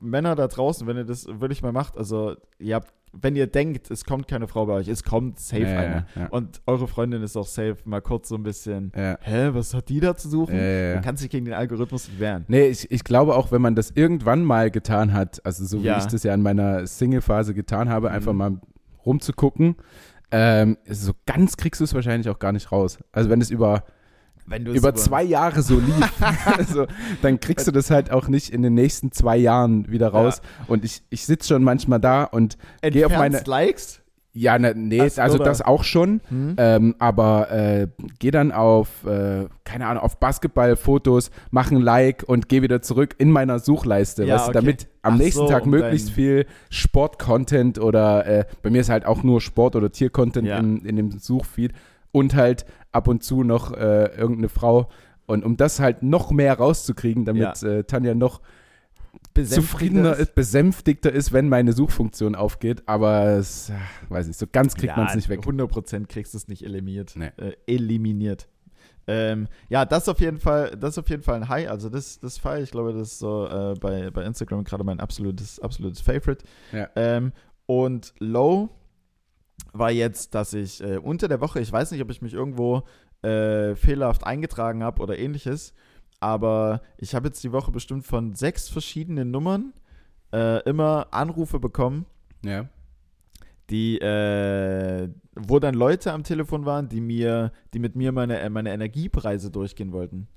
Männer 0.00 0.34
da 0.34 0.48
draußen, 0.48 0.84
wenn 0.88 0.96
ihr 0.96 1.04
das 1.04 1.26
wirklich 1.26 1.62
mal 1.62 1.72
macht, 1.72 1.96
also 1.96 2.34
ihr 2.58 2.74
habt, 2.74 2.92
wenn 3.22 3.36
ihr 3.36 3.46
denkt, 3.46 3.90
es 3.90 4.04
kommt 4.04 4.28
keine 4.28 4.46
Frau 4.48 4.66
bei 4.66 4.74
euch, 4.74 4.88
es 4.88 5.02
kommt 5.04 5.38
safe 5.40 5.62
Ja, 5.62 5.68
ja, 5.68 5.78
eine. 5.80 6.06
ja. 6.16 6.26
Und 6.28 6.60
eure 6.66 6.86
Freundin 6.88 7.22
ist 7.22 7.36
auch 7.36 7.46
safe, 7.46 7.76
mal 7.84 8.00
kurz 8.00 8.28
so 8.28 8.34
ein 8.36 8.42
bisschen, 8.42 8.92
Ja. 8.96 9.18
hä, 9.22 9.50
was 9.52 9.74
hat 9.74 9.88
die 9.88 10.00
da 10.00 10.16
zu 10.16 10.28
suchen? 10.28 10.54
Ja, 10.56 10.62
ja, 10.62 10.88
ja. 10.88 10.94
Man 10.94 11.04
kann 11.04 11.16
sich 11.16 11.30
gegen 11.30 11.44
den 11.44 11.54
Algorithmus 11.54 12.08
nicht 12.08 12.20
wehren. 12.20 12.44
Nee, 12.48 12.66
ich, 12.66 12.90
ich 12.90 13.04
glaube 13.04 13.34
auch, 13.34 13.52
wenn 13.52 13.62
man 13.62 13.74
das 13.74 13.90
irgendwann 13.92 14.42
mal 14.44 14.70
getan 14.70 15.12
hat, 15.12 15.44
also 15.44 15.64
so 15.64 15.82
wie 15.82 15.86
Ja. 15.86 15.98
ich 15.98 16.06
das 16.06 16.22
ja 16.22 16.34
in 16.34 16.42
meiner 16.42 16.86
Single-Phase 16.86 17.54
getan 17.54 17.88
habe, 17.88 18.10
einfach 18.10 18.32
Mhm. 18.32 18.38
mal 18.38 18.60
rumzugucken, 19.04 19.76
ähm, 20.32 20.76
so 20.88 21.12
ganz 21.26 21.56
kriegst 21.56 21.80
du 21.80 21.84
es 21.84 21.94
wahrscheinlich 21.94 22.28
auch 22.28 22.38
gar 22.38 22.52
nicht 22.52 22.72
raus. 22.72 22.98
Also 23.12 23.30
wenn 23.30 23.40
es 23.40 23.50
über, 23.50 23.84
über 24.48 24.94
zwei 24.94 25.22
Jahre 25.22 25.62
so 25.62 25.78
lief, 25.78 26.12
also, 26.56 26.86
dann 27.22 27.40
kriegst 27.40 27.66
du 27.66 27.72
das 27.72 27.90
halt 27.90 28.10
auch 28.12 28.28
nicht 28.28 28.50
in 28.50 28.62
den 28.62 28.74
nächsten 28.74 29.12
zwei 29.12 29.36
Jahren 29.36 29.90
wieder 29.90 30.08
raus. 30.08 30.40
Und 30.68 30.84
ich, 30.84 31.02
ich 31.10 31.26
sitze 31.26 31.48
schon 31.48 31.64
manchmal 31.64 32.00
da 32.00 32.24
und 32.24 32.56
geh 32.82 33.04
auf 33.04 33.16
meine- 33.16 33.42
likes? 33.46 34.02
ja, 34.38 34.58
ne, 34.58 34.74
nee, 34.76 35.08
so, 35.08 35.22
also 35.22 35.36
oder? 35.36 35.46
das 35.46 35.62
auch 35.62 35.82
schon. 35.82 36.20
Hm? 36.28 36.56
Ähm, 36.58 36.94
aber 36.98 37.50
äh, 37.50 37.88
geh 38.18 38.30
dann 38.30 38.52
auf, 38.52 39.06
äh, 39.06 39.46
keine 39.64 39.86
Ahnung, 39.86 40.02
auf 40.02 40.20
Basketballfotos, 40.20 41.30
mach 41.50 41.70
ein 41.70 41.80
Like 41.80 42.22
und 42.26 42.50
geh 42.50 42.60
wieder 42.60 42.82
zurück 42.82 43.14
in 43.16 43.30
meiner 43.30 43.58
Suchleiste, 43.60 44.24
Ja, 44.24 44.34
weißt 44.34 44.48
du, 44.48 44.50
okay. 44.50 44.58
damit 44.60 44.88
am 45.00 45.14
Ach 45.14 45.18
nächsten 45.18 45.40
so, 45.40 45.48
Tag 45.48 45.64
möglichst 45.64 46.10
viel 46.10 46.44
Sport-Content 46.68 47.78
oder 47.78 48.26
äh, 48.26 48.44
bei 48.62 48.68
mir 48.70 48.80
ist 48.82 48.90
halt 48.90 49.06
auch 49.06 49.22
nur 49.22 49.40
Sport- 49.40 49.74
oder 49.76 49.90
Tier-Content 49.90 50.46
Ja. 50.46 50.58
in, 50.58 50.84
in 50.84 50.96
dem 50.96 51.10
Suchfeed 51.12 51.72
und 52.16 52.34
halt 52.34 52.64
ab 52.92 53.08
und 53.08 53.22
zu 53.22 53.44
noch 53.44 53.74
äh, 53.74 54.06
irgendeine 54.16 54.48
Frau. 54.48 54.88
Und 55.26 55.44
um 55.44 55.58
das 55.58 55.80
halt 55.80 56.02
noch 56.02 56.30
mehr 56.30 56.54
rauszukriegen, 56.54 57.26
damit 57.26 57.62
äh, 57.62 57.84
Tanja 57.84 58.14
noch 58.14 58.40
zufriedener 59.34 60.16
ist, 60.16 60.34
besänftigter 60.34 61.12
ist, 61.12 61.34
wenn 61.34 61.50
meine 61.50 61.74
Suchfunktion 61.74 62.34
aufgeht. 62.34 62.84
Aber 62.86 63.36
es, 63.36 63.70
weiß 64.08 64.28
ich, 64.28 64.36
so 64.38 64.46
ganz 64.50 64.76
kriegt 64.76 64.96
man 64.96 65.08
es 65.08 65.14
nicht 65.14 65.28
weg. 65.28 65.40
100% 65.40 66.06
kriegst 66.06 66.32
du 66.32 66.38
es 66.38 66.48
nicht 66.48 66.64
eliminiert. 66.64 67.12
Nee. 67.16 67.32
Äh, 67.36 67.52
eliminiert. 67.66 68.48
Ähm, 69.06 69.48
ja, 69.68 69.84
das 69.84 70.04
ist 70.04 70.08
auf 70.08 70.20
jeden 70.20 70.38
Fall, 70.38 70.70
das 70.70 70.94
ist 70.94 70.98
auf 70.98 71.10
jeden 71.10 71.22
Fall 71.22 71.36
ein 71.36 71.48
High. 71.50 71.68
Also 71.68 71.90
das, 71.90 72.18
das 72.18 72.38
Fall, 72.38 72.62
ich 72.62 72.70
glaube, 72.70 72.94
das 72.94 73.08
ist 73.08 73.18
so 73.18 73.46
äh, 73.46 73.74
bei, 73.78 74.10
bei 74.10 74.24
Instagram 74.24 74.64
gerade 74.64 74.84
mein 74.84 75.00
absolutes, 75.00 75.60
absolutes 75.60 76.00
Favorite. 76.00 76.42
Ja. 76.72 76.88
Ähm, 76.96 77.32
und 77.66 78.14
Low 78.20 78.70
war 79.72 79.90
jetzt, 79.90 80.34
dass 80.34 80.52
ich 80.52 80.82
äh, 80.82 80.98
unter 80.98 81.28
der 81.28 81.40
Woche, 81.40 81.60
ich 81.60 81.70
weiß 81.72 81.90
nicht, 81.90 82.02
ob 82.02 82.10
ich 82.10 82.22
mich 82.22 82.32
irgendwo 82.34 82.82
äh, 83.22 83.74
fehlerhaft 83.74 84.24
eingetragen 84.26 84.82
habe 84.82 85.02
oder 85.02 85.18
ähnliches, 85.18 85.74
aber 86.20 86.80
ich 86.98 87.14
habe 87.14 87.28
jetzt 87.28 87.42
die 87.44 87.52
Woche 87.52 87.70
bestimmt 87.72 88.04
von 88.06 88.34
sechs 88.34 88.68
verschiedenen 88.68 89.30
Nummern 89.30 89.72
äh, 90.32 90.62
immer 90.68 91.08
Anrufe 91.10 91.58
bekommen, 91.60 92.06
Ja. 92.44 92.68
die, 93.70 93.98
äh, 93.98 95.08
wo 95.34 95.58
dann 95.58 95.74
Leute 95.74 96.12
am 96.12 96.22
Telefon 96.24 96.64
waren, 96.64 96.88
die 96.88 97.00
mir, 97.00 97.52
die 97.74 97.78
mit 97.78 97.96
mir 97.96 98.12
meine, 98.12 98.48
meine 98.50 98.72
Energiepreise 98.72 99.50
durchgehen 99.50 99.92
wollten. 99.92 100.28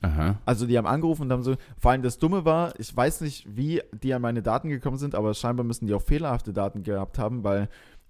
Aha. 0.00 0.38
Also 0.44 0.66
die 0.66 0.78
haben 0.78 0.86
angerufen 0.86 1.22
und 1.22 1.32
haben 1.32 1.42
so, 1.42 1.56
vor 1.76 1.90
allem 1.90 2.02
das 2.02 2.18
Dumme 2.18 2.44
war, 2.44 2.78
ich 2.78 2.96
weiß 2.96 3.22
nicht, 3.22 3.44
wie 3.56 3.82
die 3.92 4.14
an 4.14 4.22
meine 4.22 4.42
Daten 4.42 4.68
gekommen 4.68 4.96
sind, 4.96 5.16
aber 5.16 5.34
scheinbar 5.34 5.66
müssen 5.66 5.86
die 5.86 5.94
auch 5.94 6.02
fehlerhafte 6.02 6.52
Daten 6.52 6.84
gehabt 6.84 7.18
haben, 7.18 7.42
weil 7.42 7.68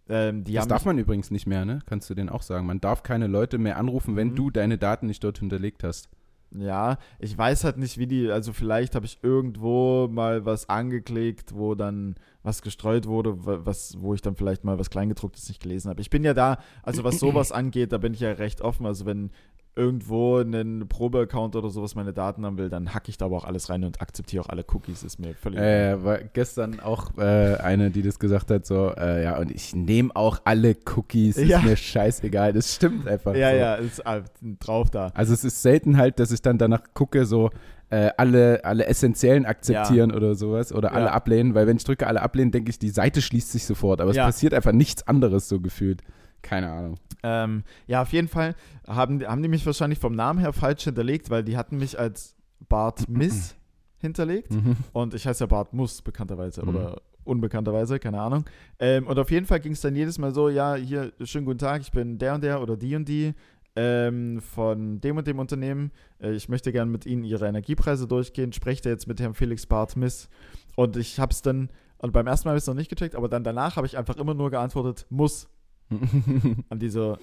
ähm, 0.08 0.44
Das 0.44 0.66
darf 0.68 0.84
man 0.84 0.98
übrigens 0.98 1.30
nicht 1.30 1.46
mehr, 1.46 1.64
ne? 1.64 1.80
Kannst 1.86 2.08
du 2.10 2.14
denen 2.14 2.28
auch 2.28 2.42
sagen. 2.42 2.66
Man 2.66 2.80
darf 2.80 3.02
keine 3.02 3.26
Leute 3.26 3.58
mehr 3.58 3.76
anrufen, 3.78 4.16
wenn 4.16 4.28
Mhm. 4.28 4.36
du 4.36 4.50
deine 4.50 4.78
Daten 4.78 5.06
nicht 5.06 5.22
dort 5.24 5.38
hinterlegt 5.38 5.84
hast. 5.84 6.08
Ja, 6.50 6.96
ich 7.18 7.36
weiß 7.36 7.64
halt 7.64 7.76
nicht, 7.76 7.98
wie 7.98 8.06
die, 8.06 8.30
also 8.30 8.54
vielleicht 8.54 8.94
habe 8.94 9.04
ich 9.04 9.18
irgendwo 9.22 10.08
mal 10.10 10.46
was 10.46 10.66
angeklickt, 10.70 11.54
wo 11.54 11.74
dann 11.74 12.14
was 12.42 12.62
gestreut 12.62 13.06
wurde, 13.06 13.44
wa- 13.44 13.60
was, 13.64 13.96
wo 14.00 14.14
ich 14.14 14.22
dann 14.22 14.34
vielleicht 14.34 14.64
mal 14.64 14.78
was 14.78 14.88
Kleingedrucktes 14.88 15.48
nicht 15.48 15.62
gelesen 15.62 15.90
habe. 15.90 16.00
Ich 16.00 16.08
bin 16.08 16.24
ja 16.24 16.32
da, 16.32 16.56
also 16.82 17.04
was 17.04 17.18
sowas 17.18 17.52
angeht, 17.52 17.92
da 17.92 17.98
bin 17.98 18.14
ich 18.14 18.20
ja 18.20 18.32
recht 18.32 18.62
offen. 18.62 18.86
Also 18.86 19.04
wenn 19.04 19.30
irgendwo 19.78 20.36
einen 20.38 20.88
Probe-Account 20.88 21.54
oder 21.56 21.70
sowas 21.70 21.94
meine 21.94 22.12
Daten 22.12 22.44
haben 22.44 22.58
will, 22.58 22.68
dann 22.68 22.92
hacke 22.94 23.08
ich 23.10 23.16
da 23.16 23.26
aber 23.26 23.36
auch 23.36 23.44
alles 23.44 23.70
rein 23.70 23.84
und 23.84 24.02
akzeptiere 24.02 24.44
auch 24.44 24.48
alle 24.48 24.64
Cookies, 24.72 25.02
ist 25.04 25.18
mir 25.20 25.34
völlig 25.34 25.60
Äh, 25.60 26.02
war 26.04 26.18
gestern 26.18 26.80
auch 26.80 27.16
äh, 27.16 27.56
eine, 27.56 27.90
die 27.90 28.02
das 28.02 28.18
gesagt 28.18 28.50
hat, 28.50 28.66
so, 28.66 28.92
äh, 28.96 29.22
ja, 29.22 29.38
und 29.38 29.50
ich 29.50 29.74
nehme 29.74 30.14
auch 30.16 30.40
alle 30.44 30.76
Cookies, 30.96 31.36
ist 31.36 31.48
Ja. 31.48 31.60
mir 31.62 31.76
scheißegal. 31.76 32.52
Das 32.52 32.74
stimmt 32.74 33.06
einfach. 33.06 33.34
Ja, 33.34 33.50
so. 33.50 33.56
ja, 33.56 33.74
ist 33.76 33.98
äh, 34.00 34.22
drauf 34.58 34.90
da. 34.90 35.12
Also 35.14 35.32
es 35.32 35.44
ist 35.44 35.62
selten 35.62 35.96
halt, 35.96 36.18
dass 36.18 36.32
ich 36.32 36.42
dann 36.42 36.58
danach 36.58 36.82
gucke, 36.94 37.24
so 37.24 37.50
äh, 37.90 38.10
alle, 38.18 38.64
alle 38.64 38.84
essentiellen 38.86 39.46
akzeptieren 39.46 40.12
oder 40.12 40.34
sowas 40.34 40.72
oder 40.74 40.92
alle 40.92 41.06
Ja. 41.06 41.12
ablehnen, 41.12 41.54
weil 41.54 41.66
wenn 41.66 41.76
ich 41.78 41.84
drücke 41.84 42.06
alle 42.06 42.20
ablehnen, 42.20 42.50
denke 42.50 42.68
ich, 42.70 42.78
die 42.78 42.90
Seite 42.90 43.22
schließt 43.22 43.50
sich 43.52 43.64
sofort, 43.64 44.00
aber 44.00 44.10
es 44.10 44.16
Ja. 44.16 44.26
passiert 44.26 44.52
einfach 44.52 44.72
nichts 44.72 45.06
anderes 45.08 45.48
so 45.48 45.60
gefühlt. 45.60 46.02
Keine 46.42 46.70
Ahnung. 46.70 46.94
Ähm, 47.22 47.64
ja, 47.86 48.02
auf 48.02 48.12
jeden 48.12 48.28
Fall 48.28 48.54
haben, 48.86 49.26
haben 49.26 49.42
die 49.42 49.48
mich 49.48 49.66
wahrscheinlich 49.66 49.98
vom 49.98 50.14
Namen 50.14 50.38
her 50.38 50.52
falsch 50.52 50.84
hinterlegt, 50.84 51.30
weil 51.30 51.42
die 51.42 51.56
hatten 51.56 51.78
mich 51.78 51.98
als 51.98 52.36
Bart 52.68 53.08
Miss 53.08 53.56
hinterlegt. 53.98 54.52
Mhm. 54.52 54.76
Und 54.92 55.14
ich 55.14 55.26
heiße 55.26 55.44
ja 55.44 55.46
Bart 55.46 55.72
Muss, 55.72 56.02
bekannterweise. 56.02 56.62
Mhm. 56.62 56.68
Oder 56.68 57.02
unbekannterweise, 57.24 57.98
keine 57.98 58.20
Ahnung. 58.20 58.44
Ähm, 58.78 59.06
und 59.06 59.18
auf 59.18 59.30
jeden 59.30 59.46
Fall 59.46 59.60
ging 59.60 59.72
es 59.72 59.80
dann 59.80 59.94
jedes 59.94 60.18
Mal 60.18 60.32
so, 60.32 60.48
ja, 60.48 60.74
hier, 60.74 61.12
schönen 61.24 61.44
guten 61.44 61.58
Tag, 61.58 61.82
ich 61.82 61.90
bin 61.90 62.18
der 62.18 62.34
und 62.34 62.42
der 62.42 62.62
oder 62.62 62.76
die 62.76 62.96
und 62.96 63.08
die 63.08 63.34
ähm, 63.76 64.40
von 64.40 65.00
dem 65.00 65.18
und 65.18 65.26
dem 65.26 65.38
Unternehmen. 65.38 65.92
Äh, 66.20 66.32
ich 66.32 66.48
möchte 66.48 66.72
gerne 66.72 66.90
mit 66.90 67.06
Ihnen 67.06 67.22
Ihre 67.22 67.46
Energiepreise 67.46 68.08
durchgehen. 68.08 68.52
Sprecht 68.52 68.86
ihr 68.86 68.92
jetzt 68.92 69.06
mit 69.06 69.20
Herrn 69.20 69.34
Felix 69.34 69.66
Bart 69.66 69.96
Miss. 69.96 70.28
Und 70.74 70.96
ich 70.96 71.20
habe 71.20 71.32
es 71.32 71.42
dann, 71.42 71.70
und 71.98 72.12
beim 72.12 72.26
ersten 72.26 72.48
Mal 72.48 72.52
habe 72.52 72.58
ich 72.58 72.64
es 72.64 72.66
noch 72.66 72.74
nicht 72.74 72.90
gecheckt, 72.90 73.14
aber 73.14 73.28
dann 73.28 73.44
danach 73.44 73.76
habe 73.76 73.86
ich 73.86 73.96
einfach 73.96 74.16
immer 74.16 74.34
nur 74.34 74.50
geantwortet, 74.50 75.06
muss. 75.10 75.48
Und 76.70 76.82
die 76.82 76.88
so, 76.88 77.16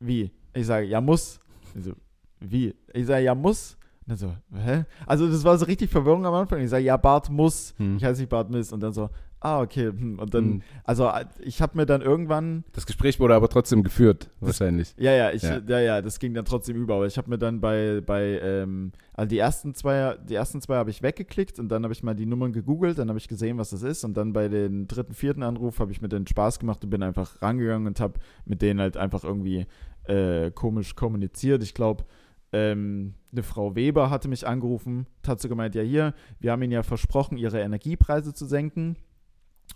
wie? 0.00 0.30
Ich 0.54 0.66
sage, 0.66 0.86
ja, 0.86 1.00
muss. 1.00 1.38
Die 1.74 1.82
so, 1.82 1.92
wie? 2.40 2.74
Ich 2.92 3.06
sage, 3.06 3.24
ja, 3.24 3.34
muss. 3.34 3.76
Und 4.06 4.10
dann 4.10 4.16
so, 4.16 4.34
hä? 4.56 4.84
Also 5.06 5.28
das 5.30 5.44
war 5.44 5.56
so 5.58 5.66
richtig 5.66 5.90
Verwirrung 5.90 6.24
am 6.24 6.34
Anfang. 6.34 6.60
Ich 6.60 6.70
sage, 6.70 6.84
ja, 6.84 6.96
Bart 6.96 7.30
muss. 7.30 7.74
Hm. 7.76 7.96
Ich 7.96 8.04
heiße 8.04 8.20
nicht 8.20 8.30
Bart 8.30 8.50
Miss. 8.50 8.72
Und 8.72 8.80
dann 8.80 8.92
so, 8.92 9.10
ah, 9.40 9.60
okay. 9.60 9.86
hm. 9.88 10.18
Und 10.18 10.34
dann, 10.34 10.44
Hm. 10.44 10.62
also 10.84 11.10
ich 11.40 11.60
habe 11.62 11.76
mir 11.76 11.86
dann 11.86 12.02
irgendwann, 12.02 12.64
Das 12.72 12.86
Gespräch 12.86 13.20
wurde 13.20 13.34
aber 13.34 13.48
trotzdem 13.48 13.82
geführt, 13.82 14.30
wahrscheinlich. 14.40 14.94
ja, 14.98 15.12
ja, 15.12 15.30
ich, 15.30 15.42
Ja. 15.42 15.60
ja, 15.66 15.80
ja, 15.80 16.02
das 16.02 16.18
ging 16.18 16.34
dann 16.34 16.44
trotzdem 16.44 16.76
über. 16.76 16.94
Aber 16.96 17.06
ich 17.06 17.16
habe 17.18 17.30
mir 17.30 17.38
dann 17.38 17.60
bei, 17.60 18.00
bei, 18.04 18.40
ähm, 18.42 18.92
also 19.14 19.28
die 19.28 19.38
ersten 19.38 19.74
zwei, 19.74 20.16
die 20.28 20.34
ersten 20.34 20.60
zwei 20.60 20.76
habe 20.76 20.90
ich 20.90 21.02
weggeklickt 21.02 21.58
und 21.58 21.68
dann 21.68 21.82
habe 21.84 21.92
ich 21.92 22.02
mal 22.02 22.14
die 22.14 22.26
Nummern 22.26 22.52
gegoogelt, 22.52 22.98
dann 22.98 23.08
habe 23.08 23.18
ich 23.18 23.28
gesehen, 23.28 23.58
was 23.58 23.70
das 23.70 23.82
ist. 23.82 24.04
Und 24.04 24.16
dann 24.16 24.32
bei 24.32 24.48
den 24.48 24.86
dritten, 24.88 25.14
vierten 25.14 25.42
Anruf 25.42 25.78
habe 25.80 25.92
ich 25.92 26.00
mir 26.00 26.08
den 26.08 26.26
Spaß 26.26 26.58
gemacht 26.58 26.82
und 26.84 26.90
bin 26.90 27.02
einfach 27.02 27.40
rangegangen 27.42 27.86
und 27.86 28.00
habe 28.00 28.14
mit 28.44 28.62
denen 28.62 28.80
halt 28.80 28.96
einfach 28.96 29.24
irgendwie 29.24 29.66
äh, 30.04 30.50
komisch 30.50 30.94
kommuniziert. 30.96 31.62
Ich 31.62 31.74
glaube, 31.74 32.04
ähm, 32.52 33.14
eine 33.30 33.42
Frau 33.42 33.74
Weber 33.76 34.08
hatte 34.08 34.26
mich 34.28 34.46
angerufen, 34.46 35.06
hat 35.26 35.38
so 35.40 35.48
gemeint, 35.50 35.74
ja 35.74 35.82
hier, 35.82 36.14
wir 36.40 36.50
haben 36.52 36.62
Ihnen 36.62 36.72
ja 36.72 36.82
versprochen, 36.82 37.36
Ihre 37.36 37.60
Energiepreise 37.60 38.32
zu 38.32 38.46
senken. 38.46 38.96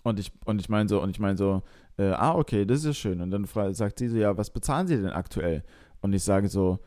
Und 0.02 0.18
ich, 0.18 0.32
und 0.44 0.60
ich 0.60 0.68
meine 0.68 0.88
so, 0.88 1.02
und 1.02 1.10
ich 1.10 1.20
meine 1.20 1.36
so, 1.36 1.62
äh, 1.98 2.10
ah, 2.10 2.34
okay, 2.34 2.64
das 2.64 2.78
ist 2.78 2.86
ja 2.86 2.92
schön. 2.94 3.20
Und 3.20 3.30
dann 3.30 3.46
sagt 3.74 3.98
sie 3.98 4.08
so, 4.08 4.16
ja, 4.16 4.36
was 4.36 4.50
bezahlen 4.50 4.86
Sie 4.86 4.96
denn 4.96 5.10
aktuell? 5.10 5.62
Und 6.00 6.12
ich 6.12 6.22
sage 6.22 6.48
so, 6.48 6.80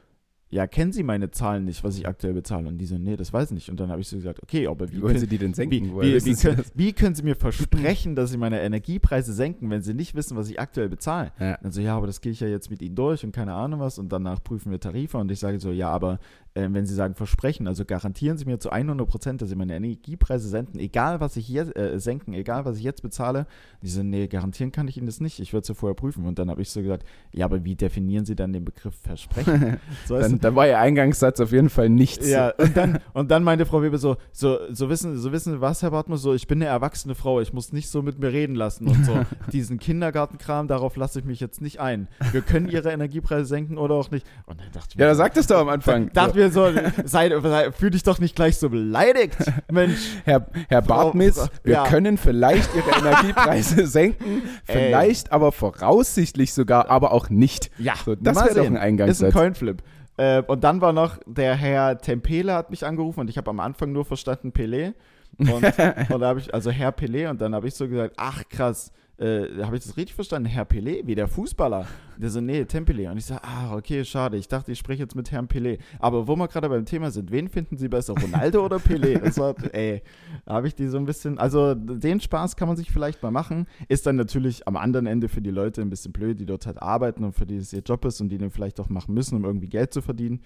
ja, 0.50 0.68
kennen 0.68 0.94
Sie 0.94 1.04
meine 1.04 1.32
Zahlen 1.32 1.66
nicht, 1.66 1.84
was 1.84 1.98
ich 1.98 2.08
aktuell 2.08 2.34
bezahle? 2.34 2.68
Und 2.68 2.78
die 2.78 2.86
so, 2.86 2.98
nee, 2.98 3.16
das 3.16 3.34
weiß 3.34 3.50
ich 3.50 3.56
nicht. 3.56 3.70
Und 3.70 3.80
dann 3.80 3.90
habe 3.90 4.02
ich 4.02 4.08
so 4.08 4.16
gesagt, 4.16 4.42
okay, 4.44 4.68
aber 4.68 4.88
wie, 4.90 4.98
Wie 4.98 5.02
wollen 5.02 5.14
können, 5.14 5.20
sie 5.20 5.28
die 5.28 5.38
denn 5.38 5.52
wie, 5.52 5.56
senken? 5.56 6.02
Wie, 6.02 6.14
wie, 6.14 6.20
sie 6.20 6.36
können, 6.36 6.64
wie 6.76 6.94
können 6.94 7.16
Sie 7.16 7.24
mir 7.24 7.36
versprechen, 7.36 8.16
dass 8.16 8.32
Sie 8.32 8.38
meine 8.38 8.62
Energiepreise 8.62 9.34
senken, 9.34 9.70
wenn 9.70 9.82
Sie 9.82 9.94
nicht 9.94 10.14
wissen, 10.14 10.38
was 10.38 10.50
ich 10.50 10.60
aktuell 10.60 10.88
bezahle? 10.88 11.32
Ja. 11.40 11.58
Dann 11.62 11.72
so, 11.72 11.82
ja, 11.82 11.98
aber 11.98 12.08
das 12.08 12.22
gehe 12.22 12.32
ich 12.32 12.40
ja 12.40 12.48
jetzt 12.48 12.70
mit 12.70 12.82
Ihnen 12.82 12.96
durch 12.96 13.24
und 13.26 13.32
keine 13.32 13.54
Ahnung 13.54 13.80
was 13.80 13.98
und 13.98 14.12
danach 14.12 14.44
prüfen 14.44 14.72
wir 14.72 14.80
Tarife 14.80 15.18
und 15.18 15.32
ich 15.32 15.40
sage 15.40 15.60
so, 15.60 15.72
ja, 15.72 15.90
aber 15.90 16.20
äh, 16.56 16.68
wenn 16.72 16.86
Sie 16.86 16.96
sagen 16.96 17.14
versprechen, 17.16 17.68
also 17.68 17.86
garantieren 17.86 18.38
Sie 18.38 18.46
mir 18.46 18.60
zu 18.60 18.72
100 18.72 19.08
Prozent, 19.08 19.42
dass 19.42 19.50
Sie 19.50 19.56
meine 19.56 19.76
Energiepreise 19.76 20.48
senden, 20.50 20.80
egal 20.80 21.20
was 21.20 21.36
ich 21.38 21.48
jetzt, 21.50 21.76
äh, 21.78 22.00
senken, 22.00 22.34
egal 22.34 22.66
was 22.66 22.78
ich 22.78 22.84
jetzt 22.84 23.02
bezahle. 23.04 23.46
Die 23.84 23.88
so, 23.90 24.02
nee, 24.04 24.28
garantieren 24.28 24.72
kann 24.72 24.88
ich 24.88 24.98
Ihnen 24.98 25.06
das 25.06 25.20
nicht, 25.22 25.40
ich 25.40 25.54
würde 25.54 25.62
es 25.62 25.68
ja 25.68 25.76
vorher 25.76 25.96
prüfen. 25.96 26.26
Und 26.26 26.40
dann 26.40 26.50
habe 26.50 26.62
ich 26.62 26.70
so 26.72 26.82
gesagt, 26.82 27.06
ja, 27.32 27.46
aber 27.46 27.64
wie 27.64 27.76
definieren 27.76 28.26
Sie 28.26 28.36
dann 28.36 28.52
den 28.54 28.66
Begriff 28.66 28.96
Versprechen? 29.04 29.78
So, 30.08 30.20
Dann, 30.20 30.40
dann 30.40 30.56
war 30.56 30.68
ihr 30.68 30.80
Eingangssatz 30.80 31.40
auf 31.40 31.52
jeden 31.52 31.70
Fall 31.70 31.90
nichts. 31.90 32.28
ja, 32.30 32.50
und 32.58 32.76
dann, 32.78 33.00
und 33.14 33.32
dann 33.32 33.44
meinte 33.44 33.66
Frau 33.66 33.82
Weber 33.82 33.98
so, 33.98 34.18
so, 34.32 34.58
so 34.72 34.90
wissen, 34.90 35.18
so 35.18 35.32
wissen 35.32 35.54
Sie 35.54 35.62
was, 35.62 35.82
Herr 35.84 35.92
Bartmus, 35.92 36.22
so, 36.22 36.34
ich 36.34 36.48
bin 36.48 36.62
eine 36.62 36.70
erwachsene 36.70 37.16
Frau, 37.16 37.42
ich 37.42 37.54
muss 37.54 37.74
nicht 37.74 37.90
so 37.90 38.02
mit 38.02 38.20
mir 38.20 38.32
reden 38.32 38.56
lassen 38.56 38.88
und 38.88 39.06
so. 39.06 39.14
Diesen 39.52 39.80
Kindergartenkram, 39.80 40.68
darauf 40.68 40.96
lasse 40.96 41.20
ich 41.20 41.26
mich 41.26 41.40
jetzt 41.40 41.62
nicht 41.62 41.80
ein. 41.80 42.08
Wir 42.32 42.42
können 42.42 42.68
Ihre 42.70 42.92
Energiepreise 42.92 43.46
senken 43.46 43.78
oder 43.78 43.96
auch 43.96 44.12
nicht. 44.12 44.26
Und 44.46 44.60
dann 44.60 44.72
dachte 44.72 44.90
ich 44.92 44.96
mir, 44.98 45.04
Ja, 45.04 45.10
da 45.10 45.16
sagt 45.16 45.38
es 45.38 45.48
doch 45.48 45.60
am 45.60 45.70
Anfang. 45.70 46.12
dachte 46.14 46.38
mir 46.38 46.45
so, 46.52 46.68
sei, 47.04 47.30
sei, 47.40 47.72
fühl 47.72 47.90
dich 47.92 48.04
doch 48.04 48.20
nicht 48.20 48.36
gleich 48.36 48.58
so 48.58 48.70
beleidigt, 48.70 49.38
Mensch. 49.72 50.00
Herr, 50.24 50.48
Herr 50.70 50.84
Frau- 50.84 51.14
wir 51.14 51.34
ja. 51.66 51.84
können 51.86 52.18
vielleicht 52.18 52.70
Ihre 52.76 52.90
Energiepreise 53.00 53.88
senken, 53.88 54.44
Ey. 54.68 54.76
vielleicht 54.88 55.32
aber 55.32 55.52
voraussichtlich 55.52 56.54
sogar, 56.54 56.90
aber 56.90 57.12
auch 57.12 57.30
nicht. 57.30 57.72
Ja, 57.78 57.94
So, 58.04 58.16
das 58.16 58.36
wäre 58.38 58.56
doch 58.56 58.66
ein 58.66 58.78
Eingangssatz. 58.78 59.30
Ist 59.30 59.36
ein 59.36 59.40
Coinflip. 59.42 59.84
Äh, 60.18 60.42
und 60.44 60.64
dann 60.64 60.82
war 60.82 60.94
noch 60.94 61.18
der 61.26 61.56
Herr 61.56 61.98
Tempele 62.00 62.54
hat 62.54 62.70
mich 62.70 62.86
angerufen 62.86 63.20
und 63.22 63.30
ich 63.30 63.38
habe 63.38 63.50
am 63.50 63.60
Anfang 63.60 63.92
nur 63.92 64.06
verstanden 64.06 64.52
Pelé. 64.52 64.94
Und, 65.38 65.50
und 66.10 66.22
da 66.22 66.28
habe 66.28 66.40
ich, 66.40 66.54
also 66.54 66.72
Herr 66.72 66.92
Pelé, 66.92 67.30
und 67.30 67.42
dann 67.42 67.54
habe 67.54 67.68
ich 67.68 67.76
so 67.76 67.88
gesagt, 67.90 68.14
ach 68.18 68.44
krass, 68.50 68.92
äh, 69.18 69.64
habe 69.64 69.78
ich 69.78 69.84
das 69.84 69.96
richtig 69.96 70.14
verstanden? 70.14 70.50
Herr 70.50 70.66
Pelé, 70.66 71.06
wie 71.06 71.16
der 71.16 71.28
Fußballer. 71.28 71.88
Der 72.18 72.30
so, 72.30 72.42
nee, 72.42 72.66
Tempele. 72.66 73.10
Und 73.10 73.18
ich 73.18 73.26
so, 73.26 73.36
ah, 73.36 73.74
okay, 73.76 74.04
schade. 74.04 74.36
Ich 74.38 74.48
dachte, 74.48 74.72
ich 74.72 74.80
spreche 74.80 75.04
jetzt 75.04 75.16
mit 75.16 75.32
Herrn 75.32 75.48
Pelé. 75.48 75.80
Aber 76.00 76.28
wo 76.28 76.36
wir 76.36 76.48
gerade 76.48 76.68
beim 76.68 76.86
Thema 76.86 77.12
sind, 77.12 77.32
wen 77.32 77.48
finden 77.48 77.78
Sie 77.78 77.88
besser, 77.88 78.14
Ronaldo 78.14 78.66
oder 78.66 78.78
Pelé? 78.78 79.20
Das 79.20 79.38
war, 79.40 79.56
ey, 79.74 80.02
da 80.46 80.54
habe 80.56 80.68
ich 80.68 80.76
die 80.76 80.88
so 80.88 80.98
ein 80.98 81.06
bisschen, 81.06 81.38
also 81.38 81.76
den 81.76 82.20
Spaß 82.20 82.56
kann 82.58 82.68
man 82.68 82.76
sich 82.76 82.92
vielleicht 82.92 83.24
mal 83.24 83.32
machen. 83.32 83.68
Ist 83.88 84.06
dann 84.06 84.18
natürlich 84.18 84.68
am 84.68 84.76
anderen 84.76 85.08
Ende 85.08 85.30
für 85.30 85.42
die 85.42 85.52
Leute 85.52 85.82
ein 85.82 85.90
bisschen 85.90 86.12
blöd, 86.12 86.40
die 86.40 86.46
dort 86.46 86.66
halt 86.66 86.82
arbeiten 86.82 87.24
und 87.24 87.34
für 87.34 87.46
die 87.46 87.58
es 87.58 87.72
ihr 87.72 87.82
Job 87.82 88.04
ist 88.06 88.20
und 88.20 88.30
die 88.30 88.38
den 88.38 88.52
vielleicht 88.52 88.80
auch 88.80 88.90
machen 88.90 89.14
müssen, 89.14 89.36
um 89.36 89.46
irgendwie 89.46 89.70
Geld 89.70 89.94
zu 89.94 90.02
verdienen. 90.02 90.42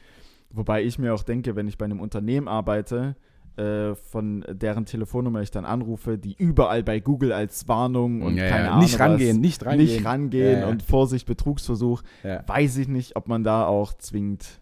Wobei 0.52 0.84
ich 0.84 0.98
mir 0.98 1.14
auch 1.14 1.24
denke, 1.24 1.56
wenn 1.56 1.68
ich 1.68 1.78
bei 1.78 1.86
einem 1.86 2.00
Unternehmen 2.00 2.48
arbeite, 2.48 3.16
äh, 3.60 3.96
von 3.96 4.46
deren 4.50 4.86
Telefonnummer 4.86 5.42
ich 5.42 5.52
dann 5.52 5.66
anrufe, 5.66 6.18
die 6.18 6.36
überall 6.38 6.82
bei 6.84 7.00
Google 7.00 7.34
als 7.34 7.68
Warnung 7.68 8.22
und 8.22 8.38
Ja, 8.38 8.48
keine 8.48 8.64
ja, 8.66 8.70
Ahnung 8.72 8.84
nicht 8.84 9.00
rangehen, 9.00 9.38
was, 9.38 9.42
nicht 9.42 9.66
rangehen. 9.66 9.86
nicht 9.86 10.06
rangehen 10.06 10.60
Ja, 10.62 10.68
und 10.68 10.82
Vorsicht, 10.84 11.28
Betrugsversuch, 11.28 12.02
weiß 12.24 12.78
ich 12.78 12.88
nicht, 12.88 13.16
ob 13.16 13.28
man 13.28 13.44
da 13.44 13.66
auch 13.66 13.94
zwingend 13.94 14.62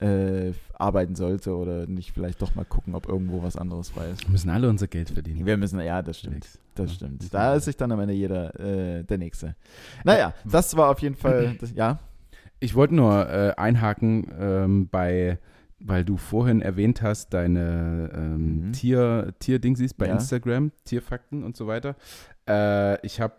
äh, 0.00 0.52
arbeiten 0.72 1.14
sollte 1.14 1.56
oder 1.56 1.86
nicht 1.86 2.12
vielleicht 2.12 2.42
doch 2.42 2.54
mal 2.54 2.64
gucken, 2.64 2.94
ob 2.94 3.08
irgendwo 3.08 3.42
was 3.42 3.56
anderes 3.56 3.90
frei 3.90 4.10
ist. 4.10 4.24
Wir 4.26 4.30
müssen 4.32 4.50
alle 4.50 4.68
unser 4.68 4.88
Geld 4.88 5.10
verdienen. 5.10 5.46
Wir 5.46 5.56
müssen, 5.56 5.78
ja, 5.80 6.02
das 6.02 6.18
stimmt. 6.18 6.46
Das 6.74 6.94
stimmt. 6.94 7.32
Da 7.32 7.54
ist 7.54 7.66
sich 7.66 7.76
dann 7.76 7.92
am 7.92 8.00
Ende 8.00 8.14
jeder 8.14 8.58
äh, 8.58 9.04
der 9.04 9.18
Nächste. 9.18 9.54
Naja, 10.02 10.34
das 10.44 10.76
war 10.76 10.90
auf 10.90 10.98
jeden 11.00 11.14
Fall, 11.14 11.56
das, 11.60 11.72
ja. 11.72 11.98
Ich 12.58 12.74
wollte 12.74 12.94
nur 12.94 13.28
äh, 13.28 13.52
einhaken 13.56 14.26
ähm, 14.38 14.88
bei, 14.90 15.38
weil 15.86 16.04
du 16.04 16.16
vorhin 16.16 16.62
erwähnt 16.62 17.02
hast, 17.02 17.34
deine 17.34 18.10
ähm, 18.14 18.68
Mhm. 18.68 18.72
Tier, 18.72 19.34
Tier-Dingsies 19.38 19.94
bei 19.94 20.06
Ja. 20.06 20.14
Instagram, 20.14 20.72
Tierfakten 20.84 21.44
und 21.44 21.56
so 21.56 21.66
weiter. 21.66 21.94
Äh, 22.48 23.04
ich 23.06 23.20
habe 23.20 23.34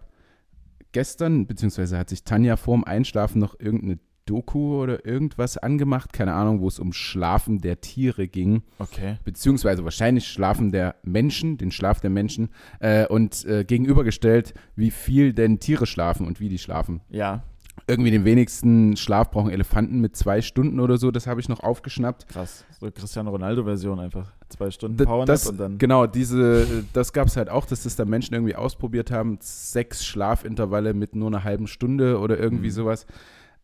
gestern, 0.91 1.47
beziehungsweise 1.47 1.97
hat 1.97 2.09
sich 2.09 2.23
Tanja 2.23 2.55
vorm 2.55 2.83
Einschlafen 2.83 3.39
noch 3.39 3.59
irgendeine 3.59 3.99
Doku 4.25 4.81
oder 4.81 5.05
irgendwas 5.05 5.57
angemacht, 5.57 6.11
keine 6.11 6.33
Ahnung, 6.33 6.59
wo 6.59 6.67
es 6.67 6.79
um 6.79 6.93
Schlafen 6.93 7.61
der 7.61 7.79
Tiere 7.81 8.27
ging, 8.27 8.63
Okay. 8.79 9.17
beziehungsweise 9.23 9.83
wahrscheinlich 9.83 10.27
Schlafen 10.27 10.71
der 10.71 10.95
Menschen, 11.03 11.57
den 11.59 11.69
Schlaf 11.69 11.99
der 11.99 12.09
Menschen, 12.09 12.49
äh, 12.79 13.05
und 13.05 13.45
äh, 13.45 13.63
gegenübergestellt, 13.65 14.55
wie 14.75 14.89
viel 14.89 15.33
denn 15.33 15.59
Tiere 15.59 15.85
schlafen 15.85 16.25
und 16.25 16.39
wie 16.39 16.49
die 16.49 16.57
schlafen 16.57 17.01
Ja, 17.09 17.43
irgendwie 17.88 18.11
den 18.11 18.26
wenigsten 18.26 18.97
Schlaf 18.97 19.30
brauchen 19.32 19.51
Elefanten 19.51 19.99
mit 19.99 20.15
zwei 20.15 20.41
Stunden 20.41 20.80
oder 20.80 20.97
so, 20.97 21.11
das 21.11 21.28
habe 21.28 21.39
ich 21.39 21.49
noch 21.49 21.59
aufgeschnappt. 21.59 22.28
krass. 22.28 22.65
So 22.80 22.89
Cristiano 22.91 23.30
Ronaldo-Version 23.30 23.99
einfach. 23.99 24.32
Zwei 24.49 24.71
Stunden 24.71 24.97
D- 24.97 25.05
Powernap 25.05 25.28
das, 25.28 25.47
und 25.47 25.57
dann. 25.57 25.78
genau, 25.78 26.07
diese, 26.07 26.65
das 26.93 27.13
gab 27.13 27.28
es 27.28 27.38
halt 27.38 27.49
auch, 27.49 27.65
dass 27.65 27.84
das 27.84 27.95
da 27.95 28.05
Menschen 28.05 28.34
irgendwie 28.34 28.55
ausprobiert 28.55 29.11
haben. 29.11 29.38
Sechs 29.41 30.05
Schlafintervalle 30.05 30.93
mit 30.93 31.15
nur 31.15 31.28
einer 31.28 31.43
halben 31.43 31.67
Stunde 31.67 32.19
oder 32.19 32.38
irgendwie 32.39 32.67
Mhm. 32.67 32.71
sowas. 32.71 33.05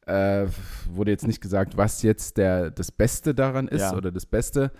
Äh, 0.05 0.47
wurde 0.91 1.11
jetzt 1.11 1.27
nicht 1.27 1.41
gesagt, 1.41 1.77
was 1.77 2.01
jetzt 2.03 2.37
der, 2.37 2.71
das 2.71 2.91
Beste 2.91 3.33
daran 3.35 3.67
ist 3.67 3.81
Ja. 3.81 3.95
oder 3.95 4.11
das 4.11 4.25
Beste. 4.25 4.71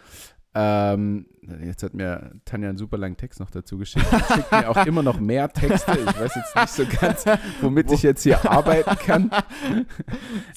Ähm, 0.54 1.26
jetzt 1.64 1.84
hat 1.84 1.94
mir 1.94 2.32
Tanja 2.46 2.70
einen 2.70 2.78
super 2.78 2.98
langen 2.98 3.18
Text 3.18 3.40
noch 3.40 3.50
dazu 3.50 3.78
geschickt. 3.78 4.06
Schickt 4.34 4.52
mir 4.52 4.70
auch 4.70 4.86
immer 4.86 5.02
noch 5.04 5.20
mehr 5.20 5.50
Texte. 5.50 5.92
Ich 6.00 6.20
weiß 6.20 6.36
jetzt 6.36 6.56
nicht 6.56 6.70
so 6.70 6.84
ganz, 7.00 7.26
womit 7.62 7.92
ich 7.92 8.04
jetzt 8.04 8.24
hier 8.24 8.50
arbeiten 8.50 8.96
kann. 8.98 9.32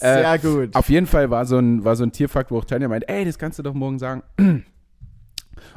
Äh, 0.01 0.21
Sehr 0.23 0.39
gut. 0.39 0.75
Auf 0.77 0.89
jeden 0.91 1.07
Fall 1.07 1.31
war 1.31 1.47
so 1.47 1.59
ein, 1.59 1.85
war 1.85 1.97
so 1.97 2.05
ein 2.05 2.13
Tierfakt, 2.13 2.51
wo 2.51 2.59
auch 2.59 2.65
Tanja 2.65 2.89
meint, 2.89 3.09
ey, 3.09 3.25
das 3.25 3.39
kannst 3.39 3.59
du 3.59 3.63
doch 3.63 3.75
morgen 3.75 3.99
sagen. 3.99 4.23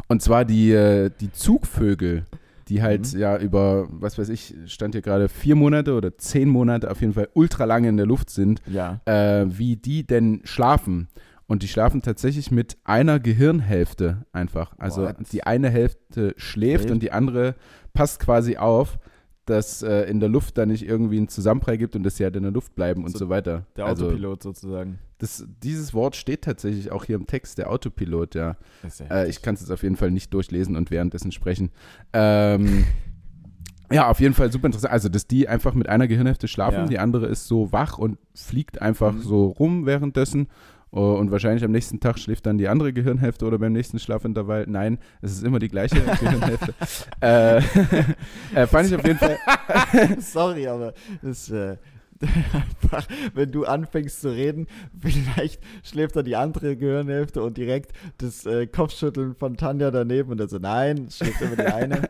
Und 0.08 0.22
zwar 0.22 0.44
die, 0.46 0.72
äh, 0.72 1.12
die 1.20 1.32
Zugvögel, 1.32 2.26
die 2.68 2.82
halt 2.82 3.14
Mhm. 3.14 3.20
ja 3.20 3.38
über, 3.38 3.88
was 3.90 4.18
weiß 4.18 4.30
ich, 4.30 4.56
stand 4.66 4.96
hier 4.96 5.02
gerade 5.02 5.30
vier 5.30 5.56
Monate 5.56 5.94
oder 5.94 6.18
zehn 6.18 6.50
Monate 6.50 6.90
auf 6.92 7.00
jeden 7.02 7.14
Fall 7.14 7.30
ultra 7.34 7.66
lange 7.66 7.88
in 7.90 7.98
der 7.98 8.06
Luft 8.06 8.30
sind, 8.30 8.62
Ja. 8.66 9.00
äh, 9.06 9.46
wie 9.48 9.76
die 9.78 10.06
denn 10.06 10.42
schlafen. 10.44 11.08
Und 11.48 11.64
die 11.64 11.68
schlafen 11.70 12.02
tatsächlich 12.02 12.52
mit 12.52 12.78
einer 12.84 13.20
Gehirnhälfte 13.20 14.26
einfach. 14.34 14.74
Also 14.78 15.04
What? 15.04 15.16
die 15.32 15.44
eine 15.44 15.70
Hälfte 15.70 16.34
schläft 16.36 16.42
Schläft? 16.84 16.92
und 16.92 17.02
die 17.02 17.12
andere 17.14 17.56
passt 17.94 18.20
quasi 18.20 18.58
auf, 18.58 19.00
dass 19.46 19.82
äh, 19.82 20.02
in 20.10 20.20
der 20.20 20.28
Luft 20.28 20.58
da 20.58 20.66
nicht 20.66 20.86
irgendwie 20.86 21.16
einen 21.18 21.30
Zusammenprall 21.30 21.78
gibt 21.78 21.96
und 21.96 22.04
dass 22.04 22.18
sie 22.18 22.26
halt 22.26 22.36
in 22.36 22.44
der 22.44 22.52
Luft 22.52 22.76
bleiben 22.76 23.06
und 23.06 23.12
So 23.14 23.20
so 23.20 23.30
weiter. 23.30 23.66
Der 23.78 23.86
also 23.86 24.08
Autopilot 24.08 24.44
sozusagen. 24.44 25.00
das, 25.20 25.46
dieses 25.64 25.94
Wort 25.94 26.18
steht 26.18 26.42
tatsächlich 26.42 26.92
auch 26.92 27.06
hier 27.06 27.16
im 27.16 27.28
Text, 27.28 27.58
der 27.58 27.72
Autopilot, 27.72 28.36
ja. 28.36 28.58
Ja 29.00 29.06
Äh, 29.24 29.30
ich 29.30 29.42
kann 29.42 29.56
es 29.56 29.62
jetzt 29.62 29.72
auf 29.72 29.84
jeden 29.84 29.96
Fall 29.96 30.12
nicht 30.12 30.34
durchlesen 30.34 30.76
und 30.76 30.92
währenddessen 30.92 31.32
sprechen. 31.32 31.72
Ähm, 32.12 32.84
ja, 33.90 34.10
auf 34.10 34.20
jeden 34.20 34.34
Fall 34.34 34.52
super 34.52 34.66
interessant. 34.66 34.92
Also, 34.92 35.08
dass 35.08 35.28
die 35.28 35.48
einfach 35.48 35.74
mit 35.74 35.88
einer 35.88 36.10
Gehirnhälfte 36.10 36.50
schlafen, 36.50 36.80
Ja. 36.80 36.86
die 36.88 37.00
andere 37.00 37.28
ist 37.28 37.48
so 37.48 37.72
wach 37.72 37.98
und 37.98 38.18
fliegt 38.36 38.82
einfach 38.82 39.14
Mhm. 39.14 39.22
so 39.22 39.46
rum 39.46 39.86
währenddessen. 39.86 40.50
Äh, 40.94 41.00
Und 41.00 41.32
wahrscheinlich 41.32 41.64
am 41.64 41.72
nächsten 41.72 42.00
Tag 42.00 42.18
schläft 42.20 42.46
dann 42.46 42.58
die 42.58 42.68
andere 42.68 42.94
Gehirnhälfte 42.94 43.46
oder 43.46 43.58
beim 43.60 43.74
nächsten 43.74 44.00
Schlafintervall. 44.00 44.66
Nein, 44.68 44.98
es 45.22 45.32
ist 45.32 45.44
immer 45.44 45.60
die 45.60 45.68
gleiche 45.70 45.96
Gehirnhälfte. 46.20 46.74
äh, 47.22 47.58
äh, 48.56 48.68
fand 48.68 48.88
ich 48.88 48.96
auf 48.96 49.06
jeden 49.06 49.20
Fall. 49.20 49.38
Sorry, 50.20 50.68
aber 50.68 50.94
das 51.22 51.50
äh, 51.50 51.78
einfach, 52.22 53.08
wenn 53.36 53.52
du 53.52 53.66
anfängst 53.66 54.22
zu 54.22 54.30
reden, 54.30 54.66
vielleicht 55.00 55.62
schläft 55.84 56.16
da 56.16 56.24
die 56.24 56.36
andere 56.36 56.76
Gehirnhälfte 56.76 57.44
und 57.44 57.58
direkt 57.58 57.92
das 58.18 58.46
äh, 58.46 58.66
Kopfschütteln 58.68 59.36
von 59.36 59.56
Tanja 59.58 59.92
daneben 59.92 60.32
und 60.32 60.38
dann 60.40 60.50
so, 60.50 60.58
nein, 60.58 61.10
schläft 61.12 61.42
immer 61.42 61.56
die 61.56 61.68
eine. 61.72 62.02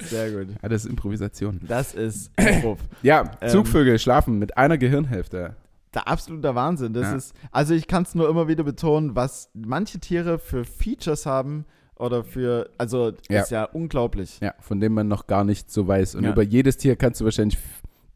Sehr 0.00 0.30
gut. 0.30 0.48
Ja, 0.62 0.68
das 0.68 0.84
ist 0.84 0.90
Improvisation. 0.90 1.60
Das 1.66 1.94
ist 1.94 2.30
Prof. 2.60 2.78
Ja, 3.02 3.32
Ähm, 3.40 3.48
Zugvögel 3.48 3.98
schlafen 3.98 4.38
mit 4.38 4.56
einer 4.56 4.78
Gehirnhälfte. 4.78 5.56
Der 5.94 6.08
absolute 6.08 6.54
Wahnsinn. 6.54 6.92
Das 6.94 7.08
Ja. 7.08 7.14
ist, 7.16 7.34
also 7.50 7.74
ich 7.74 7.86
kann 7.86 8.04
es 8.04 8.14
nur 8.14 8.28
immer 8.28 8.48
wieder 8.48 8.64
betonen, 8.64 9.14
was 9.14 9.50
manche 9.54 9.98
Tiere 10.00 10.38
für 10.38 10.64
Features 10.64 11.26
haben 11.26 11.66
oder 11.96 12.24
für, 12.24 12.70
also 12.78 13.12
Ja. 13.28 13.42
ist 13.42 13.50
ja 13.50 13.64
unglaublich. 13.64 14.40
Ja, 14.40 14.54
von 14.60 14.80
dem 14.80 14.94
man 14.94 15.08
noch 15.08 15.26
gar 15.26 15.44
nicht 15.44 15.70
so 15.70 15.86
weiß. 15.86 16.14
Und 16.14 16.24
Ja. 16.24 16.30
über 16.32 16.42
jedes 16.42 16.78
Tier 16.78 16.96
kannst 16.96 17.20
du 17.20 17.24
wahrscheinlich 17.26 17.58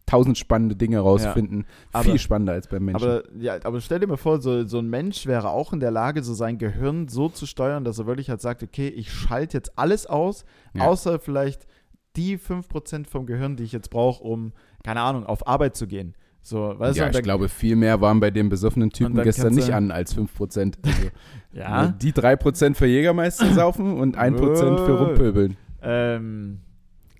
tausend 0.06 0.38
spannende 0.38 0.76
Dinge 0.76 1.00
rausfinden. 1.00 1.66
Aber- 1.92 2.04
Viel 2.04 2.18
spannender 2.18 2.52
als 2.52 2.68
beim 2.68 2.84
Menschen. 2.84 3.04
Aber, 3.04 3.22
ja, 3.38 3.58
aber 3.64 3.80
stell 3.80 3.98
dir 4.00 4.06
mal 4.06 4.16
vor, 4.16 4.40
so, 4.40 4.64
so 4.64 4.78
ein 4.78 4.88
Mensch 4.88 5.26
wäre 5.26 5.50
auch 5.50 5.72
in 5.72 5.80
der 5.80 5.90
Lage, 5.90 6.22
so 6.22 6.32
sein 6.32 6.58
Gehirn 6.58 7.08
so 7.08 7.28
zu 7.28 7.44
steuern, 7.44 7.82
dass 7.84 7.98
er 7.98 8.06
wirklich 8.06 8.30
halt 8.30 8.40
sagt, 8.40 8.62
okay, 8.62 8.86
ich 8.88 9.10
schalte 9.12 9.56
jetzt 9.58 9.76
alles 9.78 10.06
aus, 10.06 10.44
außer 10.78 11.18
vielleicht 11.18 11.66
die 12.14 12.38
5% 12.38 13.08
vom 13.10 13.26
Gehirn, 13.26 13.56
die 13.56 13.64
ich 13.64 13.72
jetzt 13.72 13.90
brauche, 13.90 14.22
um, 14.24 14.52
keine 14.84 15.00
Ahnung, 15.02 15.26
auf 15.26 15.46
Arbeit 15.46 15.76
zu 15.76 15.86
gehen. 15.88 16.14
So, 16.46 16.78
weißt 16.78 16.96
ja, 16.96 17.08
du, 17.08 17.18
ich 17.18 17.24
glaube, 17.24 17.48
viel 17.48 17.74
mehr 17.74 18.00
waren 18.00 18.20
bei 18.20 18.30
dem 18.30 18.48
besoffenen 18.48 18.90
Typen 18.90 19.20
gestern 19.20 19.52
nicht 19.52 19.74
an 19.74 19.90
als 19.90 20.16
5%. 20.16 20.74
Also, 20.80 21.02
ja, 21.52 21.88
Die 21.88 22.12
3% 22.12 22.74
für 22.74 22.86
Jägermeister 22.86 23.52
saufen 23.52 23.98
und 23.98 24.16
1% 24.16 24.84
für 24.84 24.92
rumpöbeln. 24.92 25.56
ähm, 25.82 26.60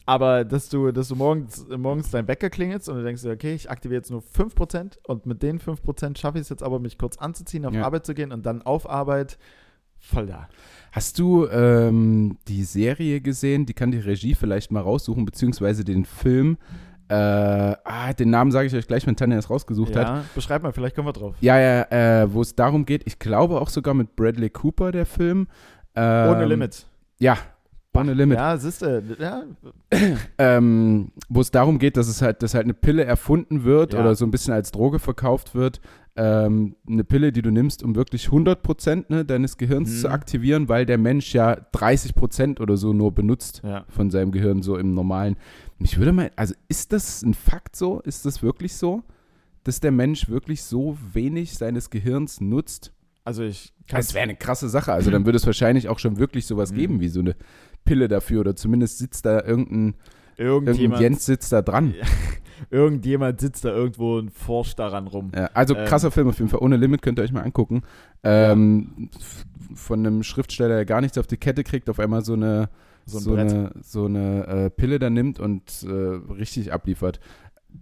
aber 0.09 0.45
dass 0.45 0.69
du, 0.69 0.93
dass 0.93 1.09
du 1.09 1.17
morgens, 1.17 1.67
morgens 1.77 2.13
dein 2.13 2.29
Wecker 2.29 2.51
klingelst 2.51 2.89
und 2.89 2.99
du 2.99 3.03
denkst, 3.03 3.25
okay, 3.25 3.55
ich 3.55 3.69
aktiviere 3.69 3.99
jetzt 3.99 4.13
nur 4.13 4.23
5% 4.23 4.99
und 5.09 5.27
mit 5.27 5.43
den 5.43 5.59
5% 5.59 6.17
schaffe 6.17 6.39
ich 6.39 6.43
es 6.43 6.49
jetzt 6.49 6.63
aber, 6.63 6.79
mich 6.79 6.97
kurz 6.97 7.17
anzuziehen, 7.19 7.67
auf 7.67 7.75
Ja. 7.75 7.85
Arbeit 7.85 8.07
zu 8.07 8.15
gehen 8.15 8.31
und 8.31 8.47
dann 8.47 8.63
auf 8.63 8.89
Arbeit 8.89 9.39
voll 9.99 10.27
da. 10.27 10.49
Hast 10.93 11.19
du 11.19 11.49
ähm, 11.49 12.39
die 12.47 12.63
Serie 12.63 13.21
gesehen? 13.21 13.67
Die 13.67 13.75
kann 13.75 13.91
die 13.91 13.99
Regie 13.99 14.37
vielleicht 14.37 14.71
mal 14.71 14.83
raussuchen, 14.83 15.25
beziehungsweise 15.25 15.85
den 15.85 16.05
Film. 16.05 16.59
Äh, 17.09 17.15
ah, 17.15 18.13
den 18.19 18.31
Namen 18.31 18.51
sage 18.51 18.67
ich 18.67 18.75
euch 18.75 18.87
gleich, 18.87 19.07
wenn 19.07 19.17
Tanja 19.17 19.39
es 19.39 19.49
rausgesucht 19.49 19.95
hat. 19.97 20.07
Ja, 20.09 20.25
beschreib 20.35 20.63
mal, 20.63 20.73
vielleicht 20.73 20.97
kommen 20.97 21.09
wir 21.09 21.13
drauf. 21.13 21.35
Ja, 21.41 21.59
ja, 21.59 22.23
äh, 22.23 22.33
wo 22.33 22.43
es 22.43 22.55
darum 22.55 22.85
geht, 22.85 23.03
ich 23.07 23.19
glaube 23.19 23.61
auch 23.61 23.69
sogar 23.69 23.95
mit 23.95 24.17
Bradley 24.17 24.51
Cooper, 24.51 24.91
der 24.93 25.07
Film. 25.07 25.47
Ähm, 25.95 26.31
Ohne 26.31 26.45
Limit. 26.47 26.87
Ja, 27.19 27.39
ohne 27.95 28.13
Limit. 28.13 28.37
Ja, 28.37 28.57
siehst 28.59 28.83
du, 28.83 29.03
ja, 29.19 29.45
ähm, 30.39 31.13
wo 31.29 31.41
es 31.41 31.51
darum 31.51 31.79
geht, 31.79 31.97
dass 31.97 32.09
es 32.09 32.21
halt, 32.23 32.43
dass 32.43 32.55
halt 32.55 32.65
eine 32.65 32.75
Pille 32.75 33.05
erfunden 33.05 33.65
wird 33.65 33.95
Ja. 33.95 34.01
oder 34.01 34.15
so 34.15 34.25
ein 34.27 34.31
bisschen 34.31 34.53
als 34.53 34.71
Droge 34.71 34.99
verkauft 34.99 35.55
wird. 35.55 35.81
Ähm, 36.19 36.77
eine 36.89 37.05
Pille, 37.05 37.31
die 37.33 37.43
du 37.43 37.51
nimmst, 37.51 37.83
um 37.83 37.95
wirklich 37.95 38.29
100% 38.29 39.05
ne, 39.09 39.25
deines 39.25 39.57
Gehirns 39.59 39.91
Mhm. 39.91 39.97
zu 40.01 40.09
aktivieren, 40.11 40.69
weil 40.69 40.87
der 40.87 40.99
Mensch 40.99 41.35
ja 41.35 41.57
30% 41.73 42.61
oder 42.61 42.77
so 42.77 42.93
nur 42.93 43.13
benutzt 43.15 43.61
ja. 43.65 43.85
von 43.89 44.11
seinem 44.11 44.33
Gehirn 44.33 44.63
so 44.63 44.77
im 44.77 44.95
Normalen. 44.95 45.37
Mich 45.79 45.99
würde 45.99 46.13
mal, 46.13 46.31
also 46.37 46.55
ist 46.69 46.93
das 46.93 47.23
ein 47.23 47.35
Fakt 47.35 47.77
so? 47.77 48.01
Ist 48.01 48.25
das 48.25 48.43
wirklich 48.43 48.75
so? 48.77 49.03
Dass 49.65 49.81
der 49.81 49.91
Mensch 49.93 50.29
wirklich 50.29 50.63
so 50.63 50.97
wenig 51.13 51.55
seines 51.55 51.91
Gehirns 51.91 52.41
nutzt? 52.41 52.93
Also 53.25 53.43
ich 53.43 53.73
kann 53.89 53.99
Das 53.99 54.15
wäre 54.15 54.23
eine 54.23 54.37
krasse 54.37 54.69
Sache. 54.69 54.93
Also 54.93 55.11
dann 55.11 55.27
würde 55.27 55.37
es 55.37 55.47
wahrscheinlich 55.47 55.89
auch 55.89 55.99
schon 55.99 56.19
wirklich 56.19 56.47
sowas 56.47 56.71
Mhm. 56.73 56.77
geben 56.77 57.01
wie 57.01 57.09
so 57.09 57.21
eine 57.21 57.35
Pille 57.85 58.09
dafür 58.09 58.41
oder 58.41 58.55
zumindest 58.57 58.99
sitzt 58.99 59.27
da 59.27 59.43
irgendein 59.43 59.95
irgendjemand, 60.37 61.01
Jens 61.01 61.27
sitzt 61.27 61.53
da 61.53 61.63
dran. 61.63 61.95
Ja. 61.99 62.07
irgendjemand 62.71 63.41
sitzt 63.41 63.65
da 63.65 63.71
irgendwo 63.71 64.19
und 64.19 64.31
forscht 64.31 64.79
daran 64.79 65.07
rum. 65.07 65.31
Ja, 65.35 65.47
also 65.55 65.75
Ähm. 65.77 65.85
krasser 65.87 66.11
Film 66.11 66.29
auf 66.29 66.39
jeden 66.39 66.49
Fall. 66.51 66.61
Ohne 66.61 66.77
Limit 66.77 67.03
könnt 67.03 67.19
ihr 67.19 67.23
euch 67.23 67.33
mal 67.33 67.43
angucken. 67.43 67.83
Ähm, 68.23 69.11
f- 69.19 69.45
Von 69.75 70.07
einem 70.07 70.23
Schriftsteller, 70.23 70.77
der 70.77 70.85
gar 70.87 71.01
nichts 71.01 71.19
auf 71.19 71.27
die 71.27 71.37
Kette 71.37 71.65
kriegt, 71.65 71.91
auf 71.91 71.99
einmal 71.99 72.25
so 72.25 72.33
eine, 72.35 72.71
So 73.07 73.19
so 73.21 73.35
ein 73.35 73.37
Brett. 73.37 73.53
eine, 73.53 73.73
so 73.83 74.05
eine 74.07 74.47
äh, 74.47 74.71
Pille 74.71 74.99
da 74.99 75.11
nimmt 75.11 75.39
und 75.41 75.83
äh, 75.85 75.91
richtig 75.93 76.73
abliefert. 76.73 77.21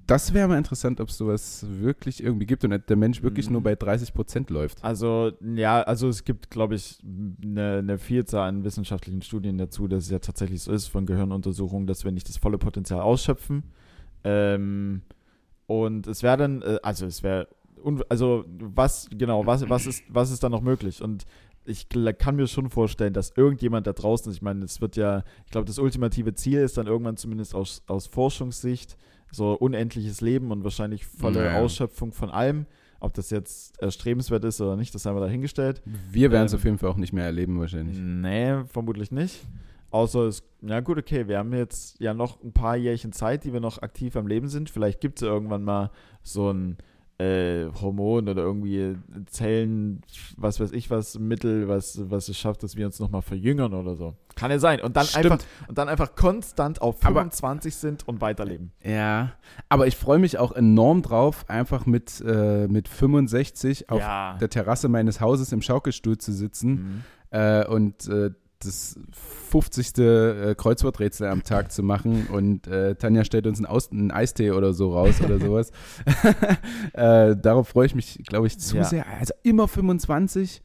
Das 0.07 0.35
wäre 0.35 0.49
mal 0.49 0.59
interessant, 0.59 1.01
ob 1.01 1.09
es 1.09 1.16
sowas 1.16 1.64
wirklich 1.68 2.22
irgendwie 2.22 2.47
gibt 2.47 2.64
und 2.64 2.70
der 2.89 2.97
Mensch 2.97 3.22
wirklich 3.22 3.47
Mhm. 3.47 3.53
nur 3.53 3.62
bei 3.62 3.77
30 3.77 4.12
Prozent 4.12 4.51
läuft. 4.51 4.83
Also, 4.83 5.33
ja, 5.55 5.83
also 5.83 6.09
es 6.09 6.25
gibt, 6.25 6.51
glaube 6.51 6.75
ich, 6.75 6.99
eine, 7.43 7.79
eine 7.79 7.99
Vielzahl 7.99 8.49
an 8.49 8.64
wissenschaftlichen 8.64 9.22
Studien 9.22 9.57
dazu, 9.57 9.87
dass 9.87 10.05
es 10.05 10.11
ja 10.11 10.18
tatsächlich 10.18 10.62
so 10.62 10.72
ist 10.72 10.89
von 10.89 11.07
Gehirnuntersuchungen, 11.07 11.87
dass 11.87 12.05
wir 12.05 12.11
nicht 12.11 12.29
das 12.29 12.39
volle 12.39 12.59
Potenzial 12.59 13.01
ausschöpfen. 13.01 13.62
Ähm, 14.25 15.03
und 15.66 16.07
es 16.09 16.22
wäre 16.22 16.37
dann, 16.39 16.62
äh, 16.62 16.79
also 16.83 17.07
es 17.07 17.22
wäre, 17.22 17.47
also 18.09 18.45
was, 18.59 19.09
genau, 19.16 19.47
was, 19.47 19.68
was, 19.68 19.87
ist, 19.87 20.03
was 20.09 20.31
ist 20.31 20.43
dann 20.43 20.51
noch 20.53 20.62
möglich? 20.62 21.03
Und 21.03 21.25
ich 21.65 21.89
kann 22.19 22.37
mir 22.37 22.47
schon 22.47 22.71
vorstellen, 22.71 23.12
dass 23.15 23.33
irgendjemand 23.37 23.87
da 23.87 23.93
draußen, 23.93 24.31
ich 24.33 24.43
meine, 24.43 24.65
es 24.65 24.81
wird 24.81 24.97
ja, 24.97 25.23
ich 25.47 25.51
glaube, 25.51 25.67
das 25.67 25.79
ultimative 25.79 26.35
Ziel 26.35 26.61
ist 26.61 26.77
dann 26.77 26.87
irgendwann 26.87 27.17
zumindest 27.17 27.55
aus, 27.55 27.83
aus 27.87 28.07
Forschungssicht 28.07 28.97
so 29.33 29.53
unendliches 29.55 30.21
Leben 30.21 30.51
und 30.53 30.62
wahrscheinlich 30.62 31.07
volle 31.07 31.41
Naja. 31.43 31.61
Ausschöpfung 31.61 32.12
von 32.12 32.31
allem. 32.31 32.67
Ob 33.01 33.12
das 33.15 33.29
jetzt 33.31 33.79
erstrebenswert 33.83 34.45
ist 34.45 34.61
oder 34.61 34.77
nicht, 34.77 34.95
das 34.95 35.05
haben 35.05 35.17
wir 35.17 35.21
dahingestellt. 35.21 35.83
Wir 36.11 36.31
werden 36.31 36.47
es 36.47 36.53
Ähm, 36.53 36.59
auf 36.59 36.65
jeden 36.65 36.79
Fall 36.79 36.89
auch 36.91 36.97
nicht 36.97 37.12
mehr 37.12 37.25
erleben 37.25 37.59
wahrscheinlich. 37.61 37.99
Nee, 37.99 38.65
vermutlich 38.69 39.11
nicht. 39.11 39.45
Außer 39.91 40.21
es, 40.23 40.43
na 40.61 40.81
gut, 40.81 40.99
okay, 40.99 41.29
wir 41.29 41.39
haben 41.39 41.53
jetzt 41.53 42.01
ja 42.01 42.15
noch 42.15 42.43
ein 42.43 42.53
paar 42.53 42.77
Jährchen 42.77 43.12
Zeit, 43.12 43.45
die 43.45 43.53
wir 43.53 43.61
noch 43.61 43.83
aktiv 43.83 44.17
am 44.17 44.27
Leben 44.27 44.49
sind. 44.49 44.71
Vielleicht 44.71 45.01
gibt 45.01 45.21
es 45.21 45.27
ja 45.27 45.33
irgendwann 45.33 45.65
mal 45.65 45.91
so 46.23 46.51
ein 46.51 46.79
äh, 47.19 47.67
Hormon 47.81 48.29
oder 48.29 48.43
irgendwie 48.43 48.97
Zellen, 49.27 50.03
was 50.37 50.59
weiß 50.59 50.73
ich 50.73 50.91
was, 50.91 51.19
Mittel, 51.19 51.69
was, 51.69 52.01
was 52.11 52.29
es 52.29 52.37
schafft, 52.37 52.62
dass 52.62 52.77
wir 52.77 52.87
uns 52.87 52.99
nochmal 52.99 53.23
verjüngern 53.23 53.73
oder 53.73 53.95
so. 53.95 54.15
Kann 54.35 54.51
ja 54.51 54.59
sein. 54.59 54.81
Und 54.81 54.97
dann, 54.97 55.07
Stimmt. 55.07 55.25
einfach, 55.33 55.39
und 55.69 55.79
dann 55.79 55.89
einfach 55.89 56.17
konstant 56.17 56.83
auf 56.83 56.97
Aber- 57.05 57.21
25 57.21 57.75
sind 57.77 58.09
und 58.09 58.21
weiterleben. 58.21 58.73
Ja, 58.83 59.33
aber 59.69 59.87
ich 59.87 59.97
freue 59.97 60.19
mich 60.19 60.39
auch 60.39 60.53
enorm 60.53 61.03
drauf, 61.03 61.45
einfach 61.49 61.87
mit, 61.87 62.21
äh, 62.27 62.67
mit 62.67 62.89
65 62.89 63.91
auf 63.91 64.01
ja. 64.01 64.37
der 64.41 64.51
Terrasse 64.51 64.89
meines 64.89 65.21
Hauses 65.21 65.53
im 65.53 65.62
Schaukelstuhl 65.62 66.19
zu 66.19 66.33
sitzen 66.33 66.71
Mhm. 66.71 67.03
äh, 67.31 67.65
und 67.67 68.09
äh, 68.09 68.31
das 68.61 68.99
50. 69.51 69.99
Äh, 69.99 70.55
Kreuzworträtsel 70.57 71.29
am 71.29 71.43
Tag 71.43 71.71
zu 71.73 71.83
machen 71.83 72.27
und 72.29 72.67
äh, 72.67 72.95
Tanja 72.95 73.25
stellt 73.25 73.47
uns 73.47 73.59
einen, 73.59 73.67
Aus 73.67 73.91
einen 73.91 74.11
Eistee 74.11 74.51
oder 74.53 74.73
so 74.73 74.93
raus 74.95 75.21
oder 75.23 75.39
sowas. 75.39 75.71
äh, 76.93 77.37
darauf 77.37 77.69
freue 77.69 77.87
ich 77.87 77.95
mich, 77.95 78.21
glaube 78.27 78.47
ich, 78.47 78.59
zu 78.59 78.77
Ja. 78.77 78.85
sehr. 78.85 79.07
Also 79.07 79.35
immer 79.43 79.69
25, 79.69 80.63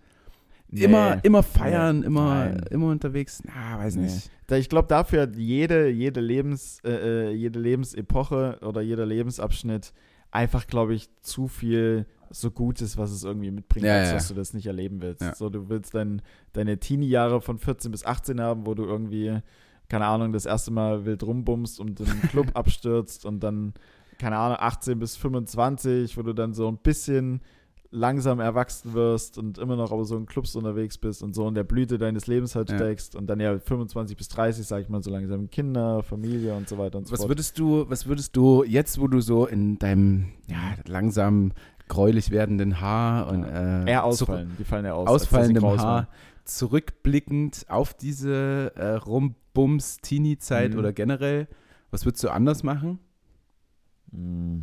Nee. 0.71 0.83
immer, 0.83 1.17
immer 1.23 1.41
feiern, 1.41 2.03
immer, 2.03 2.45
Nein. 2.45 2.61
immer 2.69 2.87
unterwegs. 2.87 3.41
Na, 3.43 3.79
weiß 3.79 3.95
Nee. 3.95 4.03
nicht. 4.03 4.29
Ich 4.51 4.69
glaube, 4.69 4.87
dafür 4.87 5.23
hat 5.23 5.35
jede, 5.35 5.89
jede, 5.89 6.21
Lebens, 6.21 6.79
äh, 6.83 7.29
äh, 7.29 7.31
jede 7.31 7.59
Lebensepoche 7.59 8.59
oder 8.61 8.81
jeder 8.81 9.05
Lebensabschnitt 9.05 9.93
einfach, 10.31 10.67
glaube 10.67 10.93
ich, 10.93 11.09
zu 11.21 11.47
viel 11.47 12.05
so 12.31 12.51
Gutes, 12.51 12.97
was 12.97 13.11
es 13.11 13.23
irgendwie 13.23 13.51
mitbringt, 13.51 13.85
Ja, 13.85 14.03
ja. 14.03 14.13
dass 14.13 14.27
du 14.27 14.33
das 14.33 14.53
nicht 14.53 14.65
erleben 14.67 15.01
willst. 15.01 15.21
Ja. 15.21 15.35
So, 15.35 15.49
du 15.49 15.69
willst 15.69 15.93
dein, 15.95 16.21
deine 16.53 16.79
Teenie-Jahre 16.79 17.41
von 17.41 17.57
14 17.57 17.91
bis 17.91 18.05
18 18.05 18.39
haben, 18.41 18.65
wo 18.65 18.73
du 18.75 18.83
irgendwie, 18.85 19.39
keine 19.87 20.05
Ahnung, 20.05 20.31
das 20.33 20.45
erste 20.45 20.71
Mal 20.71 21.05
wild 21.05 21.23
rumbummst 21.23 21.79
und 21.79 21.99
den 21.99 22.21
Club 22.29 22.47
abstürzt 22.53 23.25
und 23.25 23.41
dann, 23.41 23.73
keine 24.19 24.37
Ahnung, 24.37 24.57
18 24.59 24.99
bis 24.99 25.15
25, 25.17 26.17
wo 26.17 26.21
du 26.23 26.33
dann 26.33 26.53
so 26.53 26.67
ein 26.67 26.77
bisschen 26.77 27.41
langsam 27.91 28.39
erwachsen 28.39 28.93
wirst 28.93 29.39
und 29.39 29.57
immer 29.57 29.75
noch 29.75 29.91
aber 29.91 30.05
so 30.05 30.15
in 30.15 30.27
Clubs 30.27 30.55
unterwegs 30.55 30.99
bist 30.99 31.23
und 31.23 31.33
so 31.33 31.47
in 31.47 31.55
der 31.55 31.63
Blüte 31.63 31.97
deines 31.97 32.27
Lebens 32.27 32.53
halt 32.55 32.69
steckst 32.69 33.15
und 33.15 33.25
dann 33.25 33.39
ja 33.39 33.57
25 33.57 34.15
bis 34.15 34.27
30, 34.27 34.67
sag 34.67 34.83
ich 34.83 34.89
mal, 34.89 35.01
so 35.01 35.09
langsam 35.09 35.49
Kinder, 35.49 36.03
Familie 36.03 36.53
und 36.55 36.69
so 36.69 36.77
weiter 36.77 36.99
und 36.99 37.07
so 37.07 37.13
Was 37.13 37.21
fort. 37.21 37.31
würdest 37.31 37.57
du, 37.57 37.89
was 37.89 38.05
würdest 38.05 38.35
du 38.35 38.63
jetzt, 38.63 38.99
wo 39.01 39.07
du 39.07 39.21
so 39.21 39.47
in 39.47 39.79
deinem 39.79 40.33
ja, 40.47 40.75
langsam 40.85 41.51
gräulich 41.89 42.31
werdenden 42.31 42.79
Haar 42.79 43.27
und 43.27 43.43
äh, 43.43 43.85
Eher 43.89 44.03
ausfallen, 44.05 44.55
die 44.57 44.63
fallen 44.63 44.85
ja 44.85 44.93
aus. 44.93 45.07
ausfallendem 45.09 45.65
Haar 45.65 45.77
waren. 45.77 46.07
zurückblickend 46.45 47.65
auf 47.67 47.93
diese 47.93 48.71
äh, 48.75 48.93
Rumbums-Teenie-Zeit 48.93 50.73
Mhm. 50.73 50.79
oder 50.79 50.93
generell, 50.93 51.47
was 51.91 52.05
würdest 52.05 52.23
du 52.23 52.29
anders 52.29 52.63
machen? 52.63 52.99
Mm. 54.11 54.61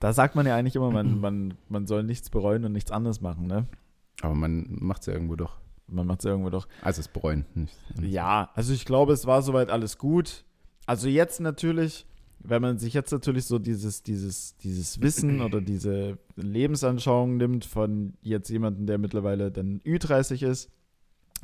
Da 0.00 0.12
sagt 0.12 0.34
man 0.34 0.46
ja 0.46 0.56
eigentlich 0.56 0.74
immer, 0.76 0.90
man, 0.90 1.20
man, 1.20 1.54
man 1.68 1.86
soll 1.86 2.02
nichts 2.02 2.28
bereuen 2.28 2.64
und 2.64 2.72
nichts 2.72 2.90
anderes 2.90 3.20
machen, 3.20 3.46
ne? 3.46 3.66
Aber 4.20 4.34
man 4.34 4.66
macht 4.80 5.02
es 5.02 5.06
ja 5.06 5.12
irgendwo 5.12 5.36
doch. 5.36 5.60
Man 5.86 6.06
macht 6.06 6.20
es 6.20 6.24
irgendwo 6.24 6.50
doch. 6.50 6.66
Also 6.82 7.00
es 7.00 7.08
bereuen. 7.08 7.44
Nicht. 7.54 7.76
Ja, 8.00 8.50
also 8.54 8.72
ich 8.72 8.84
glaube, 8.84 9.12
es 9.12 9.26
war 9.26 9.42
soweit 9.42 9.70
alles 9.70 9.98
gut. 9.98 10.44
Also 10.86 11.08
jetzt 11.08 11.40
natürlich, 11.40 12.04
wenn 12.44 12.62
man 12.62 12.78
sich 12.78 12.92
jetzt 12.94 13.12
natürlich 13.12 13.44
so 13.44 13.58
dieses, 13.58 14.02
dieses, 14.02 14.56
dieses 14.56 15.00
Wissen 15.00 15.40
oder 15.40 15.60
diese 15.60 16.18
Lebensanschauung 16.36 17.36
nimmt 17.36 17.64
von 17.64 18.14
jetzt 18.22 18.48
jemandem, 18.50 18.86
der 18.86 18.98
mittlerweile 18.98 19.50
dann 19.50 19.80
Ü30 19.80 20.44
ist 20.46 20.70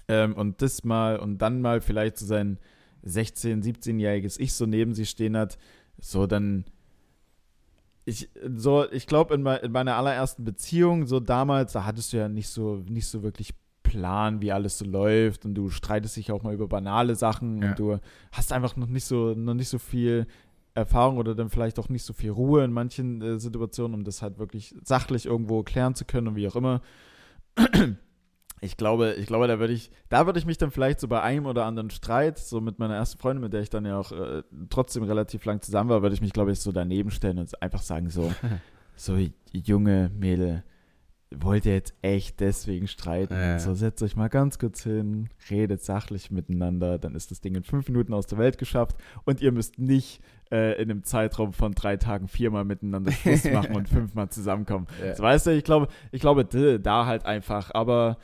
ähm, 0.08 0.34
und 0.34 0.60
das 0.62 0.84
mal 0.84 1.18
und 1.18 1.38
dann 1.38 1.60
mal 1.60 1.80
vielleicht 1.80 2.18
so 2.18 2.26
sein 2.26 2.58
16-, 3.06 3.62
17-jähriges 3.62 4.40
Ich 4.40 4.54
so 4.54 4.66
neben 4.66 4.92
sich 4.94 5.10
stehen 5.10 5.36
hat, 5.36 5.56
so 6.00 6.26
dann 6.26 6.64
ich, 8.04 8.30
so, 8.56 8.90
ich 8.90 9.06
glaube, 9.06 9.34
in, 9.34 9.44
in 9.44 9.70
meiner 9.72 9.96
allerersten 9.96 10.42
Beziehung, 10.44 11.06
so 11.06 11.20
damals, 11.20 11.74
da 11.74 11.84
hattest 11.84 12.12
du 12.12 12.16
ja 12.16 12.28
nicht 12.28 12.48
so, 12.48 12.82
nicht 12.88 13.06
so 13.06 13.22
wirklich 13.22 13.54
Plan, 13.82 14.40
wie 14.40 14.50
alles 14.52 14.78
so 14.78 14.84
läuft 14.86 15.44
und 15.44 15.54
du 15.54 15.68
streitest 15.70 16.16
dich 16.16 16.32
auch 16.32 16.42
mal 16.42 16.54
über 16.54 16.68
banale 16.68 17.14
Sachen 17.14 17.62
Ja. 17.62 17.70
und 17.70 17.78
du 17.78 17.98
hast 18.32 18.52
einfach 18.52 18.76
noch 18.76 18.86
nicht 18.86 19.04
so, 19.04 19.34
noch 19.34 19.54
nicht 19.54 19.68
so 19.68 19.78
viel 19.78 20.26
Erfahrung 20.74 21.18
oder 21.18 21.34
dann 21.34 21.50
vielleicht 21.50 21.78
auch 21.78 21.88
nicht 21.88 22.04
so 22.04 22.12
viel 22.12 22.30
Ruhe 22.30 22.64
in 22.64 22.72
manchen 22.72 23.20
äh, 23.22 23.38
Situationen, 23.38 23.94
um 23.94 24.04
das 24.04 24.22
halt 24.22 24.38
wirklich 24.38 24.74
sachlich 24.82 25.26
irgendwo 25.26 25.62
klären 25.62 25.94
zu 25.94 26.04
können 26.04 26.28
und 26.28 26.36
wie 26.36 26.48
auch 26.48 26.56
immer. 26.56 26.82
Ich 28.60 28.76
glaube, 28.76 29.14
ich 29.14 29.26
glaube, 29.26 29.46
da 29.46 29.60
würde 29.60 29.72
ich, 29.72 29.90
da 30.08 30.26
würde 30.26 30.38
ich 30.38 30.46
mich 30.46 30.58
dann 30.58 30.70
vielleicht 30.70 30.98
so 31.00 31.06
bei 31.06 31.22
einem 31.22 31.46
oder 31.46 31.64
anderen 31.64 31.90
Streit, 31.90 32.38
so 32.38 32.60
mit 32.60 32.78
meiner 32.78 32.96
ersten 32.96 33.18
Freundin, 33.18 33.42
mit 33.42 33.52
der 33.52 33.60
ich 33.60 33.70
dann 33.70 33.84
ja 33.84 33.98
auch 33.98 34.10
äh, 34.10 34.42
trotzdem 34.68 35.04
relativ 35.04 35.44
lang 35.44 35.60
zusammen 35.62 35.90
war, 35.90 36.02
würde 36.02 36.14
ich 36.14 36.20
mich, 36.20 36.32
glaube 36.32 36.52
ich, 36.52 36.60
so 36.60 36.72
daneben 36.72 37.10
stellen 37.10 37.38
und 37.38 37.62
einfach 37.62 37.82
sagen 37.82 38.10
so, 38.10 38.32
so 38.96 39.16
junge 39.52 40.10
Mädel, 40.18 40.64
wollt 41.30 41.66
ihr 41.66 41.74
jetzt 41.74 41.94
echt 42.02 42.40
deswegen 42.40 42.88
streiten? 42.88 43.34
Ja. 43.34 43.58
So 43.58 43.74
setzt 43.74 44.02
euch 44.02 44.16
mal 44.16 44.28
ganz 44.28 44.58
kurz 44.58 44.82
hin, 44.82 45.28
redet 45.50 45.82
sachlich 45.82 46.30
miteinander, 46.30 46.98
dann 46.98 47.14
ist 47.14 47.30
das 47.30 47.40
Ding 47.40 47.54
in 47.54 47.64
fünf 47.64 47.88
Minuten 47.88 48.14
aus 48.14 48.26
der 48.26 48.38
Welt 48.38 48.58
geschafft 48.58 48.96
und 49.24 49.40
ihr 49.40 49.52
müsst 49.52 49.78
nicht 49.78 50.20
äh, 50.50 50.80
in 50.82 50.90
einem 50.90 51.04
Zeitraum 51.04 51.52
von 51.52 51.72
drei 51.72 51.96
Tagen 51.96 52.28
viermal 52.28 52.64
miteinander 52.64 53.12
Schluss 53.12 53.44
machen 53.52 53.74
und 53.76 53.88
fünfmal 53.88 54.28
zusammenkommen. 54.30 54.86
Ja. 55.04 55.14
So, 55.14 55.22
weißt 55.22 55.46
du, 55.46 55.50
ich 55.56 55.64
glaube, 55.64 55.88
ich 56.12 56.20
glaube, 56.20 56.44
da 56.44 57.06
halt 57.06 57.26
einfach, 57.26 57.70
aber 57.74 58.18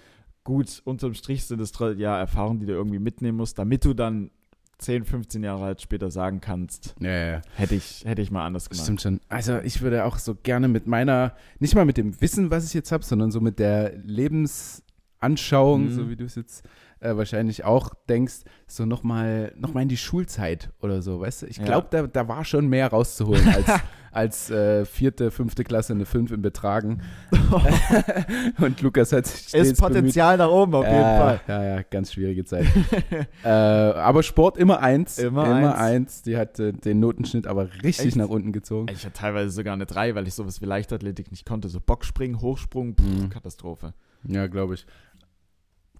gut, 0.45 0.83
unterm 0.85 1.15
Strich 1.15 1.45
sind 1.45 1.61
es 1.61 1.73
ja 1.97 2.19
Erfahrungen, 2.19 2.61
die 2.61 2.67
du 2.67 2.73
irgendwie 2.73 2.99
mitnehmen 2.99 3.39
musst, 3.39 3.59
damit 3.59 3.85
du 3.85 3.95
dann 3.95 4.31
10, 4.79 5.05
15 5.05 5.43
Jahre 5.45 5.63
halt 5.63 5.81
später 5.81 6.11
sagen 6.11 6.41
kannst, 6.41 6.95
Ja, 7.01 7.09
ja, 7.09 7.27
ja. 7.35 7.43
hätte 7.55 7.75
ich, 7.77 8.05
hätte 8.05 8.21
ich 8.23 8.31
mal 8.31 8.45
anders 8.45 8.69
gemacht. 8.69 8.83
Stimmt 8.85 9.01
schon. 9.03 9.21
Also 9.29 9.59
ich 9.61 9.81
würde 9.83 10.05
auch 10.05 10.19
so 10.19 10.35
gerne 10.35 10.69
mit 10.69 10.87
meiner, 10.87 11.35
nicht 11.61 11.75
mal 11.75 11.85
mit 11.85 11.97
dem 11.97 12.21
Wissen, 12.21 12.51
was 12.51 12.67
ich 12.67 12.75
jetzt 12.75 12.91
habe, 12.93 13.05
sondern 13.05 13.31
so 13.31 13.41
mit 13.41 13.59
der 13.59 13.93
Lebensanschauung, 14.05 15.85
Mhm. 15.87 15.93
so 15.93 16.09
wie 16.11 16.17
du 16.17 16.25
es 16.25 16.35
jetzt 16.35 16.65
äh, 17.05 17.17
wahrscheinlich 17.17 17.65
auch 17.65 17.93
denkst, 18.09 18.41
so 18.67 18.85
nochmal 18.87 19.53
noch 19.57 19.75
mal 19.75 19.83
in 19.83 19.89
die 19.89 19.97
Schulzeit 19.97 20.71
oder 20.81 21.03
so, 21.03 21.21
weißt 21.21 21.43
du? 21.43 21.47
Ich 21.47 21.59
Ja. 21.59 21.65
glaube, 21.65 21.89
da, 21.91 22.07
da 22.07 22.27
war 22.29 22.45
schon 22.45 22.67
mehr 22.69 22.89
rauszuholen 22.89 23.47
als, 23.49 23.67
als 24.11 24.51
äh, 24.51 24.85
vierte, 24.85 25.31
fünfte 25.31 25.65
Klasse 25.65 25.93
eine 25.93 26.07
Fünf 26.07 26.31
im 26.33 26.43
Betragen. 26.43 27.03
Und 28.61 28.81
Lukas 28.83 29.13
hat 29.13 29.27
sich 29.27 29.49
stets 29.49 29.71
Ist 29.73 29.81
Potenzial 29.81 30.37
nach 30.39 30.49
oben 30.51 30.75
auf 30.75 30.85
jeden 30.85 30.97
ja, 30.97 31.19
Fall. 31.19 31.41
Ja, 31.49 31.65
ja, 31.77 31.83
ganz 31.83 32.13
schwierige 32.13 32.45
Zeit. 32.45 32.67
äh, 33.45 33.49
aber 33.49 34.23
Sport 34.23 34.57
immer 34.57 34.81
eins. 34.81 35.19
Immer 35.19 35.45
immer 35.45 35.75
eins. 35.77 35.79
eins. 35.79 36.23
Die 36.23 36.37
hat 36.37 36.59
äh, 36.59 36.73
den 36.73 37.01
Notenschnitt 37.01 37.47
aber 37.47 37.69
richtig 37.83 38.07
Echt? 38.07 38.17
nach 38.17 38.29
unten 38.29 38.53
gezogen. 38.53 38.87
Ich 38.93 39.05
hatte 39.05 39.15
teilweise 39.19 39.51
sogar 39.51 39.75
eine 39.75 39.87
3, 39.87 40.15
weil 40.15 40.27
ich 40.27 40.35
sowas 40.35 40.61
wie 40.61 40.67
Leichtathletik 40.67 41.31
nicht 41.31 41.47
konnte. 41.47 41.69
So 41.69 41.81
Bockspringen, 41.81 42.41
Hochsprung, 42.41 42.95
pff, 42.97 43.05
Mhm. 43.05 43.29
Katastrophe. 43.31 43.95
Ja, 44.27 44.47
glaube 44.47 44.75
ich. 44.75 44.87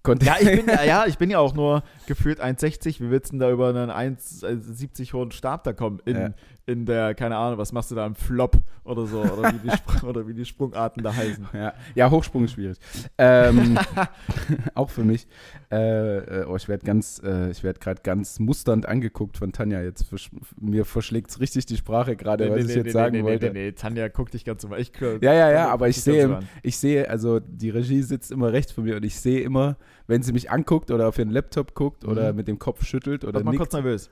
Konnte 0.05 0.25
Ja 0.25 0.35
ich, 0.39 0.45
bin, 0.45 0.67
ja, 0.67 0.83
ja, 0.85 1.05
ich 1.05 1.17
bin 1.17 1.29
ja 1.29 1.39
auch 1.39 1.53
nur 1.53 1.83
gefühlt 2.07 2.41
1,60. 2.41 3.01
Wie 3.01 3.09
willst 3.09 3.29
du 3.29 3.33
denn 3.33 3.39
da 3.39 3.51
über 3.51 3.69
einen 3.69 3.89
1,70 3.89 5.11
hohen 5.13 5.31
Stab 5.31 5.63
da 5.63 5.73
kommen? 5.73 5.99
In, 6.05 6.15
Ja. 6.15 6.29
In 6.67 6.85
der, 6.85 7.13
keine 7.13 7.37
Ahnung, 7.37 7.59
was 7.59 7.71
machst 7.71 7.91
du 7.91 7.95
da 7.95 8.05
im 8.05 8.15
Flop 8.15 8.57
oder 8.83 9.05
so? 9.05 9.21
Oder 9.21 9.53
wie 9.53 9.69
die, 9.69 10.05
oder 10.05 10.27
wie 10.27 10.33
die 10.33 10.45
Sprungarten 10.45 11.03
da 11.03 11.15
heißen. 11.15 11.47
Ja, 11.53 11.73
ja 11.93 12.09
Hochsprung 12.09 12.45
ist 12.45 12.53
schwierig. 12.53 12.77
Ähm, 13.17 13.77
auch 14.73 14.89
für 14.89 15.03
mich. 15.03 15.27
Äh, 15.71 16.17
äh, 16.17 16.45
oh, 16.45 16.55
ich 16.55 16.67
werde 16.67 16.85
ganz, 16.85 17.21
äh, 17.23 17.51
ich 17.51 17.63
werde 17.63 17.79
gerade 17.79 18.01
ganz 18.01 18.39
musternd 18.39 18.87
angeguckt 18.87 19.37
von 19.37 19.51
Tanja. 19.51 19.81
Jetzt 19.81 20.03
versch 20.03 20.31
mir 20.59 20.85
verschlägt 20.85 21.29
es 21.29 21.39
richtig 21.39 21.67
die 21.67 21.77
Sprache 21.77 22.15
gerade, 22.15 22.49
was 22.49 22.65
ich 22.65 22.75
jetzt 22.75 22.93
sagen 22.93 23.17
nee, 23.17 23.23
wollte. 23.23 23.47
Nee, 23.47 23.53
nee, 23.53 23.65
nee, 23.65 23.71
Tanja, 23.73 24.09
guck 24.09 24.31
dich 24.31 24.43
ganz 24.43 24.61
so 24.63 24.67
mal. 24.67 24.79
Ich, 24.79 24.91
Ja, 24.99 25.33
ja, 25.33 25.51
ja, 25.51 25.69
aber 25.69 25.87
ich 25.87 26.01
sehe, 26.01 26.39
ich 26.63 26.77
sehe, 26.77 27.09
also 27.09 27.39
die 27.39 27.69
Regie 27.69 28.01
sitzt 28.01 28.31
immer 28.31 28.51
rechts 28.51 28.71
von 28.71 28.85
mir 28.85 28.95
und 28.95 29.05
ich 29.05 29.19
sehe 29.19 29.41
immer, 29.41 29.77
wenn 30.07 30.23
sie 30.23 30.33
mich 30.33 30.49
anguckt 30.51 30.91
oder 30.91 31.07
auf 31.07 31.17
ihren 31.17 31.29
Laptop 31.31 31.75
guckt 31.75 32.05
oder 32.05 32.31
Mhm. 32.31 32.37
mit 32.37 32.47
dem 32.47 32.59
Kopf 32.59 32.85
schüttelt 32.85 33.23
oder 33.23 33.43
mal 33.43 33.51
nickt. 33.51 33.59
kurz 33.61 33.73
nervös. 33.73 34.09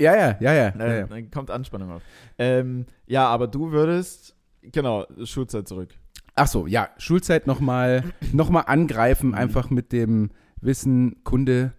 Ja, 0.00 0.14
ja, 0.16 0.36
ja, 0.40 0.52
ja. 0.52 0.52
ja, 0.64 0.70
Dann, 0.70 0.90
ja. 0.90 1.06
dann 1.06 1.30
kommt 1.30 1.50
Anspannung 1.50 1.90
auf. 1.92 2.02
Ähm, 2.38 2.86
ja, 3.06 3.26
aber 3.28 3.46
du 3.46 3.70
würdest, 3.72 4.34
genau, 4.62 5.06
Schulzeit 5.24 5.68
zurück. 5.68 5.90
Ach 6.34 6.48
so, 6.48 6.66
ja, 6.66 6.88
Schulzeit 6.98 7.46
nochmal 7.46 8.02
noch 8.32 8.50
mal 8.50 8.62
angreifen, 8.62 9.28
Mhm. 9.28 9.34
einfach 9.34 9.70
mit 9.70 9.92
dem 9.92 10.30
Wissen, 10.60 11.22
Kunde, 11.22 11.72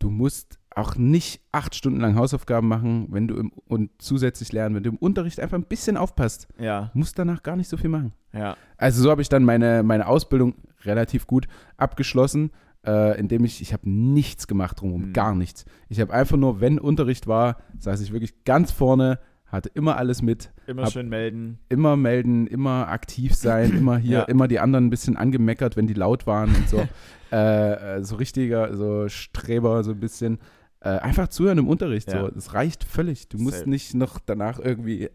du 0.00 0.10
musst 0.10 0.58
auch 0.74 0.96
nicht 0.96 1.40
acht 1.52 1.76
Stunden 1.76 2.00
lang 2.00 2.16
Hausaufgaben 2.16 2.66
machen, 2.66 3.06
wenn 3.10 3.28
du 3.28 3.36
im, 3.36 3.52
und 3.68 3.90
zusätzlich 3.98 4.50
lernen, 4.52 4.74
wenn 4.74 4.82
du 4.82 4.90
im 4.90 4.96
Unterricht 4.96 5.38
einfach 5.38 5.56
ein 5.56 5.64
bisschen 5.66 5.96
aufpasst, 5.96 6.48
Ja, 6.58 6.90
musst 6.94 7.16
danach 7.18 7.44
gar 7.44 7.54
nicht 7.54 7.68
so 7.68 7.76
viel 7.76 7.90
machen. 7.90 8.12
ja. 8.32 8.56
Also 8.76 9.00
so 9.02 9.10
habe 9.12 9.22
ich 9.22 9.28
dann 9.28 9.44
meine, 9.44 9.84
meine 9.84 10.08
Ausbildung 10.08 10.54
relativ 10.82 11.28
gut 11.28 11.46
abgeschlossen, 11.76 12.50
äh, 12.86 13.18
indem 13.18 13.44
ich, 13.44 13.60
ich 13.60 13.72
habe 13.72 13.88
nichts 13.88 14.46
gemacht 14.46 14.80
drumherum, 14.80 15.08
Mhm. 15.08 15.12
gar 15.12 15.34
nichts. 15.34 15.64
Ich 15.88 16.00
habe 16.00 16.12
einfach 16.12 16.36
nur, 16.36 16.60
wenn 16.60 16.78
Unterricht 16.78 17.26
war, 17.26 17.58
saß 17.78 18.00
ich 18.00 18.12
wirklich 18.12 18.44
ganz 18.44 18.70
vorne, 18.70 19.18
hatte 19.46 19.70
immer 19.74 19.96
alles 19.96 20.20
mit, 20.22 20.52
Immer 20.66 20.90
schön 20.90 21.08
melden. 21.08 21.58
immer 21.68 21.96
melden, 21.96 22.46
immer 22.46 22.88
aktiv 22.88 23.34
sein, 23.34 23.72
immer 23.78 23.96
hier, 23.98 24.18
Ja. 24.18 24.22
immer 24.24 24.48
die 24.48 24.58
anderen 24.60 24.86
ein 24.86 24.90
bisschen 24.90 25.16
angemeckert, 25.16 25.76
wenn 25.76 25.86
die 25.86 25.94
laut 25.94 26.26
waren 26.26 26.54
und 26.54 26.68
so. 26.68 26.86
äh, 27.32 27.96
äh, 27.98 28.02
so 28.04 28.16
richtiger, 28.16 28.76
so 28.76 29.08
Streber, 29.08 29.82
so 29.84 29.92
ein 29.92 30.00
bisschen. 30.00 30.38
Äh, 30.80 30.98
einfach 30.98 31.28
zuhören 31.28 31.56
im 31.58 31.68
Unterricht. 31.68 32.12
Ja. 32.12 32.20
So. 32.22 32.28
Das 32.28 32.52
reicht 32.52 32.84
völlig. 32.84 33.28
Du 33.30 33.38
musst 33.38 33.58
Safe. 33.60 33.70
nicht 33.70 33.94
noch 33.94 34.18
danach 34.18 34.58
irgendwie 34.58 35.08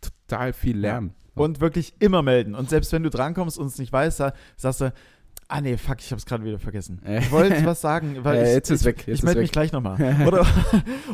total 0.00 0.52
viel 0.52 0.76
lernen. 0.78 1.14
Und 1.34 1.60
wirklich 1.60 1.94
immer 2.00 2.22
melden. 2.22 2.54
Und 2.54 2.68
selbst 2.70 2.92
wenn 2.92 3.02
du 3.02 3.10
drankommst 3.10 3.58
und 3.58 3.66
es 3.66 3.78
nicht 3.78 3.92
weißt, 3.92 4.22
sagst 4.56 4.80
du, 4.82 4.92
ah 5.50 5.60
nee, 5.60 5.76
fuck, 5.76 5.96
ich 6.00 6.10
hab's 6.12 6.24
gerade 6.24 6.44
wieder 6.44 6.58
vergessen. 6.58 7.00
Äh. 7.04 7.18
Ich 7.18 7.30
wollte 7.30 7.64
was 7.66 7.80
sagen, 7.80 8.18
weil 8.22 8.42
ich, 8.44 8.48
jetzt 8.54 8.70
ist 8.70 8.80
ich, 8.80 8.86
weg, 8.86 9.04
jetzt 9.06 9.18
ich 9.18 9.22
melde 9.22 9.40
mich 9.40 9.52
gleich 9.52 9.72
nochmal. 9.72 9.96
Oder, 10.26 10.46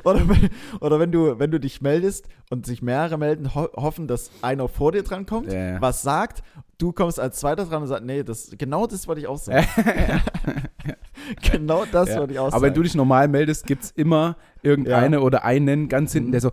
oder, 0.05 0.28
wenn- 0.28 0.51
oder 0.80 1.01
wenn 1.01 1.11
du, 1.12 1.39
wenn 1.39 1.51
du 1.51 1.59
dich 1.59 1.80
meldest 1.80 2.28
und 2.51 2.66
sich 2.66 2.82
mehrere 2.82 3.18
melden, 3.18 3.55
ho 3.55 3.68
hoffen, 3.76 4.07
dass 4.07 4.30
einer 4.43 4.68
vor 4.68 4.93
dir 4.93 5.03
drankommt, 5.03 5.53
Ja, 5.53 5.59
ja. 5.72 5.80
was 5.80 6.03
sagt, 6.03 6.43
du 6.78 6.93
kommst 6.93 7.18
als 7.18 7.41
zweiter 7.41 7.64
dran 7.64 7.82
und 7.82 7.89
sagst, 7.89 8.05
nee, 8.05 8.22
das, 8.22 8.51
genau 8.57 8.87
das 8.87 9.09
wollte 9.09 9.20
ich 9.22 9.26
auch 9.26 9.39
sagen. 9.39 9.66
genau 11.51 11.84
das 11.91 12.09
Ja. 12.11 12.18
wollte 12.18 12.32
ich 12.34 12.39
auch 12.39 12.53
Aber 12.53 12.62
wenn 12.62 12.72
du 12.74 12.78
sagen. 12.80 12.84
dich 12.84 12.95
normal 12.95 13.28
meldest, 13.28 13.66
gibt 13.66 13.84
es 13.84 13.91
immer 13.93 14.37
irgendeine 14.63 15.21
oder 15.21 15.45
einen 15.45 15.89
ganz 15.89 16.13
hinten, 16.13 16.29
Mhm. 16.29 16.33
der 16.33 16.41
so, 16.41 16.51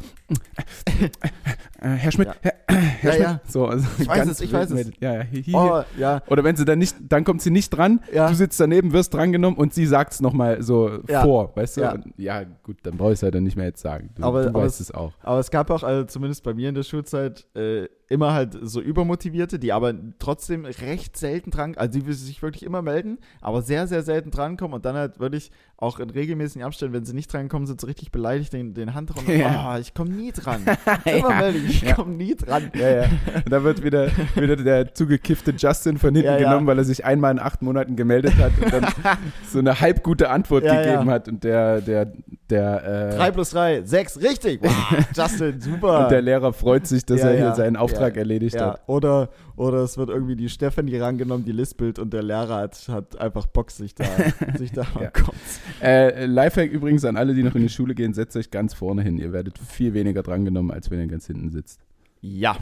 äh, 1.81 1.87
Herr 1.89 2.11
Schmidt, 2.11 2.27
Ja. 2.27 2.35
Herr, 2.41 2.53
Herr 2.67 3.09
Ja, 3.09 3.13
Schmidt. 3.15 3.19
ja. 3.27 3.41
So, 3.47 3.67
also 3.67 3.87
Ich 3.99 4.07
weiß 4.07 4.27
es, 4.27 4.41
ich 4.41 4.53
weiß 4.53 4.71
es. 4.71 4.91
Ja, 4.99 5.13
ja, 5.15 5.19
hi, 5.23 5.43
hi. 5.43 5.53
Oh, 5.53 5.81
ja, 5.97 6.21
Oder 6.27 6.43
wenn 6.43 6.55
sie 6.55 6.65
dann 6.65 6.79
nicht, 6.79 6.95
dann 7.09 7.23
kommt 7.23 7.41
sie 7.41 7.51
nicht 7.51 7.69
dran, 7.69 7.99
Ja. 8.13 8.29
du 8.29 8.35
sitzt 8.35 8.59
daneben, 8.59 8.93
wirst 8.93 9.13
drangenommen 9.13 9.57
und 9.57 9.73
sie 9.73 9.85
sagt 9.85 10.13
es 10.13 10.21
nochmal 10.21 10.61
so 10.63 10.99
Ja. 11.07 11.23
vor, 11.23 11.55
weißt 11.55 11.77
du? 11.77 11.81
Ja. 11.81 11.91
Und 11.93 12.13
ja, 12.17 12.43
gut, 12.63 12.77
dann 12.83 12.97
brauche 12.97 13.09
ich 13.11 13.15
es 13.15 13.21
ja 13.21 13.31
dann 13.31 13.43
nicht 13.43 13.55
mehr 13.57 13.65
jetzt 13.65 13.81
sagen. 13.81 14.09
Du, 14.15 14.23
Aber- 14.23 14.43
du 14.43 14.49
aber 14.49 14.63
weißt 14.63 14.79
es- 14.81 14.89
es 14.89 14.95
auch. 14.95 15.13
Aber 15.21 15.39
es 15.39 15.51
gab 15.51 15.69
auch, 15.69 15.83
also 15.83 16.03
zumindest 16.05 16.43
bei 16.43 16.53
mir 16.53 16.69
in 16.69 16.75
der 16.75 16.83
Schulzeit, 16.83 17.45
äh, 17.55 17.87
immer 18.09 18.33
halt 18.33 18.57
so 18.61 18.79
übermotivierte, 18.79 19.57
die 19.59 19.71
aber 19.73 19.93
trotzdem 20.19 20.65
recht 20.65 21.17
selten 21.17 21.49
dran, 21.51 21.73
also 21.75 21.99
die 21.99 22.13
sich 22.13 22.41
wirklich 22.43 22.63
immer 22.63 22.81
melden, 22.83 23.17
aber 23.41 23.61
sehr, 23.63 23.87
sehr 23.87 24.03
selten 24.03 24.29
drankommen 24.29 24.75
und 24.75 24.85
dann 24.85 24.95
halt 24.95 25.19
wirklich 25.19 25.51
auch 25.83 25.99
in 25.99 26.09
regelmäßigen 26.09 26.65
Abständen, 26.65 26.93
wenn 26.93 27.05
sie 27.05 27.13
nicht 27.13 27.31
drankommen, 27.31 27.67
sind 27.67 27.81
sie 27.81 27.87
richtig 27.87 28.11
beleidigt, 28.11 28.53
den, 28.53 28.73
den 28.73 28.93
Hand 28.93 29.15
runter. 29.15 29.33
Ja. 29.43 29.73
Oh, 29.75 29.79
ich 29.79 29.93
komme 29.93 30.11
nie 30.11 30.31
dran. 30.31 30.63
Immer 31.05 31.29
Ja. 31.29 31.39
melde 31.39 31.57
ich, 31.59 31.83
ich 31.83 31.93
komme 31.95 32.13
nie 32.15 32.35
dran. 32.35 32.71
Ja, 32.75 32.89
ja. 32.89 33.05
Da 33.49 33.63
wird 33.63 33.83
wieder, 33.83 34.07
wieder 34.35 34.55
der 34.55 34.93
zugekiffte 34.93 35.53
Justin 35.57 35.97
von 35.97 36.15
hinten 36.15 36.37
genommen, 36.37 36.67
weil 36.67 36.77
er 36.77 36.83
sich 36.83 37.03
einmal 37.05 37.31
in 37.31 37.39
acht 37.39 37.61
Monaten 37.61 37.95
gemeldet 37.95 38.35
hat 38.37 38.51
und 38.63 38.73
dann 38.73 38.87
so 39.49 39.59
eine 39.59 39.79
halb 39.81 40.03
gute 40.03 40.29
Antwort 40.29 40.63
gegeben 40.63 41.09
hat. 41.09 41.27
Und 41.27 41.43
der, 41.43 41.81
der, 41.81 42.13
der, 42.53 43.09
äh, 43.13 43.15
3 43.17 43.31
plus 43.31 43.49
3, 43.51 43.81
6, 43.83 44.21
richtig. 44.21 44.61
Wow, 44.63 45.05
Justin, 45.15 45.59
super. 45.59 46.03
und 46.05 46.11
der 46.11 46.21
Lehrer 46.21 46.53
freut 46.53 46.87
sich, 46.87 47.05
dass 47.05 47.19
Ja, 47.21 47.27
er 47.29 47.35
hier 47.35 47.45
ja. 47.45 47.55
seinen 47.55 47.75
Auftrag 47.75 48.13
Ja. 48.15 48.19
erledigt 48.19 48.55
ja, 48.55 48.73
hat. 48.73 48.81
oder, 48.87 49.29
oder 49.55 49.79
es 49.79 49.97
wird 49.97 50.09
irgendwie 50.09 50.35
die 50.35 50.49
Stephanie 50.49 50.97
rangenommen, 50.97 51.45
die 51.45 51.51
lispelt 51.51 51.99
und 51.99 52.13
der 52.13 52.23
Lehrer 52.23 52.55
hat, 52.57 52.87
hat 52.89 53.19
einfach 53.19 53.45
Bock, 53.47 53.71
sich 53.71 53.95
da, 53.95 54.05
sich 54.57 54.71
da 54.71 54.85
Ja. 55.01 55.09
kommt. 55.09 55.37
Äh, 55.81 56.25
Lifehack 56.25 56.71
übrigens 56.71 57.03
an 57.05 57.17
alle, 57.17 57.33
die 57.33 57.43
noch 57.43 57.55
in 57.55 57.61
die 57.63 57.69
Schule 57.69 57.95
gehen, 57.95 58.13
setzt 58.13 58.37
euch 58.37 58.51
ganz 58.51 58.73
vorne 58.73 59.01
hin. 59.01 59.17
Ihr 59.17 59.33
werdet 59.33 59.57
viel 59.57 59.93
weniger 59.93 60.23
drangenommen, 60.23 60.71
als 60.71 60.89
wenn 60.91 60.99
ihr 60.99 61.07
ganz 61.07 61.27
hinten 61.27 61.49
sitzt. 61.49 61.79
Ja, 62.21 62.55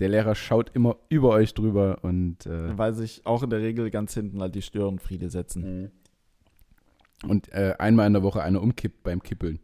Der 0.00 0.08
Lehrer 0.10 0.34
schaut 0.34 0.70
immer 0.74 0.96
über 1.08 1.30
euch 1.30 1.54
drüber 1.54 1.98
und, 2.02 2.44
äh, 2.46 2.76
weil 2.76 2.92
sich 2.92 3.22
auch 3.24 3.42
in 3.42 3.48
der 3.50 3.60
Regel 3.60 3.90
ganz 3.90 4.12
hinten 4.12 4.42
halt 4.42 4.54
die 4.54 4.60
Störenfriede 4.62 5.30
setzen. 5.30 5.90
Und 7.30 7.52
äh, 7.52 7.74
einmal 7.78 8.06
in 8.06 8.12
der 8.12 8.22
Woche 8.22 8.42
einer 8.42 8.62
umkippt 8.62 9.02
beim 9.02 9.22
Kippeln. 9.22 9.58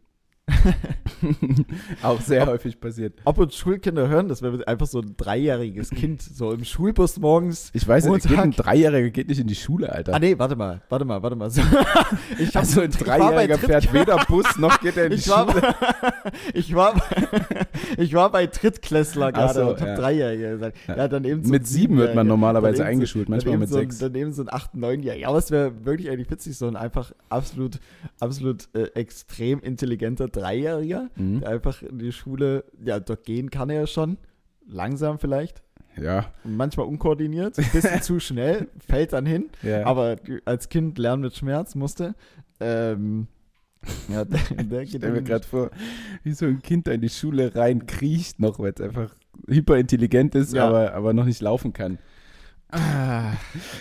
Auch 2.03 2.19
sehr 2.21 2.45
häufig 2.47 2.79
passiert. 2.79 3.13
Ob 3.23 3.37
uns 3.37 3.55
Schulkinder 3.55 4.07
hören, 4.09 4.27
das 4.27 4.41
wäre 4.41 4.67
einfach 4.67 4.87
so 4.87 4.99
ein 4.99 5.15
dreijähriges 5.15 5.89
Kind, 5.89 6.21
so 6.21 6.51
im 6.51 6.65
Schulbus 6.65 7.17
morgens. 7.17 7.69
Ich 7.73 7.87
weiß 7.87 8.05
nicht, 8.07 8.27
geht 8.27 8.37
ein. 8.37 8.51
Dreijähriger 8.51 9.09
geht 9.09 9.29
nicht 9.29 9.39
in 9.39 9.47
die 9.47 9.55
Schule, 9.55 9.91
Alter. 9.91 10.13
Ah 10.13 10.19
nee, 10.19 10.37
warte 10.37 10.55
mal, 10.55 10.81
warte 10.89 11.05
mal, 11.05 11.23
warte 11.23 11.35
mal. 11.37 11.49
So, 11.49 11.61
ich 12.39 12.49
hab- 12.49 12.63
also 12.63 12.81
ein 12.81 12.93
war 12.93 12.99
Dreijähriger 13.19 13.57
fährt 13.57 13.93
weder 13.93 14.17
Bus 14.25 14.57
noch 14.57 14.79
geht 14.81 14.97
er 14.97 15.05
in 15.05 15.11
die 15.11 15.17
Ich 15.17 15.29
war, 15.29 15.49
Schule. 15.49 15.75
ich, 16.53 16.75
war, 16.75 17.01
ich 17.97 18.13
war 18.13 18.29
bei 18.31 18.47
Drittklässler 18.47 19.27
Ach 19.27 19.33
gerade 19.33 19.53
so, 19.53 19.69
und 19.69 19.79
hab 19.81 19.87
ja. 19.87 19.95
Dreijährige 19.95 20.49
gesagt. 20.49 20.77
Ja. 20.87 21.07
Dann 21.07 21.23
eben 21.23 21.43
so 21.45 21.51
Mit 21.51 21.67
sieben 21.67 21.97
wird 21.97 22.15
man 22.15 22.27
normalerweise 22.27 22.83
eingeschult, 22.85 23.29
manchmal 23.29 23.57
mit 23.57 23.69
so, 23.69 23.75
sechs. 23.77 23.97
Dann 23.99 24.13
eben 24.15 24.33
so 24.33 24.41
ein 24.41 24.51
acht, 24.51 24.75
neunjähriger. 24.75 25.21
Ja, 25.21 25.27
aber 25.29 25.37
es 25.37 25.51
wäre 25.51 25.85
wirklich 25.85 26.09
eigentlich 26.09 26.29
witzig, 26.29 26.57
so 26.57 26.67
ein 26.67 26.75
einfach 26.75 27.13
absolut, 27.29 27.79
absolut 28.19 28.67
äh, 28.75 28.83
extrem 28.95 29.59
intelligenter 29.61 30.31
Dreijähriger, 30.33 31.09
Mhm. 31.15 31.39
der 31.41 31.49
einfach 31.49 31.81
in 31.81 31.99
die 31.99 32.11
Schule, 32.11 32.65
ja, 32.83 32.99
dort 32.99 33.23
gehen 33.25 33.49
kann 33.49 33.69
er 33.69 33.81
ja 33.81 33.87
schon. 33.87 34.17
Langsam 34.67 35.19
vielleicht. 35.19 35.61
Ja, 36.01 36.25
Manchmal 36.43 36.87
unkoordiniert, 36.87 37.57
ein 37.59 37.69
bisschen 37.71 38.01
zu 38.01 38.19
schnell, 38.19 38.67
fällt 38.87 39.13
dann 39.13 39.25
hin. 39.25 39.49
ja. 39.61 39.85
Aber 39.85 40.15
als 40.45 40.69
Kind 40.69 40.97
lernen 40.97 41.21
mit 41.23 41.35
Schmerz 41.35 41.75
musste. 41.75 42.15
Ähm, 42.59 43.27
ja, 44.07 44.25
der, 44.25 44.39
der 44.63 44.85
geht 44.85 45.01
mir 45.01 45.21
gerade 45.21 45.45
vor, 45.45 45.69
wie 46.23 46.33
so 46.33 46.45
ein 46.45 46.61
Kind 46.61 46.87
da 46.87 46.91
in 46.93 47.01
die 47.01 47.09
Schule 47.09 47.53
rein 47.55 47.85
kriecht 47.85 48.39
noch, 48.39 48.57
weil 48.59 48.73
es 48.75 48.81
einfach 48.81 49.13
hyperintelligent 49.47 50.33
ist, 50.35 50.53
Ja. 50.53 50.67
aber, 50.67 50.93
aber 50.93 51.13
noch 51.13 51.25
nicht 51.25 51.41
laufen 51.41 51.73
kann. 51.73 51.99
Ah, 52.71 53.33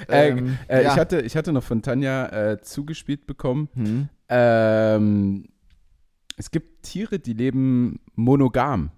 Äh, 0.08 0.28
ähm, 0.30 0.58
Äh, 0.68 0.82
ja. 0.84 0.92
ich, 0.92 0.98
hatte, 0.98 1.20
ich 1.22 1.34
hatte 1.36 1.52
noch 1.52 1.62
von 1.62 1.80
Tanja 1.80 2.26
äh, 2.26 2.60
zugespielt 2.60 3.26
bekommen. 3.26 3.68
Hm. 3.74 4.08
Ähm, 4.28 5.44
es 6.36 6.50
gibt 6.50 6.82
Tiere, 6.84 7.18
die 7.18 7.32
leben 7.34 8.00
monogam. 8.14 8.90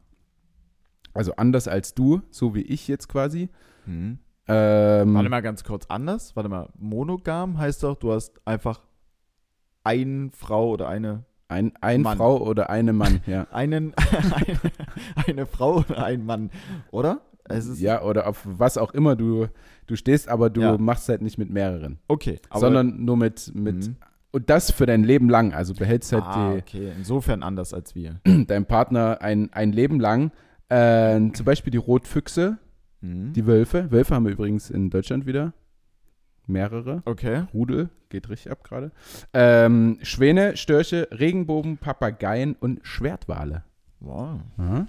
Also 1.12 1.34
anders 1.36 1.68
als 1.68 1.94
du, 1.94 2.22
so 2.30 2.54
wie 2.54 2.62
ich 2.62 2.88
jetzt 2.88 3.08
quasi. 3.08 3.48
Hm. 3.84 4.18
Ähm, 4.46 5.14
Warte 5.14 5.28
mal 5.28 5.40
ganz 5.42 5.64
kurz 5.64 5.86
anders. 5.86 6.34
Warte 6.36 6.48
mal, 6.48 6.68
monogam 6.78 7.56
heißt 7.58 7.82
doch, 7.82 7.94
du 7.96 8.12
hast 8.12 8.40
einfach 8.46 8.80
eine 9.84 10.30
Frau 10.32 10.70
oder 10.70 10.88
eine, 10.88 11.24
ein, 11.48 11.72
ein 11.80 12.02
Mann. 12.02 12.16
Frau 12.18 12.38
oder 12.42 12.70
eine 12.70 12.92
Mann, 12.92 13.20
ja. 13.26 13.46
einen, 13.50 13.94
eine, 13.94 14.60
eine 15.26 15.46
Frau 15.46 15.78
oder 15.78 16.04
ein 16.04 16.24
Mann, 16.24 16.50
oder? 16.90 17.20
Ja, 17.76 18.02
oder 18.02 18.26
auf 18.26 18.40
was 18.44 18.78
auch 18.78 18.92
immer 18.94 19.16
du, 19.16 19.48
du 19.86 19.96
stehst, 19.96 20.28
aber 20.28 20.48
du 20.48 20.62
Ja. 20.62 20.78
machst 20.78 21.08
halt 21.10 21.20
nicht 21.20 21.36
mit 21.36 21.50
mehreren, 21.50 21.98
Okay, 22.08 22.40
aber, 22.48 22.60
sondern 22.60 23.04
nur 23.04 23.18
mit, 23.18 23.54
mit 23.54 23.86
Mhm. 23.88 23.96
Und 24.34 24.50
das 24.50 24.70
für 24.72 24.84
dein 24.84 25.04
Leben 25.04 25.30
lang. 25.30 25.54
Also 25.54 25.74
behältst 25.74 26.12
halt 26.12 26.24
ah, 26.24 26.52
die, 26.52 26.58
okay, 26.58 26.92
insofern 26.96 27.42
anders 27.42 27.72
als 27.72 27.94
wir. 27.94 28.20
deinem 28.46 28.66
Partner 28.66 29.18
ein, 29.22 29.52
ein 29.52 29.72
Leben 29.72 30.00
lang. 30.00 30.32
Äh, 30.68 31.30
zum 31.32 31.46
Beispiel 31.46 31.70
die 31.70 31.78
Rotfüchse, 31.78 32.58
Hm. 33.00 33.32
die 33.32 33.46
Wölfe. 33.46 33.90
Wölfe 33.92 34.14
haben 34.14 34.24
wir 34.24 34.32
übrigens 34.32 34.70
in 34.70 34.90
Deutschland 34.90 35.26
wieder. 35.26 35.52
Mehrere. 36.46 37.02
Okay. 37.04 37.44
Rudel, 37.54 37.88
geht 38.08 38.28
richtig 38.28 38.50
ab 38.50 38.64
gerade. 38.64 38.90
Ähm, 39.32 39.98
Schwäne, 40.02 40.56
Störche, 40.56 41.08
Regenbogen, 41.12 41.78
Papageien 41.78 42.54
und 42.58 42.80
Schwertwale. 42.82 43.62
Wow, 44.00 44.40
Aha. 44.58 44.86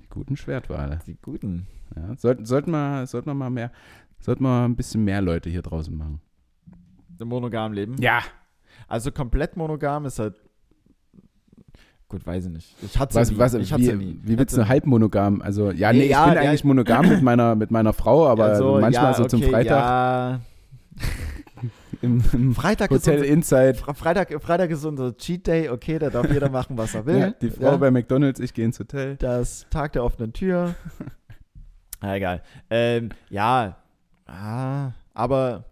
Die 0.00 0.08
guten 0.08 0.36
Schwertwale. 0.36 0.98
die 1.06 1.16
guten. 1.22 1.66
Ja. 1.96 2.16
Sollten 2.16 2.44
sollten 2.44 2.70
wir, 2.72 3.06
sollten 3.06 3.28
wir 3.30 3.34
mal 3.34 3.48
mehr, 3.50 3.70
sollten 4.18 4.42
wir 4.42 4.48
mal 4.48 4.64
ein 4.66 4.76
bisschen 4.76 5.04
mehr 5.04 5.22
Leute 5.22 5.48
hier 5.48 5.62
draußen 5.62 5.96
machen. 5.96 6.20
Im 7.20 7.28
monogam 7.28 7.72
Leben. 7.72 7.96
Ja. 8.00 8.20
Also 8.88 9.12
komplett 9.12 9.56
monogam 9.56 10.04
ist 10.06 10.18
halt. 10.18 10.34
Gut, 12.08 12.26
weiß 12.26 12.46
ich 12.46 12.50
nicht. 12.52 12.74
Ich 12.82 12.98
hatte 12.98 13.14
Was, 13.16 13.30
nie. 13.30 13.38
was, 13.38 13.52
ich 13.54 13.76
wie, 13.76 13.92
nie. 13.92 14.18
wie 14.22 14.38
willst 14.38 14.56
du 14.56 14.66
halb 14.66 14.86
monogam? 14.86 15.42
Also, 15.42 15.70
ja, 15.70 15.92
Nee, 15.92 15.98
nee, 15.98 16.04
ich 16.06 16.10
ja, 16.12 16.24
bin 16.24 16.34
ja. 16.36 16.40
eigentlich 16.40 16.64
monogam 16.64 17.06
mit 17.06 17.20
meiner, 17.22 17.54
mit 17.54 17.70
meiner 17.70 17.92
Frau, 17.92 18.26
aber 18.26 18.44
Also, 18.46 18.78
manchmal 18.80 19.12
ja, 19.12 19.14
so 19.14 19.26
zum 19.26 19.42
okay, 19.42 19.50
Freitag 19.50 19.78
Ja. 19.78 20.40
im, 22.02 22.22
im 22.32 22.54
Freitag 22.54 22.90
ist, 22.92 23.06
Hotel 23.06 23.18
unser, 23.20 23.30
Inside. 23.30 23.74
Fre- 23.78 23.92
Freitag, 23.94 24.42
Freitag 24.42 24.70
ist 24.70 24.84
unser 24.86 25.14
Cheat 25.18 25.46
Day. 25.46 25.68
Okay, 25.68 25.98
da 25.98 26.08
darf 26.08 26.32
jeder 26.32 26.48
machen, 26.48 26.78
was 26.78 26.94
er 26.94 27.04
will. 27.04 27.18
Ja, 27.18 27.30
die 27.30 27.50
Frau 27.50 27.64
Ja. 27.72 27.76
bei 27.76 27.90
McDonalds, 27.90 28.40
ich 28.40 28.54
gehe 28.54 28.64
ins 28.64 28.78
Hotel. 28.80 29.16
Das 29.16 29.66
Tag 29.68 29.92
der 29.92 30.02
offenen 30.02 30.32
Tür. 30.32 30.76
ah, 32.00 32.14
egal. 32.14 32.42
Ähm, 32.70 33.10
ja, 33.28 33.76
ah, 34.26 34.92
aber 35.12 35.64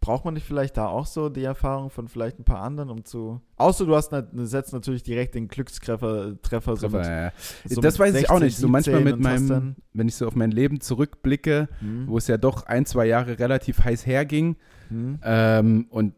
braucht 0.00 0.24
man 0.24 0.34
nicht 0.34 0.46
vielleicht 0.46 0.76
da 0.78 0.86
auch 0.86 1.04
so 1.06 1.28
die 1.28 1.44
Erfahrung 1.44 1.90
von 1.90 2.08
vielleicht 2.08 2.38
ein 2.38 2.44
paar 2.44 2.62
anderen, 2.62 2.88
um 2.90 3.04
zu. 3.04 3.40
Außer 3.56 3.84
du 3.84 3.94
hast 3.94 4.12
ne, 4.12 4.26
setzt 4.46 4.72
natürlich 4.72 5.02
direkt 5.02 5.34
den 5.34 5.48
Glückstreffer 5.48 6.40
Treffer 6.40 6.76
so 6.76 6.88
mit, 6.88 7.04
ja, 7.04 7.32
so 7.66 7.80
das 7.82 7.98
weiß 7.98 8.14
ich 8.14 8.30
auch 8.30 8.38
16, 8.38 8.46
nicht. 8.46 8.56
So 8.56 8.68
manchmal 8.68 9.02
17 9.02 9.04
mit 9.04 9.22
meinem, 9.22 9.76
wenn 9.92 10.08
ich 10.08 10.14
so 10.14 10.26
auf 10.26 10.34
mein 10.34 10.50
Leben 10.50 10.80
zurückblicke, 10.80 11.68
Hm, 11.80 12.08
wo 12.08 12.16
es 12.16 12.26
ja 12.28 12.38
doch 12.38 12.64
ein, 12.66 12.86
zwei 12.86 13.06
Jahre 13.06 13.38
relativ 13.38 13.84
heiß 13.84 14.06
herging. 14.06 14.56
hm, 14.88 15.18
Ähm, 15.22 15.86
und 15.90 16.14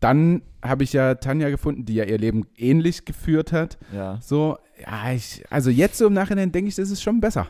dann 0.00 0.42
habe 0.62 0.84
ich 0.84 0.92
ja 0.92 1.14
Tanja 1.16 1.48
gefunden, 1.50 1.84
die 1.84 1.94
ja 1.94 2.04
ihr 2.04 2.18
Leben 2.18 2.46
ähnlich 2.56 3.04
geführt 3.04 3.52
hat. 3.52 3.78
ja. 3.92 4.18
So, 4.20 4.58
ja, 4.80 5.12
ich, 5.12 5.44
also 5.50 5.70
jetzt 5.70 5.98
so 5.98 6.06
im 6.06 6.12
Nachhinein 6.12 6.52
denke 6.52 6.68
ich, 6.68 6.76
das 6.76 6.90
ist 6.90 7.02
schon 7.02 7.20
besser. 7.20 7.48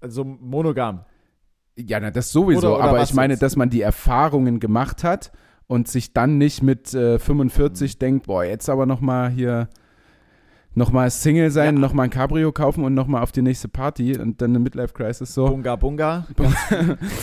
Also 0.00 0.24
monogam. 0.24 1.00
Ja, 1.78 2.00
na, 2.00 2.10
das 2.10 2.32
sowieso. 2.32 2.68
Oder- 2.68 2.76
oder 2.76 2.84
aber 2.84 3.02
ich 3.02 3.14
meine, 3.14 3.34
jetzt? 3.34 3.42
dass 3.42 3.56
man 3.56 3.70
die 3.70 3.82
Erfahrungen 3.82 4.58
gemacht 4.60 5.04
hat 5.04 5.30
und 5.66 5.86
sich 5.88 6.12
dann 6.12 6.38
nicht 6.38 6.62
mit 6.62 6.92
äh, 6.94 7.18
45 7.18 7.94
Mhm. 7.94 7.98
denkt, 7.98 8.26
boah, 8.26 8.44
jetzt 8.44 8.68
aber 8.68 8.84
noch 8.86 9.00
mal 9.00 9.30
hier 9.30 9.68
noch 10.74 10.92
mal 10.92 11.10
Single 11.10 11.50
sein, 11.50 11.74
Ja. 11.74 11.80
noch 11.80 11.92
mal 11.92 12.04
ein 12.04 12.10
Cabrio 12.10 12.52
kaufen 12.52 12.84
und 12.84 12.94
noch 12.94 13.06
mal 13.08 13.20
auf 13.22 13.32
die 13.32 13.42
nächste 13.42 13.68
Party 13.68 14.16
und 14.18 14.40
dann 14.40 14.50
eine 14.50 14.60
Midlife 14.60 14.92
Crisis 14.94 15.34
so. 15.34 15.46
Bunga 15.48 15.74
Bunga. 15.76 16.26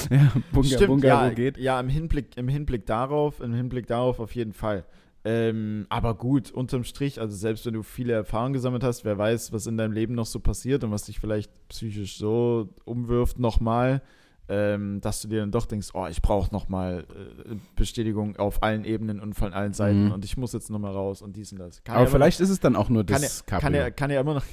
ja, 0.10 0.32
Bunga 0.52 0.68
Stimmt, 0.68 0.88
Bunga, 0.88 1.08
ja, 1.08 1.32
wo 1.32 1.36
geht. 1.36 1.58
ja 1.58 1.80
im, 1.80 1.88
Hinblick, 1.90 2.36
im 2.38 2.48
Hinblick 2.50 2.86
darauf, 2.86 3.40
im 3.40 3.54
Hinblick 3.54 3.88
darauf 3.88 4.20
auf 4.20 4.36
jeden 4.36 4.54
Fall. 4.54 4.84
Ähm, 5.24 5.86
aber 5.90 6.16
gut, 6.16 6.52
unterm 6.52 6.84
Strich, 6.84 7.20
also 7.20 7.36
selbst 7.36 7.66
wenn 7.66 7.74
du 7.74 7.82
viele 7.84 8.14
Erfahrungen 8.14 8.54
gesammelt 8.54 8.84
hast, 8.84 9.06
wer 9.06 9.18
weiß, 9.18 9.54
was 9.54 9.66
in 9.68 9.78
deinem 9.78 9.92
Leben 9.94 10.14
noch 10.16 10.28
so 10.28 10.40
passiert 10.40 10.84
und 10.84 10.92
was 10.92 11.04
dich 11.04 11.20
vielleicht 11.20 11.52
psychisch 11.70 12.18
so 12.18 12.70
umwirft 12.84 13.40
nochmal, 13.40 14.02
ähm, 14.48 15.02
dass 15.02 15.22
du 15.22 15.28
dir 15.28 15.40
dann 15.40 15.52
doch 15.52 15.66
denkst, 15.66 15.90
oh, 15.94 16.06
ich 16.08 16.22
brauche 16.22 16.54
nochmal 16.54 17.06
äh, 17.50 17.56
Bestätigung 17.76 18.36
auf 18.38 18.62
allen 18.64 18.86
Ebenen 18.86 19.20
und 19.20 19.34
von 19.34 19.54
allen 19.54 19.74
Seiten 19.74 20.06
Mhm. 20.06 20.12
und 20.12 20.26
ich 20.26 20.38
muss 20.38 20.54
jetzt 20.54 20.70
nochmal 20.70 20.92
raus 20.94 21.22
und 21.22 21.36
dies 21.36 21.52
und 21.52 21.60
das. 21.60 21.84
Kann 21.84 21.98
Aber 21.98 22.08
vielleicht 22.08 22.40
ist 22.40 22.50
es 22.50 22.60
dann 22.60 22.76
auch 22.76 22.90
nur 22.90 23.06
kann 23.06 23.22
das 23.22 23.40
noch, 23.42 23.46
kann, 23.48 23.60
Cabrio. 23.62 23.82
er, 23.82 23.92
kann 23.92 24.10
er 24.12 24.22
immer 24.22 24.36
noch, 24.36 24.44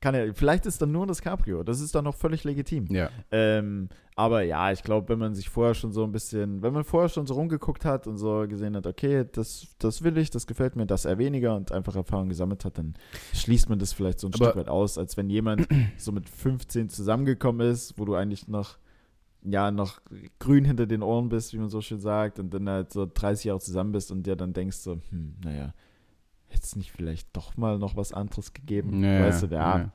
kann 0.00 0.14
er, 0.14 0.34
vielleicht 0.34 0.66
ist 0.66 0.80
dann 0.82 0.92
nur 0.92 1.06
das 1.06 1.20
Cabrio, 1.22 1.62
das 1.64 1.80
ist 1.80 1.94
dann 1.94 2.04
noch 2.04 2.14
völlig 2.14 2.44
legitim. 2.44 2.86
ja. 2.90 3.08
Ähm, 3.30 3.88
aber 4.14 4.42
ja, 4.42 4.70
ich 4.70 4.82
glaube, 4.82 5.08
wenn 5.08 5.18
man 5.18 5.34
sich 5.34 5.48
vorher 5.48 5.72
schon 5.74 5.90
so 5.90 6.04
ein 6.04 6.12
bisschen, 6.12 6.60
wenn 6.62 6.74
man 6.74 6.84
vorher 6.84 7.08
schon 7.08 7.26
so 7.26 7.32
rumgeguckt 7.32 7.86
hat 7.86 8.06
und 8.06 8.18
so 8.18 8.44
gesehen 8.46 8.76
hat, 8.76 8.86
okay, 8.86 9.24
das, 9.32 9.68
das 9.78 10.02
will 10.04 10.18
ich, 10.18 10.28
das 10.28 10.46
gefällt 10.46 10.76
mir, 10.76 10.84
das 10.84 11.06
eher 11.06 11.16
weniger 11.16 11.56
und 11.56 11.72
einfach 11.72 11.96
Erfahrung 11.96 12.28
gesammelt 12.28 12.64
hat, 12.66 12.76
dann 12.76 12.94
schließt 13.32 13.70
man 13.70 13.78
das 13.78 13.94
vielleicht 13.94 14.20
so 14.20 14.26
ein 14.28 14.34
Aber- 14.34 14.44
Stück 14.44 14.56
weit 14.56 14.68
aus, 14.68 14.98
als 14.98 15.16
wenn 15.16 15.30
jemand 15.30 15.66
so 15.96 16.12
mit 16.12 16.28
15 16.28 16.90
zusammengekommen 16.90 17.66
ist, 17.66 17.98
wo 17.98 18.04
du 18.04 18.14
eigentlich 18.14 18.48
noch, 18.48 18.76
ja, 19.44 19.70
noch 19.70 20.00
grün 20.38 20.64
hinter 20.64 20.86
den 20.86 21.02
Ohren 21.02 21.28
bist, 21.28 21.52
wie 21.52 21.58
man 21.58 21.68
so 21.68 21.80
schön 21.80 22.00
sagt, 22.00 22.38
und 22.38 22.52
dann 22.54 22.68
halt 22.68 22.92
so 22.92 23.06
30 23.12 23.46
Jahre 23.46 23.60
zusammen 23.60 23.92
bist 23.92 24.10
und 24.12 24.24
dir 24.26 24.36
dann 24.36 24.52
denkst 24.52 24.76
so, 24.78 25.00
hm, 25.10 25.34
naja, 25.44 25.74
hätte 26.48 26.62
es 26.64 26.76
nicht 26.76 26.92
vielleicht 26.92 27.28
doch 27.36 27.56
mal 27.56 27.78
noch 27.78 27.96
was 27.96 28.12
anderes 28.12 28.52
gegeben, 28.52 29.02
Ja, 29.02 29.20
weißt 29.24 29.42
du, 29.44 29.46
ja. 29.48 29.78
ja. 29.78 29.92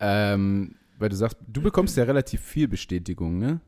Ähm, 0.00 0.74
weil 0.98 1.08
du 1.08 1.16
sagst, 1.16 1.38
du 1.46 1.62
bekommst 1.62 1.96
ja 1.96 2.04
relativ 2.04 2.40
viel 2.40 2.68
Bestätigung, 2.68 3.38
ne? 3.38 3.60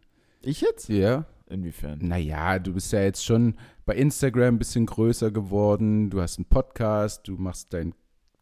Ich 0.42 0.60
jetzt? 0.60 0.88
Ja. 0.88 1.24
Inwiefern? 1.48 1.98
Naja, 2.02 2.58
du 2.58 2.74
bist 2.74 2.92
ja 2.92 3.00
jetzt 3.02 3.24
schon 3.24 3.54
bei 3.84 3.94
Instagram 3.94 4.56
ein 4.56 4.58
bisschen 4.58 4.84
größer 4.86 5.30
geworden. 5.30 6.10
Du 6.10 6.20
hast 6.20 6.38
einen 6.38 6.44
Podcast, 6.46 7.26
du 7.28 7.36
machst 7.36 7.72
dein 7.72 7.94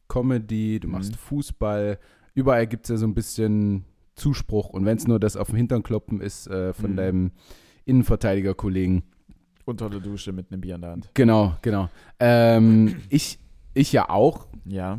Comedy, 0.08 0.80
du 0.80 0.88
machst 0.88 1.12
Mhm. 1.12 1.16
Fußball. 1.16 1.98
Überall 2.34 2.66
gibt 2.66 2.86
es 2.86 2.90
ja 2.90 2.96
so 2.96 3.06
ein 3.06 3.14
bisschen 3.14 3.84
Zuspruch. 4.14 4.68
Und 4.70 4.84
wenn 4.84 4.96
es 4.96 5.06
nur 5.06 5.18
das 5.20 5.36
auf 5.36 5.48
dem 5.48 5.56
Hintern 5.56 5.82
kloppen 5.82 6.20
ist 6.20 6.46
äh, 6.48 6.72
von 6.72 6.92
Mhm. 6.92 6.96
deinem 6.96 7.30
Innenverteidigerkollegen. 8.04 9.02
Unter 9.64 9.88
der 9.88 10.00
Dusche 10.00 10.32
mit 10.32 10.50
einem 10.52 10.60
Bier 10.60 10.74
in 10.74 10.80
der 10.82 10.90
Hand. 10.90 11.10
Genau, 11.14 11.56
genau. 11.62 11.88
Ähm, 12.20 12.96
ich, 13.08 13.38
ich 13.72 13.92
ja 13.92 14.10
auch 14.10 14.46
Ja. 14.66 14.98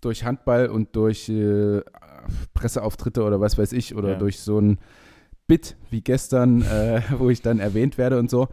durch 0.00 0.24
Handball 0.24 0.66
und 0.68 0.96
durch 0.96 1.28
äh, 1.28 1.82
Presseauftritte 2.54 3.22
oder 3.22 3.40
was 3.40 3.56
weiß 3.58 3.72
ich 3.72 3.94
oder 3.94 4.10
Ja. 4.12 4.18
durch 4.18 4.40
so 4.40 4.58
ein 4.58 4.78
Bit 5.46 5.76
wie 5.90 6.00
gestern, 6.00 6.62
äh, 6.62 7.02
wo 7.18 7.30
ich 7.30 7.42
dann 7.42 7.58
erwähnt 7.60 7.98
werde 7.98 8.18
und 8.18 8.30
so. 8.30 8.48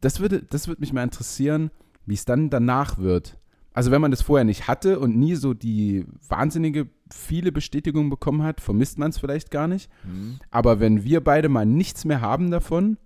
Das 0.00 0.20
würde, 0.20 0.42
das 0.42 0.68
würde 0.68 0.80
mich 0.80 0.92
mal 0.92 1.02
interessieren, 1.02 1.70
wie 2.06 2.14
es 2.14 2.24
dann 2.24 2.48
danach 2.50 2.98
wird. 2.98 3.36
Also 3.72 3.90
wenn 3.90 4.00
man 4.00 4.10
das 4.10 4.22
vorher 4.22 4.44
nicht 4.44 4.66
hatte 4.68 4.98
und 4.98 5.16
nie 5.16 5.36
so 5.36 5.54
die 5.54 6.04
wahnsinnige 6.28 6.88
viele 7.12 7.52
Bestätigungen 7.52 8.10
bekommen 8.10 8.42
hat, 8.42 8.60
vermisst 8.60 8.98
man 8.98 9.10
es 9.10 9.18
vielleicht 9.18 9.50
gar 9.50 9.68
nicht. 9.68 9.90
Hm. 10.02 10.40
Aber 10.50 10.80
wenn 10.80 11.04
wir 11.04 11.22
beide 11.22 11.48
mal 11.48 11.66
nichts 11.66 12.04
mehr 12.04 12.20
haben 12.20 12.50
davon 12.50 12.98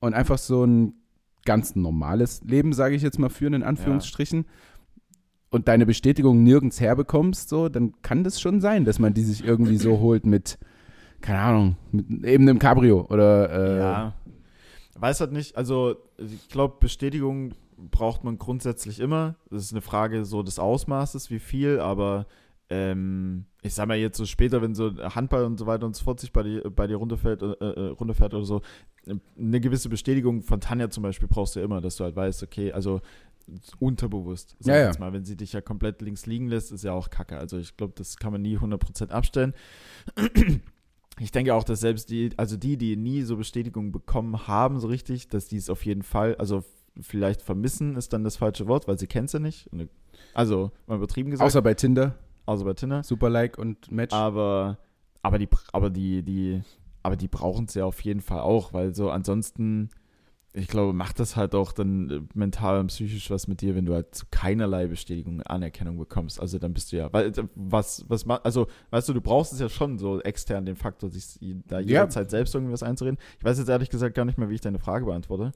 und 0.00 0.14
einfach 0.14 0.38
so 0.38 0.64
ein 0.64 0.94
ganz 1.44 1.74
normales 1.74 2.42
Leben, 2.44 2.72
sage 2.72 2.94
ich 2.94 3.02
jetzt 3.02 3.18
mal, 3.18 3.30
führen 3.30 3.54
in 3.54 3.62
Anführungsstrichen, 3.64 4.46
und 5.52 5.68
deine 5.68 5.86
Bestätigung 5.86 6.42
nirgends 6.42 6.80
herbekommst, 6.80 7.48
so, 7.48 7.68
dann 7.68 7.92
kann 8.00 8.24
das 8.24 8.40
schon 8.40 8.60
sein, 8.60 8.84
dass 8.84 8.98
man 8.98 9.12
die 9.14 9.22
sich 9.22 9.44
irgendwie 9.44 9.76
so 9.76 10.00
holt 10.00 10.24
mit, 10.24 10.58
keine 11.20 11.40
Ahnung, 11.40 11.76
mit 11.92 12.24
eben 12.24 12.48
einem 12.48 12.58
Cabrio 12.58 13.06
oder 13.08 13.50
äh, 13.50 13.78
Ja. 13.78 14.14
Weiß 14.94 15.20
halt 15.20 15.32
nicht, 15.32 15.56
also 15.56 15.96
ich 16.16 16.48
glaube, 16.48 16.76
Bestätigung 16.80 17.52
braucht 17.90 18.24
man 18.24 18.38
grundsätzlich 18.38 19.00
immer. 19.00 19.36
Das 19.50 19.64
ist 19.64 19.72
eine 19.72 19.80
Frage 19.80 20.24
so 20.24 20.42
des 20.42 20.58
Ausmaßes, 20.58 21.30
wie 21.30 21.38
viel, 21.38 21.80
aber 21.80 22.26
ähm, 22.70 23.44
ich 23.62 23.74
sag 23.74 23.86
mal 23.86 23.98
jetzt 23.98 24.16
so 24.16 24.24
später, 24.24 24.62
wenn 24.62 24.74
so 24.74 24.92
Handball 24.96 25.44
und 25.44 25.58
so 25.58 25.66
weiter 25.66 25.84
und 25.86 25.94
so 25.94 26.04
fort 26.04 26.20
sich 26.20 26.32
bei 26.32 26.42
dir, 26.42 26.70
bei 26.70 26.86
dir 26.86 26.96
runterfällt, 26.96 27.42
äh, 27.42 27.46
äh, 27.46 27.88
runterfährt 27.88 28.34
oder 28.34 28.44
so, 28.44 28.62
eine 29.38 29.60
gewisse 29.60 29.88
Bestätigung 29.88 30.42
von 30.42 30.60
Tanja 30.60 30.88
zum 30.88 31.02
Beispiel 31.02 31.28
brauchst 31.28 31.54
du 31.54 31.60
ja 31.60 31.64
immer, 31.66 31.80
dass 31.80 31.96
du 31.96 32.04
halt 32.04 32.16
weißt, 32.16 32.42
okay, 32.42 32.72
also 32.72 33.00
unterbewusst, 33.78 34.56
sag 34.60 34.72
Ja, 34.72 34.78
ich 34.78 34.82
ja. 34.82 34.86
jetzt 34.88 35.00
mal, 35.00 35.12
wenn 35.12 35.24
sie 35.24 35.36
dich 35.36 35.52
ja 35.52 35.60
komplett 35.60 36.00
links 36.00 36.26
liegen 36.26 36.48
lässt, 36.48 36.72
ist 36.72 36.84
ja 36.84 36.92
auch 36.92 37.10
kacke. 37.10 37.36
Also 37.38 37.58
ich 37.58 37.76
glaube, 37.76 37.92
das 37.96 38.16
kann 38.16 38.32
man 38.32 38.42
nie 38.42 38.56
100% 38.56 39.10
abstellen. 39.10 39.54
Ich 41.18 41.30
denke 41.30 41.54
auch, 41.54 41.64
dass 41.64 41.80
selbst 41.80 42.08
die, 42.08 42.30
also 42.38 42.56
die, 42.56 42.78
die 42.78 42.96
nie 42.96 43.22
so 43.22 43.36
Bestätigung 43.36 43.92
bekommen 43.92 44.46
haben, 44.46 44.80
so 44.80 44.88
richtig, 44.88 45.28
dass 45.28 45.46
die 45.46 45.56
es 45.56 45.68
auf 45.68 45.84
jeden 45.84 46.02
Fall, 46.02 46.36
also 46.36 46.64
vielleicht 47.00 47.42
vermissen 47.42 47.96
ist 47.96 48.12
dann 48.12 48.24
das 48.24 48.36
falsche 48.36 48.66
Wort, 48.68 48.86
weil 48.88 48.98
sie 48.98 49.06
kennt 49.06 49.30
sie 49.30 49.40
nicht. 49.40 49.68
Also, 50.34 50.70
mal 50.86 50.96
übertrieben 50.96 51.30
gesagt, 51.30 51.46
außer 51.46 51.62
bei 51.62 51.74
Tinder, 51.74 52.14
außer 52.46 52.64
bei 52.64 52.74
Tinder. 52.74 53.02
Super 53.02 53.30
Like 53.30 53.58
und 53.58 53.90
Match. 53.90 54.14
Aber, 54.14 54.78
aber 55.22 55.38
die, 55.38 55.48
aber 55.72 55.90
die, 55.90 56.22
die, 56.22 56.62
aber 57.02 57.16
die 57.16 57.28
brauchen 57.28 57.66
es 57.66 57.74
ja 57.74 57.84
auf 57.84 58.00
jeden 58.02 58.20
Fall 58.20 58.40
auch, 58.40 58.72
weil 58.72 58.94
so 58.94 59.10
ansonsten, 59.10 59.90
ich 60.54 60.68
glaube, 60.68 60.92
macht 60.92 61.18
das 61.18 61.34
halt 61.36 61.54
auch 61.54 61.72
dann 61.72 62.10
äh, 62.10 62.20
mental 62.34 62.78
und 62.78 62.88
psychisch 62.88 63.30
was 63.30 63.48
mit 63.48 63.62
dir, 63.62 63.74
wenn 63.74 63.86
du 63.86 63.94
halt 63.94 64.14
zu 64.14 64.26
keinerlei 64.30 64.86
Bestätigung, 64.86 65.40
Anerkennung 65.42 65.96
bekommst. 65.96 66.38
Also 66.40 66.58
dann 66.58 66.74
bist 66.74 66.92
du 66.92 66.96
ja, 66.98 67.10
weil 67.12 67.28
äh, 67.28 67.44
was, 67.54 68.04
was, 68.08 68.28
also 68.28 68.66
weißt 68.90 69.08
du, 69.08 69.14
du 69.14 69.20
brauchst 69.22 69.54
es 69.54 69.60
ja 69.60 69.70
schon 69.70 69.98
so 69.98 70.20
extern 70.20 70.66
den 70.66 70.76
Faktor, 70.76 71.08
sich 71.08 71.38
da 71.66 71.80
Ja. 71.80 71.86
jederzeit 71.86 72.30
selbst 72.30 72.54
irgendwas 72.54 72.82
einzureden. 72.82 73.18
Ich 73.38 73.44
weiß 73.44 73.58
jetzt 73.58 73.68
ehrlich 73.68 73.88
gesagt 73.88 74.14
gar 74.14 74.26
nicht 74.26 74.36
mehr, 74.36 74.50
wie 74.50 74.54
ich 74.54 74.60
deine 74.60 74.78
Frage 74.78 75.06
beantworte, 75.06 75.52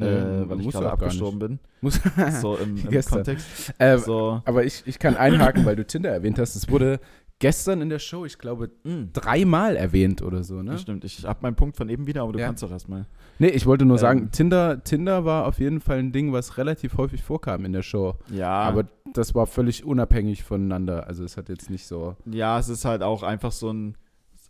Ähm, 0.00 0.42
äh, 0.44 0.48
weil 0.50 0.60
ich 0.60 0.68
gerade 0.70 0.90
abgestorben 0.92 1.38
bin. 1.38 1.58
Muss, 1.80 2.00
So 2.40 2.56
im, 2.56 2.76
im. 2.76 3.02
Kontext. 3.04 3.72
äh, 3.78 3.98
So, 3.98 4.40
Aber 4.44 4.64
ich, 4.64 4.82
ich 4.86 4.98
kann 4.98 5.16
einhaken, 5.16 5.64
weil 5.64 5.76
du 5.76 5.84
Tinder 5.86 6.10
erwähnt 6.10 6.38
hast. 6.38 6.54
Es 6.56 6.68
wurde 6.70 7.00
gestern 7.40 7.80
in 7.82 7.88
der 7.88 7.98
Show, 8.00 8.24
ich 8.24 8.38
glaube, 8.38 8.70
mh, 8.84 9.08
dreimal 9.12 9.76
erwähnt 9.76 10.22
oder 10.22 10.42
so, 10.42 10.60
ne? 10.62 10.72
das 10.72 10.82
stimmt. 10.82 11.04
Ich 11.04 11.24
habe 11.24 11.38
meinen 11.42 11.54
Punkt 11.54 11.76
von 11.76 11.88
eben 11.88 12.06
wieder, 12.08 12.22
aber 12.22 12.32
du 12.32 12.40
Ja. 12.40 12.46
kannst 12.46 12.62
doch 12.64 12.70
erstmal. 12.70 13.06
Nee, 13.38 13.48
ich 13.48 13.64
wollte 13.66 13.84
nur 13.84 13.98
sagen, 13.98 14.22
Ähm. 14.22 14.30
Tinder, 14.32 14.82
Tinder 14.82 15.24
war 15.24 15.46
auf 15.46 15.60
jeden 15.60 15.80
Fall 15.80 15.98
ein 15.98 16.10
Ding, 16.10 16.32
was 16.32 16.58
relativ 16.58 16.96
häufig 16.96 17.22
vorkam 17.22 17.64
in 17.64 17.72
der 17.72 17.82
Show. 17.82 18.16
Ja. 18.30 18.50
Aber 18.50 18.88
das 19.14 19.34
war 19.36 19.46
völlig 19.46 19.84
unabhängig 19.84 20.42
voneinander. 20.42 21.06
Also 21.06 21.22
es 21.24 21.36
hat 21.36 21.48
jetzt 21.48 21.70
nicht 21.70 21.86
so. 21.86 22.16
Ja, 22.26 22.58
es 22.58 22.68
ist 22.68 22.84
halt 22.84 23.02
auch 23.02 23.22
einfach 23.22 23.52
so 23.52 23.70
ein. 23.72 23.96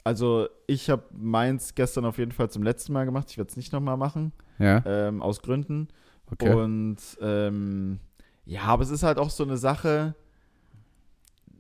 Also, 0.05 0.49
ich 0.67 0.89
habe 0.91 1.05
meins 1.13 1.75
gestern 1.75 2.05
auf 2.05 2.19
jeden 2.19 2.33
Fall 2.33 2.51
zum 2.51 2.63
letzten 2.63 2.93
Mal 2.93 3.05
gemacht. 3.05 3.31
Ich 3.31 3.39
werde 3.39 3.51
es 3.51 3.57
nicht 3.57 3.73
nochmal 3.73 3.97
machen, 3.97 4.33
Ja, 4.59 4.83
ähm, 4.87 5.23
aus 5.23 5.43
Gründen. 5.43 5.89
okay. 6.31 6.55
Und 6.55 6.97
ähm, 7.21 7.99
ja, 8.47 8.63
aber 8.63 8.83
es 8.83 8.91
ist 8.91 9.03
halt 9.03 9.19
auch 9.19 9.31
so 9.31 9.45
eine 9.45 9.59
Sache, 9.59 10.15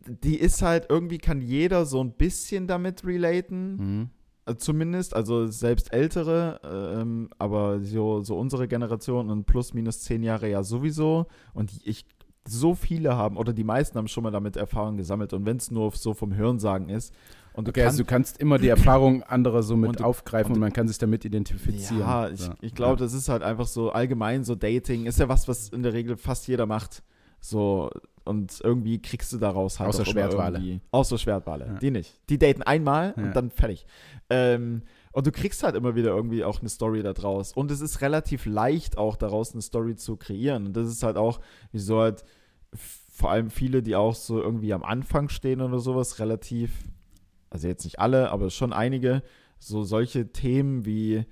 die 0.07 0.37
ist 0.39 0.63
halt, 0.63 0.87
irgendwie 0.89 1.19
kann 1.19 1.41
jeder 1.43 1.85
so 1.85 2.03
ein 2.03 2.13
bisschen 2.13 2.67
damit 2.67 3.05
relaten. 3.05 3.77
Mhm. 3.77 4.11
Äh, 4.47 4.57
Zumindest, 4.57 5.15
also 5.15 5.47
selbst 5.49 5.93
ältere, 5.93 6.61
ähm, 6.65 7.29
aber 7.39 7.81
so, 7.81 8.23
so 8.23 8.39
unsere 8.39 8.69
Generation 8.69 9.31
und 9.31 9.45
plus 9.45 9.75
minus 9.75 10.01
zehn 10.01 10.23
Jahre 10.23 10.49
ja 10.49 10.63
sowieso. 10.63 11.27
Und 11.53 11.73
ich, 11.85 12.07
so 12.47 12.75
viele 12.75 13.15
haben, 13.17 13.37
oder 13.37 13.53
die 13.53 13.65
meisten 13.65 13.99
haben 13.99 14.09
schon 14.09 14.23
mal 14.23 14.31
damit 14.31 14.57
Erfahrung 14.57 14.97
gesammelt. 14.97 15.35
Und 15.35 15.45
wenn 15.45 15.59
es 15.59 15.71
nur 15.71 15.91
so 15.93 16.15
vom 16.15 16.35
Hörensagen 16.35 16.89
ist. 16.89 17.13
Und 17.59 17.67
du 17.67 17.71
Okay, 17.71 17.83
also 17.83 17.89
kannst, 17.89 18.01
du 18.01 18.05
kannst 18.05 18.41
immer 18.41 18.59
die 18.59 18.69
Erfahrung 18.69 19.25
anderer 19.25 19.65
so 19.65 19.77
mit 19.77 19.89
Und 19.89 20.01
du- 20.01 20.05
aufgreifen 20.05 20.53
und 20.53 20.59
und, 20.59 20.61
man 20.61 20.73
kann 20.73 20.87
sich 20.87 20.99
damit 20.99 21.25
identifizieren. 21.25 21.99
ja, 22.01 22.29
ich, 22.31 22.49
ich 22.61 22.73
glaube, 22.75 22.97
das 22.97 23.13
ist 23.13 23.29
halt 23.29 23.43
einfach 23.43 23.67
so 23.67 23.91
allgemein 23.91 24.45
so 24.45 24.55
Dating. 24.55 25.07
Ist 25.07 25.19
ja 25.19 25.29
was, 25.29 25.49
was 25.49 25.71
in 25.71 25.83
der 25.83 25.93
Regel 25.93 26.17
fast 26.17 26.47
jeder 26.47 26.67
macht. 26.67 27.03
So, 27.41 27.91
und 28.25 28.61
irgendwie 28.63 29.03
kriegst 29.03 29.33
du 29.33 29.39
daraus 29.39 29.81
halt 29.81 29.89
Außer 29.89 30.05
Schwertwale. 30.05 30.81
Außer 30.93 31.19
Schwertwale. 31.19 31.67
Ja. 31.67 31.79
Die 31.79 31.91
nicht. 31.91 32.21
Die 32.31 32.39
daten 32.39 32.63
einmal 32.63 33.15
Ja. 33.17 33.23
und 33.25 33.35
dann 33.35 33.51
fertig. 33.51 33.87
Ähm, 34.31 34.83
und 35.13 35.27
du 35.27 35.33
kriegst 35.33 35.63
halt 35.65 35.75
immer 35.75 35.97
wieder 35.97 36.11
irgendwie 36.11 36.45
auch 36.45 36.61
eine 36.61 36.69
Story 36.69 37.03
da 37.03 37.13
draus. 37.13 37.53
Und 37.53 37.73
es 37.73 37.81
ist 37.81 38.03
relativ 38.03 38.47
leicht 38.47 38.99
auch 38.99 39.17
daraus 39.17 39.53
eine 39.53 39.63
Story 39.63 39.97
zu 39.97 40.17
kreieren. 40.17 40.67
Und 40.67 40.77
das 40.77 40.89
ist 40.89 41.03
halt 41.03 41.17
auch, 41.17 41.41
wieso 41.73 41.99
halt 42.01 42.25
vor 42.73 43.31
allem 43.33 43.51
viele, 43.51 43.83
die 43.83 43.97
auch 43.97 44.15
so 44.15 44.41
irgendwie 44.41 44.73
am 44.73 44.85
Anfang 44.85 45.29
stehen 45.29 45.61
oder 45.61 45.81
sowas, 45.81 46.21
relativ, 46.21 46.71
also 47.51 47.69
jetzt 47.69 47.85
nicht 47.85 48.01
alle, 48.01 48.31
aber 48.31 48.51
schon 48.51 48.73
einige, 48.73 49.23
so 49.59 49.83
solche 49.83 50.33
Themen 50.33 50.85
wie 50.85 51.25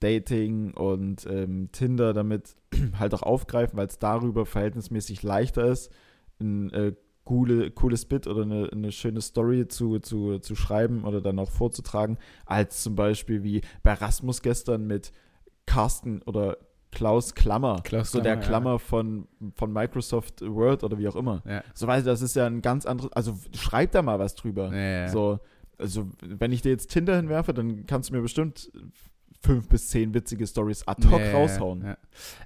Dating 0.00 0.72
und 0.72 1.26
ähm, 1.26 1.70
Tinder 1.72 2.12
damit 2.12 2.56
halt 2.98 3.14
auch 3.14 3.22
aufgreifen, 3.22 3.76
weil 3.78 3.86
es 3.86 3.98
darüber 3.98 4.46
verhältnismäßig 4.46 5.22
leichter 5.22 5.64
ist, 5.64 5.92
ein 6.40 6.72
äh, 6.72 6.94
coole, 7.24 7.70
cooles 7.70 8.06
Bit 8.06 8.26
oder 8.26 8.42
eine, 8.42 8.70
eine 8.72 8.92
schöne 8.92 9.20
Story 9.20 9.68
zu, 9.68 9.98
zu, 9.98 10.38
zu 10.38 10.54
schreiben 10.54 11.04
oder 11.04 11.20
dann 11.20 11.38
auch 11.38 11.50
vorzutragen, 11.50 12.18
als 12.46 12.82
zum 12.82 12.96
Beispiel 12.96 13.42
wie 13.42 13.60
bei 13.82 13.92
Rasmus 13.92 14.42
gestern 14.42 14.86
mit 14.86 15.12
Carsten 15.66 16.22
oder 16.22 16.56
Klaus 16.90 17.34
Klammer. 17.34 17.82
Klaus 17.84 18.10
so 18.10 18.20
der 18.20 18.36
Klammer, 18.36 18.42
ja. 18.42 18.48
Klammer 18.48 18.78
von, 18.80 19.28
von 19.54 19.72
Microsoft 19.72 20.42
Word 20.42 20.82
oder 20.82 20.98
wie 20.98 21.06
auch 21.06 21.14
immer. 21.14 21.42
Ja. 21.46 21.62
So 21.74 21.86
weißt 21.86 22.04
du, 22.04 22.10
das 22.10 22.22
ist 22.22 22.34
ja 22.34 22.46
ein 22.46 22.62
ganz 22.62 22.84
anderes, 22.84 23.12
also 23.12 23.36
schreib 23.54 23.92
da 23.92 24.02
mal 24.02 24.18
was 24.18 24.34
drüber. 24.34 24.74
Ja. 24.74 25.08
So, 25.08 25.38
also 25.80 26.08
wenn 26.22 26.52
ich 26.52 26.62
dir 26.62 26.70
jetzt 26.70 26.90
Tinder 26.90 27.16
hinwerfe, 27.16 27.52
dann 27.54 27.86
kannst 27.86 28.10
du 28.10 28.14
mir 28.14 28.22
bestimmt 28.22 28.70
fünf 29.42 29.68
bis 29.68 29.88
zehn 29.88 30.12
witzige 30.14 30.46
Stories 30.46 30.86
ad 30.86 31.06
hoc 31.08 31.20
ja, 31.20 31.32
raushauen. 31.32 31.82
ja. 31.84 31.96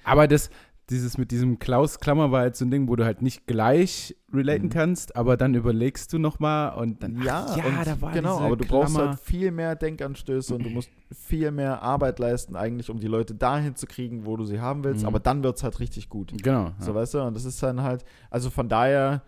Aber 0.05 0.28
das, 0.28 0.49
dieses 0.91 1.16
mit 1.18 1.30
diesem 1.30 1.59
Klaus 1.59 1.99
Klammer 1.99 2.30
war 2.30 2.41
halt 2.43 2.57
so 2.57 2.64
ein 2.64 2.70
Ding, 2.70 2.89
wo 2.89 2.95
du 2.95 3.05
halt 3.07 3.22
nicht 3.22 3.47
gleich 3.47 4.14
relaten 4.32 4.66
Mhm. 4.66 4.70
kannst, 4.70 5.16
aber 5.16 5.37
dann 5.37 5.55
überlegst 5.55 6.12
du 6.12 6.18
nochmal 6.18 6.74
und 6.78 7.03
dann. 7.03 7.22
Ja, 7.22 7.47
ach, 7.49 7.57
ja, 7.57 7.85
da 7.85 8.01
war 8.03 8.12
genau, 8.12 8.39
aber 8.39 8.57
du 8.57 8.66
brauchst 8.66 8.95
Klammer. 8.95 9.11
halt 9.12 9.20
viel 9.20 9.51
mehr 9.51 9.74
Denkanstöße 9.76 10.55
und 10.55 10.62
du 10.62 10.70
musst 10.70 10.91
viel 11.11 11.51
mehr 11.53 11.80
Arbeit 11.82 12.18
leisten, 12.18 12.55
eigentlich, 12.55 12.91
um 12.91 13.01
die 13.01 13.07
Leute 13.09 13.35
dahin 13.35 13.76
zu 13.76 13.87
kriegen, 13.87 14.26
wo 14.26 14.37
du 14.37 14.45
sie 14.45 14.61
haben 14.61 14.85
willst. 14.85 15.03
Mhm. 15.03 15.09
Aber 15.09 15.20
dann 15.20 15.43
wird 15.43 15.57
es 15.57 15.62
halt 15.64 15.80
richtig 15.80 16.09
gut. 16.11 16.32
Genau. 16.43 16.72
So, 16.78 16.89
Ja. 16.91 16.95
weißt 16.97 17.14
du? 17.14 17.22
Und 17.22 17.35
das 17.35 17.45
ist 17.47 17.62
dann 17.62 17.82
halt, 17.82 18.05
also 18.30 18.51
von 18.51 18.68
daher, 18.68 19.22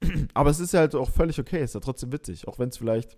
aber 0.34 0.50
es 0.50 0.60
ist 0.60 0.72
ja 0.72 0.80
halt 0.80 0.94
auch 0.94 1.10
völlig 1.10 1.38
okay, 1.38 1.62
ist 1.62 1.74
ja 1.74 1.80
trotzdem 1.80 2.10
witzig, 2.10 2.48
auch 2.48 2.58
wenn 2.58 2.70
es 2.70 2.78
vielleicht 2.78 3.16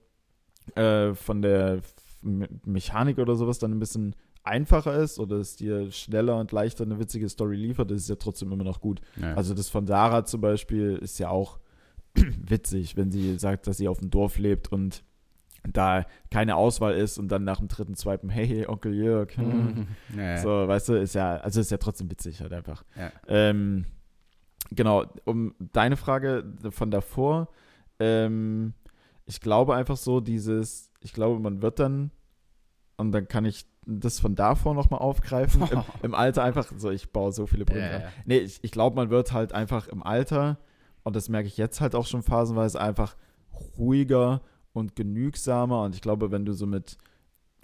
äh, 0.77 1.14
von 1.14 1.43
der 1.43 1.81
Me- 2.23 2.49
Mechanik 2.64 3.19
oder 3.19 3.37
sowas 3.37 3.59
dann 3.59 3.73
ein 3.73 3.79
bisschen 3.79 4.14
einfacher 4.45 4.95
ist 4.99 5.19
oder 5.19 5.37
es 5.37 5.57
dir 5.57 5.91
schneller 5.91 6.37
und 6.39 6.53
leichter 6.53 6.85
eine 6.85 6.99
witzige 6.99 7.29
Story 7.29 7.57
liefert, 7.57 7.91
ist 7.91 8.03
es 8.03 8.09
ja 8.09 8.16
trotzdem 8.16 8.51
immer 8.53 8.64
noch 8.64 8.81
gut. 8.81 9.01
Ja. 9.21 9.35
Also 9.35 9.55
das 9.55 9.69
von 9.69 9.87
Sarah 9.87 10.25
zum 10.25 10.41
Beispiel 10.41 10.97
ist 11.03 11.19
ja 11.19 11.29
auch 11.29 11.59
witzig, 12.14 12.97
wenn 12.97 13.11
sie 13.11 13.39
sagt, 13.39 13.66
dass 13.66 13.77
sie 13.77 13.89
auf 13.89 13.99
dem 13.99 14.11
Dorf 14.11 14.39
lebt 14.39 14.73
und 14.73 15.03
da 15.71 16.07
keine 16.31 16.57
Auswahl 16.57 16.95
ist 16.95 17.19
und 17.19 17.29
dann 17.29 17.45
nach 17.45 17.59
dem 17.59 17.69
dritten 17.69 17.95
Swipen, 17.95 18.31
hey, 18.31 18.66
Onkel 18.66 18.95
Jörg, 18.95 19.37
hm. 19.37 19.47
Mhm. 19.49 19.87
Ja. 20.16 20.39
so, 20.39 20.49
weißt 20.66 20.89
du, 20.89 20.95
ist 20.95 21.14
ja, 21.14 21.37
also 21.37 21.61
ist 21.61 21.71
ja 21.71 21.77
trotzdem 21.77 22.11
witzig 22.11 22.41
halt 22.41 22.53
einfach. 22.53 22.85
Ja. 22.97 23.12
Ähm, 23.27 23.85
genau, 24.71 25.05
um 25.25 25.55
deine 25.73 25.97
Frage 25.97 26.45
von 26.71 26.91
davor, 26.91 27.49
ähm, 27.99 28.73
ich 29.29 29.41
glaube 29.41 29.74
einfach 29.74 29.99
so, 29.99 30.20
dieses, 30.20 30.91
ich 31.01 31.12
glaube, 31.12 31.39
man 31.39 31.61
wird 31.61 31.79
dann, 31.79 32.11
und 32.97 33.12
dann 33.12 33.29
kann 33.29 33.45
ich 33.45 33.66
das 33.87 34.20
von 34.20 34.35
davor 34.35 34.74
nochmal 34.74 35.01
aufgreifen, 35.01 35.62
im, 35.70 35.83
im, 36.03 36.14
Alter 36.14 36.43
einfach, 36.43 36.72
so, 36.76 36.91
ich 36.91 37.12
baue 37.12 37.31
so 37.31 37.47
viele 37.47 37.66
Brücken. 37.66 37.81
Ja. 37.81 38.03
Nee, 38.24 38.39
ich, 38.39 38.59
ich 38.62 38.70
glaube, 38.70 38.97
man 38.97 39.11
wird 39.11 39.33
halt 39.33 39.53
einfach 39.53 39.87
im 39.89 40.03
Alter, 40.03 40.59
und 41.05 41.14
das 41.14 41.29
merke 41.29 41.47
ich 41.47 41.59
jetzt 41.59 41.83
halt 41.83 41.95
auch 41.95 42.07
schon 42.07 42.22
phasenweise, 42.22 42.81
einfach 42.81 43.16
ruhiger 43.76 44.41
und 44.72 44.97
genügsamer. 44.97 45.83
Und 45.83 45.95
ich 45.95 46.01
glaube, 46.01 46.31
wenn 46.31 46.47
du 46.47 46.55
so 46.55 46.66
mit 46.66 46.97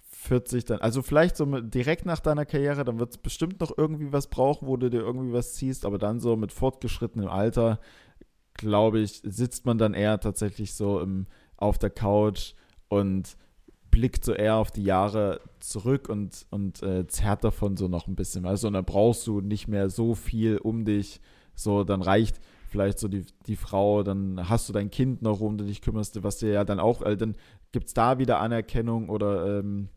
40 0.03 0.65
dann, 0.65 0.79
also 0.81 1.01
vielleicht 1.01 1.35
so 1.35 1.47
mit, 1.47 1.73
direkt 1.73 2.05
nach 2.05 2.19
deiner 2.19 2.45
Karriere, 2.45 2.83
dann 2.83 2.99
wird 2.99 3.09
es 3.09 3.17
bestimmt 3.17 3.59
noch 3.59 3.75
irgendwie 3.75 4.13
was 4.13 4.27
brauchen, 4.27 4.67
wo 4.67 4.77
du 4.77 4.89
dir 4.89 5.01
irgendwie 5.01 5.33
was 5.33 5.55
ziehst, 5.55 5.83
aber 5.83 5.97
dann 5.97 6.19
so 6.19 6.35
mit 6.35 6.51
fortgeschrittenem 6.51 7.27
Alter, 7.27 7.79
glaube 8.53 8.99
ich, 8.99 9.21
sitzt 9.23 9.65
man 9.65 9.79
dann 9.79 9.95
eher 9.95 10.19
tatsächlich 10.19 10.75
so 10.75 10.99
im, 10.99 11.25
auf 11.57 11.77
der 11.77 11.89
Couch 11.89 12.53
und 12.87 13.37
blickt 13.91 14.25
so 14.25 14.33
eher 14.33 14.55
auf 14.55 14.71
die 14.71 14.83
Jahre 14.83 15.39
zurück 15.59 16.09
und, 16.09 16.45
und 16.49 16.83
äh, 16.83 17.07
zerrt 17.07 17.43
davon 17.43 17.77
so 17.77 17.87
noch 17.87 18.07
ein 18.07 18.15
bisschen. 18.15 18.45
Also, 18.45 18.67
und 18.67 18.73
dann 18.73 18.85
brauchst 18.85 19.25
du 19.27 19.41
nicht 19.41 19.67
mehr 19.67 19.89
so 19.89 20.15
viel 20.15 20.57
um 20.57 20.83
dich. 20.83 21.21
So, 21.55 21.85
dann 21.85 22.01
reicht 22.01 22.41
vielleicht 22.67 22.99
so 22.99 23.07
die, 23.07 23.25
die 23.47 23.55
Frau, 23.55 24.03
dann 24.03 24.49
hast 24.49 24.67
du 24.67 24.73
dein 24.73 24.91
Kind 24.91 25.21
noch, 25.21 25.39
um 25.39 25.57
dich 25.57 25.81
kümmerst, 25.81 26.21
was 26.23 26.37
dir 26.37 26.49
ja 26.51 26.65
dann 26.65 26.81
auch, 26.81 27.01
äh, 27.03 27.15
dann 27.15 27.35
gibt 27.71 27.87
es 27.87 27.93
da 27.93 28.19
wieder 28.19 28.39
Anerkennung 28.41 29.07
oder 29.07 29.59
ähm, 29.59 29.87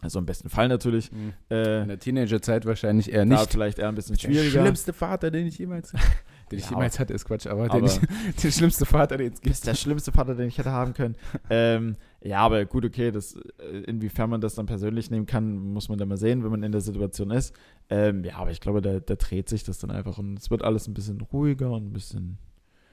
also 0.00 0.18
im 0.18 0.26
besten 0.26 0.48
Fall 0.48 0.68
natürlich. 0.68 1.10
Mhm. 1.12 1.32
Äh, 1.50 1.82
In 1.82 1.88
der 1.88 1.98
Teenagerzeit 1.98 2.66
wahrscheinlich 2.66 3.12
eher 3.12 3.24
nicht. 3.24 3.40
Da 3.40 3.46
vielleicht 3.46 3.78
eher 3.78 3.88
ein 3.88 3.94
bisschen 3.94 4.18
schwieriger. 4.18 4.52
Der 4.52 4.60
schlimmste 4.62 4.92
Vater, 4.92 5.30
den 5.30 5.46
ich 5.46 5.58
jemals, 5.58 5.92
den 6.50 6.58
ich 6.58 6.70
jemals 6.70 6.98
hatte, 6.98 7.12
ist 7.12 7.24
Quatsch, 7.24 7.46
aber, 7.46 7.70
aber 7.70 7.86
ich, 7.86 8.00
der 8.42 8.50
schlimmste 8.50 8.86
Vater, 8.86 9.16
den 9.16 9.32
es 9.32 9.40
gibt. 9.40 9.54
Ist 9.54 9.66
der 9.66 9.74
schlimmste 9.74 10.12
Vater, 10.12 10.34
den 10.34 10.48
ich 10.48 10.58
hätte 10.58 10.70
haben 10.70 10.94
können. 10.94 11.16
ähm, 11.50 11.96
ja, 12.22 12.38
aber 12.40 12.64
gut, 12.64 12.84
okay, 12.84 13.10
das, 13.10 13.36
äh, 13.58 13.78
inwiefern 13.86 14.30
man 14.30 14.40
das 14.40 14.54
dann 14.54 14.66
persönlich 14.66 15.10
nehmen 15.10 15.26
kann, 15.26 15.58
muss 15.58 15.88
man 15.88 15.98
dann 15.98 16.08
mal 16.08 16.16
sehen, 16.16 16.44
wenn 16.44 16.50
man 16.50 16.62
in 16.62 16.72
der 16.72 16.80
Situation 16.80 17.30
ist. 17.30 17.54
Ähm, 17.90 18.24
ja, 18.24 18.36
aber 18.36 18.50
ich 18.50 18.60
glaube, 18.60 18.80
da, 18.80 19.00
da 19.00 19.14
dreht 19.16 19.48
sich 19.48 19.64
das 19.64 19.78
dann 19.78 19.90
einfach 19.90 20.18
und 20.18 20.38
es 20.38 20.50
wird 20.50 20.62
alles 20.62 20.86
ein 20.86 20.94
bisschen 20.94 21.20
ruhiger 21.20 21.70
und 21.70 21.88
ein 21.88 21.92
bisschen 21.92 22.38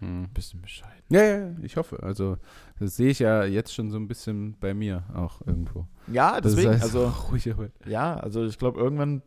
hm. 0.03 0.23
Ein 0.23 0.33
bisschen 0.33 0.61
bescheiden. 0.61 1.03
Ja, 1.09 1.23
ja, 1.23 1.51
ich 1.61 1.77
hoffe. 1.77 2.01
Also, 2.03 2.37
das 2.79 2.97
sehe 2.97 3.09
ich 3.09 3.19
ja 3.19 3.45
jetzt 3.45 3.73
schon 3.73 3.89
so 3.89 3.97
ein 3.97 4.07
bisschen 4.07 4.57
bei 4.59 4.73
mir 4.73 5.03
auch 5.13 5.41
irgendwo. 5.45 5.87
Ja, 6.11 6.41
deswegen. 6.41 6.71
Das 6.71 6.81
heißt, 6.81 6.95
also, 6.95 7.13
ruhig 7.31 7.49
ja, 7.85 8.15
also 8.15 8.45
ich 8.45 8.57
glaube, 8.57 8.79
irgendwann 8.79 9.21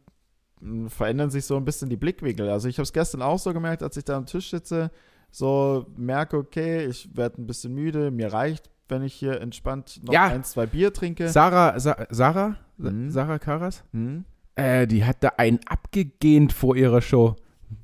verändern 0.88 1.30
sich 1.30 1.44
so 1.44 1.57
ein 1.57 1.64
bisschen 1.64 1.88
die 1.88 1.96
Blickwinkel. 1.96 2.48
Also, 2.48 2.68
ich 2.68 2.78
habe 2.78 2.84
es 2.84 2.92
gestern 2.92 3.22
auch 3.22 3.38
so 3.38 3.52
gemerkt, 3.52 3.82
als 3.82 3.96
ich 3.96 4.04
da 4.04 4.16
am 4.16 4.26
Tisch 4.26 4.50
sitze, 4.50 4.90
so 5.30 5.86
merke, 5.96 6.36
okay, 6.36 6.86
ich 6.86 7.14
werde 7.14 7.42
ein 7.42 7.46
bisschen 7.46 7.74
müde, 7.74 8.11
mir 8.11 8.32
reicht, 8.32 8.70
wenn 8.88 9.02
ich 9.02 9.14
hier 9.14 9.40
entspannt 9.40 10.00
noch 10.04 10.12
ja. 10.12 10.26
ein, 10.26 10.44
zwei 10.44 10.66
Bier 10.66 10.92
trinke. 10.92 11.28
Sarah, 11.28 11.78
Sa 11.78 12.07
Sarah, 12.11 12.57
hm. 12.78 13.11
Sarah 13.11 13.38
Karas, 13.38 13.84
hm. 13.92 14.24
äh, 14.54 14.86
die 14.86 15.04
hat 15.04 15.22
da 15.22 15.32
einen 15.36 15.61
abgegähnt 15.66 16.52
vor 16.52 16.76
ihrer 16.76 17.02
Show. 17.02 17.36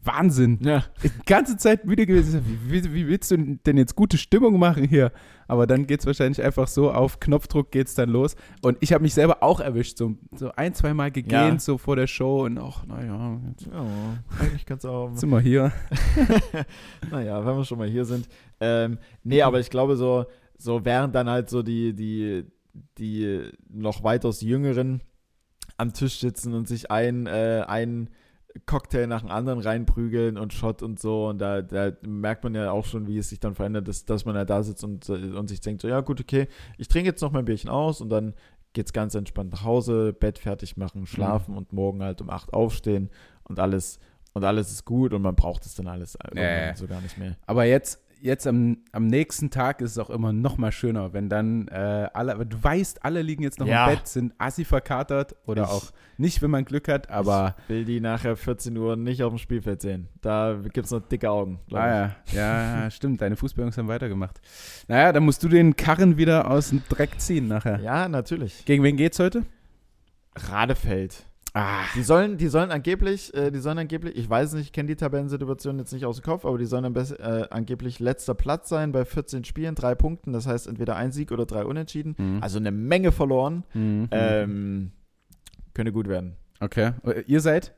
Wahnsinn. 0.04 0.58
Ja. 0.62 0.84
Die 1.02 1.10
ganze 1.26 1.56
Zeit 1.56 1.84
müde 1.84 2.06
gewesen. 2.06 2.44
Wie, 2.66 2.84
wie, 2.84 2.94
wie, 2.94 3.08
willst 3.08 3.30
du 3.30 3.36
denn 3.36 3.76
jetzt 3.76 3.94
gute 3.94 4.18
Stimmung 4.18 4.58
machen 4.58 4.84
hier? 4.84 5.12
Aber 5.48 5.66
dann 5.66 5.86
geht 5.86 6.00
es 6.00 6.06
wahrscheinlich 6.06 6.42
einfach 6.42 6.68
so, 6.68 6.92
auf 6.92 7.20
Knopfdruck 7.20 7.70
geht 7.70 7.88
es 7.88 7.94
dann 7.94 8.08
los. 8.08 8.36
Und 8.62 8.78
ich 8.80 8.92
habe 8.92 9.02
mich 9.02 9.14
selber 9.14 9.42
auch 9.42 9.60
erwischt, 9.60 9.98
so, 9.98 10.14
so 10.34 10.50
ein, 10.52 10.74
zwei 10.74 10.94
Mal 10.94 11.10
gegähnt, 11.10 11.54
ja. 11.54 11.58
so 11.58 11.78
vor 11.78 11.96
der 11.96 12.06
Show. 12.06 12.44
Und 12.44 12.58
ach, 12.58 12.86
naja. 12.86 13.40
Ja, 13.72 13.86
eigentlich 14.40 14.66
ganz 14.66 14.84
auch. 14.84 15.14
Sind 15.14 15.30
wir 15.30 15.40
hier. 15.40 15.72
naja, 17.10 17.44
wenn 17.44 17.56
wir 17.56 17.64
schon 17.64 17.78
mal 17.78 17.88
hier 17.88 18.04
sind. 18.04 18.28
Ähm, 18.60 18.98
nee, 19.24 19.42
aber 19.42 19.60
ich 19.60 19.70
glaube 19.70 19.96
so, 19.96 20.26
so 20.58 20.84
während 20.84 21.14
dann 21.14 21.28
halt 21.28 21.50
so 21.50 21.62
die, 21.62 21.92
die, 21.92 22.44
die 22.98 23.50
noch 23.68 24.04
weitaus 24.04 24.40
Jüngeren 24.40 25.02
am 25.76 25.92
Tisch 25.92 26.18
sitzen 26.20 26.54
und 26.54 26.68
sich 26.68 26.90
ein, 26.90 27.26
äh, 27.26 27.64
ein 27.66 28.08
Cocktail 28.66 29.07
nach 29.07 29.22
dem 29.22 29.30
anderen 29.30 29.61
reinprügeln 29.61 30.36
und 30.36 30.53
Shot 30.53 30.82
und 30.82 31.00
so. 31.00 31.28
Und 31.28 31.38
da, 31.38 31.62
da, 31.62 31.92
merkt 32.03 32.44
man 32.44 32.55
ja 32.55 32.70
auch 32.70 32.84
schon, 32.84 33.07
wie 33.07 33.18
es 33.18 33.28
sich 33.28 33.40
dann 33.40 33.55
verändert, 33.55 33.88
dass, 33.88 34.05
dass 34.05 34.24
man 34.24 34.34
ja 34.34 34.44
da 34.44 34.62
sitzt 34.62 34.84
und, 34.84 35.09
und 35.09 35.48
sich 35.48 35.61
denkt, 35.61 35.82
so, 35.82 35.88
ja 35.88 36.00
gut, 36.00 36.20
okay, 36.20 36.48
ich 36.78 36.88
trinke 36.88 37.09
jetzt 37.09 37.22
noch 37.22 37.32
mein 37.32 37.44
Bierchen 37.44 37.70
aus 37.70 38.00
und 38.00 38.11
dann 38.11 38.34
geht 38.72 38.86
es 38.86 38.92
ganz 38.92 39.14
entspannt 39.14 39.53
nach 39.53 39.64
Hause, 39.64 40.12
Bett 40.12 40.38
fertig 40.38 40.76
machen, 40.76 41.07
schlafen 41.07 41.53
mhm. 41.53 41.59
und 41.59 41.72
morgen 41.72 42.03
halt 42.03 42.20
um 42.20 42.30
8 42.30 42.53
aufstehen 42.53 43.11
und 43.44 43.59
alles 43.59 43.98
und 44.34 44.44
alles 44.44 44.70
ist 44.70 44.84
gut 44.86 45.12
und 45.12 45.22
man 45.22 45.34
braucht 45.34 45.66
es 45.66 45.74
dann 45.74 45.86
alles 45.86 46.16
äh, 46.16 46.74
so 46.74 46.86
gar 46.86 47.03
nicht 47.03 47.18
mehr. 47.18 47.36
Aber 47.46 47.64
jetzt, 47.64 48.01
jetzt 48.22 48.46
am, 48.46 48.78
am 48.92 49.06
nächsten 49.08 49.50
Tag 49.50 49.80
ist 49.80 49.92
es 49.92 49.98
auch 49.98 50.08
immer 50.08 50.32
noch 50.32 50.56
mal 50.56 50.72
schöner, 50.72 51.12
wenn 51.12 51.28
dann 51.28 51.68
äh, 51.68 52.08
alle, 52.14 52.46
du 52.46 52.62
weißt, 52.62 53.04
alle 53.04 53.20
liegen 53.20 53.42
jetzt 53.42 53.58
noch 53.58 53.66
ja. 53.66 53.88
im 53.88 53.96
Bett, 53.96 54.06
sind 54.06 54.32
assi 54.38 54.64
verkatert 54.64 55.34
oder 55.44 55.64
ich, 55.64 55.68
auch 55.68 55.92
nicht, 56.16 56.40
wenn 56.40 56.50
man 56.50 56.64
Glück 56.64 56.88
hat, 56.88 57.10
aber. 57.10 57.56
Ich 57.64 57.68
will 57.68 57.84
die 57.84 58.00
nachher 58.00 58.36
14 58.36 58.76
Uhr 58.76 58.96
nicht 58.96 59.22
auf 59.22 59.32
dem 59.32 59.38
Spielfeld 59.38 59.82
sehen. 59.82 60.08
Da 60.20 60.58
gibt 60.72 60.86
es 60.86 60.92
noch 60.92 61.00
dicke 61.00 61.30
Augen. 61.30 61.58
Ah 61.72 61.86
ja, 61.86 62.16
ja, 62.32 62.90
stimmt, 62.90 63.20
deine 63.20 63.36
Fußballjungs 63.36 63.76
haben 63.76 63.88
weitergemacht. 63.88 64.40
Naja, 64.88 65.12
dann 65.12 65.24
musst 65.24 65.42
du 65.42 65.48
den 65.48 65.76
Karren 65.76 66.16
wieder 66.16 66.50
aus 66.50 66.70
dem 66.70 66.82
Dreck 66.88 67.20
ziehen 67.20 67.48
nachher. 67.48 67.80
Ja, 67.80 68.08
natürlich. 68.08 68.64
Gegen 68.64 68.82
wen 68.84 68.96
geht's 68.96 69.18
heute? 69.18 69.44
Radefeld. 70.36 71.26
Ah. 71.55 71.84
Die 71.94 72.03
sollen, 72.03 72.38
die 72.38 72.48
sollen 72.48 72.70
angeblich, 72.70 73.34
äh, 73.34 73.50
die 73.50 73.59
sollen 73.59 73.78
angeblich, 73.78 74.16
ich 74.16 74.28
weiß 74.28 74.55
nicht, 74.55 74.66
ich 74.66 74.72
kenne 74.72 74.86
die 74.86 74.96
Tabellensituation 74.96 75.78
jetzt 75.78 75.92
nicht 75.92 76.07
aus 76.07 76.16
dem 76.16 76.24
Kopf, 76.24 76.46
aber 76.46 76.57
die 76.57 76.64
sollen 76.64 76.94
äh, 76.94 77.46
angeblich 77.50 78.00
letzter 78.00 78.34
Platz 78.34 78.70
sein 78.70 78.92
bei 78.92 79.05
14 79.05 79.44
Spielen, 79.44 79.74
drei 79.74 79.94
Punkten, 79.94 80.32
das 80.32 80.46
heißt 80.46 80.66
entweder 80.66 80.96
ein 80.96 81.12
Sieg 81.12 81.30
oder 81.30 81.44
drei 81.44 81.64
Unentschieden. 81.64 82.14
Mhm. 82.16 82.42
Also 82.42 82.59
eine 82.59 82.70
Menge 82.70 83.12
verloren. 83.12 83.64
Mhm. 83.74 84.09
Ähm, 84.11 84.92
könnte 85.74 85.92
gut 85.92 86.09
werden. 86.09 86.36
Okay. 86.61 86.92
Ihr 87.26 87.40
seid? 87.40 87.74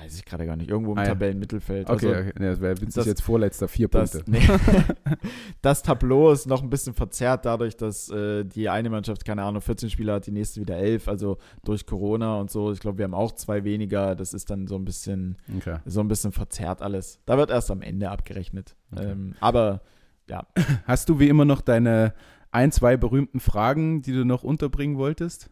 Weiß 0.00 0.16
ich 0.16 0.24
gerade 0.24 0.46
gar 0.46 0.56
nicht. 0.56 0.70
Irgendwo 0.70 0.92
im 0.92 0.98
ah, 0.98 1.02
ja. 1.02 1.08
Tabellenmittelfeld. 1.08 1.90
Okay, 1.90 2.06
also, 2.06 2.20
okay. 2.20 2.32
Ja, 2.38 2.50
das 2.50 2.60
wäre 2.60 2.80
witzig 2.80 3.04
jetzt 3.04 3.22
vorletzter, 3.22 3.66
vier 3.66 3.88
das, 3.88 4.12
Punkte. 4.12 4.30
Nee. 4.30 4.46
das 5.62 5.82
Tableau 5.82 6.30
ist 6.30 6.46
noch 6.46 6.62
ein 6.62 6.70
bisschen 6.70 6.94
verzerrt 6.94 7.44
dadurch, 7.44 7.76
dass 7.76 8.08
äh, 8.10 8.44
die 8.44 8.68
eine 8.68 8.90
Mannschaft, 8.90 9.24
keine 9.24 9.42
Ahnung, 9.42 9.60
14 9.60 9.90
Spieler 9.90 10.14
hat, 10.14 10.26
die 10.26 10.30
nächste 10.30 10.60
wieder 10.60 10.76
11. 10.76 11.08
Also 11.08 11.38
durch 11.64 11.84
Corona 11.84 12.38
und 12.38 12.50
so. 12.50 12.70
Ich 12.70 12.80
glaube, 12.80 12.98
wir 12.98 13.04
haben 13.04 13.14
auch 13.14 13.32
zwei 13.32 13.64
weniger. 13.64 14.14
Das 14.14 14.34
ist 14.34 14.50
dann 14.50 14.66
so 14.66 14.76
ein 14.76 14.84
bisschen, 14.84 15.36
okay. 15.56 15.78
so 15.84 16.00
ein 16.00 16.08
bisschen 16.08 16.32
verzerrt 16.32 16.80
alles. 16.80 17.20
Da 17.26 17.36
wird 17.36 17.50
erst 17.50 17.70
am 17.70 17.82
Ende 17.82 18.10
abgerechnet. 18.10 18.76
Okay. 18.92 19.10
Ähm, 19.10 19.34
aber 19.40 19.80
ja. 20.28 20.46
Hast 20.84 21.08
du 21.08 21.18
wie 21.18 21.28
immer 21.28 21.44
noch 21.44 21.60
deine 21.60 22.14
ein, 22.52 22.72
zwei 22.72 22.96
berühmten 22.96 23.40
Fragen, 23.40 24.02
die 24.02 24.12
du 24.12 24.24
noch 24.24 24.44
unterbringen 24.44 24.96
wolltest? 24.96 25.50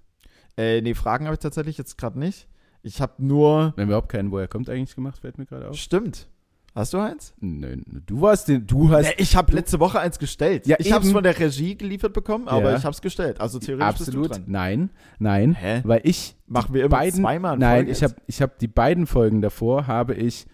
Äh, 0.57 0.80
nee, 0.82 0.94
Fragen 0.94 1.26
habe 1.26 1.34
ich 1.34 1.40
tatsächlich 1.40 1.78
jetzt 1.78 1.99
gerade 1.99 2.18
nicht. 2.18 2.49
Ich 2.87 3.01
habe 3.01 3.14
nur. 3.18 3.72
Wir 3.74 3.82
haben 3.82 3.89
überhaupt 3.89 4.09
keinen, 4.09 4.30
woher 4.30 4.47
kommt 4.47 4.70
eigentlich 4.70 4.95
gemacht, 4.95 5.18
fällt 5.18 5.39
mir 5.39 5.47
gerade 5.47 5.68
auf. 5.68 5.76
Stimmt. 5.76 6.28
Hast 6.72 6.93
du 6.93 6.99
eins? 6.99 7.34
Nein, 7.41 7.82
du 8.07 8.20
warst 8.20 8.49
den, 8.49 8.66
du 8.66 8.91
hast. 8.91 9.07
Ja, 9.07 9.12
ich 9.16 9.34
habe 9.34 9.53
letzte 9.55 9.80
Woche 9.80 9.99
eins 9.99 10.18
gestellt. 10.18 10.66
Ja, 10.66 10.76
ich 10.78 10.93
habe 10.93 11.05
es 11.05 11.11
von 11.11 11.24
der 11.24 11.37
Regie 11.37 11.74
geliefert 11.74 12.12
bekommen, 12.12 12.47
aber 12.47 12.70
ja. 12.70 12.76
ich 12.76 12.84
habe 12.84 12.93
es 12.93 13.01
gestellt. 13.01 13.41
Also 13.41 13.59
theoretisch 13.59 13.89
Absolut. 14.03 14.28
bist 14.28 14.41
du 14.41 14.43
dran. 14.43 14.51
Nein, 14.53 14.91
nein, 15.18 15.55
Hä? 15.55 15.80
weil 15.84 16.03
ich 16.05 16.37
machen 16.47 16.74
wir 16.74 16.82
immer 16.82 16.91
beiden, 16.91 17.22
zweimal. 17.22 17.59
Nein, 17.59 17.89
ich 17.89 18.05
habe 18.05 18.14
ich 18.26 18.41
habe 18.43 18.53
die 18.61 18.68
beiden 18.68 19.07
Folgen 19.07 19.41
davor 19.41 19.87
habe 19.87 20.14
ich 20.14 20.47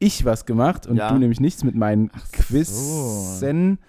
ich 0.00 0.24
was 0.24 0.44
gemacht 0.44 0.86
und 0.86 0.96
ja. 0.96 1.10
du 1.10 1.18
nämlich 1.18 1.40
nichts 1.40 1.64
mit 1.64 1.76
meinen 1.76 2.10
Ach 2.12 2.32
Quizzen. 2.32 3.78
So. 3.78 3.84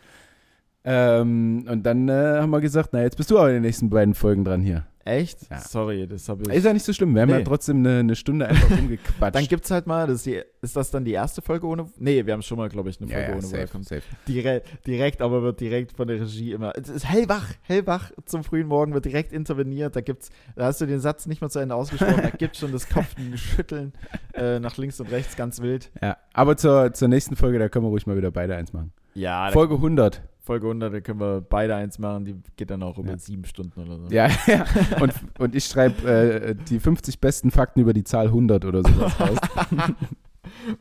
Ähm, 0.83 1.65
und 1.67 1.83
dann 1.83 2.07
äh, 2.07 2.39
haben 2.39 2.51
wir 2.51 2.61
gesagt, 2.61 2.89
na 2.93 3.01
jetzt 3.01 3.17
bist 3.17 3.31
du 3.31 3.37
aber 3.37 3.49
in 3.49 3.55
den 3.55 3.63
nächsten 3.63 3.89
beiden 3.89 4.13
Folgen 4.13 4.45
dran 4.45 4.61
hier. 4.61 4.85
Echt? 5.05 5.49
Ja. 5.49 5.59
Sorry, 5.59 6.07
das 6.07 6.29
habe 6.29 6.43
ich. 6.43 6.49
Ist 6.49 6.65
ja 6.65 6.73
nicht 6.73 6.85
so 6.85 6.93
schlimm. 6.93 7.15
Wir 7.15 7.25
nee. 7.25 7.33
haben 7.33 7.39
ja 7.39 7.45
trotzdem 7.45 7.77
eine, 7.77 7.99
eine 7.99 8.15
Stunde 8.15 8.47
einfach 8.47 8.69
rumgequatscht. 8.77 9.35
dann 9.35 9.45
gibt 9.45 9.65
es 9.65 9.71
halt 9.71 9.87
mal, 9.87 10.07
das 10.07 10.17
ist, 10.17 10.25
die, 10.27 10.41
ist, 10.61 10.75
das 10.75 10.91
dann 10.91 11.05
die 11.05 11.13
erste 11.13 11.41
Folge 11.41 11.65
ohne. 11.65 11.89
Nee, 11.97 12.25
wir 12.25 12.33
haben 12.33 12.41
schon 12.41 12.57
mal, 12.57 12.69
glaube 12.69 12.89
ich, 12.89 12.99
eine 12.99 13.07
Folge 13.07 13.23
ja, 13.23 13.29
ja, 13.29 13.35
ohne 13.35 13.41
safe, 13.41 13.57
Welcome. 13.57 13.83
Safe. 13.83 14.01
Direkt, 14.27 14.87
direkt, 14.87 15.21
aber 15.21 15.41
wird 15.41 15.59
direkt 15.59 15.93
von 15.93 16.07
der 16.07 16.21
Regie 16.21 16.51
immer. 16.51 16.73
Es 16.75 16.89
ist 16.89 17.07
hellwach, 17.07 17.49
hellwach 17.63 18.11
zum 18.25 18.43
frühen 18.43 18.67
Morgen, 18.67 18.93
wird 18.93 19.05
direkt 19.05 19.33
interveniert. 19.33 19.95
Da 19.95 20.01
gibt's, 20.01 20.29
da 20.55 20.65
hast 20.65 20.81
du 20.81 20.85
den 20.85 20.99
Satz 20.99 21.25
nicht 21.25 21.41
mal 21.41 21.49
zu 21.49 21.59
Ende 21.59 21.75
ausgesprochen, 21.75 22.21
da 22.21 22.29
gibt 22.37 22.55
es 22.55 22.59
schon 22.59 22.71
das 22.71 22.87
Kopfschütteln 22.87 23.93
äh, 24.33 24.59
nach 24.59 24.77
links 24.77 24.99
und 24.99 25.11
rechts, 25.11 25.35
ganz 25.35 25.61
wild. 25.61 25.91
Ja, 26.01 26.17
aber 26.33 26.57
zur, 26.57 26.93
zur 26.93 27.07
nächsten 27.07 27.35
Folge, 27.35 27.59
da 27.59 27.69
können 27.69 27.85
wir 27.85 27.89
ruhig 27.89 28.05
mal 28.05 28.17
wieder 28.17 28.31
beide 28.31 28.55
eins 28.55 28.73
machen. 28.73 28.91
Ja. 29.13 29.51
Folge 29.51 29.75
100. 29.75 30.21
Folge 30.43 30.65
100, 30.67 30.93
da 30.93 31.01
können 31.01 31.19
wir 31.19 31.41
beide 31.41 31.75
eins 31.75 31.99
machen, 31.99 32.25
die 32.25 32.35
geht 32.55 32.71
dann 32.71 32.81
auch 32.81 32.97
über 32.97 33.11
ja. 33.11 33.17
sieben 33.17 33.45
Stunden 33.45 33.79
oder 33.79 33.99
so. 33.99 34.07
Ja, 34.09 34.27
ja. 34.47 34.65
Und, 34.99 35.13
und 35.37 35.55
ich 35.55 35.65
schreibe 35.65 36.09
äh, 36.09 36.55
die 36.55 36.79
50 36.79 37.19
besten 37.19 37.51
Fakten 37.51 37.79
über 37.79 37.93
die 37.93 38.03
Zahl 38.03 38.27
100 38.27 38.65
oder 38.65 38.81
sowas 38.81 39.19
raus. 39.19 39.37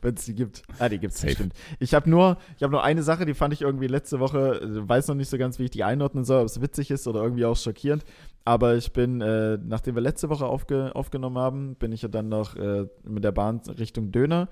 Wenn 0.01 0.15
es 0.15 0.25
die 0.25 0.35
gibt. 0.35 0.63
Ah, 0.79 0.89
die 0.89 0.99
gibt 0.99 1.15
es 1.15 1.21
bestimmt. 1.21 1.53
Ich 1.79 1.93
habe 1.93 2.09
nur, 2.09 2.39
hab 2.61 2.71
nur 2.71 2.83
eine 2.83 3.03
Sache, 3.03 3.27
die 3.27 3.35
fand 3.35 3.53
ich 3.53 3.61
irgendwie 3.61 3.87
letzte 3.87 4.19
Woche, 4.19 4.61
äh, 4.61 4.89
weiß 4.89 5.09
noch 5.09 5.15
nicht 5.15 5.29
so 5.29 5.37
ganz, 5.37 5.59
wie 5.59 5.65
ich 5.65 5.71
die 5.71 5.85
einordnen 5.85 6.25
soll, 6.25 6.41
ob 6.41 6.47
es 6.47 6.61
witzig 6.63 6.91
ist 6.91 7.07
oder 7.07 7.23
irgendwie 7.23 7.45
auch 7.45 7.57
schockierend. 7.57 8.05
Aber 8.45 8.77
ich 8.77 8.93
bin, 8.93 9.21
äh, 9.21 9.59
nachdem 9.63 9.95
wir 9.95 10.03
letzte 10.03 10.31
Woche 10.31 10.47
aufge, 10.47 10.95
aufgenommen 10.95 11.37
haben, 11.37 11.75
bin 11.77 11.93
ich 11.93 12.03
ja 12.03 12.09
dann 12.09 12.31
noch 12.31 12.57
äh, 12.57 12.87
mit 13.05 13.25
der 13.25 13.33
Bahn 13.33 13.61
Richtung 13.79 14.11
Döner. 14.11 14.49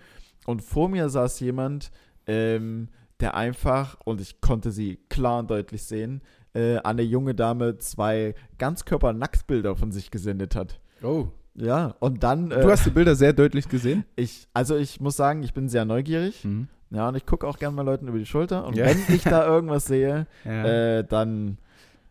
Und 0.47 0.63
vor 0.63 0.89
mir 0.89 1.09
saß 1.09 1.41
jemand, 1.41 1.91
ähm, 2.27 2.89
der 3.21 3.35
einfach, 3.35 3.97
und 4.05 4.21
ich 4.21 4.41
konnte 4.41 4.71
sie 4.71 4.99
klar 5.09 5.41
und 5.41 5.51
deutlich 5.51 5.83
sehen, 5.83 6.23
äh, 6.55 6.77
an 6.77 6.85
eine 6.85 7.03
junge 7.03 7.35
Dame 7.35 7.79
zwei 7.79 8.35
Ganzkörper-Nacktbilder 8.59 9.77
von 9.77 9.93
sich 9.93 10.11
gesendet 10.11 10.55
hat. 10.57 10.81
Oh. 11.03 11.29
Ja, 11.55 11.95
und 11.99 12.23
dann. 12.23 12.51
Äh, 12.51 12.61
Du 12.62 12.71
hast 12.71 12.87
die 12.87 12.91
Bilder 12.91 13.14
sehr 13.16 13.33
deutlich 13.33 13.69
gesehen? 13.69 14.05
ich, 14.16 14.47
also 14.55 14.77
ich 14.77 15.01
muss 15.01 15.16
sagen, 15.16 15.43
ich 15.43 15.53
bin 15.53 15.69
sehr 15.69 15.85
neugierig. 15.85 16.45
Mhm. 16.45 16.69
Ja, 16.91 17.09
und 17.09 17.16
ich 17.16 17.27
gucke 17.27 17.47
auch 17.47 17.59
gerne 17.59 17.77
mal 17.77 17.83
Leuten 17.83 18.09
über 18.09 18.19
die 18.19 18.27
Schulter. 18.27 18.64
Und 18.66 18.77
Ja. 18.77 18.87
wenn 18.87 18.99
ich 19.14 19.23
da 19.25 19.47
irgendwas 19.47 19.87
sehe, 19.87 20.27
Ja. 20.45 20.99
äh, 20.99 21.05
dann. 21.05 21.59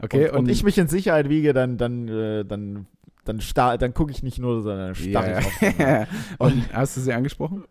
okay, 0.01 0.29
und, 0.29 0.39
und 0.39 0.49
ich 0.49 0.63
mich 0.63 0.77
in 0.77 0.87
Sicherheit 0.87 1.29
wiege, 1.29 1.53
dann, 1.53 1.77
dann, 1.77 2.07
äh, 2.07 2.45
dann, 2.45 2.85
dann, 3.23 3.39
star 3.41 3.77
dann 3.77 3.93
gucke 3.93 4.11
ich 4.11 4.21
nicht 4.21 4.37
nur, 4.37 4.61
sondern 4.61 4.93
starre 4.93 5.31
ja. 5.31 5.39
ich 5.39 5.47
auch. 5.79 6.07
Und 6.45 6.73
hast 6.73 6.95
du 6.95 7.01
sie 7.01 7.11
angesprochen? 7.13 7.65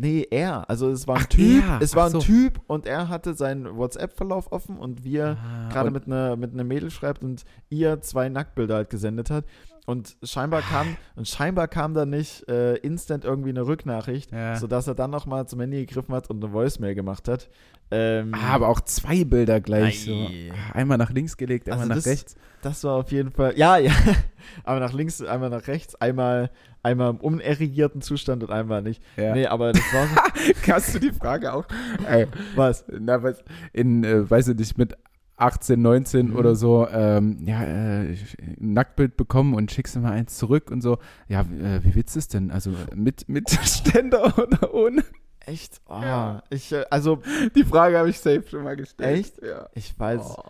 Nee, 0.00 0.26
er. 0.30 0.68
Also 0.70 0.90
es 0.90 1.06
war 1.06 1.16
ein 1.16 1.22
Ach, 1.24 1.28
Typ. 1.28 1.64
er. 1.64 1.80
Es 1.80 1.94
war 1.96 2.04
Ach 2.04 2.08
ein 2.08 2.12
so. 2.12 2.18
Typ 2.20 2.60
und 2.66 2.86
er 2.86 3.08
hatte 3.08 3.34
seinen 3.34 3.76
WhatsApp-Verlauf 3.76 4.52
offen 4.52 4.78
und 4.78 5.04
wir 5.04 5.36
Ah, 5.42 5.68
gerade 5.70 5.90
mit 5.90 6.06
einer 6.06 6.36
mit 6.36 6.52
einer 6.52 6.64
Mädel 6.64 6.90
schreibt 6.90 7.22
und 7.22 7.44
ihr 7.68 8.00
zwei 8.00 8.28
Nacktbilder 8.28 8.76
halt 8.76 8.90
gesendet 8.90 9.30
hat. 9.30 9.44
Und 9.88 10.16
scheinbar 10.22 10.60
kam, 10.60 10.98
und 11.16 11.26
scheinbar 11.26 11.66
kam 11.66 11.94
da 11.94 12.04
nicht 12.04 12.46
äh, 12.46 12.74
instant 12.76 13.24
irgendwie 13.24 13.48
eine 13.48 13.66
Rücknachricht, 13.66 14.30
Ja. 14.32 14.54
sodass 14.56 14.86
er 14.86 14.94
dann 14.94 15.10
nochmal 15.10 15.48
zum 15.48 15.60
Handy 15.60 15.86
gegriffen 15.86 16.14
hat 16.14 16.28
und 16.28 16.44
eine 16.44 16.52
Voicemail 16.52 16.94
gemacht 16.94 17.26
hat. 17.26 17.48
Ähm, 17.90 18.34
Ah, 18.34 18.52
aber 18.54 18.68
auch 18.68 18.82
zwei 18.82 19.24
Bilder 19.24 19.62
gleich 19.62 20.04
so. 20.04 20.12
Ah, 20.12 20.74
Einmal 20.74 20.98
nach 20.98 21.10
links 21.10 21.38
gelegt, 21.38 21.68
einmal 21.70 21.84
Also 21.84 21.88
nach 21.88 21.96
das- 21.96 22.06
rechts. 22.06 22.36
Das 22.60 22.84
war 22.84 22.96
auf 22.96 23.12
jeden 23.12 23.30
Fall, 23.30 23.56
ja, 23.56 23.78
ja, 23.78 23.92
einmal 24.64 24.80
nach 24.80 24.92
links, 24.92 25.22
einmal 25.22 25.48
nach 25.48 25.68
rechts, 25.68 25.94
einmal, 25.94 26.50
einmal 26.82 27.10
im 27.10 27.16
unerregierten 27.18 28.02
Zustand 28.02 28.42
und 28.42 28.50
einmal 28.50 28.82
nicht. 28.82 29.02
Ja. 29.16 29.32
Nee, 29.32 29.46
aber 29.46 29.72
das 29.72 29.82
war 29.94 30.06
so, 30.66 30.72
Hast 30.72 30.94
du 30.94 30.98
die 30.98 31.12
Frage 31.12 31.52
auch? 31.54 31.64
Ey, 32.06 32.26
was? 32.56 32.84
na, 32.90 33.22
was, 33.22 33.42
in, 33.72 34.04
äh, 34.04 34.28
weiß 34.28 34.48
ich 34.48 34.56
nicht, 34.58 34.76
mit 34.76 34.96
18, 35.38 35.80
19 35.80 36.28
Mhm. 36.30 36.36
oder 36.36 36.54
so, 36.56 36.86
ähm, 36.90 37.38
ja, 37.46 37.62
äh, 37.62 38.10
ein 38.10 38.56
Nacktbild 38.74 39.16
bekommen 39.16 39.54
und 39.54 39.70
schickst 39.70 39.96
du 39.96 40.00
mal 40.00 40.12
eins 40.12 40.36
zurück 40.36 40.70
und 40.70 40.80
so. 40.82 40.98
Ja, 41.28 41.42
äh, 41.42 41.82
wie 41.84 41.94
willst 41.94 42.14
du 42.16 42.18
es 42.18 42.28
denn? 42.28 42.50
Also 42.50 42.72
mit, 42.94 43.28
mit 43.28 43.48
Ständer 43.64 44.36
oder 44.38 44.74
ohne? 44.74 45.04
Echt? 45.46 45.80
Oh, 45.88 46.00
Ja. 46.02 46.42
ich, 46.50 46.72
äh, 46.72 46.84
also, 46.90 47.22
Die 47.56 47.64
Frage 47.64 47.98
habe 47.98 48.10
ich 48.10 48.18
safe 48.18 48.44
schon 48.48 48.64
mal 48.64 48.76
gestellt. 48.76 49.18
Echt? 49.18 49.42
Ja. 49.42 49.68
ich 49.74 49.98
weiß, 49.98 50.20
Oh. 50.36 50.42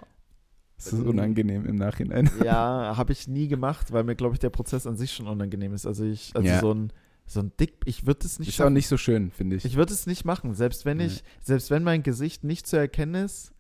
Das 0.77 0.93
ist 0.93 1.03
unangenehm 1.05 1.67
im 1.67 1.75
Nachhinein. 1.75 2.31
ja, 2.45 2.95
habe 2.97 3.13
ich 3.13 3.27
nie 3.27 3.49
gemacht, 3.49 3.93
weil 3.93 4.05
mir, 4.05 4.15
glaube 4.15 4.35
ich, 4.35 4.39
der 4.39 4.51
Prozess 4.51 4.87
an 4.87 4.97
sich 4.97 5.13
schon 5.13 5.27
unangenehm 5.27 5.75
ist. 5.75 5.87
Also 5.87 6.05
ich, 6.05 6.31
also 6.37 6.47
Ja. 6.49 6.61
so 6.61 6.73
ein, 6.73 6.93
so 7.27 7.41
ein 7.41 7.51
Dick, 7.59 7.75
ich 7.85 8.07
würde 8.07 8.25
es 8.25 8.39
nicht 8.39 8.49
Ist 8.51 8.61
auch 8.61 8.71
nicht 8.71 8.87
so 8.87 8.97
schön, 8.97 9.33
finde 9.33 9.57
ich. 9.57 9.65
Ich 9.65 9.75
würde 9.77 9.93
es 9.93 10.07
nicht 10.07 10.25
machen, 10.25 10.55
selbst 10.55 10.85
wenn 10.87 10.99
Nee. 10.99 11.07
ich, 11.07 11.25
selbst 11.43 11.73
wenn 11.73 11.83
mein 11.83 12.05
Gesicht 12.05 12.45
nicht 12.45 12.69
zu 12.69 12.77
erkennen 12.77 13.17
ist, 13.25 13.53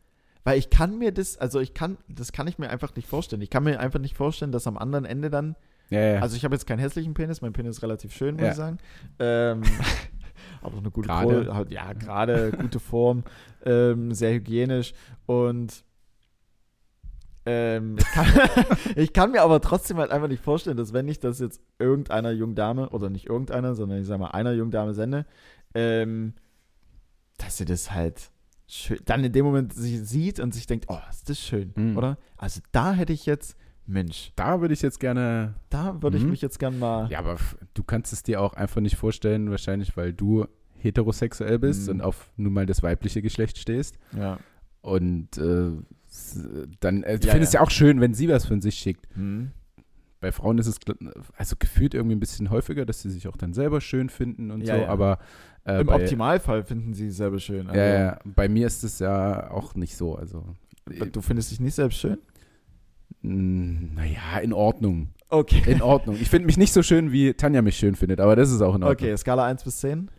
weil 0.44 0.58
ich 0.58 0.70
kann 0.70 0.98
mir 0.98 1.12
das, 1.12 1.36
also 1.38 1.60
ich 1.60 1.74
kann, 1.74 1.98
das 2.08 2.32
kann 2.32 2.46
ich 2.46 2.58
mir 2.58 2.70
einfach 2.70 2.94
nicht 2.96 3.08
vorstellen. 3.08 3.42
Ich 3.42 3.50
kann 3.50 3.64
mir 3.64 3.80
einfach 3.80 4.00
nicht 4.00 4.16
vorstellen, 4.16 4.52
dass 4.52 4.66
am 4.66 4.78
anderen 4.78 5.04
Ende 5.04 5.30
dann, 5.30 5.56
ja, 5.90 6.00
ja. 6.00 6.20
also 6.20 6.36
ich 6.36 6.44
habe 6.44 6.54
jetzt 6.54 6.66
keinen 6.66 6.78
hässlichen 6.78 7.14
Penis, 7.14 7.40
mein 7.40 7.52
Penis 7.52 7.76
ist 7.78 7.82
relativ 7.82 8.12
schön, 8.14 8.34
muss 8.36 8.44
Ja. 8.44 8.50
ich 8.50 8.56
sagen. 8.56 8.78
Ähm, 9.18 9.62
aber 10.62 10.74
auch 10.74 10.78
eine 10.80 10.90
gute 10.90 11.08
Gerade. 11.08 11.34
Größe, 11.34 11.54
halt, 11.54 11.70
ja, 11.70 11.92
gerade, 11.92 12.52
gute 12.52 12.80
Form, 12.80 13.24
ähm, 13.64 14.12
sehr 14.12 14.32
hygienisch 14.34 14.94
und 15.26 15.84
ähm, 17.46 17.96
ich, 17.98 18.04
kann, 18.04 18.26
ich 18.96 19.12
kann 19.12 19.30
mir 19.32 19.42
aber 19.42 19.60
trotzdem 19.60 19.96
halt 19.96 20.10
einfach 20.10 20.28
nicht 20.28 20.42
vorstellen, 20.42 20.76
dass 20.76 20.92
wenn 20.92 21.08
ich 21.08 21.18
das 21.18 21.38
jetzt 21.38 21.62
irgendeiner 21.78 22.30
jungen 22.30 22.54
Dame, 22.54 22.90
oder 22.90 23.08
nicht 23.08 23.26
irgendeiner, 23.26 23.74
sondern 23.74 24.00
ich 24.00 24.06
sag 24.06 24.18
mal 24.20 24.28
einer 24.32 24.52
jungen 24.52 24.70
Dame 24.70 24.92
sende, 24.92 25.24
ähm, 25.74 26.34
dass 27.38 27.56
sie 27.56 27.64
das 27.64 27.92
halt 27.92 28.30
schön, 28.68 28.98
dann 29.06 29.24
in 29.24 29.32
dem 29.32 29.44
Moment 29.44 29.72
sich 29.72 30.00
sieht 30.02 30.38
und 30.40 30.54
sich 30.54 30.66
denkt, 30.66 30.86
oh, 30.88 30.98
ist 31.10 31.28
das 31.28 31.40
schön, 31.40 31.72
Mhm. 31.74 31.96
oder? 31.96 32.18
Also 32.36 32.60
da 32.72 32.92
hätte 32.92 33.12
ich 33.12 33.26
jetzt, 33.26 33.56
Mensch, 33.86 34.32
da 34.36 34.60
würde 34.60 34.74
ich 34.74 34.82
jetzt 34.82 35.00
gerne. 35.00 35.54
da 35.70 36.02
würde 36.02 36.18
ich 36.18 36.24
Mhm. 36.24 36.30
mich 36.30 36.42
jetzt 36.42 36.58
gern 36.58 36.78
mal, 36.78 37.10
Ja, 37.10 37.18
aber 37.20 37.36
du 37.74 37.82
kannst 37.82 38.12
es 38.12 38.22
dir 38.22 38.40
auch 38.42 38.52
einfach 38.54 38.80
nicht 38.82 38.96
vorstellen, 38.96 39.50
wahrscheinlich, 39.50 39.96
weil 39.96 40.12
du 40.12 40.46
heterosexuell 40.80 41.58
bist 41.58 41.88
Mhm. 41.88 41.94
und 41.94 42.00
auf 42.02 42.30
nun 42.36 42.52
mal 42.52 42.66
das 42.66 42.82
weibliche 42.82 43.22
Geschlecht 43.22 43.58
stehst. 43.58 43.98
ja. 44.16 44.38
Und 44.80 45.36
äh, 45.38 45.72
dann, 46.80 47.02
äh, 47.02 47.18
du 47.18 47.26
Ja, 47.26 47.32
findest 47.32 47.54
ja. 47.54 47.60
ja. 47.60 47.66
auch 47.66 47.70
schön, 47.70 48.00
wenn 48.00 48.14
sie 48.14 48.28
was 48.28 48.46
von 48.46 48.60
sich 48.62 48.76
schickt. 48.76 49.06
Hm. 49.14 49.50
Bei 50.20 50.32
Frauen 50.32 50.58
ist 50.58 50.66
es 50.66 50.76
also 51.36 51.56
gefühlt 51.58 51.94
irgendwie 51.94 52.16
ein 52.16 52.20
bisschen 52.20 52.50
häufiger, 52.50 52.86
dass 52.86 53.02
sie 53.02 53.10
sich 53.10 53.28
auch 53.28 53.36
dann 53.36 53.52
selber 53.54 53.80
schön 53.80 54.08
finden 54.08 54.50
und 54.50 54.62
Ja, 54.62 54.76
so, 54.76 54.82
ja. 54.82 54.88
aber 54.88 55.18
äh, 55.64 55.80
Im 55.80 55.86
bei, 55.86 55.94
Optimalfall 55.96 56.62
finden 56.64 56.94
sie 56.94 57.10
selber 57.10 57.38
schön. 57.38 57.66
Also, 57.68 57.78
ja, 57.80 57.86
ja, 57.98 58.18
bei 58.24 58.48
mir 58.48 58.66
ist 58.66 58.82
es 58.84 58.98
ja 58.98 59.50
auch 59.50 59.74
nicht 59.74 59.96
so. 59.96 60.14
Also, 60.16 60.44
Du 61.12 61.20
findest 61.20 61.50
dich 61.50 61.60
nicht 61.60 61.74
selbst 61.74 61.98
schön? 61.98 62.18
naja, 63.22 64.38
in 64.42 64.52
Ordnung. 64.52 65.08
Okay. 65.28 65.62
In 65.70 65.82
Ordnung. 65.82 66.16
Ich 66.20 66.30
finde 66.30 66.46
mich 66.46 66.56
nicht 66.56 66.72
so 66.72 66.82
schön, 66.82 67.12
wie 67.12 67.34
Tanja 67.34 67.60
mich 67.62 67.76
schön 67.76 67.94
findet, 67.94 68.20
aber 68.20 68.36
das 68.36 68.50
ist 68.50 68.60
auch 68.62 68.74
in 68.74 68.82
Ordnung. 68.82 68.90
Okay, 68.92 69.16
Skala 69.16 69.44
1 69.44 69.64
bis 69.64 69.78
10. 69.80 70.10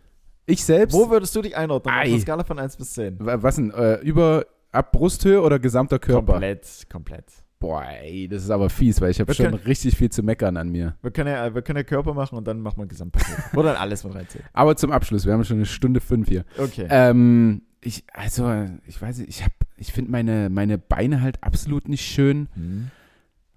Ich 0.46 0.64
selbst, 0.64 0.94
Wo 0.94 1.10
würdest 1.10 1.34
du 1.34 1.42
dich 1.42 1.56
einordnen? 1.56 1.92
Auf 1.94 2.00
Ei. 2.00 2.04
einer 2.10 2.20
Skala 2.20 2.44
von 2.44 2.58
1 2.58 2.76
bis 2.76 2.92
10. 2.94 3.16
wa- 3.18 3.42
was 3.42 3.56
denn, 3.56 3.70
äh, 3.72 3.96
über, 4.02 4.46
ab 4.70 4.92
Brusthöhe 4.92 5.40
oder 5.42 5.58
gesamter 5.58 5.98
Körper? 5.98 6.32
Komplett, 6.34 6.86
komplett. 6.90 7.24
Boah, 7.60 7.84
ey, 7.84 8.26
das 8.26 8.42
ist 8.42 8.50
aber 8.50 8.70
fies, 8.70 9.00
weil 9.02 9.10
ich 9.10 9.20
habe 9.20 9.32
schon 9.34 9.44
können- 9.50 9.62
richtig 9.64 9.96
viel 9.96 10.10
zu 10.10 10.22
meckern 10.22 10.56
an 10.56 10.70
mir. 10.70 10.96
Wir 11.02 11.10
können 11.10 11.28
ja, 11.28 11.54
wir 11.54 11.60
können 11.62 11.76
ja 11.76 11.82
Körper 11.84 12.14
machen 12.14 12.36
und 12.38 12.46
dann 12.48 12.60
machen 12.62 12.78
wir 12.78 12.84
ein 12.86 12.88
Gesamtpaket. 12.88 13.36
Wo 13.52 13.62
dann 13.62 13.76
alles 13.76 14.02
mit 14.02 14.14
reinzählt. 14.14 14.44
Aber 14.54 14.76
zum 14.76 14.90
Abschluss, 14.92 15.26
wir 15.26 15.34
haben 15.34 15.44
schon 15.44 15.58
eine 15.58 15.66
Stunde 15.66 16.00
fünf 16.00 16.26
hier. 16.28 16.44
Okay. 16.56 16.86
Ähm, 16.88 17.62
ich, 17.82 18.04
also, 18.14 18.66
ich 18.86 19.00
weiß 19.00 19.18
nicht, 19.18 19.28
ich 19.28 19.42
habe, 19.42 19.52
ich 19.76 19.92
finde 19.92 20.10
meine, 20.10 20.48
meine 20.50 20.78
Beine 20.78 21.20
halt 21.20 21.42
absolut 21.44 21.86
nicht 21.88 22.04
schön. 22.04 22.48
Hm. 22.54 22.90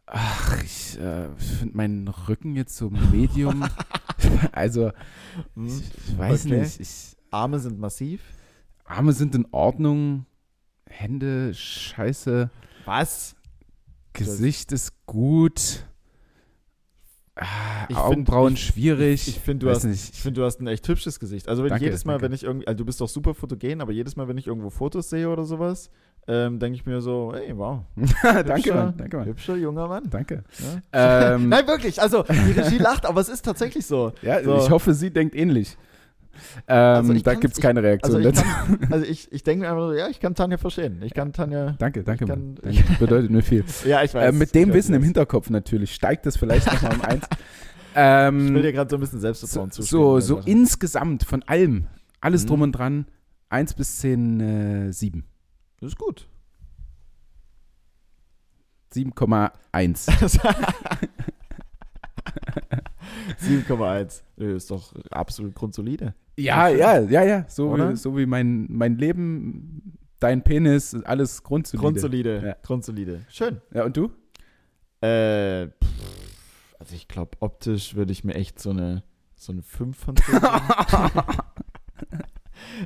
Ach, 0.06 0.62
ich 0.64 1.00
äh, 1.00 1.30
finde 1.38 1.76
meinen 1.78 2.08
Rücken 2.10 2.56
jetzt 2.58 2.76
so 2.76 2.90
medium. 2.90 3.64
also, 4.52 4.92
Hm. 5.56 5.66
ich, 5.66 5.82
ich 6.10 6.18
weiß 6.18 6.46
Okay. 6.46 6.60
nicht. 6.60 6.80
Ich, 6.82 7.16
Arme 7.32 7.60
sind 7.60 7.80
massiv. 7.80 8.22
Arme 8.86 9.14
sind 9.14 9.34
in 9.34 9.48
Ordnung, 9.52 10.26
Hände 10.90 11.54
scheiße, 11.54 12.50
Was? 12.86 13.36
Gesicht 14.14 14.72
ist 14.72 14.94
gut. 15.06 15.86
Ah, 17.36 17.46
Ich 17.90 17.96
find- 17.96 18.00
Augenbrauen 18.00 18.54
ich- 18.54 18.64
schwierig. 18.66 19.28
Ich 19.28 19.40
finde, 19.40 19.66
du, 19.66 19.72
hast- 19.72 19.86
ich 19.86 20.00
find, 20.22 20.38
du 20.38 20.44
hast 20.44 20.60
ein 20.62 20.68
echt 20.68 20.88
hübsches 20.88 21.20
Gesicht. 21.20 21.48
Also 21.50 21.64
wenn 21.64 21.70
Danke, 21.70 21.86
jedes 21.86 22.06
Mal, 22.06 22.14
danke. 22.14 22.26
wenn 22.26 22.34
ich 22.34 22.44
irgendwie, 22.44 22.68
also 22.68 22.78
du 22.78 22.86
bist 22.86 23.02
doch 23.02 23.10
super 23.10 23.34
fotogen, 23.34 23.82
aber 23.82 23.92
jedes 23.92 24.16
Mal, 24.16 24.28
wenn 24.28 24.38
ich 24.38 24.46
irgendwo 24.46 24.70
Fotos 24.70 25.10
sehe 25.10 25.28
oder 25.28 25.44
sowas, 25.44 25.90
ähm, 26.28 26.60
denke 26.60 26.76
ich 26.76 26.86
mir 26.86 27.02
so, 27.02 27.34
hey, 27.36 27.58
wow. 27.58 27.80
danke, 28.24 28.54
hübscher- 28.70 28.76
Mann. 28.76 28.98
Danke, 28.98 29.18
Mann. 29.18 29.26
Hübscher 29.26 29.56
junger 29.56 29.88
Mann. 29.88 30.04
Danke. 30.12 30.44
Ja? 30.94 31.34
Ähm, 31.36 31.50
Nein, 31.50 31.66
wirklich. 31.66 32.00
Also, 32.00 32.22
die 32.24 32.52
Regie 32.52 32.78
lacht, 32.80 33.06
aber 33.08 33.20
es 33.20 33.30
ist 33.30 33.44
tatsächlich 33.44 33.88
so. 33.88 34.14
ja, 34.22 34.44
So. 34.44 34.58
ich 34.58 34.70
hoffe, 34.70 34.94
sie 34.94 35.10
denkt 35.10 35.34
ähnlich. 35.36 35.76
Ähm, 36.68 36.78
Also 36.98 37.14
ich 37.14 37.24
da 37.24 37.34
gibt 37.36 37.54
es 37.54 37.60
keine 37.62 37.80
Also 37.80 37.88
Reaktion 37.88 38.22
ich, 38.22 38.28
dazu. 38.28 38.44
kann, 38.44 38.80
also 38.92 39.06
ich, 39.06 39.32
ich 39.32 39.44
denke 39.44 39.66
mir 39.66 39.72
einfach 39.72 39.88
so, 39.90 39.94
ja, 39.94 40.08
ich 40.08 40.20
kann 40.20 40.36
Tanja 40.36 40.58
verstehen. 40.58 41.02
Ich 41.04 41.14
kann 41.14 41.32
Tanja. 41.34 41.76
Danke, 41.80 42.04
danke, 42.04 42.24
ich 42.26 42.30
kann- 42.30 42.56
Danke. 42.62 42.84
Bedeutet 43.00 43.32
mir 43.32 43.42
viel. 43.44 43.64
Ja, 43.86 44.04
ich 44.04 44.12
Äh, 44.12 44.16
weiß. 44.20 44.36
mit 44.36 44.54
dem 44.56 44.70
ich 44.70 44.76
Wissen 44.76 44.94
im 44.96 45.02
ich. 45.02 45.06
Hinterkopf 45.08 45.50
natürlich 45.50 45.94
steigt 45.94 46.26
das 46.26 46.38
vielleicht 46.38 46.66
nochmal 46.72 46.96
um 46.96 47.02
eins. 47.02 47.26
Ähm, 47.96 48.48
Ich 48.48 48.54
will 48.56 48.62
dir 48.64 48.74
gerade 48.74 48.90
so 48.90 48.98
ein 48.98 49.02
bisschen 49.02 49.20
so, 49.20 49.22
Selbstvertrauen 49.28 49.70
so, 49.70 49.84
zuspielen. 49.84 50.02
so 50.22 50.38
Also. 50.38 50.50
insgesamt 50.50 51.24
von 51.26 51.44
allem, 51.44 51.86
alles 52.22 52.44
Mhm. 52.44 52.48
drum 52.48 52.62
und 52.62 52.72
dran, 52.72 53.06
1 53.50 53.76
bis 53.76 53.98
10, 54.00 54.40
äh, 54.40 54.92
7. 54.92 55.24
Das 55.80 55.90
ist 55.90 55.98
gut. 56.00 56.28
7,1. 58.96 60.08
7,1. 63.40 64.24
Nö, 64.38 64.56
Ist 64.56 64.72
doch 64.72 64.94
absolut 65.12 65.54
grundsolide. 65.56 66.14
Ja, 66.38 66.68
ja, 66.68 67.00
ja, 67.00 67.24
ja. 67.24 67.46
So 67.48 67.70
Oder? 67.72 67.92
wie, 67.92 67.96
so 67.96 68.18
wie 68.18 68.26
mein, 68.26 68.68
mein 68.70 68.98
Leben, 68.98 69.98
dein 70.20 70.44
Penis, 70.44 70.96
alles 71.04 71.44
grundsolide. 71.44 71.84
Grundsolide. 71.84 72.44
Ja. 72.46 72.56
Grundsolide. 72.64 73.22
Schön. 73.30 73.62
Ja, 73.74 73.84
und 73.86 73.96
du? 73.98 74.12
Äh, 75.02 75.68
pff, 75.68 76.76
also 76.80 76.96
ich 76.96 77.08
glaube, 77.08 77.32
optisch 77.40 77.96
würde 77.96 78.12
ich 78.12 78.24
mir 78.24 78.36
echt 78.36 78.60
so 78.60 78.70
eine, 78.72 79.04
so 79.36 79.52
eine 79.52 79.62
5 79.62 79.98
von 79.98 80.16
10 80.16 80.26
geben. 80.34 80.48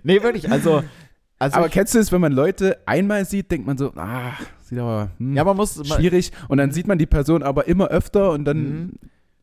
nee, 0.03 0.21
wirklich, 0.21 0.51
also. 0.51 0.83
also 1.39 1.57
aber 1.57 1.69
kennst 1.69 1.93
du 1.95 1.99
es, 1.99 2.11
wenn 2.11 2.21
man 2.21 2.31
Leute 2.33 2.79
einmal 2.85 3.25
sieht, 3.25 3.51
denkt 3.51 3.67
man 3.67 3.77
so, 3.77 3.93
ah, 3.95 4.33
sieht 4.63 4.79
aber 4.79 5.11
hm, 5.17 5.35
ja, 5.35 5.43
man 5.43 5.55
muss. 5.57 5.75
Schwierig. 5.87 6.31
Und 6.47 6.57
dann 6.57 6.71
sieht 6.71 6.87
man 6.87 6.97
die 6.97 7.05
Person 7.05 7.43
aber 7.43 7.67
immer 7.67 7.87
öfter 7.87 8.31
und 8.31 8.45
dann, 8.45 8.57
Mhm. 8.57 8.93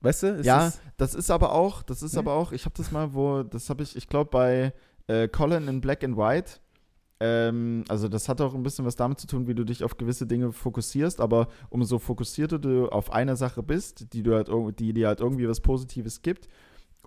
Weißt 0.05 0.23
du, 0.23 0.27
ist 0.37 0.47
ja, 0.47 0.69
es- 0.69 0.81
das 0.97 1.15
ist 1.15 1.31
aber 1.31 1.53
auch, 1.53 1.83
das 1.83 2.03
ist 2.03 2.15
Ja. 2.15 2.21
aber 2.21 2.35
auch, 2.35 2.53
ich 2.53 2.65
habe 2.65 2.75
das 2.77 2.93
mal, 2.93 3.13
wo, 3.15 3.43
das 3.43 3.69
habe 3.71 3.83
ich, 3.83 3.97
ich 3.97 4.09
glaube 4.09 4.31
bei 4.31 4.73
äh, 5.09 5.29
Colin 5.29 5.69
in 5.69 5.81
Black 5.81 6.03
and 6.05 6.17
White. 6.17 6.53
Ähm, 7.21 7.85
also 7.89 8.09
das 8.09 8.29
hat 8.29 8.41
auch 8.41 8.55
ein 8.55 8.63
bisschen 8.63 8.85
was 8.85 8.97
damit 8.97 9.21
zu 9.21 9.27
tun, 9.27 9.47
wie 9.47 9.55
du 9.55 9.65
dich 9.65 9.85
auf 9.85 9.97
gewisse 9.97 10.27
Dinge 10.27 10.51
fokussierst, 10.53 11.21
aber 11.21 11.49
umso 11.71 11.99
fokussierter 11.99 12.59
du 12.59 12.89
auf 12.89 13.13
eine 13.13 13.37
Sache 13.37 13.63
bist, 13.63 14.13
die 14.13 14.23
du 14.23 14.35
halt, 14.35 14.51
die 14.79 14.93
dir 14.93 15.09
halt 15.09 15.21
irgendwie 15.21 15.49
was 15.49 15.61
Positives 15.61 16.23
gibt, 16.23 16.49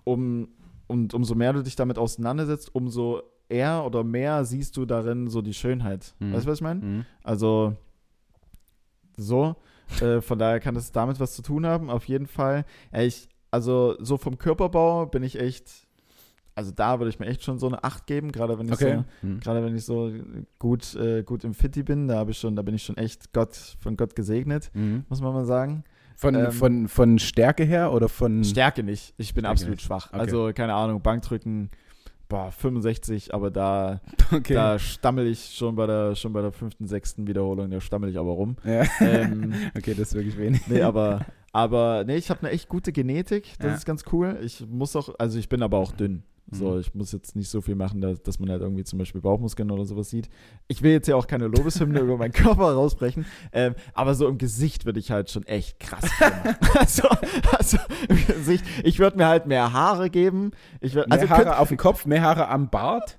um, 0.04 0.48
und 0.86 1.12
umso 1.12 1.34
mehr 1.34 1.52
du 1.52 1.62
dich 1.62 1.76
damit 1.76 1.98
auseinandersetzt, 1.98 2.74
umso 2.74 3.20
eher 3.50 3.84
oder 3.84 4.02
mehr 4.04 4.44
siehst 4.46 4.76
du 4.78 4.86
darin 4.86 5.28
so 5.28 5.42
die 5.42 5.54
Schönheit. 5.54 6.14
Mhm. 6.20 6.32
Weißt 6.32 6.46
du, 6.46 6.50
was 6.50 6.58
ich 6.58 6.62
meine? 6.62 6.80
Mhm. 6.84 7.04
Also 7.22 7.74
so. 9.16 9.56
Äh, 10.00 10.20
von 10.20 10.38
daher 10.38 10.60
kann 10.60 10.76
es 10.76 10.92
damit 10.92 11.20
was 11.20 11.34
zu 11.34 11.42
tun 11.42 11.66
haben, 11.66 11.90
auf 11.90 12.04
jeden 12.04 12.26
Fall. 12.26 12.64
Ja, 12.92 13.02
ich, 13.02 13.28
also 13.50 13.96
so 14.00 14.16
vom 14.16 14.38
Körperbau 14.38 15.06
bin 15.06 15.22
ich 15.22 15.38
echt, 15.40 15.86
also 16.54 16.70
da 16.72 16.98
würde 17.00 17.08
ich 17.10 17.18
mir 17.18 17.26
echt 17.26 17.42
schon 17.44 17.58
so 17.58 17.66
eine 17.66 17.82
8 17.84 18.06
geben, 18.06 18.32
gerade 18.32 18.58
wenn 18.58 18.66
ich 18.66 18.72
Okay. 18.72 19.02
so, 19.20 19.26
Mhm. 19.26 19.40
gerade 19.40 19.64
wenn 19.64 19.76
ich 19.76 19.84
so 19.84 20.10
gut, 20.58 20.94
äh, 20.96 21.22
gut 21.22 21.44
im 21.44 21.54
Fitti 21.54 21.82
bin, 21.82 22.08
da 22.08 22.16
habe 22.16 22.30
ich 22.32 22.38
schon, 22.38 22.56
da 22.56 22.62
bin 22.62 22.74
ich 22.74 22.82
schon 22.82 22.96
echt 22.96 23.32
Gott, 23.32 23.54
von 23.80 23.96
Gott 23.96 24.14
gesegnet, 24.16 24.70
Mhm. 24.74 25.04
muss 25.08 25.20
man 25.20 25.32
mal 25.32 25.44
sagen. 25.46 25.84
Von, 26.16 26.34
Ähm, 26.34 26.50
von, 26.50 26.88
von 26.88 27.18
Stärke 27.20 27.62
her 27.62 27.92
oder 27.92 28.08
von. 28.08 28.42
Stärke 28.42 28.82
nicht. 28.82 29.14
Ich 29.18 29.34
bin 29.34 29.42
Stärke 29.42 29.52
absolut 29.52 29.76
nicht. 29.76 29.84
schwach. 29.86 30.08
Okay. 30.08 30.18
Also, 30.18 30.50
keine 30.52 30.74
Ahnung, 30.74 31.00
Bankdrücken, 31.00 31.70
boah, 32.28 32.50
65, 32.52 33.32
aber 33.34 33.50
da, 33.50 34.00
Okay. 34.32 34.54
da 34.54 34.78
stammel 34.78 35.26
ich 35.26 35.54
schon 35.56 35.74
bei 35.76 35.86
der, 35.86 36.14
schon 36.14 36.32
bei 36.32 36.42
der 36.42 36.52
fünften, 36.52 36.86
sechsten 36.86 37.26
Wiederholung, 37.26 37.70
da 37.70 37.80
stammel 37.80 38.10
ich 38.10 38.18
aber 38.18 38.32
rum. 38.32 38.56
Ja. 38.64 38.84
Ähm, 39.00 39.54
okay, 39.76 39.94
das 39.94 40.08
ist 40.08 40.14
wirklich 40.14 40.36
wenig. 40.36 40.66
nee, 40.66 40.82
aber, 40.82 41.24
aber, 41.52 42.04
nee, 42.04 42.16
ich 42.16 42.30
habe 42.30 42.40
eine 42.40 42.50
echt 42.50 42.68
gute 42.68 42.92
Genetik, 42.92 43.54
das 43.58 43.66
Ja. 43.66 43.74
ist 43.74 43.86
ganz 43.86 44.04
cool. 44.12 44.38
Ich 44.42 44.64
muss 44.68 44.94
auch, 44.96 45.14
also 45.18 45.38
ich 45.38 45.48
bin 45.48 45.62
aber 45.62 45.78
auch 45.78 45.92
dünn. 45.92 46.22
So, 46.50 46.70
Mhm. 46.70 46.80
ich 46.80 46.94
muss 46.94 47.12
jetzt 47.12 47.36
nicht 47.36 47.50
so 47.50 47.60
viel 47.60 47.74
machen, 47.74 48.00
dass, 48.00 48.22
dass 48.22 48.38
man 48.40 48.48
halt 48.50 48.62
irgendwie 48.62 48.82
zum 48.82 48.98
Beispiel 48.98 49.20
Bauchmuskeln 49.20 49.70
oder 49.70 49.84
sowas 49.84 50.08
sieht. 50.08 50.30
Ich 50.66 50.80
will 50.80 50.92
jetzt 50.92 51.06
ja 51.06 51.14
auch 51.14 51.26
keine 51.26 51.46
Lobeshymne 51.46 52.00
über 52.00 52.16
meinen 52.16 52.32
Körper 52.32 52.72
rausbrechen, 52.72 53.26
ähm, 53.52 53.74
aber 53.92 54.14
so 54.14 54.26
im 54.26 54.38
Gesicht 54.38 54.86
würde 54.86 54.98
ich 54.98 55.10
halt 55.10 55.30
schon 55.30 55.44
echt 55.46 55.78
krass 55.78 56.08
also, 56.78 57.06
also 57.54 57.76
im 58.08 58.26
Gesicht, 58.26 58.64
ich 58.82 58.98
würde 58.98 59.18
mir 59.18 59.26
halt 59.26 59.44
mehr 59.46 59.74
Haare 59.74 60.08
geben. 60.08 60.52
Ich 60.80 60.94
würd, 60.94 61.08
Mehr 61.10 61.18
also 61.20 61.28
Haare 61.28 61.44
könnt- 61.44 61.56
auf 61.58 61.68
dem 61.68 61.76
Kopf, 61.76 62.06
mehr 62.06 62.22
Haare 62.22 62.48
am 62.48 62.70
Bart. 62.70 63.18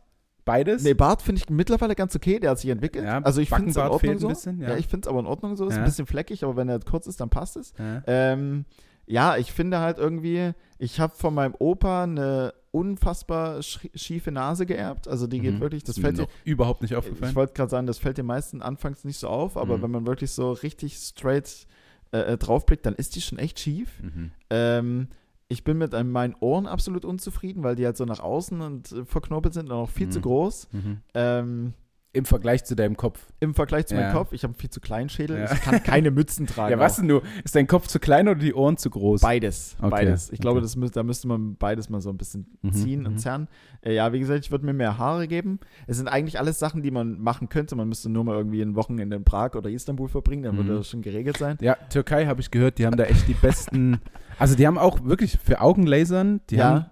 Beides. 0.49 0.84
Nee, 0.84 0.93
Bart 0.93 1.21
finde 1.21 1.41
ich 1.41 1.49
mittlerweile 1.49 1.95
ganz 1.95 2.15
okay, 2.15 2.39
der 2.39 2.51
hat 2.51 2.59
sich 2.59 2.69
entwickelt. 2.69 3.05
Ja, 3.05 3.19
also 3.21 3.39
ich 3.41 3.49
finde 3.49 3.69
es 3.69 3.76
in 3.76 3.81
Ordnung 3.84 4.17
so. 4.19 4.27
bisschen, 4.30 4.59
ja. 4.61 4.69
ja. 4.69 4.77
ich 4.77 4.88
finde 4.88 5.05
es 5.05 5.07
aber 5.07 5.19
in 5.19 5.26
Ordnung 5.27 5.55
so. 5.55 5.67
Ist 5.67 5.73
Ja. 5.76 5.80
ein 5.80 5.85
bisschen 5.85 6.05
fleckig, 6.07 6.43
aber 6.43 6.55
wenn 6.55 6.69
er 6.69 6.80
kurz 6.80 7.07
ist, 7.07 7.19
dann 7.21 7.30
passt 7.30 7.55
es. 7.57 7.73
Ja. 7.77 8.01
Ähm, 8.07 8.65
ja, 9.05 9.38
ich 9.38 9.51
finde 9.51 9.80
halt 9.80 9.97
irgendwie, 9.97 10.51
ich 10.77 10.99
habe 10.99 11.15
von 11.15 11.34
meinem 11.34 11.55
Opa 11.57 12.03
eine 12.03 12.53
unfassbar 12.71 13.59
schie- 13.59 13.89
schiefe 13.97 14.31
Nase 14.31 14.65
geerbt. 14.65 15.07
Also 15.07 15.26
die 15.27 15.39
geht 15.39 15.55
Mhm. 15.55 15.59
wirklich, 15.61 15.84
das 15.84 15.97
Ist 15.97 16.01
fällt 16.03 16.17
mir 16.17 16.23
dir, 16.26 16.30
überhaupt 16.45 16.81
nicht 16.81 16.91
ich 16.91 16.97
aufgefallen. 16.97 17.35
wollte 17.35 17.53
gerade 17.53 17.69
sagen, 17.71 17.88
das 17.88 17.97
fällt 17.97 18.17
den 18.17 18.26
meisten 18.27 18.61
anfangs 18.61 19.03
nicht 19.05 19.17
so 19.19 19.27
auf, 19.27 19.57
aber 19.57 19.77
Mhm. 19.77 19.81
wenn 19.84 19.91
man 19.91 20.07
wirklich 20.07 20.31
so 20.31 20.51
richtig 20.51 20.95
straight 20.97 21.67
äh, 22.11 22.34
äh, 22.34 22.38
draufblickt, 22.39 22.85
dann 22.88 22.95
ist 22.95 23.15
die 23.15 23.21
schon 23.21 23.38
echt 23.38 23.59
schief. 23.59 23.89
Mhm. 24.01 24.31
Ähm, 24.49 25.07
ich 25.49 25.63
bin 25.63 25.77
mit 25.80 25.91
meinen 25.91 26.35
Ohren 26.39 26.67
absolut 26.67 27.03
unzufrieden, 27.05 27.63
weil 27.63 27.76
die 27.76 27.85
halt 27.85 27.97
so 27.97 28.05
nach 28.05 28.19
außen 28.19 28.61
und 28.61 28.91
äh, 28.91 29.03
verknobelt 29.05 29.53
sind 29.53 29.65
und 29.69 29.76
auch 29.76 29.89
viel 29.89 30.07
Mhm. 30.07 30.11
zu 30.11 30.21
groß. 30.21 30.69
Mhm. 30.71 30.97
Ähm, 31.15 31.73
Im 32.11 32.26
Vergleich 32.26 32.65
zu 32.65 32.76
deinem 32.76 32.98
Kopf. 32.98 33.23
Im 33.40 33.53
Vergleich 33.53 33.86
zu 33.86 33.94
Ja. 33.94 34.02
meinem 34.02 34.14
Kopf, 34.14 34.34
ich 34.34 34.41
habe 34.44 34.53
einen 34.53 34.60
viel 34.60 34.72
zu 34.72 34.80
kleinen 34.81 35.10
Schädel. 35.10 35.38
Ja. 35.38 35.53
Ich 35.53 35.61
kann 35.61 35.84
keine 35.84 36.10
Mützen 36.10 36.48
tragen. 36.48 36.72
Ja, 36.72 36.80
was 36.80 36.95
denn 36.95 37.07
du? 37.07 37.22
Ist 37.44 37.56
dein 37.56 37.68
Kopf 37.68 37.86
zu 37.86 37.99
klein 37.99 38.27
oder 38.27 38.40
die 38.40 38.53
Ohren 38.56 38.77
zu 38.77 38.90
groß? 38.90 39.22
Beides, 39.22 39.76
Okay, 39.80 39.90
beides. 39.91 40.31
Ich 40.31 40.40
glaube, 40.40 40.60
das 40.60 40.76
müß, 40.76 40.90
da 40.90 41.03
müsste 41.03 41.27
man 41.27 41.56
beides 41.56 41.88
mal 41.90 42.02
so 42.02 42.10
ein 42.10 42.18
bisschen 42.18 42.48
Mhm, 42.64 42.72
ziehen 42.73 42.99
mhm. 43.02 43.06
und 43.06 43.18
zerren. 43.19 43.48
Äh, 43.81 43.94
ja, 43.94 44.11
wie 44.11 44.19
gesagt, 44.19 44.44
ich 44.44 44.49
würde 44.49 44.65
mir 44.65 44.73
mehr 44.73 44.98
Haare 44.98 45.27
geben. 45.27 45.60
Es 45.86 45.98
sind 45.98 46.07
eigentlich 46.07 46.40
alles 46.40 46.57
Sachen, 46.57 46.81
die 46.81 46.90
man 46.90 47.19
machen 47.19 47.48
könnte. 47.48 47.76
Man 47.76 47.88
müsste 47.88 48.10
nur 48.10 48.23
mal 48.23 48.36
irgendwie 48.38 48.61
ein 48.64 48.76
Wochenende 48.76 49.15
in 49.15 49.23
Prag 49.23 49.53
oder 49.53 49.69
Istanbul 49.69 50.10
verbringen, 50.10 50.41
dann 50.44 50.57
würde 50.57 50.72
Mhm. 50.73 50.77
das 50.77 50.90
schon 50.90 51.03
geregelt 51.03 51.38
sein. 51.38 51.60
Ja, 51.61 51.76
Türkei 51.91 52.26
habe 52.26 52.41
ich 52.41 52.49
gehört, 52.49 52.80
die 52.80 52.88
haben 52.88 52.98
da 52.98 53.03
echt 53.03 53.27
die 53.27 53.34
besten. 53.36 53.99
Also 54.40 54.56
die 54.56 54.65
haben 54.65 54.77
auch 54.77 55.03
wirklich 55.03 55.38
für 55.44 55.60
Augenlasern, 55.60 56.40
die 56.49 56.56
Ja. 56.56 56.64
haben 56.65 56.86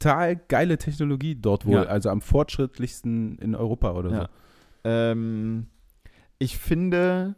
total 0.00 0.36
geile 0.48 0.78
Technologie 0.78 1.36
dort 1.36 1.66
wohl. 1.66 1.74
Ja. 1.74 1.82
Also 1.84 2.08
am 2.10 2.20
fortschrittlichsten 2.22 3.36
in 3.38 3.54
Europa 3.54 3.92
oder 3.92 4.10
Ja. 4.10 4.28
Ähm, 4.82 5.66
ich 6.38 6.56
finde, 6.56 7.34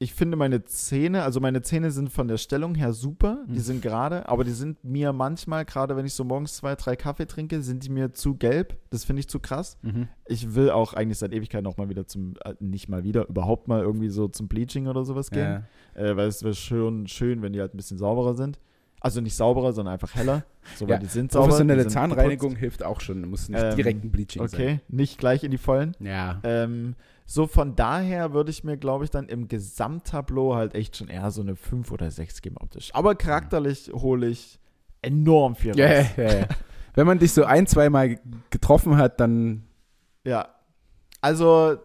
ich 0.00 0.14
finde 0.14 0.36
meine 0.36 0.64
Zähne, 0.64 1.22
also 1.22 1.38
meine 1.38 1.62
Zähne 1.62 1.92
sind 1.92 2.10
von 2.10 2.26
der 2.26 2.38
Stellung 2.38 2.74
her 2.74 2.92
super, 2.92 3.44
die 3.46 3.52
Mhm. 3.52 3.58
sind 3.60 3.82
gerade, 3.82 4.28
aber 4.28 4.42
die 4.42 4.50
sind 4.50 4.82
mir 4.82 5.12
manchmal, 5.12 5.64
gerade 5.64 5.94
wenn 5.94 6.06
ich 6.06 6.14
so 6.14 6.24
morgens 6.24 6.56
zwei, 6.56 6.74
drei 6.74 6.96
Kaffee 6.96 7.26
trinke, 7.26 7.62
sind 7.62 7.84
die 7.84 7.90
mir 7.90 8.12
zu 8.12 8.34
gelb. 8.34 8.76
Das 8.90 9.04
finde 9.04 9.20
ich 9.20 9.28
zu 9.28 9.38
krass. 9.38 9.78
so. 9.82 9.88
Mhm. 9.90 10.08
Ich 10.26 10.54
will 10.56 10.70
auch 10.70 10.92
eigentlich 10.94 11.18
seit 11.18 11.32
Ewigkeit 11.32 11.62
noch 11.62 11.76
mal 11.76 11.88
wieder 11.88 12.06
zum, 12.08 12.34
äh, 12.44 12.54
nicht 12.58 12.88
mal 12.88 13.04
wieder, 13.04 13.28
überhaupt 13.28 13.68
mal 13.68 13.80
irgendwie 13.82 14.08
so 14.08 14.26
zum 14.26 14.48
Bleaching 14.48 14.88
oder 14.88 15.04
sowas 15.04 15.30
gehen. 15.30 15.64
Ja. 15.94 16.02
Äh, 16.02 16.16
weil 16.16 16.26
es 16.26 16.42
wäre 16.42 16.54
schön, 16.54 17.06
schön, 17.06 17.42
wenn 17.42 17.52
die 17.52 17.60
halt 17.60 17.74
ein 17.74 17.76
bisschen 17.76 17.98
sauberer 17.98 18.34
sind. 18.34 18.58
Also 19.00 19.20
nicht 19.20 19.34
sauberer, 19.34 19.72
sondern 19.72 19.94
einfach 19.94 20.14
heller. 20.14 20.44
So, 20.76 20.84
weil 20.86 20.92
Ja, 20.94 20.98
die 20.98 21.06
sind 21.06 21.32
sauber. 21.32 21.46
Professionelle 21.46 21.82
sind 21.82 21.90
Zahnreinigung 21.90 22.50
geputzt. 22.50 22.60
hilft 22.60 22.82
auch 22.84 23.00
schon. 23.00 23.26
Muss 23.28 23.48
nicht 23.48 23.60
Ähm, 23.60 23.74
direkt 23.76 24.04
ein 24.04 24.12
Bleaching 24.12 24.46
sein. 24.46 24.60
Okay, 24.60 24.80
nicht 24.88 25.18
gleich 25.18 25.42
in 25.42 25.50
die 25.50 25.58
Vollen. 25.58 25.96
Ja. 26.00 26.38
Ähm, 26.44 26.94
so 27.26 27.46
von 27.46 27.74
daher 27.76 28.32
würde 28.34 28.50
ich 28.50 28.62
mir, 28.62 28.76
glaube 28.76 29.04
ich, 29.04 29.10
dann 29.10 29.26
im 29.28 29.48
Gesamttableau 29.48 30.54
halt 30.54 30.74
echt 30.74 30.96
schon 30.96 31.08
eher 31.08 31.30
so 31.30 31.40
eine 31.40 31.56
5 31.56 31.90
oder 31.90 32.10
6 32.10 32.42
geben 32.42 32.56
optisch. 32.60 32.90
Aber 32.94 33.14
charakterlich 33.14 33.90
hole 33.92 34.28
ich 34.28 34.60
enorm 35.02 35.56
viel 35.56 35.70
raus. 35.70 35.78
Ja, 35.78 35.88
ja, 35.88 36.02
ja, 36.16 36.34
ja. 36.40 36.48
Wenn 36.94 37.06
man 37.06 37.18
dich 37.18 37.32
so 37.32 37.44
ein, 37.44 37.66
zweimal 37.66 38.18
getroffen 38.50 38.96
hat, 38.96 39.18
dann 39.18 39.64
Ja. 40.24 40.48
Also, 41.22 41.76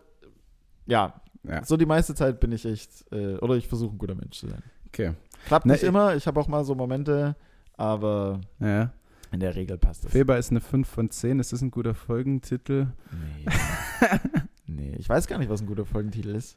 ja, 0.85 1.13
ja, 1.43 1.63
so 1.63 1.77
die 1.77 1.85
meiste 1.85 2.13
Zeit 2.15 2.39
bin 2.39 2.51
ich 2.51 2.65
echt, 2.65 3.05
äh, 3.11 3.35
oder 3.37 3.55
ich 3.55 3.67
versuche 3.67 3.95
ein 3.95 3.97
guter 3.97 4.15
Mensch 4.15 4.37
zu 4.39 4.47
sein. 4.47 4.63
okay. 4.87 5.13
Klappt 5.45 5.65
Na, 5.65 5.73
nicht 5.73 5.83
ich- 5.83 5.89
immer, 5.89 6.15
ich 6.15 6.27
habe 6.27 6.39
auch 6.39 6.47
mal 6.47 6.63
so 6.63 6.75
Momente, 6.75 7.35
aber 7.77 8.41
Ja. 8.59 8.91
in 9.31 9.39
der 9.39 9.55
Regel 9.55 9.77
passt 9.77 10.05
es. 10.05 10.11
Feber 10.11 10.37
ist 10.37 10.51
eine 10.51 10.61
5 10.61 10.87
von 10.87 11.09
10. 11.09 11.39
Ist 11.39 11.53
das 11.53 11.61
ein 11.61 11.71
guter 11.71 11.93
Folgentitel? 11.93 12.87
Nee. 13.11 13.45
nee, 14.67 14.95
ich 14.97 15.07
weiß 15.09 15.27
gar 15.27 15.37
nicht, 15.37 15.49
was 15.49 15.61
ein 15.61 15.67
guter 15.67 15.85
Folgentitel 15.85 16.29
ist. 16.35 16.55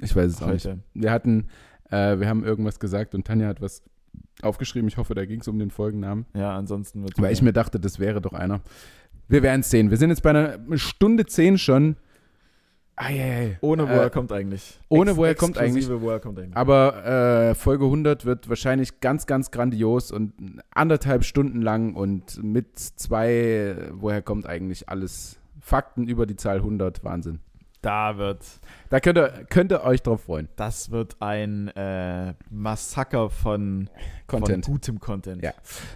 Ich 0.00 0.14
weiß 0.14 0.32
es 0.32 0.42
auch 0.42 0.48
nicht. 0.48 0.66
Heute. 0.66 0.78
Wir 0.94 1.10
hatten, 1.10 1.46
äh, 1.90 2.18
wir 2.18 2.28
haben 2.28 2.44
irgendwas 2.44 2.78
gesagt 2.80 3.14
und 3.14 3.26
Tanja 3.26 3.48
hat 3.48 3.60
was 3.60 3.82
aufgeschrieben. 4.42 4.88
Ich 4.88 4.96
hoffe, 4.96 5.14
da 5.14 5.24
ging 5.24 5.40
es 5.40 5.48
um 5.48 5.58
den 5.58 5.70
Folgennamen. 5.70 6.26
Ja, 6.34 6.56
ansonsten 6.56 7.02
wird 7.02 7.20
Weil 7.20 7.32
ich 7.32 7.42
mir 7.42 7.52
dachte, 7.52 7.78
das 7.80 7.98
wäre 7.98 8.20
doch 8.20 8.32
einer. 8.32 8.60
Wir 9.28 9.42
werden 9.42 9.60
es 9.60 9.70
sehen. 9.70 9.90
Wir 9.90 9.96
sind 9.96 10.10
jetzt 10.10 10.22
bei 10.22 10.30
einer 10.30 10.58
Stunde 10.76 11.24
10 11.26 11.56
schon. 11.58 11.96
Eieiei. 13.00 13.58
Ohne 13.62 13.84
woher 13.88 14.04
Äh, 14.06 14.10
kommt 14.10 14.30
eigentlich. 14.32 14.78
ohne 14.88 15.16
woher 15.16 15.34
kommt 15.34 15.56
Exklusive 15.56 16.02
woher 16.02 16.20
kommt 16.20 16.38
eigentlich. 16.38 16.56
Aber 16.56 17.04
äh, 17.50 17.54
Folge 17.54 17.84
100 17.86 18.24
wird 18.26 18.48
wahrscheinlich 18.48 19.00
ganz, 19.00 19.26
ganz 19.26 19.50
grandios 19.50 20.12
und 20.12 20.34
anderthalb 20.70 21.24
Stunden 21.24 21.62
lang 21.62 21.94
und 21.94 22.42
mit 22.42 22.76
zwei, 22.78 23.76
woher 23.92 24.22
kommt 24.22 24.46
eigentlich 24.46 24.88
alles? 24.88 25.38
Fakten 25.62 26.08
über 26.08 26.26
die 26.26 26.36
Zahl 26.36 26.56
100, 26.56 27.04
Wahnsinn. 27.04 27.40
Da 27.82 28.18
wird, 28.18 28.44
Da 28.90 29.00
könnt 29.00 29.16
ihr, 29.16 29.46
könnt 29.48 29.72
ihr 29.72 29.82
euch 29.84 30.02
drauf 30.02 30.24
freuen. 30.24 30.48
das 30.56 30.90
wird 30.90 31.16
ein 31.20 31.68
äh, 31.68 32.34
Massaker 32.50 33.30
von, 33.30 33.88
Content. 34.26 34.66
von 34.66 34.74
gutem 34.74 35.00
Content. 35.00 35.42
Ja. 35.42 35.52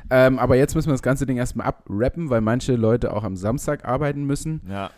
Ähm, 0.09 0.39
aber 0.39 0.57
jetzt 0.57 0.75
müssen 0.75 0.89
wir 0.89 0.93
das 0.95 1.03
ganze 1.03 1.27
Ding 1.27 1.37
erstmal 1.37 1.67
abrappen, 1.67 2.31
weil 2.31 2.41
manche 2.41 2.75
Leute 2.77 3.13
auch 3.13 3.23
am 3.25 3.37
Samstag 3.37 3.85
arbeiten 3.85 4.25
müssen. 4.25 4.63
ja. 4.69 4.91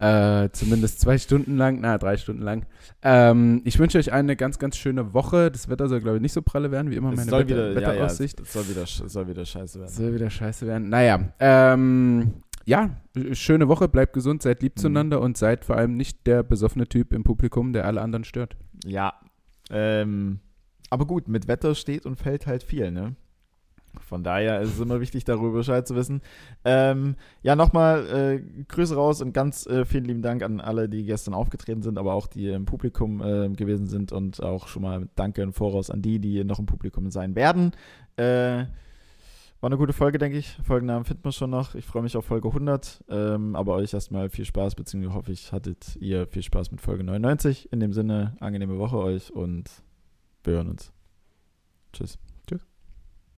Äh, 0.00 0.50
zumindest 0.52 1.00
zwei 1.00 1.18
Stunden 1.18 1.56
lang, 1.56 1.80
na, 1.80 1.98
drei 1.98 2.16
Stunden 2.16 2.42
lang. 2.42 2.66
Ähm, 3.02 3.62
ich 3.64 3.78
wünsche 3.78 3.98
euch 3.98 4.12
eine 4.12 4.36
ganz, 4.36 4.58
ganz 4.58 4.76
schöne 4.76 5.12
Woche. 5.12 5.50
Das 5.50 5.68
Wetter 5.68 5.88
soll, 5.88 6.00
glaube 6.00 6.16
ich, 6.18 6.22
nicht 6.22 6.32
so 6.32 6.42
pralle 6.42 6.70
werden 6.70 6.90
wie 6.90 6.96
immer 6.96 7.08
meine 7.10 7.26
Wetter, 7.26 7.48
wieder, 7.48 7.72
ja, 7.72 7.80
ja, 7.80 7.88
Wetteraussicht. 7.88 8.40
es 8.40 8.52
soll 8.52 8.68
wieder, 8.68 8.84
soll 8.86 9.26
wieder 9.28 9.44
scheiße 9.44 9.80
werden. 9.80 9.90
soll 9.90 10.14
wieder 10.14 10.30
scheiße 10.30 10.66
werden. 10.66 10.88
Naja, 10.88 11.32
ähm, 11.40 12.34
ja, 12.64 12.90
schöne 13.32 13.66
Woche, 13.68 13.88
bleibt 13.88 14.12
gesund, 14.12 14.42
seid 14.42 14.62
lieb 14.62 14.76
Mhm. 14.76 14.80
zueinander 14.80 15.20
und 15.20 15.36
seid 15.36 15.64
vor 15.64 15.76
allem 15.76 15.94
nicht 15.94 16.26
der 16.26 16.42
besoffene 16.42 16.86
Typ 16.86 17.12
im 17.12 17.24
Publikum, 17.24 17.72
der 17.72 17.84
alle 17.86 18.00
anderen 18.00 18.24
stört. 18.24 18.56
Ja. 18.84 19.14
Ähm, 19.70 20.38
aber 20.90 21.06
gut, 21.06 21.28
mit 21.28 21.48
Wetter 21.48 21.74
steht 21.74 22.06
und 22.06 22.16
fällt 22.16 22.46
halt 22.46 22.62
viel, 22.62 22.90
ne? 22.90 23.16
Von 24.02 24.22
daher 24.22 24.60
ist 24.60 24.74
es 24.74 24.80
immer 24.80 25.00
wichtig, 25.00 25.24
darüber 25.24 25.52
Bescheid 25.52 25.86
zu 25.86 25.94
wissen. 25.94 26.22
Ähm, 26.64 27.16
ja, 27.42 27.56
nochmal 27.56 28.06
äh, 28.06 28.64
Grüße 28.68 28.94
raus 28.94 29.20
und 29.22 29.32
ganz 29.32 29.66
äh, 29.66 29.84
vielen 29.84 30.04
lieben 30.04 30.22
Dank 30.22 30.42
an 30.42 30.60
alle, 30.60 30.88
die 30.88 31.04
gestern 31.04 31.34
aufgetreten 31.34 31.82
sind, 31.82 31.98
aber 31.98 32.14
auch 32.14 32.26
die 32.26 32.48
im 32.48 32.64
Publikum 32.64 33.20
äh, 33.20 33.48
gewesen 33.50 33.86
sind 33.86 34.12
und 34.12 34.42
auch 34.42 34.68
schon 34.68 34.82
mal 34.82 35.08
Danke 35.14 35.42
im 35.42 35.52
Voraus 35.52 35.90
an 35.90 36.02
die, 36.02 36.18
die 36.18 36.44
noch 36.44 36.58
im 36.58 36.66
Publikum 36.66 37.10
sein 37.10 37.34
werden. 37.34 37.72
Äh, 38.16 38.64
war 39.60 39.70
eine 39.70 39.76
gute 39.76 39.92
Folge, 39.92 40.18
denke 40.18 40.38
ich. 40.38 40.56
Folgennamen 40.62 41.04
finden 41.04 41.24
wir 41.24 41.32
schon 41.32 41.50
noch. 41.50 41.74
Ich 41.74 41.84
freue 41.84 42.02
mich 42.02 42.16
auf 42.16 42.24
Folge 42.24 42.46
100. 42.46 43.04
Ähm, 43.08 43.56
aber 43.56 43.74
euch 43.74 43.92
erstmal 43.92 44.30
viel 44.30 44.44
Spaß, 44.44 44.76
beziehungsweise 44.76 45.14
hoffe 45.16 45.32
ich, 45.32 45.50
hattet 45.50 45.96
ihr 45.96 46.28
viel 46.28 46.42
Spaß 46.42 46.70
mit 46.70 46.80
Folge 46.80 47.02
99. 47.02 47.72
In 47.72 47.80
dem 47.80 47.92
Sinne, 47.92 48.36
angenehme 48.38 48.78
Woche 48.78 48.98
euch 48.98 49.32
und 49.32 49.68
wir 50.44 50.54
hören 50.54 50.68
uns. 50.68 50.92
Tschüss. 51.92 52.18